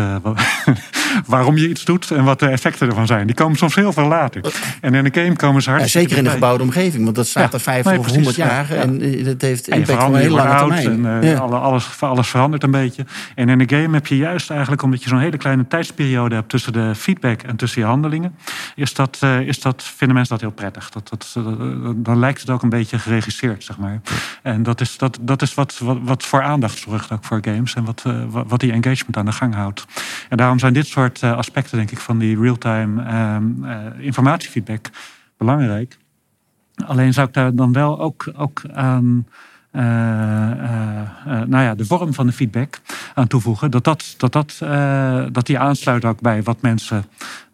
waarom 1.35 1.57
je 1.57 1.69
iets 1.69 1.85
doet 1.85 2.11
en 2.11 2.23
wat 2.23 2.39
de 2.39 2.47
effecten 2.47 2.87
ervan 2.87 3.07
zijn. 3.07 3.25
Die 3.25 3.35
komen 3.35 3.57
soms 3.57 3.75
heel 3.75 3.93
veel 3.93 4.07
later. 4.07 4.36
En 4.81 4.93
in 4.93 5.05
een 5.05 5.13
game 5.13 5.35
komen 5.35 5.61
ze 5.61 5.69
hard. 5.69 5.81
Ja, 5.81 5.87
zeker 5.87 6.17
in 6.17 6.23
de 6.23 6.29
gebouwde 6.29 6.63
omgeving, 6.63 7.03
want 7.03 7.15
dat 7.15 7.27
staat 7.27 7.53
er 7.53 7.59
50 7.59 7.97
of 7.97 8.09
100 8.09 8.35
jaar. 8.35 8.71
En 8.71 9.01
eh, 9.01 9.25
dat 9.25 9.41
heeft 9.41 9.67
impact 9.67 10.03
voor 10.03 10.13
een 10.13 10.21
hele 10.21 10.35
lange 10.35 10.57
termijn. 10.57 11.05
En, 11.05 11.23
uh, 11.23 11.39
alles, 11.39 12.01
alles 12.01 12.27
verandert 12.27 12.63
een 12.63 12.71
beetje. 12.71 13.05
En 13.35 13.49
in 13.49 13.59
een 13.59 13.69
game 13.69 13.93
heb 13.93 14.07
je 14.07 14.17
juist 14.17 14.49
eigenlijk, 14.49 14.81
omdat 14.81 15.03
je 15.03 15.09
zo'n 15.09 15.19
hele 15.19 15.37
kleine 15.37 15.67
tijdsperiode 15.67 16.35
hebt 16.35 16.49
tussen 16.49 16.73
de 16.73 16.95
feedback 16.95 17.41
en 17.41 17.55
tussen 17.55 17.81
je 17.81 17.87
handelingen, 17.87 18.35
is 18.75 18.93
dat, 18.93 19.19
uh, 19.23 19.39
is 19.39 19.61
dat, 19.61 19.83
vinden 19.83 20.15
mensen 20.15 20.33
dat 20.33 20.43
heel 20.43 20.55
prettig. 20.55 20.89
Dat, 20.89 21.09
dat, 21.09 21.35
dan 21.95 22.19
lijkt 22.19 22.41
het 22.41 22.49
ook 22.49 22.61
een 22.61 22.69
beetje 22.69 22.99
geregisseerd, 22.99 23.63
zeg 23.63 23.77
maar. 23.77 24.01
En 24.43 24.63
dat 24.63 24.81
is, 24.81 24.97
dat, 24.97 25.17
dat 25.21 25.41
is 25.41 25.53
wat, 25.53 25.79
wat, 25.83 25.97
wat 26.03 26.23
voor 26.23 26.41
aandacht 26.41 26.77
zorgt 26.77 27.11
ook 27.11 27.23
voor 27.23 27.39
games 27.41 27.73
en 27.73 27.85
wat, 27.85 28.03
wat 28.47 28.59
die 28.59 28.71
engagement 28.71 29.17
aan 29.17 29.25
de 29.25 29.31
gang 29.31 29.55
houdt. 29.55 29.85
En 30.29 30.37
daarom 30.37 30.59
zijn 30.59 30.73
dit 30.73 30.87
soort 30.87 31.23
aspecten, 31.23 31.77
denk 31.77 31.91
ik, 31.91 31.99
van 31.99 32.17
die 32.17 32.39
real-time 32.41 33.15
um, 33.35 33.65
informatiefeedback 34.27 34.89
belangrijk. 35.37 35.97
Alleen 36.85 37.13
zou 37.13 37.27
ik 37.27 37.33
daar 37.33 37.55
dan 37.55 37.73
wel 37.73 37.99
ook, 37.99 38.31
ook 38.35 38.61
aan. 38.73 39.27
Uh, 39.71 39.83
uh, 39.83 41.01
uh, 41.27 41.41
nou 41.41 41.63
ja, 41.63 41.75
de 41.75 41.85
vorm 41.85 42.13
van 42.13 42.25
de 42.25 42.31
feedback 42.31 42.79
aan 43.13 43.27
toevoegen. 43.27 43.71
Dat, 43.71 43.83
dat, 43.83 44.15
dat, 44.17 44.31
dat, 44.31 44.57
dat 45.33 45.45
die 45.45 45.59
aansluit 45.59 46.05
ook 46.05 46.21
bij 46.21 46.43
wat 46.43 46.61
mensen 46.61 47.05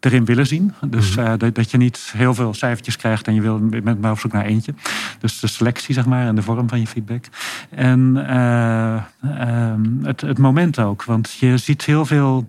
erin 0.04 0.24
willen 0.24 0.46
zien. 0.46 0.72
Dus 0.86 1.16
uh, 1.16 1.32
dat, 1.36 1.54
dat, 1.54 1.70
je 1.70 1.76
niet 1.76 2.12
heel 2.16 2.34
veel 2.34 2.54
cijfertjes 2.54 2.96
krijgt 2.96 3.26
en 3.26 3.34
je 3.34 3.40
wil 3.40 3.58
met 3.58 4.00
maar 4.00 4.10
op 4.10 4.18
zoek 4.18 4.32
naar 4.32 4.44
eentje. 4.44 4.74
Dus 5.18 5.40
de 5.40 5.46
selectie, 5.46 5.94
zeg 5.94 6.06
maar, 6.06 6.26
en 6.26 6.34
de 6.34 6.42
vorm 6.42 6.68
van 6.68 6.80
je 6.80 6.86
feedback. 6.86 7.24
En 7.70 8.16
uh, 8.16 9.02
uh, 9.24 9.72
het, 10.02 10.20
het 10.20 10.38
moment 10.38 10.78
ook. 10.78 11.04
Want 11.04 11.32
je 11.32 11.56
ziet 11.56 11.84
heel 11.84 12.06
veel 12.06 12.48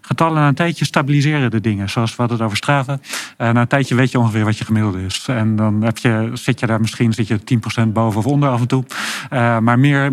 getallen 0.00 0.40
na 0.40 0.48
een 0.48 0.54
tijdje 0.54 0.84
stabiliseren 0.84 1.50
de 1.50 1.60
dingen. 1.60 1.90
Zoals 1.90 2.10
we 2.10 2.16
hadden 2.16 2.36
het 2.36 2.46
over 2.46 2.56
Strava. 2.56 2.98
na 3.38 3.56
een 3.56 3.66
tijdje 3.66 3.94
weet 3.94 4.10
je 4.10 4.18
ongeveer 4.18 4.44
wat 4.44 4.58
je 4.58 4.64
gemiddelde 4.64 5.04
is. 5.04 5.24
En 5.28 5.56
dan 5.56 5.82
heb 5.82 5.98
je, 5.98 6.30
zit 6.32 6.60
je 6.60 6.66
daar 6.66 6.80
misschien 6.80 7.12
zit 7.12 7.26
je 7.26 7.38
10% 7.84 7.88
boven 7.88 8.18
of 8.18 8.26
onder 8.26 8.48
af 8.48 8.60
en 8.60 8.68
toe. 8.68 8.84
maar 9.60 9.78
meer 9.78 10.12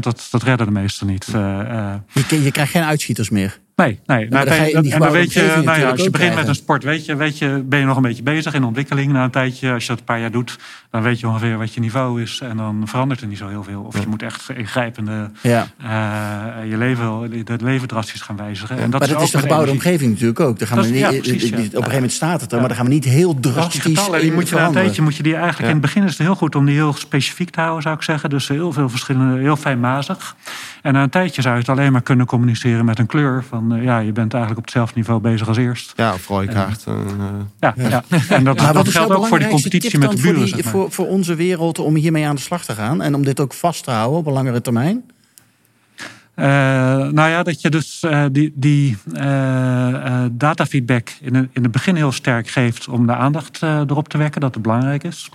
dat, 0.00 0.28
dat 0.30 0.42
redden 0.42 0.66
de 0.66 0.72
meesten 0.72 1.06
niet. 1.06 1.26
je, 1.26 2.42
je 2.42 2.50
krijgt 2.50 2.72
geen 2.72 2.82
uitschieters 2.82 3.30
meer. 3.30 3.58
Nee, 3.80 3.98
nee. 4.06 4.28
Nou, 4.28 4.46
en 4.46 4.98
dan 4.98 5.10
weet 5.10 5.32
je, 5.32 5.60
nou 5.64 5.80
ja, 5.80 5.90
als 5.90 6.02
je 6.02 6.10
begint 6.10 6.34
met 6.34 6.48
een 6.48 6.54
sport, 6.54 6.82
weet 6.82 7.04
je, 7.04 7.16
weet 7.16 7.38
je, 7.38 7.62
ben 7.64 7.78
je 7.78 7.84
nog 7.84 7.96
een 7.96 8.02
beetje 8.02 8.22
bezig 8.22 8.54
in 8.54 8.64
ontwikkeling. 8.64 9.12
Na 9.12 9.24
een 9.24 9.30
tijdje, 9.30 9.72
als 9.72 9.82
je 9.82 9.88
dat 9.88 9.98
een 9.98 10.04
paar 10.04 10.20
jaar 10.20 10.30
doet, 10.30 10.58
dan 10.90 11.02
weet 11.02 11.20
je 11.20 11.28
ongeveer 11.28 11.58
wat 11.58 11.74
je 11.74 11.80
niveau 11.80 12.22
is. 12.22 12.40
En 12.42 12.56
dan 12.56 12.82
verandert 12.84 13.20
er 13.20 13.26
niet 13.26 13.38
zo 13.38 13.48
heel 13.48 13.64
veel. 13.64 13.82
Of 13.82 14.00
je 14.00 14.06
moet 14.06 14.22
echt 14.22 14.50
ingrijpende 14.56 15.30
ja. 15.40 15.66
uh, 15.82 16.70
je 16.70 16.76
leven, 16.76 17.30
het 17.44 17.60
leven 17.60 17.88
drastisch 17.88 18.20
gaan 18.20 18.36
wijzigen. 18.36 18.78
En 18.78 18.90
dat 18.90 19.00
maar 19.00 19.08
is 19.08 19.14
dat 19.14 19.22
is 19.22 19.30
de 19.30 19.38
gebouwde 19.38 19.70
omgeving 19.70 20.10
natuurlijk 20.10 20.40
ook. 20.40 20.58
Daar 20.58 20.68
gaan 20.68 20.80
we 20.80 20.86
niet, 20.86 20.98
ja, 20.98 21.08
precies, 21.08 21.44
op 21.44 21.52
een 21.52 21.68
gegeven 21.70 21.92
moment 21.92 22.12
staat 22.12 22.40
het 22.40 22.52
er, 22.52 22.58
maar 22.58 22.68
dan 22.68 22.76
gaan 22.76 22.86
we 22.86 22.92
niet 22.92 23.04
heel 23.04 23.40
drastisch 23.40 23.80
getallen, 23.80 24.34
moet 24.34 24.48
je 24.48 24.54
na 24.54 24.66
een 24.66 24.72
tijdje 24.72 25.02
moet 25.02 25.16
je 25.16 25.22
die 25.22 25.34
eigenlijk 25.34 25.64
in 25.64 25.72
het 25.72 25.80
begin 25.80 26.02
is 26.02 26.10
het 26.10 26.26
heel 26.26 26.34
goed 26.34 26.54
om 26.54 26.64
die 26.64 26.74
heel 26.74 26.92
specifiek 26.92 27.50
te 27.50 27.60
houden, 27.60 27.82
zou 27.82 27.94
ik 27.94 28.02
zeggen. 28.02 28.30
Dus 28.30 28.48
heel 28.48 28.72
veel 28.72 28.88
verschillende, 28.88 29.40
heel 29.40 29.56
fijnmazig. 29.56 30.36
En 30.82 30.92
na 30.92 31.02
een 31.02 31.10
tijdje 31.10 31.42
zou 31.42 31.54
je 31.54 31.60
het 31.60 31.70
alleen 31.70 31.92
maar 31.92 32.02
kunnen 32.02 32.26
communiceren 32.26 32.84
met 32.84 32.98
een 32.98 33.06
kleur. 33.06 33.44
Van 33.48 33.69
uh, 33.72 33.84
ja, 33.84 33.98
je 33.98 34.12
bent 34.12 34.32
eigenlijk 34.32 34.58
op 34.58 34.64
hetzelfde 34.64 34.94
niveau 34.96 35.20
bezig 35.20 35.48
als 35.48 35.56
eerst. 35.56 35.92
Ja, 35.96 36.12
of 36.12 36.26
rode 36.26 36.46
kaart. 36.46 36.84
Uh, 36.88 36.94
ja, 37.60 37.74
ja. 37.76 37.88
ja, 37.88 38.02
en 38.28 38.44
dat, 38.44 38.58
dat 38.58 38.88
geldt 38.88 39.12
ook 39.12 39.26
voor 39.26 39.38
die 39.38 39.48
competitie 39.48 39.98
met 39.98 40.10
de 40.10 40.22
buren. 40.22 40.48
Voor, 40.48 40.56
die, 40.56 40.64
voor, 40.64 40.90
voor 40.90 41.06
onze 41.06 41.34
wereld 41.34 41.78
om 41.78 41.94
hiermee 41.94 42.26
aan 42.26 42.34
de 42.34 42.40
slag 42.40 42.64
te 42.64 42.72
gaan. 42.72 43.02
En 43.02 43.14
om 43.14 43.24
dit 43.24 43.40
ook 43.40 43.54
vast 43.54 43.84
te 43.84 43.90
houden 43.90 44.18
op 44.18 44.26
een 44.26 44.32
langere 44.32 44.60
termijn? 44.60 45.02
Uh, 46.36 46.46
nou 47.08 47.28
ja, 47.28 47.42
dat 47.42 47.60
je 47.60 47.70
dus 47.70 48.02
uh, 48.04 48.24
die, 48.32 48.52
die 48.54 48.96
uh, 49.12 50.24
datafeedback 50.32 51.12
in, 51.20 51.34
in 51.34 51.62
het 51.62 51.70
begin 51.70 51.96
heel 51.96 52.12
sterk 52.12 52.48
geeft 52.48 52.88
om 52.88 53.06
de 53.06 53.14
aandacht 53.14 53.62
erop 53.62 54.08
te 54.08 54.18
wekken, 54.18 54.40
dat 54.40 54.54
het 54.54 54.62
belangrijk 54.62 55.04
is. 55.04 55.30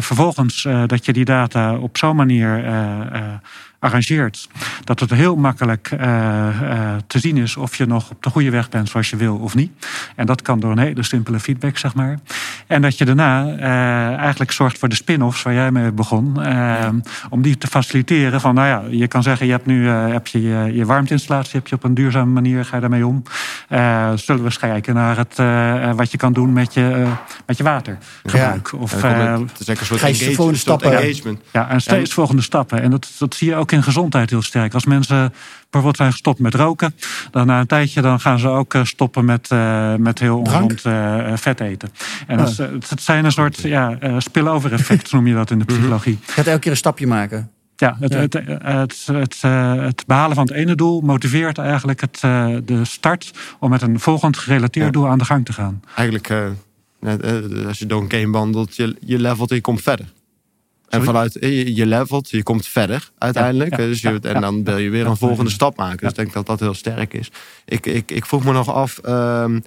vervolgens 0.00 0.68
dat 0.86 1.04
je 1.04 1.12
die 1.12 1.24
data 1.24 1.76
op 1.76 1.98
zo'n 1.98 2.16
manier 2.16 2.64
arrangeert. 3.82 4.48
Dat 4.84 5.00
het 5.00 5.10
heel 5.10 5.36
makkelijk 5.36 5.90
uh, 5.90 6.00
uh, 6.00 6.94
te 7.06 7.18
zien 7.18 7.36
is 7.36 7.56
of 7.56 7.76
je 7.76 7.86
nog 7.86 8.10
op 8.10 8.22
de 8.22 8.30
goede 8.30 8.50
weg 8.50 8.68
bent 8.68 8.88
zoals 8.88 9.10
je 9.10 9.16
wil 9.16 9.36
of 9.36 9.54
niet. 9.54 9.86
En 10.16 10.26
dat 10.26 10.42
kan 10.42 10.60
door 10.60 10.70
een 10.70 10.78
hele 10.78 11.02
simpele 11.02 11.40
feedback, 11.40 11.78
zeg 11.78 11.94
maar. 11.94 12.18
En 12.66 12.82
dat 12.82 12.98
je 12.98 13.04
daarna 13.04 13.44
uh, 13.44 14.16
eigenlijk 14.18 14.52
zorgt 14.52 14.78
voor 14.78 14.88
de 14.88 14.94
spin-offs 14.94 15.42
waar 15.42 15.54
jij 15.54 15.70
mee 15.70 15.92
begon. 15.92 16.40
om 17.30 17.42
die 17.42 17.58
te 17.58 17.66
faciliteren. 17.66 18.40
Van 18.40 18.54
nou 18.54 18.66
ja, 18.66 18.98
je 18.98 19.06
kan 19.06 19.22
zeggen, 19.22 19.46
je 19.46 19.52
hebt 19.52 19.66
nu 19.66 19.88
heb 19.88 20.26
je, 20.26 20.42
je, 20.42 20.72
je 20.74 20.84
warmteinstallatie 20.84 21.52
heb 21.52 21.66
je 21.66 21.74
op 21.74 21.84
een 21.84 21.94
duurzame 21.94 22.32
manier, 22.32 22.64
ga 22.64 22.74
je 22.74 22.80
daarmee 22.80 23.06
om. 23.06 23.22
zullen 23.68 24.42
we 24.42 24.44
eens 24.44 24.58
kijken 24.58 24.94
naar 24.94 25.16
het, 25.16 25.36
wat 25.96 26.10
je 26.10 26.16
kan 26.16 26.32
doen 26.32 26.52
met 26.52 26.74
je, 26.74 27.06
met 27.46 27.56
je 27.56 27.62
watergebruik. 27.62 28.70
Ja. 28.72 28.78
Of, 28.78 29.02
het 29.02 29.60
is 29.60 29.66
een 29.68 29.76
soort 29.76 30.02
engagement. 30.02 30.58
Stappen. 30.58 30.98
engagement. 30.98 31.40
Ja, 31.52 31.68
en 31.68 31.80
steeds 31.80 32.12
volgende 32.12 32.42
stappen. 32.42 32.82
En 32.82 32.90
dat, 32.90 33.10
dat 33.18 33.34
zie 33.34 33.48
je 33.48 33.54
ook 33.54 33.71
in 33.72 33.82
gezondheid 33.82 34.30
heel 34.30 34.42
sterk. 34.42 34.74
Als 34.74 34.84
mensen 34.84 35.32
bijvoorbeeld 35.62 35.96
zijn 35.96 36.10
gestopt 36.10 36.38
met 36.38 36.54
roken, 36.54 36.94
dan 37.30 37.46
na 37.46 37.60
een 37.60 37.66
tijdje 37.66 38.00
dan 38.00 38.20
gaan 38.20 38.38
ze 38.38 38.48
ook 38.48 38.74
eh, 38.74 38.84
stoppen 38.84 39.24
met, 39.24 39.50
uh, 39.52 39.94
met 39.94 40.18
heel 40.18 40.38
ongezond 40.38 40.84
uh, 40.84 41.32
vet 41.34 41.60
eten. 41.60 41.92
En 42.26 42.36
dat, 42.36 42.56
het 42.56 43.02
zijn 43.02 43.24
een 43.24 43.32
soort 43.32 43.60
ja, 43.60 43.98
spillover 44.18 44.72
effect, 44.72 45.12
noem 45.12 45.26
je 45.26 45.34
dat 45.34 45.50
in 45.50 45.58
de 45.58 45.64
psychologie. 45.64 46.18
Je 46.26 46.32
gaat 46.32 46.46
elke 46.46 46.60
keer 46.60 46.70
een 46.70 46.76
stapje 46.76 47.06
maken. 47.06 47.50
Ja, 47.76 47.96
het, 48.00 48.12
Het, 48.12 48.32
het, 48.62 49.06
het, 49.06 49.42
het, 49.82 50.04
behalen 50.06 50.36
van 50.36 50.46
het 50.46 50.54
ene 50.56 50.74
doel 50.74 51.00
motiveert 51.00 51.58
eigenlijk 51.58 52.00
het, 52.00 52.20
de 52.66 52.80
start 52.82 53.30
om 53.58 53.70
met 53.70 53.82
een 53.82 54.00
volgend 54.00 54.36
gerelateerd 54.36 54.92
doel 54.92 55.08
aan 55.08 55.18
de 55.18 55.24
gang 55.24 55.44
te 55.44 55.52
gaan. 55.52 55.82
Eigenlijk, 55.94 56.32
als 57.66 57.78
je 57.78 57.86
door 57.86 58.02
een 58.02 58.10
game 58.10 58.32
wandelt, 58.32 58.76
je, 58.76 58.96
je 59.00 59.18
levelt 59.18 59.50
en 59.50 59.56
je 59.56 59.62
komt 59.62 59.82
verder. 59.82 60.06
En 60.92 61.04
vanuit 61.04 61.38
eh, 61.38 61.76
je 61.76 61.86
levelt, 61.86 62.30
je 62.30 62.42
komt 62.42 62.66
verder 62.66 63.10
uiteindelijk. 63.18 63.76
dus 63.76 64.00
je, 64.00 64.18
en 64.22 64.40
dan 64.40 64.64
wil 64.64 64.78
je 64.78 64.90
weer 64.90 65.06
een 65.06 65.16
volgende 65.16 65.50
stap 65.50 65.76
maken. 65.76 65.98
Dus 65.98 66.08
ik 66.08 66.16
denk 66.16 66.32
dat 66.32 66.46
dat 66.46 66.60
heel 66.60 66.74
sterk 66.74 67.14
is. 67.14 67.30
Ik, 67.64 67.86
ik, 67.86 68.10
ik 68.10 68.26
vroeg 68.26 68.44
me 68.44 68.52
nog 68.52 68.72
af. 68.74 69.00
Um, 69.08 69.62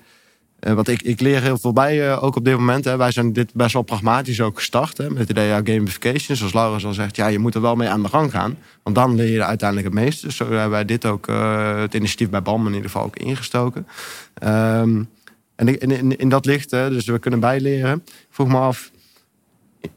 Uh, 0.67 0.73
want 0.73 0.87
ik, 0.87 1.01
ik 1.01 1.19
leer 1.19 1.41
heel 1.41 1.57
veel 1.57 1.73
bij, 1.73 2.07
uh, 2.07 2.23
ook 2.23 2.35
op 2.35 2.45
dit 2.45 2.57
moment. 2.57 2.85
Hè. 2.85 2.97
Wij 2.97 3.11
zijn 3.11 3.33
dit 3.33 3.53
best 3.53 3.73
wel 3.73 3.81
pragmatisch 3.81 4.41
ook 4.41 4.57
gestart. 4.57 4.97
Hè, 4.97 5.09
met 5.09 5.17
het 5.17 5.29
idee 5.29 5.47
ja, 5.47 5.61
gamification. 5.63 6.37
Zoals 6.37 6.53
Laura 6.53 6.87
al 6.87 6.93
zegt, 6.93 7.15
ja, 7.15 7.27
je 7.27 7.39
moet 7.39 7.55
er 7.55 7.61
wel 7.61 7.75
mee 7.75 7.89
aan 7.89 8.03
de 8.03 8.09
gang 8.09 8.31
gaan. 8.31 8.57
Want 8.83 8.95
dan 8.95 9.15
leer 9.15 9.31
je 9.31 9.37
er 9.37 9.45
uiteindelijk 9.45 9.93
het 9.93 10.03
meeste. 10.03 10.25
Dus 10.25 10.35
zo 10.35 10.43
hebben 10.43 10.69
wij 10.69 10.85
dit 10.85 11.05
ook, 11.05 11.27
uh, 11.27 11.79
het 11.79 11.93
initiatief 11.93 12.29
bij 12.29 12.41
BAM 12.41 12.67
in 12.67 12.73
ieder 12.73 12.89
geval 12.89 13.03
ook 13.05 13.15
ingestoken. 13.15 13.87
Um, 14.43 15.09
en 15.55 15.67
in, 15.67 15.91
in, 15.91 16.17
in, 16.17 16.29
dat 16.29 16.45
licht, 16.45 16.71
hè, 16.71 16.89
dus 16.89 17.05
we 17.05 17.19
kunnen 17.19 17.39
bijleren. 17.39 18.01
Ik 18.05 18.27
vroeg 18.29 18.47
me 18.47 18.57
af, 18.57 18.91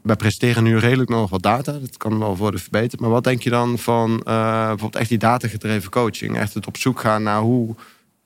wij 0.01 0.15
presenteren 0.15 0.63
nu 0.63 0.77
redelijk 0.77 1.09
nog 1.09 1.29
wat 1.29 1.41
data. 1.41 1.71
Dat 1.71 1.97
kan 1.97 2.19
wel 2.19 2.37
worden 2.37 2.59
verbeterd. 2.59 3.01
Maar 3.01 3.09
wat 3.09 3.23
denk 3.23 3.41
je 3.41 3.49
dan 3.49 3.77
van 3.77 4.11
uh, 4.11 4.67
bijvoorbeeld 4.67 4.95
echt 4.95 5.09
die 5.09 5.17
datagedreven 5.17 5.91
coaching? 5.91 6.37
Echt 6.37 6.53
het 6.53 6.67
op 6.67 6.77
zoek 6.77 6.99
gaan 6.99 7.23
naar 7.23 7.39
hoe 7.39 7.75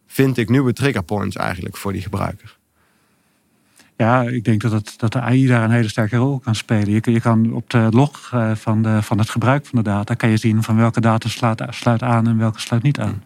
vind 0.08 0.38
ik 0.38 0.50
nieuwe 0.50 0.74
triggerpoints 0.74 1.36
eigenlijk 1.36 1.78
voor 1.78 1.92
die 1.92 2.02
gebruiker? 2.02 2.58
Ja, 3.98 4.22
ik 4.22 4.44
denk 4.44 4.62
dat, 4.62 4.72
het, 4.72 4.94
dat 4.98 5.12
de 5.12 5.22
AI 5.22 5.48
daar 5.48 5.64
een 5.64 5.72
hele 5.72 5.90
sterke 5.90 6.16
rol 6.16 6.40
kan 6.40 6.56
spelen. 6.56 6.92
Je, 6.92 7.12
je 7.12 7.22
kan 7.22 7.54
op 7.54 7.70
de 7.70 7.88
log 7.92 8.32
uh, 8.34 8.56
van, 8.56 8.82
de, 8.82 9.02
van 9.02 9.18
het 9.18 9.30
gebruik 9.30 9.66
van 9.66 9.84
de 9.84 9.90
data... 9.90 10.14
kan 10.14 10.30
je 10.30 10.38
zien 10.38 10.64
van 10.64 10.76
welke 10.76 11.02
data 11.02 11.30
sluit, 11.30 11.64
sluit 11.70 12.02
aan 12.02 12.28
en 12.28 12.38
welke 12.38 12.60
sluit 12.60 12.84
niet 12.84 13.00
aan. 13.00 13.24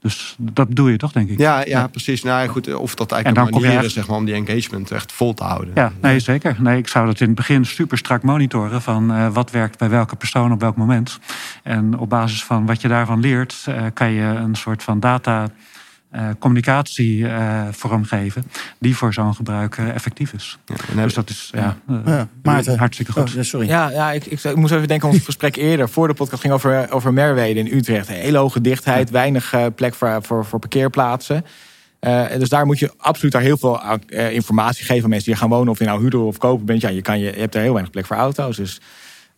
Dus 0.00 0.36
dat 0.38 0.66
doe 0.70 0.90
je 0.90 0.96
toch, 0.96 1.12
denk 1.12 1.28
ik. 1.28 1.38
Ja, 1.38 1.64
ja, 1.64 1.86
precies. 1.86 2.22
Nou 2.22 2.48
goed, 2.48 2.74
of 2.74 2.94
dat 2.94 3.12
eigenlijk 3.12 3.54
een 3.54 3.60
manier 3.60 3.84
is 3.84 3.92
zeg 3.92 4.06
maar, 4.06 4.16
om 4.16 4.24
die 4.24 4.34
engagement 4.34 4.90
echt 4.90 5.12
vol 5.12 5.34
te 5.34 5.44
houden. 5.44 5.70
Ja, 5.74 5.92
nee, 6.00 6.20
zeker. 6.20 6.56
Nee, 6.58 6.78
ik 6.78 6.88
zou 6.88 7.06
dat 7.06 7.20
in 7.20 7.26
het 7.26 7.36
begin 7.36 7.64
super 7.64 7.98
strak 7.98 8.22
monitoren 8.22 8.82
van 8.82 9.12
uh, 9.12 9.28
wat 9.28 9.50
werkt 9.50 9.78
bij 9.78 9.88
welke 9.88 10.16
persoon 10.16 10.52
op 10.52 10.60
welk 10.60 10.76
moment. 10.76 11.18
En 11.62 11.98
op 11.98 12.08
basis 12.08 12.44
van 12.44 12.66
wat 12.66 12.80
je 12.80 12.88
daarvan 12.88 13.20
leert, 13.20 13.66
uh, 13.68 13.82
kan 13.94 14.10
je 14.10 14.22
een 14.22 14.54
soort 14.54 14.82
van 14.82 15.00
data 15.00 15.48
uh, 16.14 16.28
communicatie 16.38 17.18
uh, 17.18 17.62
vormgeven 17.70 18.44
die 18.78 18.96
voor 18.96 19.12
zo'n 19.12 19.34
gebruik 19.34 19.76
uh, 19.76 19.88
effectief 19.88 20.32
is. 20.32 20.58
Ja, 20.94 21.02
dus 21.02 21.14
dat 21.14 21.30
is 21.30 21.50
ja, 21.54 21.76
ja. 22.04 22.28
Maarten. 22.42 22.78
hartstikke 22.78 23.12
goed. 23.12 23.36
Oh, 23.36 23.42
sorry. 23.42 23.68
Ja, 23.68 23.90
ja 23.90 24.12
ik, 24.12 24.26
ik, 24.26 24.44
ik, 24.44 24.56
moest 24.56 24.72
even 24.72 24.88
denken 24.88 25.08
aan 25.08 25.14
ons 25.14 25.24
gesprek 25.24 25.56
eerder. 25.56 25.88
Voor 25.88 26.08
de 26.08 26.14
podcast 26.14 26.40
ging 26.40 26.54
over, 26.54 26.92
over 26.92 27.12
Merwede 27.12 27.60
in 27.60 27.76
Utrecht. 27.76 28.08
Hele 28.08 28.38
hoge 28.38 28.60
dichtheid, 28.60 29.10
weinig 29.10 29.54
plek 29.74 29.94
voor, 29.94 30.22
voor, 30.22 30.44
voor 30.44 30.58
parkeerplaatsen. 30.58 31.44
dus 32.38 32.48
daar 32.48 32.66
moet 32.66 32.78
je 32.78 32.92
absoluut 32.96 33.32
daar 33.32 33.42
heel 33.42 33.58
veel 33.58 33.80
informatie 34.30 34.84
geven 34.84 35.04
aan 35.04 35.10
mensen 35.10 35.30
die 35.30 35.40
gaan 35.40 35.48
wonen. 35.48 35.68
Of 35.68 35.78
je 35.78 35.84
nou 35.84 36.00
huurder 36.00 36.20
of 36.20 36.38
koper 36.38 36.64
bent. 36.64 36.80
Ja, 36.80 36.88
je, 36.88 37.02
kan, 37.02 37.18
je, 37.18 37.32
je 37.32 37.40
hebt 37.40 37.54
er 37.54 37.60
heel 37.60 37.72
weinig 37.72 37.92
plek 37.92 38.06
voor 38.06 38.16
auto's. 38.16 38.56
Dus 38.56 38.80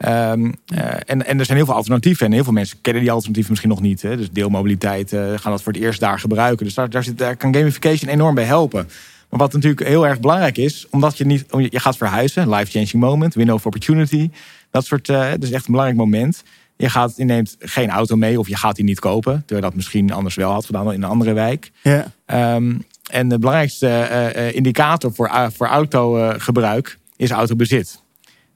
Um, 0.07 0.55
uh, 0.75 0.95
en, 1.07 1.27
en 1.27 1.39
er 1.39 1.45
zijn 1.45 1.57
heel 1.57 1.67
veel 1.67 1.75
alternatieven. 1.75 2.27
En 2.27 2.33
heel 2.33 2.45
veel 2.45 2.53
mensen 2.53 2.79
kennen 2.81 3.03
die 3.03 3.13
alternatieven 3.13 3.51
misschien 3.51 3.73
nog 3.73 3.81
niet. 3.81 4.03
Hè. 4.03 4.17
Dus 4.17 4.31
deelmobiliteit 4.31 5.13
uh, 5.13 5.33
gaan 5.37 5.53
dat 5.53 5.63
voor 5.63 5.73
het 5.73 5.83
eerst 5.83 6.01
daar 6.01 6.19
gebruiken. 6.19 6.65
Dus 6.65 6.75
daar, 6.75 6.91
daar, 6.91 7.05
zit, 7.05 7.19
daar 7.19 7.37
kan 7.37 7.55
gamification 7.55 8.11
enorm 8.11 8.35
bij 8.35 8.45
helpen. 8.45 8.89
Maar 9.29 9.39
wat 9.41 9.53
natuurlijk 9.53 9.87
heel 9.87 10.07
erg 10.07 10.21
belangrijk 10.21 10.59
is, 10.59 10.87
omdat 10.91 11.19
je 11.19 11.27
niet, 11.27 11.45
je 11.71 11.81
gaat 11.81 11.97
verhuizen, 11.97 12.51
life-changing 12.51 12.93
moment, 12.93 13.35
window 13.35 13.55
of 13.55 13.67
opportunity. 13.67 14.31
Dat 14.71 14.85
soort, 14.85 15.09
uh, 15.09 15.31
dat 15.31 15.43
is 15.43 15.51
echt 15.51 15.67
een 15.67 15.71
belangrijk 15.71 16.01
moment. 16.01 16.43
Je, 16.77 16.91
gaat, 16.91 17.13
je 17.17 17.25
neemt 17.25 17.57
geen 17.59 17.91
auto 17.91 18.17
mee 18.17 18.39
of 18.39 18.49
je 18.49 18.57
gaat 18.57 18.77
die 18.77 18.85
niet 18.85 19.01
kopen. 19.01 19.33
Terwijl 19.33 19.61
je 19.61 19.67
dat 19.67 19.75
misschien 19.75 20.13
anders 20.13 20.35
wel 20.35 20.53
had 20.53 20.67
gedaan 20.67 20.93
in 20.93 21.03
een 21.03 21.09
andere 21.09 21.33
wijk. 21.33 21.71
Ja. 21.83 22.13
Um, 22.55 22.85
en 23.11 23.29
de 23.29 23.39
belangrijkste 23.39 24.53
indicator 24.55 25.15
voor, 25.15 25.51
voor 25.57 25.67
autogebruik 25.67 26.99
is 27.17 27.31
autobezit 27.31 28.01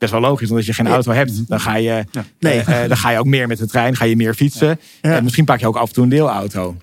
best 0.02 0.20
wel 0.20 0.30
logisch. 0.30 0.48
Want 0.48 0.58
als 0.58 0.66
je 0.66 0.82
geen 0.82 0.92
auto 0.92 1.12
hebt, 1.12 1.48
dan 1.48 1.60
ga 1.60 1.76
je, 1.76 2.04
nee. 2.38 2.58
uh, 2.58 2.66
dan 2.88 2.96
ga 2.96 3.10
je 3.10 3.18
ook 3.18 3.26
meer 3.26 3.46
met 3.46 3.58
de 3.58 3.66
trein, 3.66 3.96
ga 3.96 4.04
je 4.04 4.16
meer 4.16 4.34
fietsen. 4.34 4.80
En 5.00 5.22
misschien 5.24 5.44
pak 5.44 5.60
je 5.60 5.66
ook 5.66 5.76
af 5.76 5.88
en 5.88 5.94
toe 5.94 6.02
een 6.02 6.08
deelauto. 6.08 6.76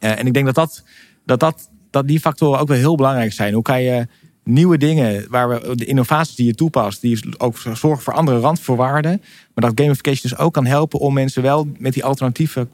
Uh, 0.00 0.18
en 0.18 0.26
ik 0.26 0.32
denk 0.32 0.46
dat, 0.46 0.54
dat, 0.54 0.84
dat, 1.24 1.40
dat, 1.40 1.70
dat 1.90 2.08
die 2.08 2.20
factoren 2.20 2.60
ook 2.60 2.68
wel 2.68 2.76
heel 2.76 2.96
belangrijk 2.96 3.32
zijn. 3.32 3.54
Hoe 3.54 3.62
kan 3.62 3.82
je 3.82 4.06
nieuwe 4.44 4.78
dingen, 4.78 5.26
waar 5.28 5.48
we 5.48 5.76
de 5.76 5.84
innovaties 5.84 6.34
die 6.34 6.46
je 6.46 6.54
toepast, 6.54 7.00
die 7.00 7.38
ook 7.38 7.58
zorgen 7.58 8.02
voor 8.02 8.12
andere 8.12 8.38
randvoorwaarden. 8.38 9.22
Maar 9.54 9.70
dat 9.70 9.80
gamification 9.80 10.30
dus 10.30 10.38
ook 10.38 10.52
kan 10.52 10.66
helpen 10.66 11.00
om 11.00 11.14
mensen 11.14 11.42
wel 11.42 11.68
met 11.78 11.92
die 11.92 12.04
alternatieven 12.04 12.70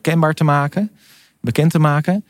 kenbaar 0.00 0.34
te 0.34 0.44
maken, 0.44 0.90
bekend 1.40 1.70
te 1.70 1.78
maken. 1.78 2.24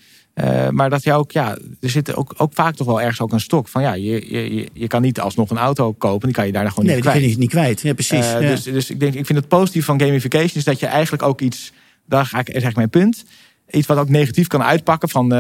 Uh, 0.44 0.68
maar 0.68 0.90
dat 0.90 1.02
je 1.02 1.12
ook, 1.12 1.32
ja, 1.32 1.58
er 1.80 1.90
zit 1.90 2.14
ook, 2.14 2.34
ook 2.36 2.52
vaak 2.54 2.74
toch 2.74 2.86
wel 2.86 3.00
ergens 3.00 3.20
ook 3.20 3.32
een 3.32 3.40
stok 3.40 3.68
van 3.68 3.82
ja, 3.82 3.92
je, 3.92 4.34
je, 4.34 4.68
je 4.72 4.86
kan 4.86 5.02
niet 5.02 5.20
alsnog 5.20 5.50
een 5.50 5.58
auto 5.58 5.92
kopen, 5.92 6.26
die 6.26 6.36
kan 6.36 6.46
je 6.46 6.52
daar 6.52 6.68
gewoon 6.68 6.84
nee, 6.84 6.94
niet 6.94 7.04
kwijt. 7.04 7.20
Nee, 7.20 7.28
die 7.28 7.38
niet 7.38 7.50
kwijt. 7.50 7.80
Ja, 7.80 7.94
precies. 7.94 8.26
Uh, 8.26 8.32
ja. 8.32 8.48
Dus, 8.48 8.62
dus 8.62 8.90
ik 8.90 9.00
denk, 9.00 9.14
ik 9.14 9.26
vind 9.26 9.38
het 9.38 9.48
positief 9.48 9.84
van 9.84 10.00
gamification 10.00 10.50
is 10.54 10.64
dat 10.64 10.80
je 10.80 10.86
eigenlijk 10.86 11.22
ook 11.22 11.40
iets, 11.40 11.72
daar 12.04 12.26
ga 12.26 12.38
ik, 12.38 12.48
is 12.48 12.62
eigenlijk 12.62 12.92
mijn 12.92 13.04
punt, 13.04 13.24
iets 13.70 13.86
wat 13.86 13.98
ook 13.98 14.08
negatief 14.08 14.46
kan 14.46 14.62
uitpakken 14.62 15.08
van 15.08 15.32
uh, 15.32 15.38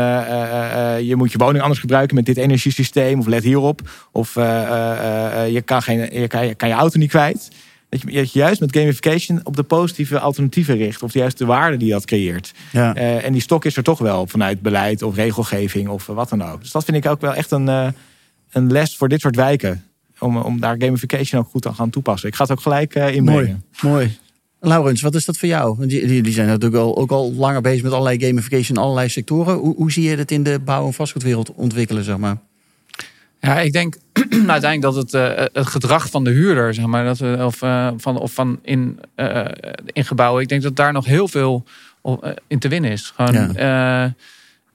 je 1.00 1.16
moet 1.16 1.32
je 1.32 1.38
woning 1.38 1.62
anders 1.62 1.80
gebruiken 1.80 2.14
met 2.14 2.26
dit 2.26 2.36
energiesysteem 2.36 3.18
of 3.18 3.26
let 3.26 3.42
hierop 3.42 3.80
of 4.12 4.34
je 4.34 5.62
kan, 5.64 5.82
geen, 5.82 6.20
je, 6.20 6.26
kan, 6.26 6.46
je, 6.46 6.54
kan 6.54 6.68
je 6.68 6.74
auto 6.74 6.98
niet 6.98 7.10
kwijt. 7.10 7.48
Dat 7.88 8.00
je, 8.00 8.12
dat 8.12 8.32
je 8.32 8.38
juist 8.38 8.60
met 8.60 8.76
gamification 8.76 9.40
op 9.42 9.56
de 9.56 9.62
positieve 9.62 10.18
alternatieven 10.18 10.76
richt. 10.76 11.02
Of 11.02 11.12
juist 11.12 11.38
de 11.38 11.44
waarde 11.44 11.76
die 11.76 11.90
dat 11.90 12.04
creëert. 12.04 12.52
Ja. 12.72 12.96
Uh, 12.96 13.24
en 13.24 13.32
die 13.32 13.42
stok 13.42 13.64
is 13.64 13.76
er 13.76 13.82
toch 13.82 13.98
wel 13.98 14.26
vanuit 14.26 14.62
beleid 14.62 15.02
of 15.02 15.16
regelgeving 15.16 15.88
of 15.88 16.06
wat 16.06 16.28
dan 16.28 16.42
ook. 16.42 16.60
Dus 16.60 16.70
dat 16.70 16.84
vind 16.84 16.96
ik 16.96 17.06
ook 17.06 17.20
wel 17.20 17.34
echt 17.34 17.50
een, 17.50 17.66
uh, 17.66 17.88
een 18.50 18.72
les 18.72 18.96
voor 18.96 19.08
dit 19.08 19.20
soort 19.20 19.36
wijken. 19.36 19.84
Om, 20.18 20.36
om 20.36 20.60
daar 20.60 20.76
gamification 20.78 21.40
ook 21.40 21.48
goed 21.50 21.66
aan 21.66 21.74
gaan 21.74 21.90
toepassen. 21.90 22.28
Ik 22.28 22.34
ga 22.34 22.42
het 22.42 22.52
ook 22.52 22.60
gelijk 22.60 22.94
uh, 22.94 23.14
inbrengen. 23.14 23.64
Mooi, 23.80 23.94
mooi. 23.94 24.18
Laurens, 24.60 25.00
wat 25.00 25.14
is 25.14 25.24
dat 25.24 25.36
voor 25.36 25.48
jou? 25.48 25.86
Die, 25.86 26.22
die 26.22 26.32
zijn 26.32 26.46
natuurlijk 26.46 26.82
al, 26.82 26.96
ook 26.96 27.10
al 27.10 27.32
langer 27.32 27.60
bezig 27.60 27.82
met 27.82 27.92
allerlei 27.92 28.20
gamification 28.20 28.76
in 28.76 28.82
allerlei 28.82 29.08
sectoren. 29.08 29.56
Hoe, 29.56 29.74
hoe 29.76 29.92
zie 29.92 30.02
je 30.02 30.16
het 30.16 30.30
in 30.30 30.42
de 30.42 30.60
bouw- 30.64 30.86
en 30.86 30.92
vastgoedwereld 30.92 31.52
ontwikkelen, 31.52 32.04
zeg 32.04 32.16
maar? 32.16 32.38
Ja, 33.40 33.60
ik 33.60 33.72
denk 33.72 33.96
uiteindelijk 34.30 34.80
dat 34.80 34.94
het, 34.94 35.14
uh, 35.14 35.44
het 35.52 35.66
gedrag 35.66 36.10
van 36.10 36.24
de 36.24 36.30
huurder, 36.30 36.74
zeg 36.74 36.86
maar, 36.86 37.04
dat 37.04 37.18
we, 37.18 37.36
of, 37.44 37.62
uh, 37.62 37.88
van, 37.96 38.18
of 38.18 38.32
van 38.32 38.58
in, 38.62 39.00
uh, 39.16 39.44
in 39.86 40.04
gebouwen, 40.04 40.42
ik 40.42 40.48
denk 40.48 40.62
dat 40.62 40.76
daar 40.76 40.92
nog 40.92 41.04
heel 41.04 41.28
veel 41.28 41.64
in 42.46 42.58
te 42.58 42.68
winnen 42.68 42.90
is. 42.90 43.12
Gewoon, 43.16 43.52
ja. 43.54 44.14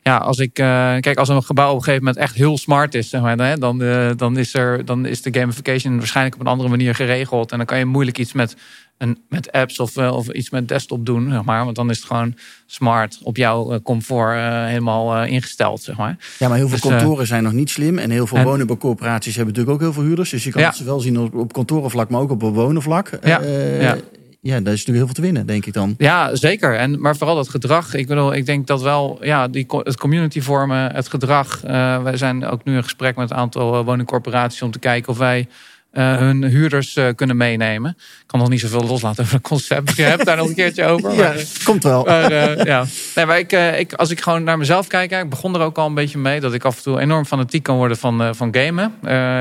Ja, 0.04 0.18
als 0.18 0.40
ik 0.40 0.54
kijk, 0.54 1.18
als 1.18 1.30
een 1.30 1.44
gebouw 1.44 1.70
op 1.70 1.76
een 1.76 1.84
gegeven 1.84 2.06
moment 2.06 2.24
echt 2.24 2.36
heel 2.36 2.58
smart 2.58 2.96
is, 2.96 3.10
zeg 3.10 3.22
maar, 3.22 3.60
dan, 3.60 3.78
dan, 4.18 4.38
is 4.38 4.54
er, 4.54 4.86
dan 4.86 5.06
is 5.06 5.22
de 5.22 5.34
gamification 5.34 5.98
waarschijnlijk 5.98 6.36
op 6.36 6.42
een 6.42 6.48
andere 6.48 6.70
manier 6.70 6.96
geregeld. 6.96 7.52
En 7.52 7.58
dan 7.58 7.66
kan 7.66 7.78
je 7.78 7.86
moeilijk 7.86 8.18
iets 8.18 8.34
met 8.34 8.56
een, 8.98 9.18
met 9.30 9.52
apps 9.52 9.80
of, 9.80 9.98
of 9.98 10.30
iets 10.30 10.50
met 10.50 10.68
desktop 10.68 11.06
doen, 11.06 11.30
zeg 11.32 11.44
maar. 11.44 11.64
Want 11.64 11.76
dan 11.76 11.90
is 11.90 11.98
het 11.98 12.06
gewoon 12.06 12.36
smart 12.66 13.20
op 13.24 13.38
jouw 13.38 13.80
comfort 13.82 14.36
uh, 14.36 14.66
helemaal 14.66 15.24
uh, 15.24 15.32
ingesteld, 15.32 15.82
zeg 15.82 15.98
maar. 15.98 16.18
Ja, 16.40 16.48
maar 16.48 16.58
heel 16.58 16.68
veel 16.68 16.80
dus, 16.80 16.90
kantoren 16.90 17.22
uh, 17.22 17.28
zijn 17.28 17.44
nog 17.44 17.54
niet 17.54 17.70
slim. 17.70 17.98
En 17.98 18.10
heel 18.10 18.28
veel 18.28 18.38
en, 18.38 18.44
hebben 18.44 19.54
natuurlijk 19.54 19.70
ook 19.70 19.80
heel 19.80 19.94
veel 19.94 20.04
huurders. 20.04 20.30
Dus 20.30 20.44
je 20.44 20.52
kan 20.52 20.62
ja. 20.62 20.70
het 20.70 20.84
wel 20.84 21.00
zien 21.00 21.20
op, 21.20 21.34
op 21.34 21.54
kantorenvlak, 21.54 22.10
maar 22.10 22.22
ook 22.22 22.32
op 22.32 22.40
bewonenvlak. 22.40 23.10
Ja, 23.24 23.42
ja. 23.80 23.98
Ja, 24.44 24.60
daar 24.60 24.74
is 24.74 24.86
natuurlijk 24.86 24.98
heel 24.98 25.06
veel 25.06 25.14
te 25.14 25.22
winnen, 25.22 25.46
denk 25.46 25.66
ik 25.66 25.74
dan. 25.74 25.96
Ja, 25.98 26.36
zeker. 26.36 26.76
En, 26.76 27.02
maar 27.02 27.16
vooral 27.18 27.36
dat 27.36 27.50
gedrag. 27.50 27.94
Ik 27.94 28.08
bedoel, 28.08 28.34
ik 28.34 28.46
denk 28.46 28.68
dat 28.68 28.82
wel 28.82 29.18
ja, 29.22 29.48
die, 29.48 29.66
het 29.70 29.98
community 29.98 30.42
vormen, 30.42 30.96
het 30.96 31.08
gedrag. 31.08 31.62
wij 32.04 32.18
zijn 32.18 32.46
ook 32.46 32.64
nu 32.64 32.76
in 32.76 32.84
gesprek 32.84 33.16
met 33.16 33.32
een 33.32 33.38
aantal 33.38 33.84
woningcorporaties 33.84 34.62
om 34.62 34.72
te 34.72 34.80
kijken 34.80 35.12
of 35.12 35.18
wij 35.18 35.48
uh, 35.94 36.18
hun 36.18 36.44
huurders 36.44 37.00
kunnen 37.16 37.38
meenemen. 37.38 37.98
Kan 38.34 38.42
nog 38.42 38.52
niet 38.52 38.60
zoveel 38.60 38.84
loslaten 38.84 39.24
over 39.24 39.36
het 39.36 39.44
concept. 39.44 39.96
Je 39.96 40.04
hebt 40.04 40.26
daar 40.26 40.38
nog 40.38 40.48
een 40.48 40.56
keertje 40.56 40.86
over. 40.86 41.16
Maar, 41.16 41.38
ja, 41.38 41.44
komt 41.64 41.84
wel. 41.84 42.04
Maar, 42.04 42.32
uh, 42.32 42.64
ja. 42.64 42.86
nee, 43.16 43.26
maar 43.26 43.40
ik, 43.40 43.52
ik, 43.52 43.94
als 43.94 44.10
ik 44.10 44.22
gewoon 44.22 44.44
naar 44.44 44.58
mezelf 44.58 44.88
kijk, 44.88 45.12
ik 45.12 45.30
begon 45.30 45.56
er 45.56 45.62
ook 45.62 45.78
al 45.78 45.88
een 45.88 45.94
beetje 45.94 46.18
mee 46.18 46.40
dat 46.40 46.54
ik 46.54 46.64
af 46.64 46.78
en 46.78 46.84
toe 46.84 47.00
enorm 47.00 47.26
fanatiek 47.26 47.64
kan 47.64 47.76
worden 47.76 47.98
van, 47.98 48.36
van 48.36 48.56
gamen. 48.56 48.94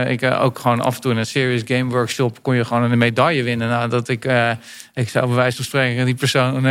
ik 0.09 0.23
ook 0.25 0.59
gewoon 0.59 0.81
af 0.81 0.95
en 0.95 1.01
toe 1.01 1.11
in 1.11 1.17
een 1.17 1.27
serious 1.27 1.63
game 1.65 1.91
workshop 1.91 2.43
kon 2.43 2.55
je 2.55 2.65
gewoon 2.65 2.91
een 2.91 2.99
medaille 2.99 3.43
winnen. 3.43 3.69
Nou, 3.69 3.89
dat 3.89 4.09
ik, 4.09 4.29
ik 4.95 5.09
zou 5.09 5.27
bij 5.27 5.37
wijze 5.37 5.57
van 5.57 5.65
spreken 5.65 6.05
die 6.05 6.15
persoon 6.15 6.65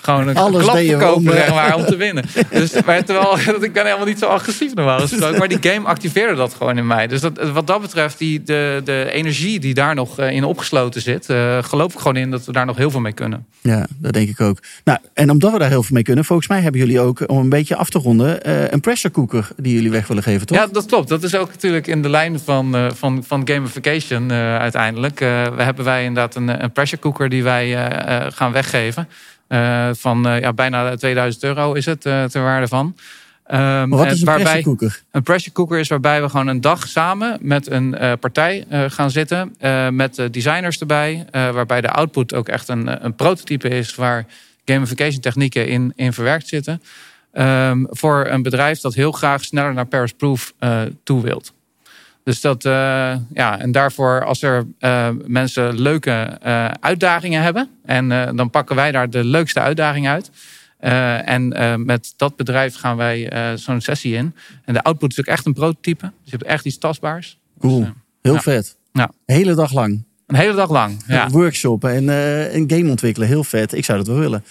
gewoon 0.00 0.28
een 0.28 0.36
Alles 0.36 0.62
klap 0.62 0.76
verkopen 0.76 1.14
om, 1.14 1.36
zeg 1.36 1.54
maar, 1.54 1.74
om 1.74 1.84
te 1.84 1.96
winnen. 1.96 2.24
Dus, 2.50 2.82
maar 2.84 3.04
terwijl 3.04 3.38
ik 3.62 3.72
ben 3.72 3.84
helemaal 3.84 4.06
niet 4.06 4.18
zo 4.18 4.26
agressief 4.26 4.74
normaal 4.74 5.00
gesproken. 5.00 5.38
Maar 5.38 5.48
die 5.48 5.72
game 5.72 5.86
activeerde 5.86 6.34
dat 6.34 6.54
gewoon 6.54 6.78
in 6.78 6.86
mij. 6.86 7.06
Dus 7.06 7.20
dat, 7.20 7.50
wat 7.52 7.66
dat 7.66 7.80
betreft, 7.80 8.18
die, 8.18 8.42
de, 8.42 8.80
de 8.84 9.10
energie 9.12 9.60
die 9.60 9.74
daar 9.74 9.94
nog 9.94 10.18
in 10.18 10.44
opgesloten 10.44 11.00
zit, 11.00 11.19
uh, 11.28 11.62
geloof 11.62 11.92
ik 11.92 11.98
gewoon 11.98 12.16
in 12.16 12.30
dat 12.30 12.44
we 12.44 12.52
daar 12.52 12.66
nog 12.66 12.76
heel 12.76 12.90
veel 12.90 13.00
mee 13.00 13.12
kunnen. 13.12 13.46
Ja, 13.60 13.86
dat 13.98 14.12
denk 14.12 14.28
ik 14.28 14.40
ook. 14.40 14.58
Nou, 14.84 14.98
en 15.14 15.30
omdat 15.30 15.52
we 15.52 15.58
daar 15.58 15.68
heel 15.68 15.82
veel 15.82 15.94
mee 15.94 16.02
kunnen, 16.02 16.24
volgens 16.24 16.48
mij 16.48 16.60
hebben 16.60 16.80
jullie 16.80 17.00
ook, 17.00 17.24
om 17.26 17.38
een 17.38 17.48
beetje 17.48 17.76
af 17.76 17.90
te 17.90 17.98
ronden, 17.98 18.48
uh, 18.48 18.68
een 18.68 18.80
pressure 18.80 19.14
cooker 19.14 19.48
die 19.56 19.74
jullie 19.74 19.90
weg 19.90 20.06
willen 20.06 20.22
geven, 20.22 20.46
toch? 20.46 20.58
Ja, 20.58 20.66
dat 20.66 20.86
klopt. 20.86 21.08
Dat 21.08 21.22
is 21.22 21.34
ook 21.34 21.50
natuurlijk 21.50 21.86
in 21.86 22.02
de 22.02 22.08
lijn 22.08 22.40
van, 22.40 22.92
van, 22.94 23.24
van 23.26 23.48
gamification 23.48 24.32
uiteindelijk. 24.32 25.18
we 25.18 25.62
hebben 25.62 25.84
wij 25.84 26.04
inderdaad 26.04 26.34
een, 26.34 26.62
een 26.62 26.72
pressure 26.72 27.02
cooker 27.02 27.28
die 27.28 27.42
wij 27.42 27.92
gaan 28.32 28.52
weggeven. 28.52 29.08
Van 29.92 30.22
ja, 30.22 30.52
bijna 30.52 30.96
2000 30.96 31.44
euro 31.44 31.72
is 31.72 31.86
het 31.86 32.00
ter 32.00 32.42
waarde 32.42 32.68
van. 32.68 32.94
Um, 33.52 33.90
wat 33.90 34.06
is 34.06 34.20
een 34.20 34.26
waarbij, 34.26 34.44
pressure 34.44 34.62
cooker? 34.62 35.02
Een 35.10 35.22
pressure 35.22 35.54
cooker 35.54 35.78
is 35.78 35.88
waarbij 35.88 36.22
we 36.22 36.28
gewoon 36.28 36.46
een 36.46 36.60
dag 36.60 36.88
samen 36.88 37.38
met 37.40 37.70
een 37.70 37.96
partij 38.20 38.64
gaan 38.88 39.10
zitten. 39.10 39.54
met 39.90 40.28
designers 40.30 40.80
erbij. 40.80 41.26
waarbij 41.32 41.80
de 41.80 41.90
output 41.90 42.34
ook 42.34 42.48
echt 42.48 42.68
een, 42.68 43.04
een 43.04 43.14
prototype 43.14 43.68
is 43.68 43.94
waar 43.94 44.26
gamification 44.64 45.20
technieken 45.20 45.68
in, 45.68 45.92
in 45.96 46.12
verwerkt 46.12 46.48
zitten. 46.48 46.82
ehm, 47.32 47.84
voor 47.88 48.26
een 48.26 48.42
bedrijf 48.42 48.80
dat 48.80 48.94
heel 48.94 49.12
graag 49.12 49.44
sneller 49.44 49.74
naar 49.74 49.86
Paris 49.86 50.12
Proof 50.12 50.52
toe 51.02 51.22
wilt. 51.22 51.52
Dus 52.24 52.40
dat, 52.40 52.62
ja, 52.62 53.58
en 53.58 53.72
daarvoor 53.72 54.24
als 54.24 54.42
er 54.42 54.66
mensen 55.26 55.80
leuke 55.80 56.38
uitdagingen 56.80 57.42
hebben, 57.42 57.68
en 57.84 58.36
dan 58.36 58.50
pakken 58.50 58.76
wij 58.76 58.92
daar 58.92 59.10
de 59.10 59.24
leukste 59.24 59.60
uitdaging 59.60 60.08
uit. 60.08 60.30
En 60.80 61.52
met 61.84 62.14
dat 62.16 62.36
bedrijf 62.36 62.74
gaan 62.74 62.96
wij 62.96 63.32
zo'n 63.56 63.80
sessie 63.80 64.14
in. 64.14 64.34
En 64.64 64.74
de 64.74 64.82
output 64.82 65.10
is 65.10 65.18
ook 65.20 65.26
echt 65.26 65.46
een 65.46 65.54
prototype. 65.54 66.00
Dus 66.00 66.30
je 66.30 66.36
hebt 66.36 66.42
echt 66.42 66.64
iets 66.64 66.78
tastbaars. 66.78 67.38
Cool. 67.58 67.80
Dus, 67.80 67.90
Heel 68.22 68.38
vet. 68.38 68.76
Ja. 68.92 69.10
Hele 69.26 69.54
dag 69.54 69.72
lang. 69.72 70.04
Een 70.26 70.36
hele 70.36 70.54
dag 70.54 70.70
lang. 70.70 71.02
Ja. 71.06 71.28
Workshoppen 71.28 71.90
en 71.90 72.08
een 72.56 72.70
game 72.70 72.90
ontwikkelen. 72.90 73.28
Heel 73.28 73.44
vet. 73.44 73.72
Ik 73.72 73.84
zou 73.84 73.98
dat 73.98 74.06
wel 74.06 74.18
willen. 74.18 74.44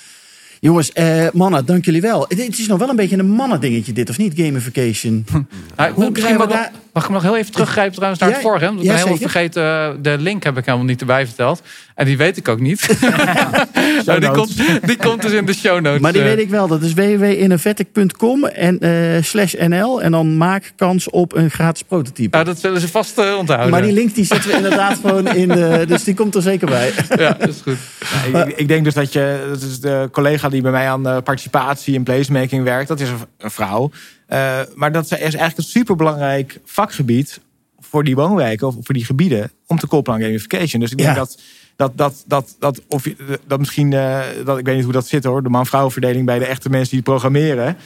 Jongens, 0.60 0.92
eh, 0.92 1.28
mannen, 1.34 1.66
dank 1.66 1.86
jullie 1.86 2.02
wel. 2.02 2.26
Het 2.28 2.60
is 2.60 2.68
nog 2.68 2.80
wel 2.80 2.90
een 2.90 2.96
beetje 2.96 3.18
een 3.18 3.30
mannen 3.30 3.62
dingetje 3.62 3.94
dit, 3.94 4.10
of 4.10 4.18
niet? 4.18 4.34
Gamification. 4.36 5.26
Ja, 5.78 5.92
Hoe 5.92 6.12
krijgen 6.12 6.40
we 6.40 6.48
daar... 6.48 6.72
Mag 6.94 7.04
ik 7.04 7.10
nog 7.10 7.22
heel 7.22 7.38
even 7.38 7.52
teruggrijpen 7.52 7.94
trouwens 7.96 8.22
naar 8.22 8.32
het 8.32 8.42
vorige? 8.42 8.66
Want 8.66 8.80
ik 8.80 8.88
ben 8.88 8.96
helemaal 8.96 9.18
vergeten, 9.18 9.64
uh, 9.64 9.90
de 10.02 10.18
link 10.18 10.44
heb 10.44 10.58
ik 10.58 10.66
helemaal 10.66 10.88
niet 10.88 11.00
erbij 11.00 11.26
verteld. 11.26 11.62
En 11.96 12.06
die 12.06 12.18
weet 12.18 12.38
ik 12.38 12.48
ook 12.48 12.60
niet. 12.60 12.88
nou, 14.06 14.20
die, 14.20 14.32
komt, 14.32 14.58
die 14.86 14.98
komt 14.98 15.22
dus 15.22 15.32
in 15.32 15.46
de 15.46 15.54
show 15.54 15.82
notes. 15.82 16.00
Maar 16.02 16.14
die 16.14 16.22
weet 16.22 16.40
ik 16.40 16.50
wel. 16.50 16.68
Dat 16.68 16.82
is 16.82 16.94
www.innovatic.com 16.94 18.46
en 18.46 18.86
uh, 18.86 19.24
slash 19.24 19.54
nl. 19.54 20.02
En 20.02 20.12
dan 20.12 20.38
maak 20.38 20.72
kans 20.76 21.10
op 21.10 21.36
een 21.36 21.52
gratis 21.52 21.84
prototype. 21.84 22.38
Ja, 22.38 22.44
dat 22.44 22.60
zullen 22.60 22.82
ze 22.82 22.88
vast 22.88 23.20
uh, 23.20 23.38
onthouden. 23.38 23.70
Maar 23.70 23.82
die 23.82 23.94
link 23.94 24.16
die 24.16 24.26
zetten 24.26 24.50
we 24.50 24.56
inderdaad 24.56 24.98
gewoon 25.02 25.28
in 25.36 25.48
de... 25.48 25.84
Dus 25.88 26.04
die 26.04 26.14
komt 26.14 26.36
er 26.36 26.42
zeker 26.42 26.68
bij. 26.68 26.92
ja, 27.18 27.36
dat 27.40 27.50
is 27.50 27.62
goed. 27.64 27.78
Ja, 28.34 28.46
ik, 28.46 28.58
ik, 28.58 28.68
denk 28.68 28.84
dus 28.84 28.94
dat 28.94 29.14
je... 29.14 29.48
Dat 29.50 29.62
is 29.62 29.80
de 29.80 30.10
collega 30.12 30.50
die 30.50 30.62
bij 30.62 30.72
mij 30.72 30.88
aan 30.88 31.02
participatie 31.02 31.96
en 31.96 32.04
placemaking 32.04 32.64
werkt. 32.64 32.88
Dat 32.88 33.00
is 33.00 33.10
een 33.38 33.52
vrouw. 33.52 33.92
Uh, 34.30 34.60
maar 34.76 34.92
dat 34.92 35.04
is 35.04 35.12
eigenlijk 35.12 35.58
een 35.58 35.64
superbelangrijk 35.64 36.60
vakgebied 36.66 37.40
voor 37.80 38.04
die 38.04 38.16
woonwijken 38.16 38.68
of 38.68 38.76
voor 38.82 38.94
die 38.94 39.06
gebieden 39.06 39.52
om 39.68 39.78
te 39.78 39.88
koppelen 39.88 40.20
aan 40.20 40.26
gamification. 40.26 40.82
Dus 40.82 40.92
ik 40.92 40.98
denk 40.98 41.16
dat 41.16 41.40
dat, 41.76 41.98
dat, 41.98 42.24
dat, 42.28 42.56
dat, 42.60 42.82
of 42.88 43.04
je, 43.04 43.40
dat 43.48 43.60
misschien, 43.60 43.92
uh, 43.92 44.22
dat, 44.46 44.58
ik 44.58 44.66
weet 44.66 44.76
niet 44.76 44.84
hoe 44.84 44.94
dat 44.94 45.08
zit 45.08 45.24
hoor, 45.24 45.44
de 45.44 45.50
man-vrouw 45.50 45.92
verdeling 45.92 46.26
bij 46.26 46.40
de 46.40 46.46
echte 46.46 46.70
mensen 46.70 46.94
die 46.94 47.04
programmeren. 47.04 47.78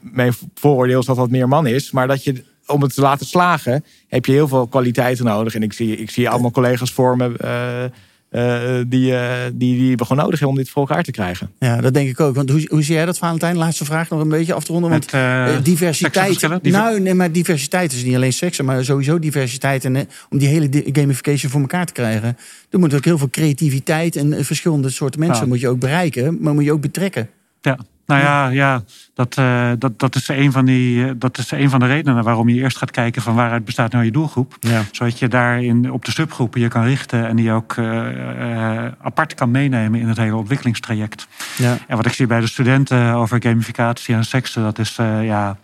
Mijn 0.00 0.32
vooroordeel 0.54 1.00
is 1.00 1.06
dat 1.06 1.16
dat 1.16 1.30
meer 1.30 1.48
man 1.48 1.66
is, 1.66 1.90
maar 1.90 2.06
dat 2.08 2.24
je 2.24 2.44
om 2.66 2.82
het 2.82 2.94
te 2.94 3.00
laten 3.00 3.26
slagen 3.26 3.84
heb 4.08 4.26
je 4.26 4.32
heel 4.32 4.48
veel 4.48 4.66
kwaliteiten 4.66 5.24
nodig. 5.24 5.54
En 5.54 5.62
ik 5.62 5.72
zie, 5.72 5.96
ik 5.96 6.10
zie 6.10 6.28
allemaal 6.28 6.50
collega's 6.50 6.92
vormen. 6.92 7.36
Uh, 7.44 7.84
uh, 8.30 8.80
die, 8.86 9.10
uh, 9.10 9.32
die, 9.52 9.78
die 9.78 9.96
we 9.96 10.04
gewoon 10.04 10.22
nodig 10.22 10.38
hebben 10.38 10.48
om 10.48 10.62
dit 10.62 10.70
voor 10.70 10.88
elkaar 10.88 11.02
te 11.02 11.10
krijgen. 11.10 11.50
Ja, 11.58 11.80
dat 11.80 11.94
denk 11.94 12.08
ik 12.08 12.20
ook. 12.20 12.34
Want 12.34 12.50
hoe, 12.50 12.66
hoe 12.68 12.82
zie 12.82 12.94
jij 12.94 13.04
dat, 13.04 13.18
Valentijn? 13.18 13.56
Laatste 13.56 13.84
vraag 13.84 14.08
nog 14.08 14.20
een 14.20 14.28
beetje 14.28 14.54
af 14.54 14.64
te 14.64 14.72
ronden. 14.72 14.90
Want 14.90 15.14
uh, 15.14 15.48
diversiteit. 15.62 16.62
Nou, 16.62 17.00
nee, 17.00 17.14
maar 17.14 17.32
diversiteit 17.32 17.92
is 17.92 18.04
niet 18.04 18.14
alleen 18.14 18.32
seks, 18.32 18.60
maar 18.60 18.84
sowieso 18.84 19.18
diversiteit. 19.18 19.84
En 19.84 20.08
om 20.30 20.38
die 20.38 20.48
hele 20.48 20.68
gamification 20.92 21.50
voor 21.50 21.60
elkaar 21.60 21.86
te 21.86 21.92
krijgen, 21.92 22.36
dan 22.68 22.80
moet 22.80 22.94
ook 22.94 23.04
heel 23.04 23.18
veel 23.18 23.30
creativiteit 23.30 24.16
en 24.16 24.44
verschillende 24.44 24.90
soorten 24.90 25.20
mensen 25.20 25.48
moet 25.48 25.60
je 25.60 25.68
ook 25.68 25.78
bereiken, 25.78 26.38
maar 26.40 26.54
moet 26.54 26.64
je 26.64 26.72
ook 26.72 26.80
betrekken. 26.80 27.28
Ja, 27.60 27.78
nou 28.10 28.22
ja, 28.22 28.48
ja 28.48 28.82
dat, 29.14 29.36
uh, 29.38 29.70
dat, 29.78 29.98
dat, 29.98 30.14
is 30.14 30.28
een 30.28 30.52
van 30.52 30.64
die, 30.64 31.04
uh, 31.04 31.10
dat 31.16 31.38
is 31.38 31.50
een 31.50 31.70
van 31.70 31.80
de 31.80 31.86
redenen 31.86 32.24
waarom 32.24 32.48
je 32.48 32.60
eerst 32.60 32.76
gaat 32.76 32.90
kijken 32.90 33.22
van 33.22 33.34
waaruit 33.34 33.64
bestaat 33.64 33.92
nou 33.92 34.04
je 34.04 34.10
doelgroep. 34.10 34.56
Ja. 34.60 34.82
Zodat 34.92 35.18
je 35.18 35.28
daarin 35.28 35.92
op 35.92 36.04
de 36.04 36.10
subgroepen 36.10 36.60
je 36.60 36.68
kan 36.68 36.84
richten 36.84 37.26
en 37.26 37.36
die 37.36 37.52
ook 37.52 37.76
uh, 37.76 38.86
apart 39.02 39.34
kan 39.34 39.50
meenemen 39.50 40.00
in 40.00 40.08
het 40.08 40.16
hele 40.16 40.36
ontwikkelingstraject. 40.36 41.28
Ja. 41.56 41.78
En 41.86 41.96
wat 41.96 42.06
ik 42.06 42.12
zie 42.12 42.26
bij 42.26 42.40
de 42.40 42.46
studenten 42.46 43.12
over 43.12 43.42
gamificatie 43.42 44.14
en 44.14 44.24
seksen, 44.24 44.62
dat 44.62 44.78
is 44.78 44.96
ja, 45.22 45.56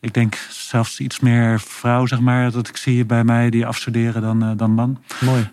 ik 0.00 0.14
denk 0.14 0.36
zelfs 0.50 1.00
iets 1.00 1.20
meer 1.20 1.60
vrouw, 1.60 2.06
zeg 2.06 2.20
maar, 2.20 2.50
dat 2.50 2.68
ik 2.68 2.76
zie 2.76 3.04
bij 3.04 3.24
mij 3.24 3.50
die 3.50 3.66
afstuderen 3.66 4.22
dan, 4.22 4.56
dan 4.56 4.70
man. 4.70 4.98
Mooi 5.20 5.50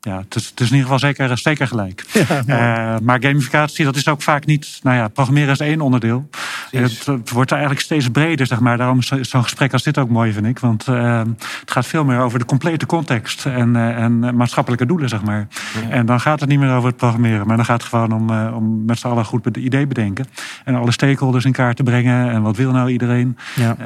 ja, 0.00 0.18
het 0.18 0.34
is, 0.34 0.46
het 0.46 0.60
is 0.60 0.70
in 0.70 0.76
ieder 0.76 0.90
geval 0.90 0.98
zeker, 0.98 1.38
zeker 1.38 1.66
gelijk. 1.66 2.04
Ja, 2.46 2.94
uh, 2.94 3.00
maar 3.00 3.22
gamificatie, 3.22 3.84
dat 3.84 3.96
is 3.96 4.08
ook 4.08 4.22
vaak 4.22 4.46
niet. 4.46 4.80
Nou 4.82 4.96
ja, 4.96 5.08
programmeren 5.08 5.50
is 5.50 5.60
één 5.60 5.80
onderdeel. 5.80 6.28
Het, 6.70 7.06
het, 7.06 7.30
wordt 7.30 7.50
eigenlijk 7.50 7.80
steeds 7.80 8.08
breder, 8.08 8.46
zeg 8.46 8.60
maar. 8.60 8.76
Daarom 8.76 8.98
is 8.98 9.06
zo'n 9.20 9.42
gesprek 9.42 9.72
als 9.72 9.82
dit 9.82 9.98
ook 9.98 10.08
mooi, 10.08 10.32
vind 10.32 10.46
ik. 10.46 10.58
Want 10.58 10.86
uh, 10.86 11.22
het 11.60 11.70
gaat 11.70 11.86
veel 11.86 12.04
meer 12.04 12.18
over 12.18 12.38
de 12.38 12.44
complete 12.44 12.86
context 12.86 13.46
en, 13.46 13.74
uh, 13.74 14.02
en 14.02 14.36
maatschappelijke 14.36 14.86
doelen, 14.86 15.08
zeg 15.08 15.22
maar. 15.22 15.48
Ja. 15.82 15.90
En 15.90 16.06
dan 16.06 16.20
gaat 16.20 16.40
het 16.40 16.48
niet 16.48 16.58
meer 16.58 16.74
over 16.74 16.88
het 16.88 16.96
programmeren, 16.96 17.46
maar 17.46 17.56
dan 17.56 17.64
gaat 17.64 17.80
het 17.82 17.90
gewoon 17.90 18.12
om, 18.12 18.30
om 18.54 18.84
met 18.84 18.98
z'n 18.98 19.06
allen 19.06 19.24
goed 19.24 19.44
het 19.44 19.56
idee 19.56 19.86
bedenken. 19.86 20.26
En 20.64 20.74
alle 20.74 20.92
stakeholders 20.92 21.44
in 21.44 21.52
kaart 21.52 21.76
te 21.76 21.82
brengen. 21.82 22.30
En 22.30 22.42
wat 22.42 22.56
wil 22.56 22.72
nou 22.72 22.90
iedereen? 22.90 23.36
Ja, 23.54 23.76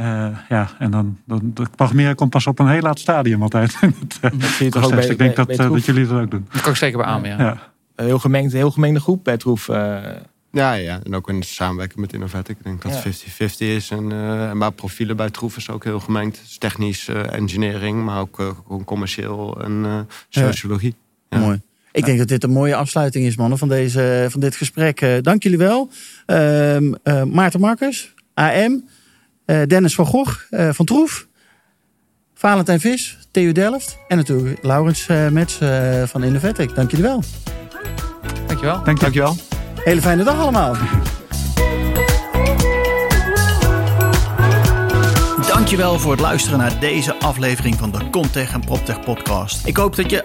ja 0.49 0.69
en 0.79 0.91
dan, 0.91 1.19
dan, 1.27 1.53
het 1.55 1.77
programmeren 1.77 2.15
komt 2.15 2.31
pas 2.31 2.47
op 2.47 2.59
een 2.59 2.69
heel 2.69 2.81
laat 2.81 2.99
stadium 2.99 3.43
altijd. 3.43 3.79
dat 4.21 4.33
toch 4.71 4.85
ook 4.85 4.95
bij, 4.95 5.07
ik 5.07 5.19
denk 5.19 5.37
dat, 5.37 5.57
dat 5.57 5.85
jullie 5.85 6.04
dat 6.09 6.21
ook 6.21 6.31
doen. 6.31 6.47
Dat 6.53 6.61
kan 6.61 6.71
ik 6.71 6.79
zeker 6.79 6.99
bij 6.99 7.07
aan, 7.07 7.25
ja. 7.25 7.39
ja. 7.39 7.73
Heel, 7.97 8.19
gemengd, 8.19 8.53
heel 8.53 8.71
gemengde 8.71 9.01
groep 9.01 9.25
bij 9.25 9.37
Troef. 9.37 9.69
Uh... 9.69 9.99
Ja, 10.55 10.73
ja, 10.73 11.01
en 11.05 11.15
ook 11.15 11.29
in 11.29 11.43
samenwerking 11.43 12.01
met 12.01 12.13
Innovatic. 12.13 12.57
Ik 12.59 12.65
denk 12.65 12.83
dat 12.83 13.05
het 13.05 13.25
50-50 13.55 13.57
is. 13.59 13.91
En, 13.91 14.11
uh, 14.11 14.53
maar 14.53 14.73
profielen 14.73 15.17
bij 15.17 15.31
Troef 15.31 15.57
is 15.57 15.71
ook 15.71 15.85
heel 15.85 16.01
gemengd. 16.01 16.41
Dus 16.43 16.59
technisch, 16.59 17.09
uh, 17.09 17.33
engineering, 17.33 18.05
maar 18.05 18.21
ook 18.21 18.55
commercieel 18.85 19.61
en 19.63 20.07
sociologie. 20.29 20.95
Ja. 21.29 21.39
Mooi. 21.39 21.61
Ik 21.93 22.05
denk 22.05 22.19
dat 22.19 22.29
dit 22.29 22.45
een 22.45 22.51
mooie 22.51 22.77
afsluiting 22.77 23.25
is, 23.27 23.37
mannen, 23.37 23.59
van, 23.59 23.69
deze, 23.69 24.27
van 24.31 24.41
dit 24.41 24.57
gesprek. 24.57 25.23
dank 25.23 25.43
jullie 25.43 25.59
wel. 25.59 25.91
Ehm, 26.27 26.93
Maarten 27.31 27.61
Marcus, 27.61 28.15
AM. 28.35 28.89
Dennis 29.45 29.95
van 29.95 30.07
Gogh 30.07 30.41
van 30.51 30.85
Troef. 30.85 31.27
Valentijn 32.45 32.81
Vis, 32.81 33.19
TU 33.31 33.53
Delft. 33.53 33.99
En 34.09 34.17
natuurlijk 34.17 34.59
Laurens 34.63 35.09
uh, 35.09 35.29
Mets 35.29 35.61
uh, 35.61 36.03
van 36.03 36.23
Innovatic. 36.23 36.75
Dank 36.75 36.91
jullie 36.91 37.07
wel. 37.07 37.23
Dankjewel. 38.47 38.83
Dank 38.85 38.99
je. 38.99 39.03
Dankjewel. 39.03 39.37
Hele 39.85 40.01
fijne 40.01 40.25
dag 40.25 40.39
allemaal. 40.39 40.77
Dankjewel 45.49 45.99
voor 45.99 46.11
het 46.11 46.21
luisteren 46.21 46.59
naar 46.59 46.81
deze 46.81 47.15
aflevering 47.15 47.75
van 47.75 47.91
de 47.91 48.11
Contech 48.11 48.53
en 48.53 48.61
PropTech 48.61 49.01
podcast. 49.01 49.67
Ik 49.67 49.77
hoop 49.77 49.97
dat 49.97 50.11
je 50.11 50.25